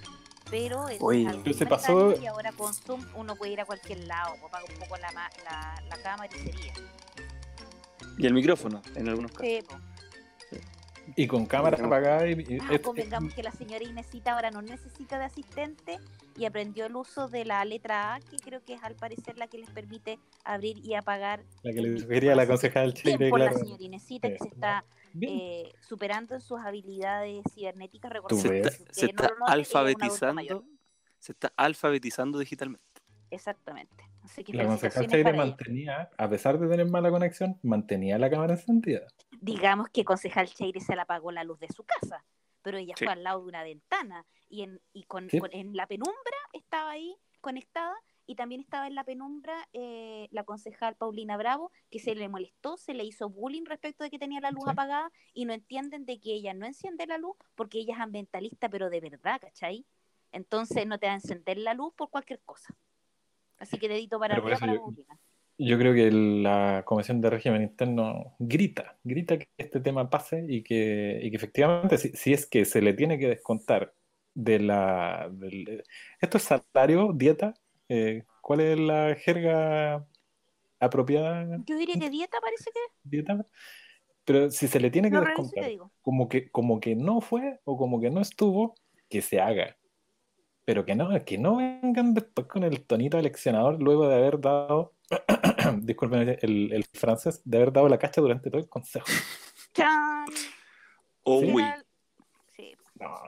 Pero 0.49 0.89
es 0.89 0.99
algo 1.01 1.53
se 1.53 1.65
pasó... 1.65 2.15
y 2.19 2.25
ahora 2.25 2.51
con 2.53 2.73
Zoom 2.73 3.05
uno 3.15 3.35
puede 3.35 3.51
ir 3.51 3.61
a 3.61 3.65
cualquier 3.65 3.99
lado, 4.05 4.33
paga 4.49 4.63
un 4.67 4.79
poco 4.79 4.97
la, 4.97 5.11
la, 5.11 5.83
la 5.87 5.97
cámara 6.01 6.29
y 6.35 6.39
sería. 6.39 6.73
Y 8.17 8.25
el 8.25 8.33
micrófono, 8.33 8.81
en 8.95 9.09
algunos 9.09 9.31
casos. 9.31 9.45
Sí, 9.45 9.59
y 11.15 11.27
con 11.27 11.45
cámara 11.45 11.83
apagada. 11.83 12.29
Y, 12.29 12.59
ah, 12.61 12.79
convengamos 12.83 13.33
que 13.33 13.43
la 13.43 13.51
señora 13.51 13.83
Inesita 13.83 14.33
ahora 14.33 14.51
no 14.51 14.61
necesita 14.61 15.17
de 15.17 15.25
asistente 15.25 15.99
y 16.37 16.45
aprendió 16.45 16.85
el 16.85 16.95
uso 16.95 17.27
de 17.27 17.45
la 17.45 17.63
letra 17.65 18.15
A, 18.15 18.19
que 18.19 18.37
creo 18.37 18.63
que 18.63 18.73
es 18.73 18.83
al 18.83 18.95
parecer 18.95 19.37
la 19.37 19.47
que 19.47 19.57
les 19.57 19.69
permite 19.69 20.19
abrir 20.43 20.77
y 20.83 20.93
apagar. 20.93 21.43
La 21.63 21.73
que 21.73 21.81
le 21.81 21.99
sugería 21.99 22.35
la 22.35 22.47
concejal 22.47 22.93
Cheire, 22.93 23.29
por 23.29 23.39
la 23.39 23.53
señora 23.53 23.83
Inesita, 23.83 24.29
que 24.29 24.39
se 24.39 24.49
está 24.49 24.85
eh, 25.21 25.71
superando 25.87 26.35
en 26.35 26.41
sus 26.41 26.59
habilidades 26.59 27.43
cibernéticas. 27.53 28.11
Se 28.29 28.57
está, 28.57 28.71
se 28.91 29.05
está 29.07 29.31
alfabetizando, 29.47 30.63
se 31.19 31.31
está 31.31 31.53
alfabetizando 31.55 32.39
digitalmente. 32.39 32.85
Exactamente. 33.29 34.05
Así 34.23 34.43
que 34.43 34.53
la 34.53 34.65
concejal 34.65 35.07
Cheire 35.07 35.33
mantenía, 35.33 36.09
a 36.17 36.29
pesar 36.29 36.59
de 36.59 36.67
tener 36.67 36.89
mala 36.89 37.09
conexión, 37.09 37.57
mantenía 37.63 38.17
la 38.17 38.29
cámara 38.29 38.53
encendida 38.53 39.07
digamos 39.41 39.89
que 39.89 40.05
concejal 40.05 40.47
Cheire 40.47 40.81
se 40.81 40.95
le 40.95 41.01
apagó 41.01 41.31
la 41.31 41.43
luz 41.43 41.59
de 41.59 41.67
su 41.69 41.83
casa, 41.83 42.23
pero 42.61 42.77
ella 42.77 42.95
fue 42.97 43.07
al 43.07 43.23
lado 43.23 43.41
de 43.41 43.47
una 43.47 43.63
ventana 43.63 44.25
y, 44.49 44.63
en, 44.63 44.81
y 44.93 45.03
con, 45.03 45.27
en 45.31 45.75
la 45.75 45.87
penumbra 45.87 46.37
estaba 46.53 46.91
ahí 46.91 47.15
conectada 47.41 47.95
y 48.25 48.35
también 48.35 48.59
estaba 48.59 48.87
en 48.87 48.95
la 48.95 49.05
penumbra 49.05 49.67
eh, 49.71 50.27
la 50.31 50.43
concejal 50.43 50.95
Paulina 50.95 51.37
Bravo, 51.37 51.71
que 51.89 51.99
se 51.99 52.13
le 52.13 52.27
molestó, 52.27 52.75
se 52.75 52.93
le 52.93 53.05
hizo 53.05 53.29
bullying 53.29 53.63
respecto 53.65 54.03
de 54.03 54.09
que 54.09 54.19
tenía 54.19 54.41
la 54.41 54.51
luz 54.51 54.67
apagada 54.67 55.11
y 55.33 55.45
no 55.45 55.53
entienden 55.53 56.05
de 56.05 56.19
que 56.19 56.33
ella 56.33 56.53
no 56.53 56.65
enciende 56.65 57.07
la 57.07 57.17
luz 57.17 57.37
porque 57.55 57.79
ella 57.79 57.93
es 57.93 58.01
ambientalista, 58.01 58.67
pero 58.67 58.89
de 58.89 58.99
verdad, 58.99 59.39
¿cachai? 59.39 59.85
Entonces 60.33 60.85
no 60.85 60.99
te 60.99 61.07
va 61.07 61.13
a 61.13 61.15
encender 61.15 61.57
la 61.57 61.73
luz 61.73 61.93
por 61.93 62.09
cualquier 62.09 62.41
cosa. 62.41 62.75
Así 63.59 63.79
que 63.79 63.87
dedito 63.87 64.19
para 64.19 64.35
arriba 64.35 64.57
para 64.57 64.75
Paulina. 64.75 65.17
Yo 65.59 65.77
creo 65.79 65.93
que 65.93 66.11
la 66.11 66.83
Comisión 66.85 67.19
de 67.19 67.31
Régimen 67.31 67.63
Interno 67.63 68.35
grita, 68.37 68.97
grita 69.03 69.39
que 69.39 69.47
este 69.57 69.79
tema 69.79 70.07
pase 70.09 70.45
y 70.47 70.61
que, 70.61 71.19
y 71.23 71.31
que 71.31 71.35
efectivamente, 71.35 71.97
si, 71.97 72.33
es 72.33 72.45
que 72.45 72.63
se 72.63 72.79
le 72.81 72.93
tiene 72.93 73.17
que 73.17 73.27
descontar 73.27 73.93
de 74.35 74.59
la. 74.59 75.31
¿Esto 76.21 76.37
es 76.37 76.43
salario, 76.43 77.11
dieta? 77.11 77.55
Eh, 77.89 78.23
¿Cuál 78.41 78.59
es 78.59 78.79
la 78.79 79.15
jerga 79.15 80.05
apropiada? 80.79 81.57
Yo 81.65 81.75
diría 81.75 81.95
que 81.99 82.09
dieta 82.11 82.37
parece 82.39 82.69
que. 82.71 82.79
Dieta. 83.03 83.43
Pero 84.25 84.51
si 84.51 84.67
se 84.67 84.79
le 84.79 84.91
tiene 84.91 85.09
que 85.09 85.17
descontar, 85.17 85.71
como 86.01 86.29
que, 86.29 86.51
como 86.51 86.79
que 86.79 86.95
no 86.95 87.19
fue 87.21 87.61
o 87.63 87.77
como 87.77 87.99
que 87.99 88.11
no 88.11 88.21
estuvo, 88.21 88.75
que 89.09 89.21
se 89.21 89.39
haga. 89.39 89.77
Pero 90.65 90.85
que 90.85 90.95
no, 90.95 91.09
que 91.25 91.37
no 91.37 91.55
vengan 91.55 92.13
después 92.13 92.45
con 92.45 92.63
el 92.63 92.85
tonito 92.85 93.17
eleccionador 93.17 93.81
luego 93.81 94.07
de 94.07 94.15
haber 94.15 94.39
dado 94.39 94.96
disculpen 95.81 96.37
el, 96.41 96.73
el, 96.73 96.83
francés, 96.85 97.41
de 97.45 97.57
haber 97.57 97.71
dado 97.71 97.89
la 97.89 97.97
cacha 97.97 98.21
durante 98.21 98.49
todo 98.49 98.61
el 98.61 98.69
consejo. 98.69 99.05
Oh, 101.23 101.41
no, 101.41 103.21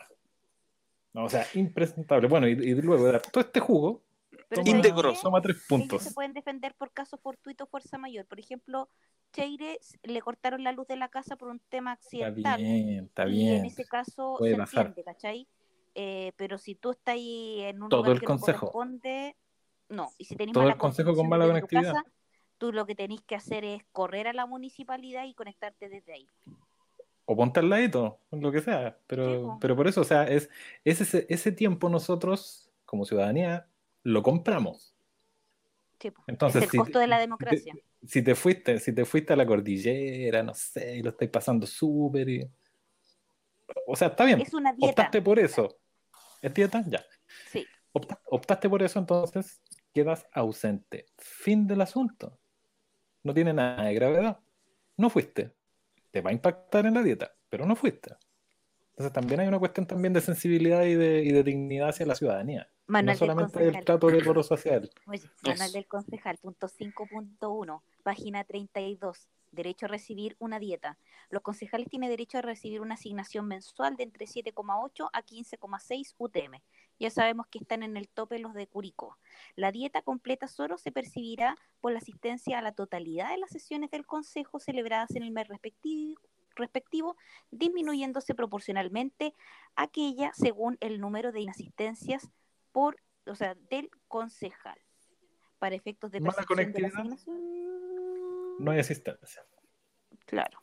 no, 1.14 1.26
o 1.26 1.30
sea, 1.30 1.46
impresentable. 1.54 2.28
Bueno, 2.28 2.48
y, 2.48 2.56
luego 2.76 3.06
de 3.06 3.12
dar 3.14 3.22
todo 3.22 3.44
este 3.44 3.60
jugo, 3.60 4.04
Pero 4.48 4.64
toma, 4.64 5.14
toma 5.22 5.42
tres 5.42 5.58
Ellos 5.58 5.68
puntos. 5.68 6.04
se 6.04 6.12
pueden 6.12 6.34
defender 6.34 6.74
por 6.76 6.92
caso 6.92 7.18
fortuito 7.18 7.66
o 7.66 7.68
fuerza 7.68 7.98
mayor. 7.98 8.26
Por 8.26 8.40
ejemplo, 8.40 8.90
Cheire 9.34 9.80
le 10.04 10.22
cortaron 10.22 10.64
la 10.64 10.72
luz 10.72 10.88
de 10.88 10.96
la 10.96 11.10
casa 11.10 11.36
por 11.36 11.50
un 11.50 11.60
tema 11.70 11.94
Está 11.94 12.06
accidental. 12.28 12.62
bien, 12.62 13.06
está 13.06 13.28
y 13.28 13.32
bien. 13.32 13.56
en 13.58 13.66
ese 13.66 13.86
caso 13.86 14.36
Puede 14.38 14.54
se 14.54 14.58
pasar. 14.58 14.88
entiende, 14.88 15.04
¿cachai? 15.12 15.48
Eh, 15.96 16.32
pero 16.38 16.58
si 16.58 16.76
tú 16.76 16.92
estás 16.92 17.16
ahí 17.16 17.62
en 17.62 17.82
un 17.84 17.90
Todo 17.90 18.02
lugar 18.02 18.14
el 18.14 18.20
que 18.22 18.26
consejo. 18.26 18.68
no 18.68 18.72
corresponde, 18.72 19.36
no. 19.90 20.10
Y 20.18 20.26
si 20.26 20.36
tenés 20.36 20.54
Todo 20.54 20.64
mala 20.64 20.74
el 20.74 20.80
consejo 20.80 21.16
con 21.16 21.28
mala 21.28 21.48
conectividad. 21.48 21.94
casa, 21.94 22.06
tú 22.58 22.72
lo 22.72 22.86
que 22.86 22.96
tenés 22.96 23.22
que 23.22 23.36
hacer 23.36 23.64
es 23.66 23.84
correr 23.92 24.28
a 24.28 24.34
la 24.34 24.46
municipalidad 24.46 25.26
y 25.26 25.34
conectarte 25.34 25.90
desde 25.90 26.14
ahí. 26.14 26.28
O 27.26 27.36
ponte 27.36 27.60
al 27.60 27.70
ladito, 27.70 28.20
lo 28.32 28.52
que 28.52 28.62
sea. 28.62 28.92
Sí, 28.92 28.96
Pero, 29.08 29.58
pero 29.62 29.76
por 29.76 29.88
eso, 29.88 30.02
o 30.02 30.04
sea, 30.04 30.24
es, 30.28 30.50
es 30.84 31.02
ese, 31.02 31.26
ese 31.30 31.52
tiempo 31.52 31.88
nosotros, 31.90 32.72
como 32.86 33.06
ciudadanía, 33.06 33.68
lo 34.04 34.24
compramos. 34.24 34.96
Sí. 36.00 36.12
Entonces, 36.28 36.64
es 36.64 36.68
el 36.68 36.72
si- 36.72 36.78
costo 36.78 37.00
de 37.00 37.08
la 37.08 37.20
democracia. 37.20 37.76
Si 38.06 38.24
te 38.24 38.34
fuiste, 38.34 38.80
si 38.80 38.96
te 38.96 39.04
fuiste 39.06 39.34
a 39.34 39.36
la 39.36 39.46
cordillera, 39.46 40.42
no 40.42 40.54
sé, 40.54 40.98
y 40.98 41.04
lo 41.04 41.10
estáis 41.10 41.30
pasando 41.30 41.68
súper 41.68 42.30
y... 42.30 42.50
O 43.86 43.96
sea, 43.96 44.08
está 44.08 44.24
bien. 44.26 44.42
Es 44.42 44.54
una 44.54 44.72
dieta. 44.74 44.90
Optaste 44.90 45.22
por 45.22 45.38
eso. 45.38 45.78
¿Es 46.42 46.54
dieta? 46.54 46.84
Ya. 46.88 47.04
Sí. 47.52 47.66
Opta- 47.92 48.20
optaste 48.26 48.70
por 48.70 48.82
eso, 48.82 48.98
entonces 49.00 49.62
quedas 50.00 50.26
ausente. 50.32 51.06
Fin 51.18 51.68
del 51.68 51.82
asunto. 51.82 52.40
No 53.24 53.34
tiene 53.34 53.54
nada 53.54 53.84
de 53.84 53.94
gravedad. 53.94 54.40
No 54.96 55.10
fuiste. 55.10 55.54
Te 56.12 56.22
va 56.22 56.30
a 56.30 56.34
impactar 56.34 56.86
en 56.86 56.94
la 56.94 57.04
dieta, 57.04 57.34
pero 57.50 57.66
no 57.66 57.76
fuiste. 57.76 58.16
Entonces 58.92 59.14
también 59.14 59.42
hay 59.42 59.48
una 59.48 59.60
cuestión 59.60 59.86
también 59.86 60.14
de 60.14 60.22
sensibilidad 60.22 60.84
y 60.84 60.96
de, 60.96 61.24
y 61.24 61.32
de 61.32 61.44
dignidad 61.44 61.90
hacia 61.90 62.06
la 62.06 62.16
ciudadanía. 62.16 62.70
Manual 62.88 63.06
no 63.06 63.12
del 63.12 63.20
solamente 63.20 63.60
el 63.60 63.66
concejal. 63.66 63.86
trato 63.86 64.08
decoroso 64.08 64.54
hacia 64.54 64.76
él. 64.76 64.90
Oye, 65.08 65.30
manual 65.44 65.72
del 65.72 65.88
concejal, 65.88 66.38
punto 66.38 66.68
5.1, 66.68 67.82
página 68.04 68.44
32. 68.46 69.28
Derecho 69.52 69.86
a 69.86 69.90
recibir 69.90 70.36
una 70.40 70.60
dieta. 70.60 70.98
Los 71.30 71.42
concejales 71.42 71.90
tienen 71.90 72.10
derecho 72.10 72.38
a 72.38 72.42
recibir 72.42 72.82
una 72.82 72.96
asignación 72.96 73.48
mensual 73.48 73.96
de 73.96 74.04
entre 74.04 74.26
7,8 74.26 75.10
a 75.12 75.24
15,6 75.24 76.16
UTM. 76.18 76.62
Ya 77.00 77.10
sabemos 77.10 77.48
que 77.48 77.60
están 77.60 77.84
en 77.84 77.96
el 77.96 78.10
tope 78.10 78.40
los 78.40 78.54
de 78.54 78.68
Curicó. 78.68 79.18
La 79.56 79.72
dieta 79.72 80.02
completa 80.02 80.48
solo 80.48 80.78
se 80.78 80.92
percibirá 80.92 81.58
por 81.80 81.94
la 81.94 82.00
asistencia 82.00 82.60
a 82.60 82.62
la 82.62 82.74
totalidad 82.74 83.32
de 83.32 83.38
las 83.38 83.52
sesiones 83.52 83.90
del 83.90 84.06
Consejo 84.06 84.60
celebradas 84.60 85.16
en 85.16 85.24
el 85.24 85.32
mes 85.32 85.48
respectivo, 85.48 86.20
respectivo 86.56 87.16
disminuyéndose 87.52 88.36
proporcionalmente 88.36 89.34
aquella 89.76 90.32
según 90.34 90.78
el 90.82 91.00
número 91.00 91.32
de 91.32 91.40
inasistencias 91.40 92.30
por, 92.72 92.98
o 93.26 93.36
sea, 93.36 93.56
del 93.70 93.90
concejal. 94.08 94.80
Para 95.58 95.76
efectos 95.76 96.12
de 96.12 96.20
de. 96.20 96.30
No 98.60 98.72
hay 98.72 98.80
asistencia. 98.80 99.44
Claro, 100.26 100.60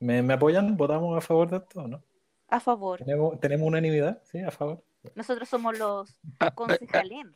¿Me, 0.00 0.22
me 0.22 0.34
apoyan? 0.34 0.76
¿Votamos 0.76 1.16
a 1.16 1.20
favor 1.20 1.50
de 1.50 1.56
esto 1.58 1.80
o 1.80 1.88
no? 1.88 2.02
a 2.48 2.60
favor. 2.60 2.98
¿Tenemos, 2.98 3.38
¿Tenemos 3.40 3.66
unanimidad? 3.68 4.22
¿Sí? 4.24 4.40
¿A 4.40 4.50
favor? 4.50 4.82
Nosotros 5.14 5.48
somos 5.48 5.78
los 5.78 6.20
concejales. 6.54 7.26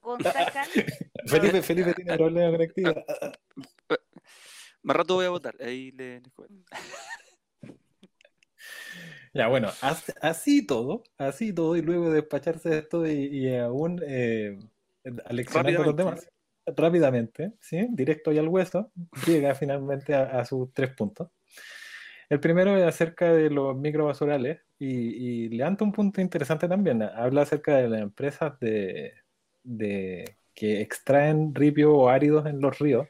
Concejal. 0.00 0.68
Felipe, 1.26 1.62
Felipe 1.62 1.94
tiene 1.94 2.16
problemas 2.16 2.52
conectivos. 2.52 2.94
Más 4.82 4.96
rato 4.96 5.14
voy 5.14 5.26
a 5.26 5.30
votar. 5.30 5.54
Ahí 5.60 5.92
le, 5.92 6.22
cuento. 6.34 6.64
Ya, 9.34 9.48
bueno, 9.48 9.70
as- 9.80 10.12
así 10.20 10.66
todo, 10.66 11.04
así 11.16 11.54
todo, 11.54 11.74
y 11.76 11.80
luego 11.80 12.10
de 12.10 12.16
despacharse 12.16 12.68
de 12.68 12.78
esto 12.80 13.06
y, 13.06 13.12
y 13.28 13.56
aún 13.56 13.98
eh, 14.06 14.58
aleccionando 15.24 15.82
a 15.82 15.86
los 15.86 15.96
demás, 15.96 16.28
rápidamente, 16.66 17.54
¿sí? 17.58 17.86
Directo 17.92 18.30
y 18.30 18.36
al 18.38 18.48
hueso, 18.48 18.92
llega 19.26 19.54
finalmente 19.54 20.14
a, 20.14 20.38
a 20.38 20.44
sus 20.44 20.70
tres 20.74 20.90
puntos. 20.94 21.30
El 22.32 22.40
primero 22.40 22.74
es 22.78 22.84
acerca 22.84 23.30
de 23.30 23.50
los 23.50 23.76
microbasurales 23.76 24.62
y, 24.78 24.86
y 24.88 25.48
levanta 25.50 25.84
un 25.84 25.92
punto 25.92 26.22
interesante 26.22 26.66
también. 26.66 27.02
Habla 27.02 27.42
acerca 27.42 27.76
de 27.76 27.90
las 27.90 28.00
empresas 28.00 28.58
de, 28.58 29.12
de 29.62 30.38
que 30.54 30.80
extraen 30.80 31.54
ripio 31.54 31.94
o 31.94 32.08
áridos 32.08 32.46
en 32.46 32.58
los 32.58 32.78
ríos 32.78 33.06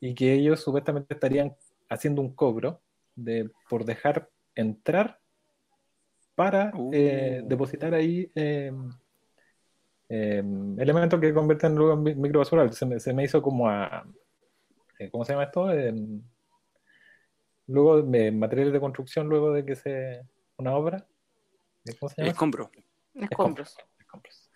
y 0.00 0.16
que 0.16 0.34
ellos 0.34 0.58
supuestamente 0.58 1.14
estarían 1.14 1.54
haciendo 1.88 2.22
un 2.22 2.34
cobro 2.34 2.80
de, 3.14 3.48
por 3.68 3.84
dejar 3.84 4.28
entrar 4.56 5.20
para 6.34 6.72
Uh. 6.74 6.90
eh, 6.92 7.42
depositar 7.44 7.94
ahí 7.94 8.32
eh, 8.34 8.72
eh, 10.08 10.42
elementos 10.76 11.20
que 11.20 11.32
convierten 11.32 11.76
luego 11.76 11.92
en 11.92 12.02
mi- 12.02 12.14
microbasural. 12.16 12.72
Se 12.72 12.84
me, 12.84 12.98
se 12.98 13.14
me 13.14 13.22
hizo 13.22 13.40
como 13.40 13.68
a. 13.68 14.04
eh, 14.98 15.08
¿Cómo 15.08 15.24
se 15.24 15.34
llama 15.34 15.44
esto? 15.44 15.70
Luego, 17.70 17.98
eh, 18.14 18.32
materiales 18.32 18.72
de 18.72 18.80
construcción, 18.80 19.28
luego 19.28 19.52
de 19.52 19.64
que 19.64 19.76
se. 19.76 20.22
Una 20.56 20.74
obra. 20.74 21.06
¿Cómo 21.98 22.10
se 22.10 22.16
llama? 22.20 22.30
Escombro. 22.32 22.70
Escombros. 23.14 23.76
Escombros. 23.98 24.50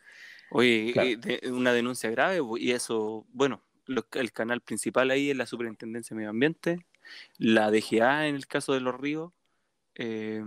Oye, 0.51 0.91
Claro. 0.93 1.09
de- 1.19 1.53
una 1.53 1.73
denuncia 1.73 2.11
grave 2.11 2.41
y 2.59 2.73
eso, 2.73 3.27
bueno, 3.32 3.62
lo- 3.86 4.07
el 4.12 4.32
canal 4.32 4.61
principal 4.61 5.11
ahí 5.11 5.31
es 5.31 5.36
la 5.36 5.47
Superintendencia 5.47 6.15
de 6.15 6.19
Medio 6.19 6.31
Ambiente, 6.31 6.85
la 7.39 7.70
DGA 7.70 8.28
en 8.28 8.35
el 8.35 8.47
caso 8.47 8.73
de 8.74 8.81
los 8.81 8.99
ríos, 9.01 9.32
eh, 9.95 10.43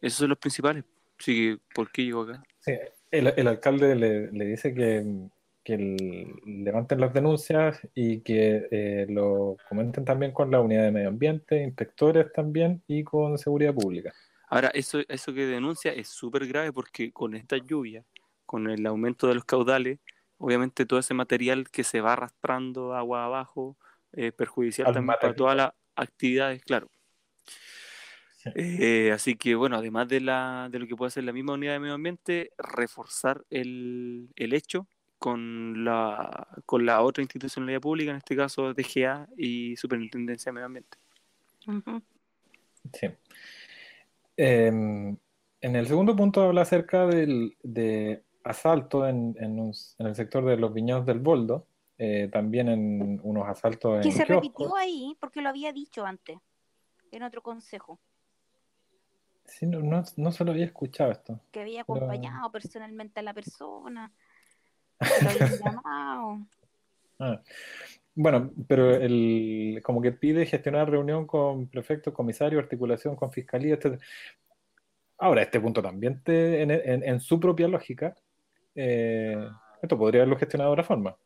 esos 0.00 0.18
son 0.18 0.28
los 0.28 0.38
principales. 0.38 0.84
Así 1.18 1.34
que, 1.34 1.58
¿por 1.74 1.90
qué 1.90 2.04
llego 2.04 2.22
acá? 2.22 2.42
Sí, 2.60 2.72
el, 3.10 3.26
el 3.28 3.48
alcalde 3.48 3.94
le, 3.96 4.30
le 4.32 4.44
dice 4.44 4.74
que, 4.74 5.28
que 5.66 5.74
el- 5.74 6.32
levanten 6.44 7.00
las 7.00 7.12
denuncias 7.12 7.80
y 7.92 8.20
que 8.20 8.68
eh, 8.70 9.06
lo 9.08 9.56
comenten 9.68 10.04
también 10.04 10.30
con 10.30 10.48
la 10.48 10.60
unidad 10.60 10.84
de 10.84 10.92
medio 10.92 11.08
ambiente, 11.08 11.60
inspectores 11.60 12.32
también 12.32 12.84
y 12.86 13.02
con 13.02 13.36
seguridad 13.36 13.74
pública. 13.74 14.14
Ahora, 14.48 14.68
eso, 14.68 15.00
eso 15.08 15.34
que 15.34 15.44
denuncia 15.44 15.92
es 15.92 16.06
súper 16.06 16.46
grave 16.46 16.72
porque 16.72 17.10
con 17.10 17.34
esta 17.34 17.56
lluvia, 17.56 18.04
con 18.46 18.70
el 18.70 18.86
aumento 18.86 19.26
de 19.26 19.34
los 19.34 19.44
caudales, 19.44 19.98
obviamente 20.38 20.86
todo 20.86 21.00
ese 21.00 21.14
material 21.14 21.68
que 21.68 21.82
se 21.82 22.00
va 22.00 22.12
arrastrando 22.12 22.94
agua 22.94 23.24
abajo 23.24 23.76
es 24.12 24.32
perjudicial 24.34 24.86
Al 24.86 24.94
también 24.94 25.16
para 25.20 25.34
todas 25.34 25.56
las 25.56 25.72
actividades, 25.96 26.62
claro. 26.62 26.88
Sí. 28.36 28.50
Eh, 28.54 29.10
así 29.12 29.34
que 29.34 29.56
bueno, 29.56 29.78
además 29.78 30.06
de, 30.06 30.20
la, 30.20 30.68
de 30.70 30.78
lo 30.78 30.86
que 30.86 30.94
puede 30.94 31.08
hacer 31.08 31.24
la 31.24 31.32
misma 31.32 31.54
unidad 31.54 31.72
de 31.72 31.80
medio 31.80 31.94
ambiente, 31.94 32.52
reforzar 32.56 33.44
el, 33.50 34.28
el 34.36 34.52
hecho 34.52 34.86
con 35.18 35.84
la, 35.84 36.46
con 36.66 36.84
la 36.86 37.02
otra 37.02 37.22
institucionalidad 37.22 37.80
pública, 37.80 38.10
en 38.10 38.18
este 38.18 38.36
caso 38.36 38.74
DGA 38.74 39.28
y 39.36 39.76
Superintendencia 39.76 40.50
de 40.50 40.54
Medio 40.54 40.66
Ambiente. 40.66 40.98
Ujú. 41.66 42.02
Sí. 42.92 43.06
Eh, 44.36 44.66
en 44.68 45.76
el 45.76 45.86
segundo 45.86 46.14
punto 46.14 46.42
habla 46.42 46.62
acerca 46.62 47.06
del, 47.06 47.56
de 47.62 48.22
asalto 48.44 49.06
en, 49.08 49.34
en 49.40 49.58
un- 49.58 49.74
en 49.98 50.06
el 50.06 50.14
sector 50.14 50.44
de 50.44 50.56
los 50.56 50.72
viñedos 50.72 51.06
del 51.06 51.18
Boldo, 51.18 51.66
eh, 51.98 52.28
también 52.30 52.68
en 52.68 53.20
unos 53.22 53.48
asaltos 53.48 54.02
Que 54.02 54.08
en 54.08 54.14
se 54.14 54.24
kioscos. 54.24 54.36
repitió 54.44 54.76
ahí 54.76 55.16
porque 55.18 55.40
lo 55.40 55.48
había 55.48 55.72
dicho 55.72 56.04
antes, 56.04 56.38
en 57.10 57.22
otro 57.22 57.42
consejo, 57.42 57.98
Sí, 59.48 59.64
no, 59.64 59.78
no, 59.80 60.02
no 60.16 60.32
se 60.32 60.44
lo 60.44 60.50
había 60.50 60.64
escuchado 60.64 61.12
esto. 61.12 61.40
que 61.52 61.60
había 61.60 61.84
Pero- 61.84 61.96
acompañado 61.98 62.50
personalmente 62.50 63.20
a 63.20 63.22
la 63.22 63.32
persona, 63.32 64.12
que 64.12 64.14
lo 64.14 64.14
habían 64.14 64.14
llamado. 64.14 64.85
Ah, 67.18 67.40
Bueno, 68.14 68.50
pero 68.68 68.94
el, 68.94 69.80
como 69.82 70.02
que 70.02 70.12
pide 70.12 70.44
gestionar 70.46 70.90
reunión 70.90 71.26
con 71.26 71.68
prefecto, 71.68 72.12
comisario, 72.12 72.58
articulación 72.58 73.16
con 73.16 73.30
fiscalía, 73.32 73.74
etc. 73.74 73.98
Ahora, 75.18 75.42
este 75.42 75.60
punto 75.60 75.80
también, 75.82 76.22
te- 76.22 76.62
en, 76.62 76.70
en- 76.70 77.02
en 77.04 77.20
su 77.20 77.40
propia 77.40 77.68
lógica, 77.68 78.14
eh, 78.74 79.48
esto 79.82 79.96
podría 79.98 80.20
haberlo 80.22 80.38
gestionado 80.38 80.70
de 80.70 80.74
otra 80.74 80.84
forma. 80.84 81.16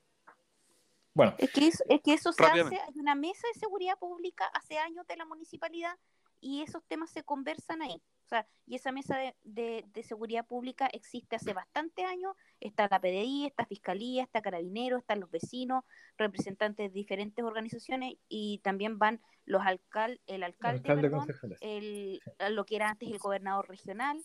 Bueno, 1.12 1.34
Es 1.38 1.50
que 1.50 1.66
eso, 1.66 1.82
es 1.88 2.00
que 2.02 2.12
eso 2.14 2.32
se 2.32 2.44
hace, 2.44 2.76
hay 2.76 2.98
una 3.00 3.16
mesa 3.16 3.46
de 3.52 3.58
seguridad 3.58 3.98
pública 3.98 4.44
hace 4.54 4.78
años 4.78 5.04
de 5.08 5.16
la 5.16 5.24
municipalidad 5.24 5.94
y 6.40 6.62
esos 6.62 6.84
temas 6.84 7.10
se 7.10 7.24
conversan 7.24 7.82
ahí. 7.82 8.00
Sea, 8.30 8.46
y 8.64 8.76
esa 8.76 8.92
mesa 8.92 9.18
de, 9.18 9.34
de- 9.42 9.84
de 9.92 10.02
seguridad 10.04 10.46
pública 10.46 10.86
existe 10.92 11.34
hace 11.34 11.52
bastante 11.52 12.04
años. 12.04 12.34
Está 12.60 12.86
la 12.88 13.00
PDI, 13.00 13.46
está 13.46 13.66
Fiscalía, 13.66 14.22
está 14.22 14.40
Carabineros, 14.40 15.00
están 15.00 15.18
los 15.18 15.30
vecinos, 15.32 15.82
representantes 16.16 16.90
de 16.92 16.94
diferentes 16.94 17.44
organizaciones 17.44 18.14
y 18.28 18.58
también 18.58 18.98
van 19.00 19.20
los 19.46 19.62
alcal 19.66 20.20
el 20.28 20.44
alcalde, 20.44 20.78
alcalde, 20.78 21.02
perdón, 21.02 21.18
concejales. 21.26 21.58
el, 21.60 22.20
lo 22.50 22.64
que 22.64 22.76
era 22.76 22.90
antes 22.90 23.10
el 23.10 23.18
gobernador 23.18 23.68
regional, 23.68 24.22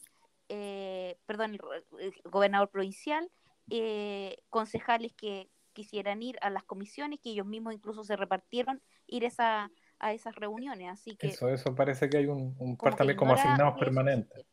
eh, 0.49 1.18
perdón, 1.26 1.56
el, 1.56 1.61
el 1.99 2.14
gobernador 2.26 2.69
provincial, 2.69 3.32
eh, 3.72 4.38
concejales 4.49 5.14
que 5.15 5.49
quisieran 5.73 6.22
ir 6.22 6.38
a 6.41 6.52
las 6.52 6.64
comisiones, 6.64 7.19
que 7.22 7.32
ellos 7.32 7.48
mismos 7.48 7.73
incluso 7.73 8.03
se 8.03 8.15
repartieron 8.15 8.84
ir 9.07 9.23
esa, 9.23 9.72
a 10.06 10.14
esas 10.14 10.36
reuniones. 10.36 10.90
Así 10.91 11.15
que 11.15 11.27
Eso, 11.27 11.49
eso 11.49 11.73
parece 11.73 12.10
que 12.10 12.18
hay 12.18 12.26
un, 12.27 12.56
un 12.60 12.76
como 12.76 12.95
también 12.95 13.18
como 13.18 13.34
asignados 13.34 13.77
permanentes. 13.80 14.45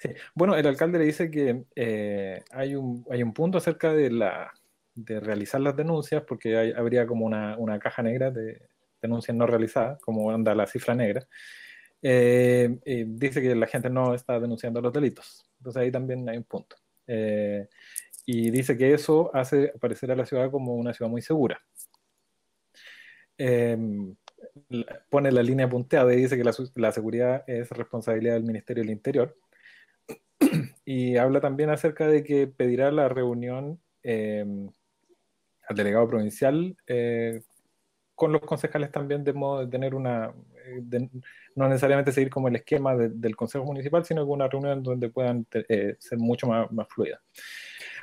Sí. 0.00 0.10
Bueno, 0.32 0.54
el 0.54 0.64
alcalde 0.64 0.98
le 0.98 1.04
dice 1.06 1.28
que 1.28 1.64
eh, 1.74 2.40
hay, 2.52 2.76
un, 2.76 3.04
hay 3.10 3.20
un 3.22 3.32
punto 3.34 3.58
acerca 3.58 3.92
de, 3.92 4.10
la, 4.10 4.52
de 4.94 5.18
realizar 5.18 5.60
las 5.60 5.74
denuncias, 5.76 6.22
porque 6.22 6.56
hay- 6.56 6.72
habría 6.72 7.04
como 7.04 7.26
una, 7.26 7.56
una 7.58 7.80
caja 7.80 8.00
negra 8.02 8.30
de 8.30 8.68
denuncias 9.02 9.36
no 9.36 9.44
realizadas, 9.46 9.98
como 10.00 10.30
anda 10.30 10.54
la 10.54 10.68
cifra 10.68 10.94
negra. 10.94 11.26
Eh, 12.00 12.78
eh, 12.84 13.04
dice 13.08 13.42
que 13.42 13.56
la 13.56 13.66
gente 13.66 13.90
no 13.90 14.14
está 14.14 14.38
denunciando 14.38 14.80
los 14.80 14.92
delitos. 14.92 15.50
Entonces 15.58 15.82
ahí 15.82 15.90
también 15.90 16.28
hay 16.28 16.36
un 16.36 16.44
punto. 16.44 16.76
Eh, 17.08 17.66
y 18.24 18.50
dice 18.52 18.76
que 18.76 18.94
eso 18.94 19.34
hace 19.34 19.72
aparecer 19.74 20.12
a 20.12 20.16
la 20.16 20.26
ciudad 20.26 20.48
como 20.48 20.74
una 20.76 20.94
ciudad 20.94 21.10
muy 21.10 21.22
segura. 21.22 21.60
Pone 25.10 25.32
la 25.32 25.42
línea 25.42 25.68
punteada 25.68 26.12
y 26.12 26.16
dice 26.16 26.36
que 26.36 26.44
la, 26.44 26.52
la 26.74 26.92
seguridad 26.92 27.44
es 27.46 27.70
responsabilidad 27.70 28.34
del 28.34 28.44
Ministerio 28.44 28.82
del 28.82 28.90
Interior. 28.92 29.36
Y 30.84 31.16
habla 31.18 31.40
también 31.40 31.68
acerca 31.68 32.06
de 32.08 32.24
que 32.24 32.46
pedirá 32.46 32.90
la 32.90 33.08
reunión 33.10 33.78
eh, 34.02 34.44
al 35.68 35.76
delegado 35.76 36.08
provincial 36.08 36.76
eh, 36.86 37.42
con 38.14 38.32
los 38.32 38.40
concejales 38.40 38.90
también 38.90 39.22
de 39.22 39.34
modo 39.34 39.60
de 39.60 39.66
tener 39.70 39.94
una, 39.94 40.32
eh, 40.64 40.78
de 40.82 41.10
no 41.54 41.68
necesariamente 41.68 42.10
seguir 42.10 42.30
como 42.30 42.48
el 42.48 42.56
esquema 42.56 42.96
de- 42.96 43.10
del 43.10 43.36
Consejo 43.36 43.64
Municipal, 43.66 44.02
sino 44.06 44.24
que 44.24 44.30
una 44.30 44.48
reunión 44.48 44.82
donde 44.82 45.10
puedan 45.10 45.46
eh, 45.52 45.96
ser 45.98 46.18
mucho 46.18 46.46
más, 46.46 46.72
más 46.72 46.88
fluidas. 46.88 47.20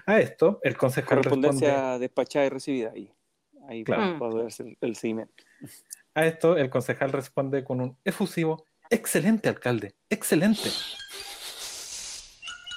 A 0.05 0.19
esto, 0.19 0.59
el 0.61 0.77
concejal 0.77 1.17
responde, 1.23 1.47
Correspondencia 1.47 1.97
despachada 1.97 2.45
y 2.45 2.49
recibida 2.49 2.91
ahí. 2.91 3.11
Ahí 3.67 3.83
Claro. 3.83 4.19
para 4.19 4.31
poder 4.31 4.45
hacer 4.47 4.77
el 4.79 4.95
seguimiento. 4.95 5.43
A 6.15 6.25
esto 6.25 6.57
el 6.57 6.69
concejal 6.69 7.11
responde 7.11 7.63
con 7.63 7.81
un 7.81 7.97
efusivo, 8.03 8.65
excelente 8.89 9.49
alcalde, 9.49 9.95
excelente. 10.09 10.71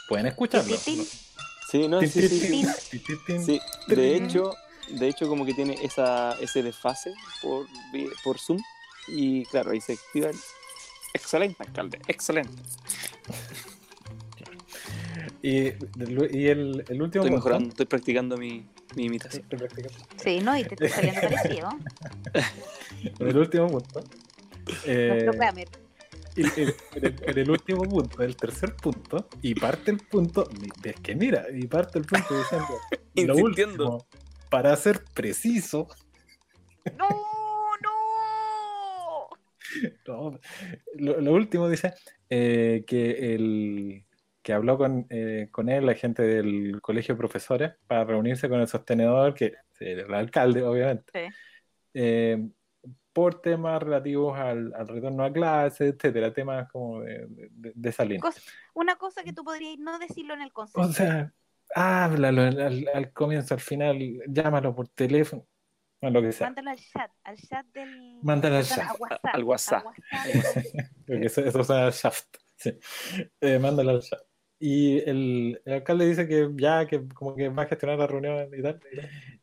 Pueden 0.09 0.27
escucharlo. 0.27 0.77
Sí, 0.77 1.87
no, 1.87 2.01
sí, 2.01 2.09
sí, 2.09 2.67
sí. 3.45 3.61
de 3.89 4.17
hecho, 4.17 4.55
de 4.89 5.09
hecho 5.09 5.29
como 5.29 5.45
que 5.47 5.55
tiene 5.55 5.75
esa, 5.83 6.33
ese 6.41 6.63
desfase 6.63 7.13
por, 7.43 7.67
por 8.25 8.39
Zoom 8.39 8.59
y 9.09 9.45
claro, 9.47 9.71
ahí 9.71 9.81
se 9.81 9.93
activa 9.93 10.31
el 10.31 10.37
excelente 11.15 11.63
alcalde, 11.63 12.01
excelente. 12.09 12.63
Y, 15.43 15.69
y 15.69 16.49
el, 16.49 16.85
el 16.89 17.03
último 17.03 17.25
Estoy 17.25 17.31
mejorando, 17.31 17.69
estoy 17.69 17.87
practicando 17.87 18.37
mi, 18.37 18.67
imitación. 18.97 19.45
Sí, 20.17 20.41
¿no? 20.41 20.57
Y 20.57 20.65
te 20.65 20.75
está 20.75 20.97
saliendo 20.97 21.21
parecido. 21.21 21.71
En 23.21 23.29
el 23.29 23.37
último 23.37 23.69
punto. 23.71 24.05
eh, 24.87 25.27
y- 26.37 26.43
y- 26.43 26.53
en, 26.57 27.05
el, 27.05 27.15
en 27.27 27.39
el 27.39 27.51
último 27.51 27.83
punto, 27.83 28.23
el 28.23 28.37
tercer 28.37 28.75
punto, 28.77 29.29
y 29.43 29.55
parte 29.55 29.91
el 29.91 29.99
punto, 29.99 30.49
es 30.85 30.95
que 31.01 31.15
mira, 31.17 31.47
y 31.53 31.67
parte 31.67 31.99
el 31.99 32.05
punto 32.05 32.35
diciendo, 32.37 32.69
lo 33.15 33.37
último, 33.37 34.07
para 34.51 34.75
ser 34.77 35.03
preciso, 35.15 35.89
¡No! 36.97 37.09
¡No! 37.83 39.29
no, 40.07 40.39
lo, 40.97 41.21
lo 41.21 41.33
último 41.33 41.69
dice 41.69 41.93
eh, 42.31 42.85
que 42.87 43.35
el 43.35 44.05
que 44.43 44.53
habló 44.55 44.79
con, 44.79 45.07
eh, 45.11 45.49
con 45.51 45.69
él 45.69 45.85
la 45.85 45.95
gente 45.95 46.23
del 46.23 46.81
colegio 46.81 47.15
de 47.15 47.19
profesores 47.19 47.73
para 47.87 48.05
reunirse 48.05 48.49
con 48.49 48.61
el 48.61 48.69
sostenedor, 48.69 49.35
que 49.35 49.47
es 49.47 49.55
el 49.81 50.15
alcalde, 50.15 50.63
obviamente, 50.63 51.05
Sí. 51.13 51.35
eh, 51.95 52.49
por 53.19 53.41
temas 53.41 53.83
relativos 53.83 54.39
al, 54.39 54.73
al 54.75 54.87
retorno 54.87 55.25
a 55.25 55.33
clases, 55.33 55.93
etcétera, 55.95 56.33
temas 56.33 56.71
como 56.71 57.01
de, 57.01 57.27
de, 57.29 57.73
de 57.75 57.89
esa 57.89 58.05
línea. 58.05 58.21
Cosa- 58.21 58.41
una 58.75 58.95
cosa 58.95 59.25
que 59.25 59.33
tú 59.33 59.43
podrías 59.43 59.77
no 59.81 59.99
decirlo 59.99 60.35
en 60.35 60.43
el 60.43 60.53
consejo. 60.53 60.87
O 60.87 60.93
sea, 60.93 61.33
háblalo 61.75 62.43
al, 62.43 62.61
al- 62.61 62.89
al 62.95 63.13
comienzo, 63.13 63.55
al 63.55 63.61
final, 63.61 63.99
llámalo 64.29 64.73
por 64.73 64.87
teléfono, 64.91 65.45
o 66.01 66.11
lo 66.11 66.23
que 66.23 66.31
sea. 66.31 66.47
Mándalo 66.47 66.71
al 66.71 66.79
chat, 66.79 67.11
al 67.25 67.37
chat 67.39 67.67
del. 67.75 68.21
Mándalo 68.23 68.57
al 68.59 68.65
chat. 68.65 68.87
WhatsApp, 69.01 69.35
Al 69.35 69.43
WhatsApp. 69.43 69.85
a 69.85 69.89
WhatsApp. 69.89 70.65
Porque 71.09 71.27
eso, 71.27 71.41
eso 71.45 71.65
suena 71.65 71.87
a 71.89 71.91
shaft. 71.91 72.37
Sí. 72.55 72.79
Eh, 73.41 73.59
mándalo 73.59 73.91
al 73.91 74.01
chat. 74.03 74.21
Y 74.61 74.99
el, 75.09 75.61
el 75.65 75.73
alcalde 75.75 76.09
dice 76.09 76.27
que 76.27 76.49
ya, 76.57 76.87
que 76.87 77.07
como 77.15 77.37
que 77.37 77.49
va 77.49 77.63
a 77.63 77.67
gestionar 77.67 77.99
la 77.99 78.07
reunión 78.09 78.49
y 78.57 78.63
tal. 78.63 78.81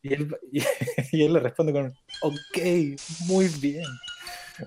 Y 0.02 0.12
él, 0.12 0.36
y, 0.52 0.62
y 1.12 1.24
él 1.24 1.32
le 1.32 1.40
responde 1.40 1.72
con, 1.72 1.94
ok, 2.22 2.58
muy 3.26 3.48
bien. 3.60 3.84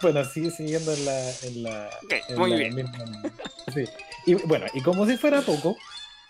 Bueno, 0.00 0.24
sigue 0.24 0.50
siguiendo 0.50 0.94
en 0.94 1.04
la... 1.04 1.30
En 1.42 1.62
la, 1.62 1.90
en 2.28 2.38
muy 2.38 2.50
la 2.50 2.56
bien. 2.56 2.74
misma- 2.74 3.32
sí. 3.74 3.84
Y 4.24 4.34
bueno, 4.34 4.64
y 4.72 4.80
como 4.80 5.04
si 5.06 5.18
fuera 5.18 5.42
poco, 5.42 5.76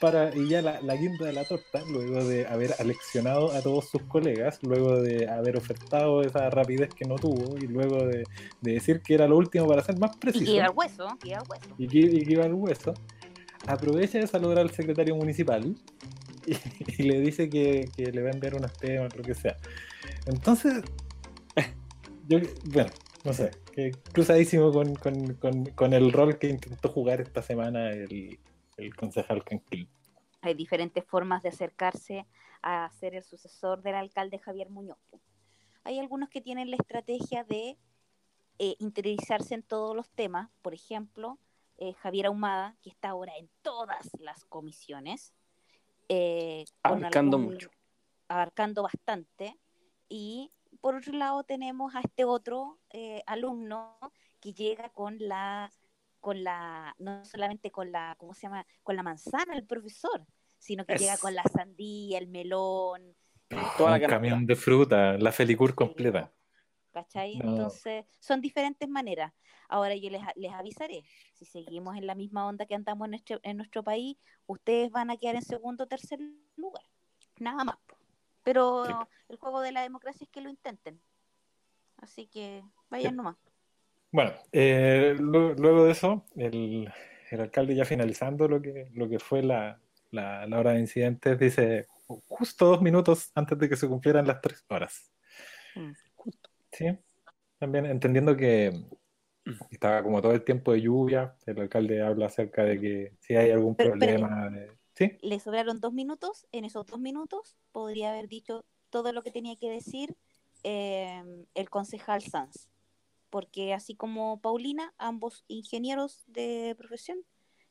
para, 0.00 0.34
y 0.34 0.48
ya 0.48 0.60
la, 0.60 0.80
la 0.80 0.96
guinda 0.96 1.26
de 1.26 1.34
la 1.34 1.44
torta, 1.44 1.82
luego 1.88 2.24
de 2.24 2.46
haber 2.48 2.74
aleccionado 2.80 3.52
a 3.52 3.60
todos 3.62 3.88
sus 3.90 4.02
colegas, 4.04 4.58
luego 4.62 5.00
de 5.00 5.28
haber 5.28 5.56
ofertado 5.56 6.22
esa 6.22 6.50
rapidez 6.50 6.88
que 6.94 7.04
no 7.04 7.14
tuvo, 7.14 7.56
y 7.56 7.68
luego 7.68 8.04
de, 8.06 8.24
de 8.60 8.72
decir 8.72 9.00
que 9.02 9.14
era 9.14 9.28
lo 9.28 9.36
último 9.36 9.68
para 9.68 9.82
ser 9.82 9.98
más 9.98 10.16
Y 10.16 10.18
preciso, 10.18 10.52
hueso, 10.74 11.06
que 11.22 11.28
iba 11.28 11.38
al 11.38 11.44
hueso. 11.48 11.74
y 11.78 11.86
que, 11.86 11.98
y 11.98 12.24
que 12.24 12.32
iba 12.32 12.44
al 12.44 12.54
hueso, 12.54 12.94
aprovecha 13.66 14.18
de 14.18 14.26
saludar 14.26 14.58
al 14.58 14.70
secretario 14.70 15.16
municipal 15.16 15.74
y, 16.46 17.02
y 17.02 17.02
le 17.04 17.20
dice 17.20 17.48
que, 17.48 17.88
que 17.96 18.12
le 18.12 18.22
va 18.22 18.30
a 18.30 18.32
enviar 18.32 18.54
unos 18.54 18.72
temas, 18.74 19.14
lo 19.16 19.22
que 19.22 19.34
sea. 19.34 19.56
Entonces, 20.26 20.82
yo, 22.28 22.38
bueno, 22.66 22.90
no 23.24 23.32
sé, 23.32 23.50
que 23.72 23.92
cruzadísimo 24.12 24.72
con, 24.72 24.94
con, 24.94 25.34
con, 25.34 25.64
con 25.66 25.92
el 25.92 26.12
rol 26.12 26.38
que 26.38 26.48
intentó 26.48 26.88
jugar 26.88 27.20
esta 27.20 27.42
semana 27.42 27.90
el, 27.90 28.38
el 28.76 28.94
concejal 28.94 29.44
Canquil. 29.44 29.88
Hay 30.42 30.54
diferentes 30.54 31.04
formas 31.04 31.42
de 31.42 31.48
acercarse 31.48 32.26
a 32.62 32.90
ser 32.90 33.14
el 33.14 33.22
sucesor 33.22 33.82
del 33.82 33.94
alcalde 33.94 34.38
Javier 34.38 34.70
Muñoz. 34.70 34.98
Hay 35.84 35.98
algunos 35.98 36.28
que 36.28 36.40
tienen 36.40 36.70
la 36.70 36.76
estrategia 36.76 37.44
de 37.44 37.76
eh, 38.58 38.76
interiorizarse 38.78 39.54
en 39.54 39.62
todos 39.62 39.94
los 39.94 40.08
temas. 40.10 40.50
Por 40.62 40.74
ejemplo, 40.74 41.38
eh, 41.78 41.92
Javier 41.94 42.26
Ahumada, 42.26 42.76
que 42.82 42.90
está 42.90 43.10
ahora 43.10 43.36
en 43.36 43.48
todas 43.62 44.10
las 44.18 44.44
comisiones. 44.44 45.32
eh, 46.08 46.64
Abarcando 46.82 47.36
algún- 47.38 47.54
mucho. 47.54 47.70
Abarcando 48.28 48.82
bastante. 48.82 49.58
Y 50.08 50.50
por 50.80 50.94
otro 50.96 51.12
lado 51.14 51.44
tenemos 51.44 51.94
a 51.94 52.00
este 52.00 52.24
otro 52.24 52.78
eh, 52.90 53.22
alumno 53.26 53.96
que 54.40 54.52
llega 54.52 54.90
con 54.90 55.16
la 55.18 55.70
con 56.20 56.42
la, 56.42 56.94
no 56.98 57.22
solamente 57.26 57.70
con 57.70 57.92
la, 57.92 58.14
¿cómo 58.18 58.32
se 58.34 58.42
llama? 58.42 58.66
Con 58.82 58.96
la 58.96 59.02
manzana, 59.02 59.54
el 59.54 59.66
profesor, 59.66 60.24
sino 60.58 60.86
que 60.86 60.94
Es- 60.94 61.00
llega 61.02 61.18
con 61.18 61.34
la 61.34 61.42
sandía, 61.44 62.16
el 62.18 62.28
melón, 62.28 63.14
Toda 63.76 63.98
la 63.98 64.04
un 64.06 64.10
camión 64.10 64.46
de 64.46 64.56
fruta, 64.56 65.18
la 65.18 65.32
felicur 65.32 65.74
completa. 65.74 66.32
¿Cachai? 66.94 67.36
No. 67.36 67.50
Entonces, 67.50 68.06
son 68.20 68.40
diferentes 68.40 68.88
maneras. 68.88 69.34
Ahora 69.68 69.94
yo 69.94 70.08
les, 70.08 70.22
les 70.36 70.52
avisaré, 70.52 71.04
si 71.34 71.44
seguimos 71.44 71.96
en 71.96 72.06
la 72.06 72.14
misma 72.14 72.46
onda 72.46 72.64
que 72.64 72.74
andamos 72.74 73.04
en 73.06 73.10
nuestro, 73.10 73.40
en 73.42 73.58
nuestro 73.58 73.82
país, 73.82 74.16
ustedes 74.46 74.90
van 74.90 75.10
a 75.10 75.18
quedar 75.18 75.34
en 75.34 75.42
segundo 75.42 75.84
o 75.84 75.86
tercer 75.86 76.18
lugar. 76.56 76.84
Nada 77.38 77.64
más. 77.64 77.76
Pero 78.42 78.84
Sí. 78.86 78.92
el 79.28 79.36
juego 79.36 79.60
de 79.60 79.72
la 79.72 79.82
democracia 79.82 80.24
es 80.24 80.30
que 80.30 80.40
lo 80.40 80.48
intenten. 80.48 81.00
Así 81.98 82.26
que 82.26 82.62
vayan 82.88 83.12
Sí. 83.12 83.16
nomás. 83.16 83.36
Bueno, 84.12 84.32
eh, 84.52 85.16
lu- 85.18 85.54
luego 85.54 85.84
de 85.84 85.92
eso, 85.92 86.24
el, 86.36 86.92
el 87.30 87.40
alcalde 87.40 87.74
ya 87.74 87.84
finalizando 87.84 88.46
lo 88.46 88.62
que, 88.62 88.88
lo 88.94 89.08
que 89.08 89.18
fue 89.18 89.42
la, 89.42 89.80
la, 90.10 90.46
la 90.46 90.58
hora 90.58 90.72
de 90.72 90.80
incidentes, 90.80 91.38
dice 91.38 91.86
justo 92.06 92.66
dos 92.66 92.82
minutos 92.82 93.32
antes 93.34 93.58
de 93.58 93.68
que 93.68 93.76
se 93.76 93.88
cumplieran 93.88 94.26
las 94.26 94.40
tres 94.40 94.64
horas. 94.68 95.10
Sí, 96.74 96.86
también 97.58 97.86
entendiendo 97.86 98.36
que 98.36 98.72
estaba 99.70 100.02
como 100.02 100.20
todo 100.20 100.32
el 100.32 100.44
tiempo 100.44 100.72
de 100.72 100.82
lluvia, 100.82 101.36
el 101.46 101.60
alcalde 101.60 102.02
habla 102.02 102.26
acerca 102.26 102.64
de 102.64 102.80
que 102.80 103.12
si 103.20 103.36
hay 103.36 103.50
algún 103.50 103.76
Pero, 103.76 103.90
problema, 103.92 104.50
de- 104.50 104.72
¿sí? 104.94 105.18
le 105.22 105.38
sobraron 105.40 105.80
dos 105.80 105.92
minutos, 105.92 106.46
en 106.52 106.64
esos 106.64 106.86
dos 106.86 106.98
minutos 106.98 107.56
podría 107.72 108.10
haber 108.10 108.28
dicho 108.28 108.64
todo 108.90 109.12
lo 109.12 109.22
que 109.22 109.30
tenía 109.30 109.56
que 109.56 109.70
decir 109.70 110.16
eh, 110.62 111.22
el 111.54 111.70
concejal 111.70 112.22
Sanz. 112.22 112.68
Porque 113.30 113.74
así 113.74 113.96
como 113.96 114.40
Paulina, 114.40 114.94
ambos 114.96 115.44
ingenieros 115.48 116.22
de 116.26 116.74
profesión, 116.78 117.18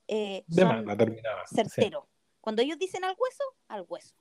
eh, 0.07 0.43
De 0.47 0.61
son 0.61 0.85
sí. 0.85 1.55
certeros. 1.55 2.05
Cuando 2.41 2.61
ellos 2.61 2.77
dicen 2.77 3.03
al 3.05 3.15
hueso, 3.17 3.43
al 3.69 3.85
hueso. 3.87 4.13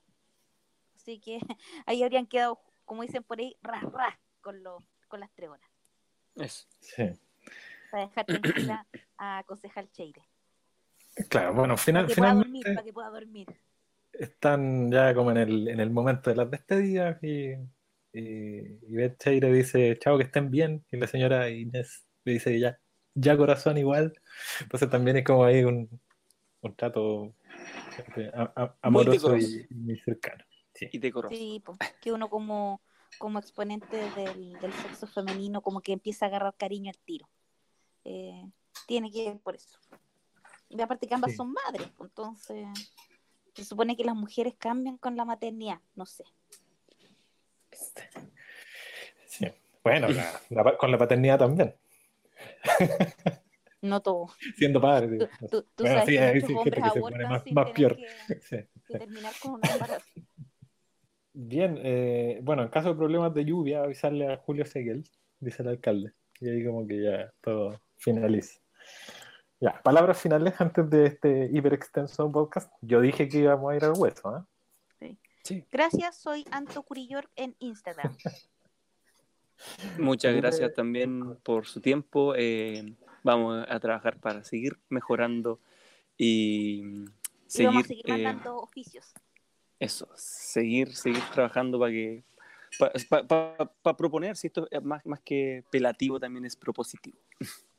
Así 0.95 1.19
que 1.19 1.39
ahí 1.85 2.01
habrían 2.03 2.25
quedado, 2.25 2.61
como 2.85 3.01
dicen 3.01 3.23
por 3.23 3.39
ahí, 3.39 3.57
ras, 3.61 3.83
ras 3.91 4.15
con, 4.43 4.61
los 4.61 4.83
con 5.07 5.19
las 5.19 5.31
tres 5.33 5.49
horas. 5.49 5.67
Eso. 6.35 6.67
Sí. 6.79 7.09
Para 7.89 8.05
dejar 8.07 8.25
tranquila 8.25 8.87
a 9.17 9.43
concejal 9.47 9.89
Cheire. 9.91 10.21
Claro, 11.29 11.53
bueno, 11.53 11.77
final, 11.77 12.05
Para 12.05 12.13
que 12.15 12.19
pueda 12.21 12.33
dormir, 12.33 12.45
finalmente 12.63 12.73
para 12.73 12.85
que 12.85 12.93
pueda 12.93 13.09
dormir. 13.09 13.47
están 14.13 14.91
ya 14.91 15.13
como 15.15 15.31
en 15.31 15.37
el, 15.37 15.67
en 15.67 15.79
el 15.79 15.89
momento 15.91 16.29
de 16.29 16.35
las 16.35 16.49
despedidas 16.49 17.23
y, 17.23 17.51
y, 18.13 18.19
y 18.19 18.95
Beth 18.95 19.17
Cheire 19.21 19.51
dice, 19.51 19.97
chao, 19.99 20.17
que 20.17 20.23
estén 20.23 20.49
bien, 20.49 20.83
y 20.91 20.97
la 20.97 21.07
señora 21.07 21.49
Inés 21.49 22.05
le 22.25 22.33
dice, 22.33 22.59
ya, 22.59 22.79
ya 23.13 23.37
corazón 23.37 23.77
igual. 23.77 24.13
Entonces 24.61 24.89
también 24.89 25.17
es 25.17 25.23
como 25.23 25.45
ahí 25.45 25.63
un, 25.63 25.87
un 26.61 26.75
trato 26.75 27.35
a- 28.33 28.53
a- 28.55 28.75
amoroso 28.81 29.37
y, 29.37 29.67
muy 29.69 29.99
cercano. 29.99 30.43
Sí. 30.73 30.89
Y 30.91 30.97
decoroso. 30.97 31.35
Sí, 31.35 31.61
po, 31.63 31.77
que 32.01 32.11
uno 32.11 32.27
como, 32.27 32.81
como 33.19 33.39
exponente 33.39 33.97
del, 34.11 34.53
del 34.59 34.73
sexo 34.73 35.07
femenino 35.07 35.61
como 35.61 35.81
que 35.81 35.93
empieza 35.93 36.25
a 36.25 36.29
agarrar 36.29 36.55
cariño 36.55 36.89
al 36.91 36.97
tiro. 36.99 37.29
Eh, 38.05 38.45
tiene 38.87 39.11
que 39.11 39.29
ver 39.29 39.39
por 39.39 39.55
eso. 39.55 39.77
Y 40.69 40.81
aparte 40.81 41.07
que 41.07 41.13
ambas 41.15 41.31
Sí. 41.31 41.37
son 41.37 41.51
madres, 41.53 41.87
pues, 41.95 42.09
entonces 42.09 42.67
se 43.53 43.63
supone 43.65 43.95
que 43.95 44.03
las 44.03 44.15
mujeres 44.15 44.55
cambian 44.57 44.97
con 44.97 45.15
la 45.15 45.25
maternidad, 45.25 45.79
no 45.95 46.05
sé. 46.05 46.23
Sí. 49.25 49.47
Bueno, 49.83 50.07
la- 50.09 50.41
la 50.49 50.63
pa- 50.63 50.77
con 50.77 50.91
la 50.91 50.97
paternidad 50.97 51.39
también, 51.39 51.75
No 53.81 54.01
todo. 54.01 54.27
siendo 54.57 54.79
padre. 54.79 55.17
Tú, 55.17 55.27
tú- 55.49 55.61
tú 55.75 55.83
Bueno, 55.83 55.99
sabes 55.99 56.05
sí, 56.05 56.11
que 56.47 56.53
hombres 56.55 56.83
que 56.83 56.89
se 56.89 56.99
pone 57.01 57.27
más- 57.27 57.43
más 57.51 57.71
peor. 57.71 57.95
Sí, 57.97 58.05
que 58.27 58.41
sí. 58.41 58.57
terminar 58.97 59.33
con 59.41 59.53
un 59.55 59.61
embarazo. 59.63 60.05
Bien, 61.33 61.79
eh, 61.81 62.39
bueno, 62.43 62.63
en 62.63 62.69
caso 62.69 62.89
de 62.89 62.95
problemas 62.95 63.33
de 63.33 63.45
lluvia, 63.45 63.83
avisarle 63.83 64.31
a 64.31 64.37
Julio 64.37 64.65
Seguel, 64.65 65.03
dice 65.39 65.63
el 65.63 65.69
alcalde. 65.69 66.13
Y 66.39 66.49
ahí 66.49 66.65
como 66.65 66.85
que 66.87 67.01
ya 67.01 67.33
todo 67.41 67.79
finaliza. 67.97 68.59
Ya, 69.59 69.81
palabras 69.81 70.21
finales 70.21 70.53
antes 70.59 70.89
de 70.89 71.05
este 71.07 71.49
hiper 71.51 71.73
extenso 71.73 72.31
podcast. 72.31 72.71
Yo 72.81 73.01
dije 73.01 73.27
que 73.27 73.39
íbamos 73.39 73.71
a 73.71 73.75
ir 73.75 73.85
al 73.85 73.93
hueso, 73.95 74.37
¿eh? 74.37 75.15
Sí. 75.43 75.65
Gracias, 75.71 76.17
soy 76.17 76.45
Anto 76.51 76.83
Curillor 76.83 77.29
en 77.35 77.55
Instagram. 77.59 78.15
Muchas 79.99 80.35
gracias 80.35 80.73
también 80.73 81.35
por 81.43 81.65
su 81.65 81.81
tiempo. 81.81 82.33
eh, 82.35 82.95
vamos 83.23 83.65
a 83.67 83.79
trabajar 83.79 84.19
para 84.19 84.43
seguir 84.43 84.77
mejorando 84.89 85.59
y 86.17 87.05
y 87.53 87.57
seguir, 87.57 87.67
vamos 87.67 87.83
a 87.83 87.87
seguir 87.87 88.09
eh, 88.09 88.11
mandando 88.11 88.57
oficios. 88.57 89.13
Eso, 89.83 90.07
seguir, 90.15 90.95
seguir 90.95 91.23
trabajando 91.33 91.79
para 91.79 91.91
que 91.91 92.23
para 93.07 93.97
proponer 93.97 94.35
si 94.35 94.47
esto 94.47 94.67
es 94.71 94.83
más, 94.83 95.05
más 95.05 95.19
que 95.19 95.63
pelativo 95.69 96.19
también 96.19 96.45
es 96.45 96.55
propositivo. 96.55 97.17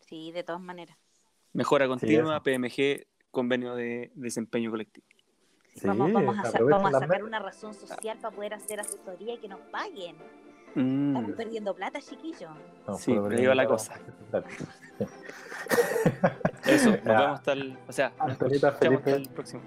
Sí, 0.00 0.32
de 0.32 0.44
todas 0.44 0.60
maneras. 0.60 0.96
Mejora 1.52 1.88
continua, 1.88 2.36
eso. 2.36 2.42
PMG, 2.42 3.06
convenio 3.30 3.74
de 3.74 4.12
desempeño 4.14 4.70
colectivo. 4.70 5.06
Sí, 5.74 5.86
vamos, 5.86 6.12
vamos, 6.12 6.36
a, 6.38 6.50
vamos 6.60 6.94
a 6.94 7.00
sacar 7.00 7.24
una 7.24 7.38
razón 7.40 7.74
social 7.74 8.18
para 8.18 8.34
poder 8.34 8.54
hacer 8.54 8.80
asesoría 8.80 9.34
y 9.34 9.38
que 9.38 9.48
nos 9.48 9.60
paguen. 9.70 10.16
Mm, 10.74 11.16
Estamos 11.16 11.36
perdiendo 11.36 11.74
plata, 11.74 12.00
chiquillos. 12.00 12.50
No, 12.86 12.94
Sí, 12.98 13.12
ahí 13.12 13.46
va 13.46 13.54
la 13.54 13.66
cosa. 13.66 13.98
Eso, 16.66 16.90
nos 16.90 17.04
vemos 17.04 17.38
hasta 17.38 17.52
el, 17.52 17.78
o 17.88 17.92
sea, 17.92 18.12
nos 18.18 18.64
hasta 18.64 18.86
el 19.16 19.28
próximo. 19.30 19.62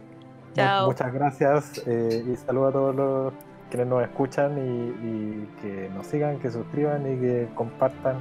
Chao. 0.58 0.88
Muchas 0.88 1.14
gracias 1.14 1.84
eh, 1.88 2.24
y 2.32 2.36
saludo 2.36 2.68
a 2.68 2.72
todos 2.72 2.96
los 2.96 3.34
quienes 3.70 3.88
nos 3.88 4.02
escuchan 4.04 4.58
y, 4.58 4.62
y 4.62 5.50
que 5.62 5.90
nos 5.94 6.06
sigan, 6.08 6.40
que 6.40 6.50
suscriban 6.52 7.02
y 7.12 7.18
que 7.20 7.48
compartan 7.56 8.18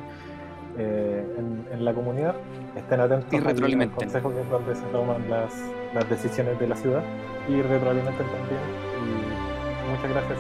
eh, 0.79 1.25
en, 1.39 1.67
en 1.73 1.85
la 1.85 1.95
comunidad. 1.95 2.35
Estén 2.77 3.01
atentos 3.01 3.33
Y 3.33 3.37
al- 3.37 3.43
al 3.43 3.49
retroalimenten. 3.51 3.97
consejo 3.97 4.31
que 4.35 4.41
es 4.41 4.51
donde 4.51 4.75
se 4.75 4.85
toman 4.87 5.29
las, 5.31 5.55
las 5.95 6.09
decisiones 6.11 6.59
de 6.59 6.67
la 6.67 6.77
ciudad 6.77 7.03
y 7.49 7.63
retroalimenten 7.63 8.27
también. 8.27 8.61
Y 9.03 9.91
muchas 9.91 10.11
gracias. 10.11 10.39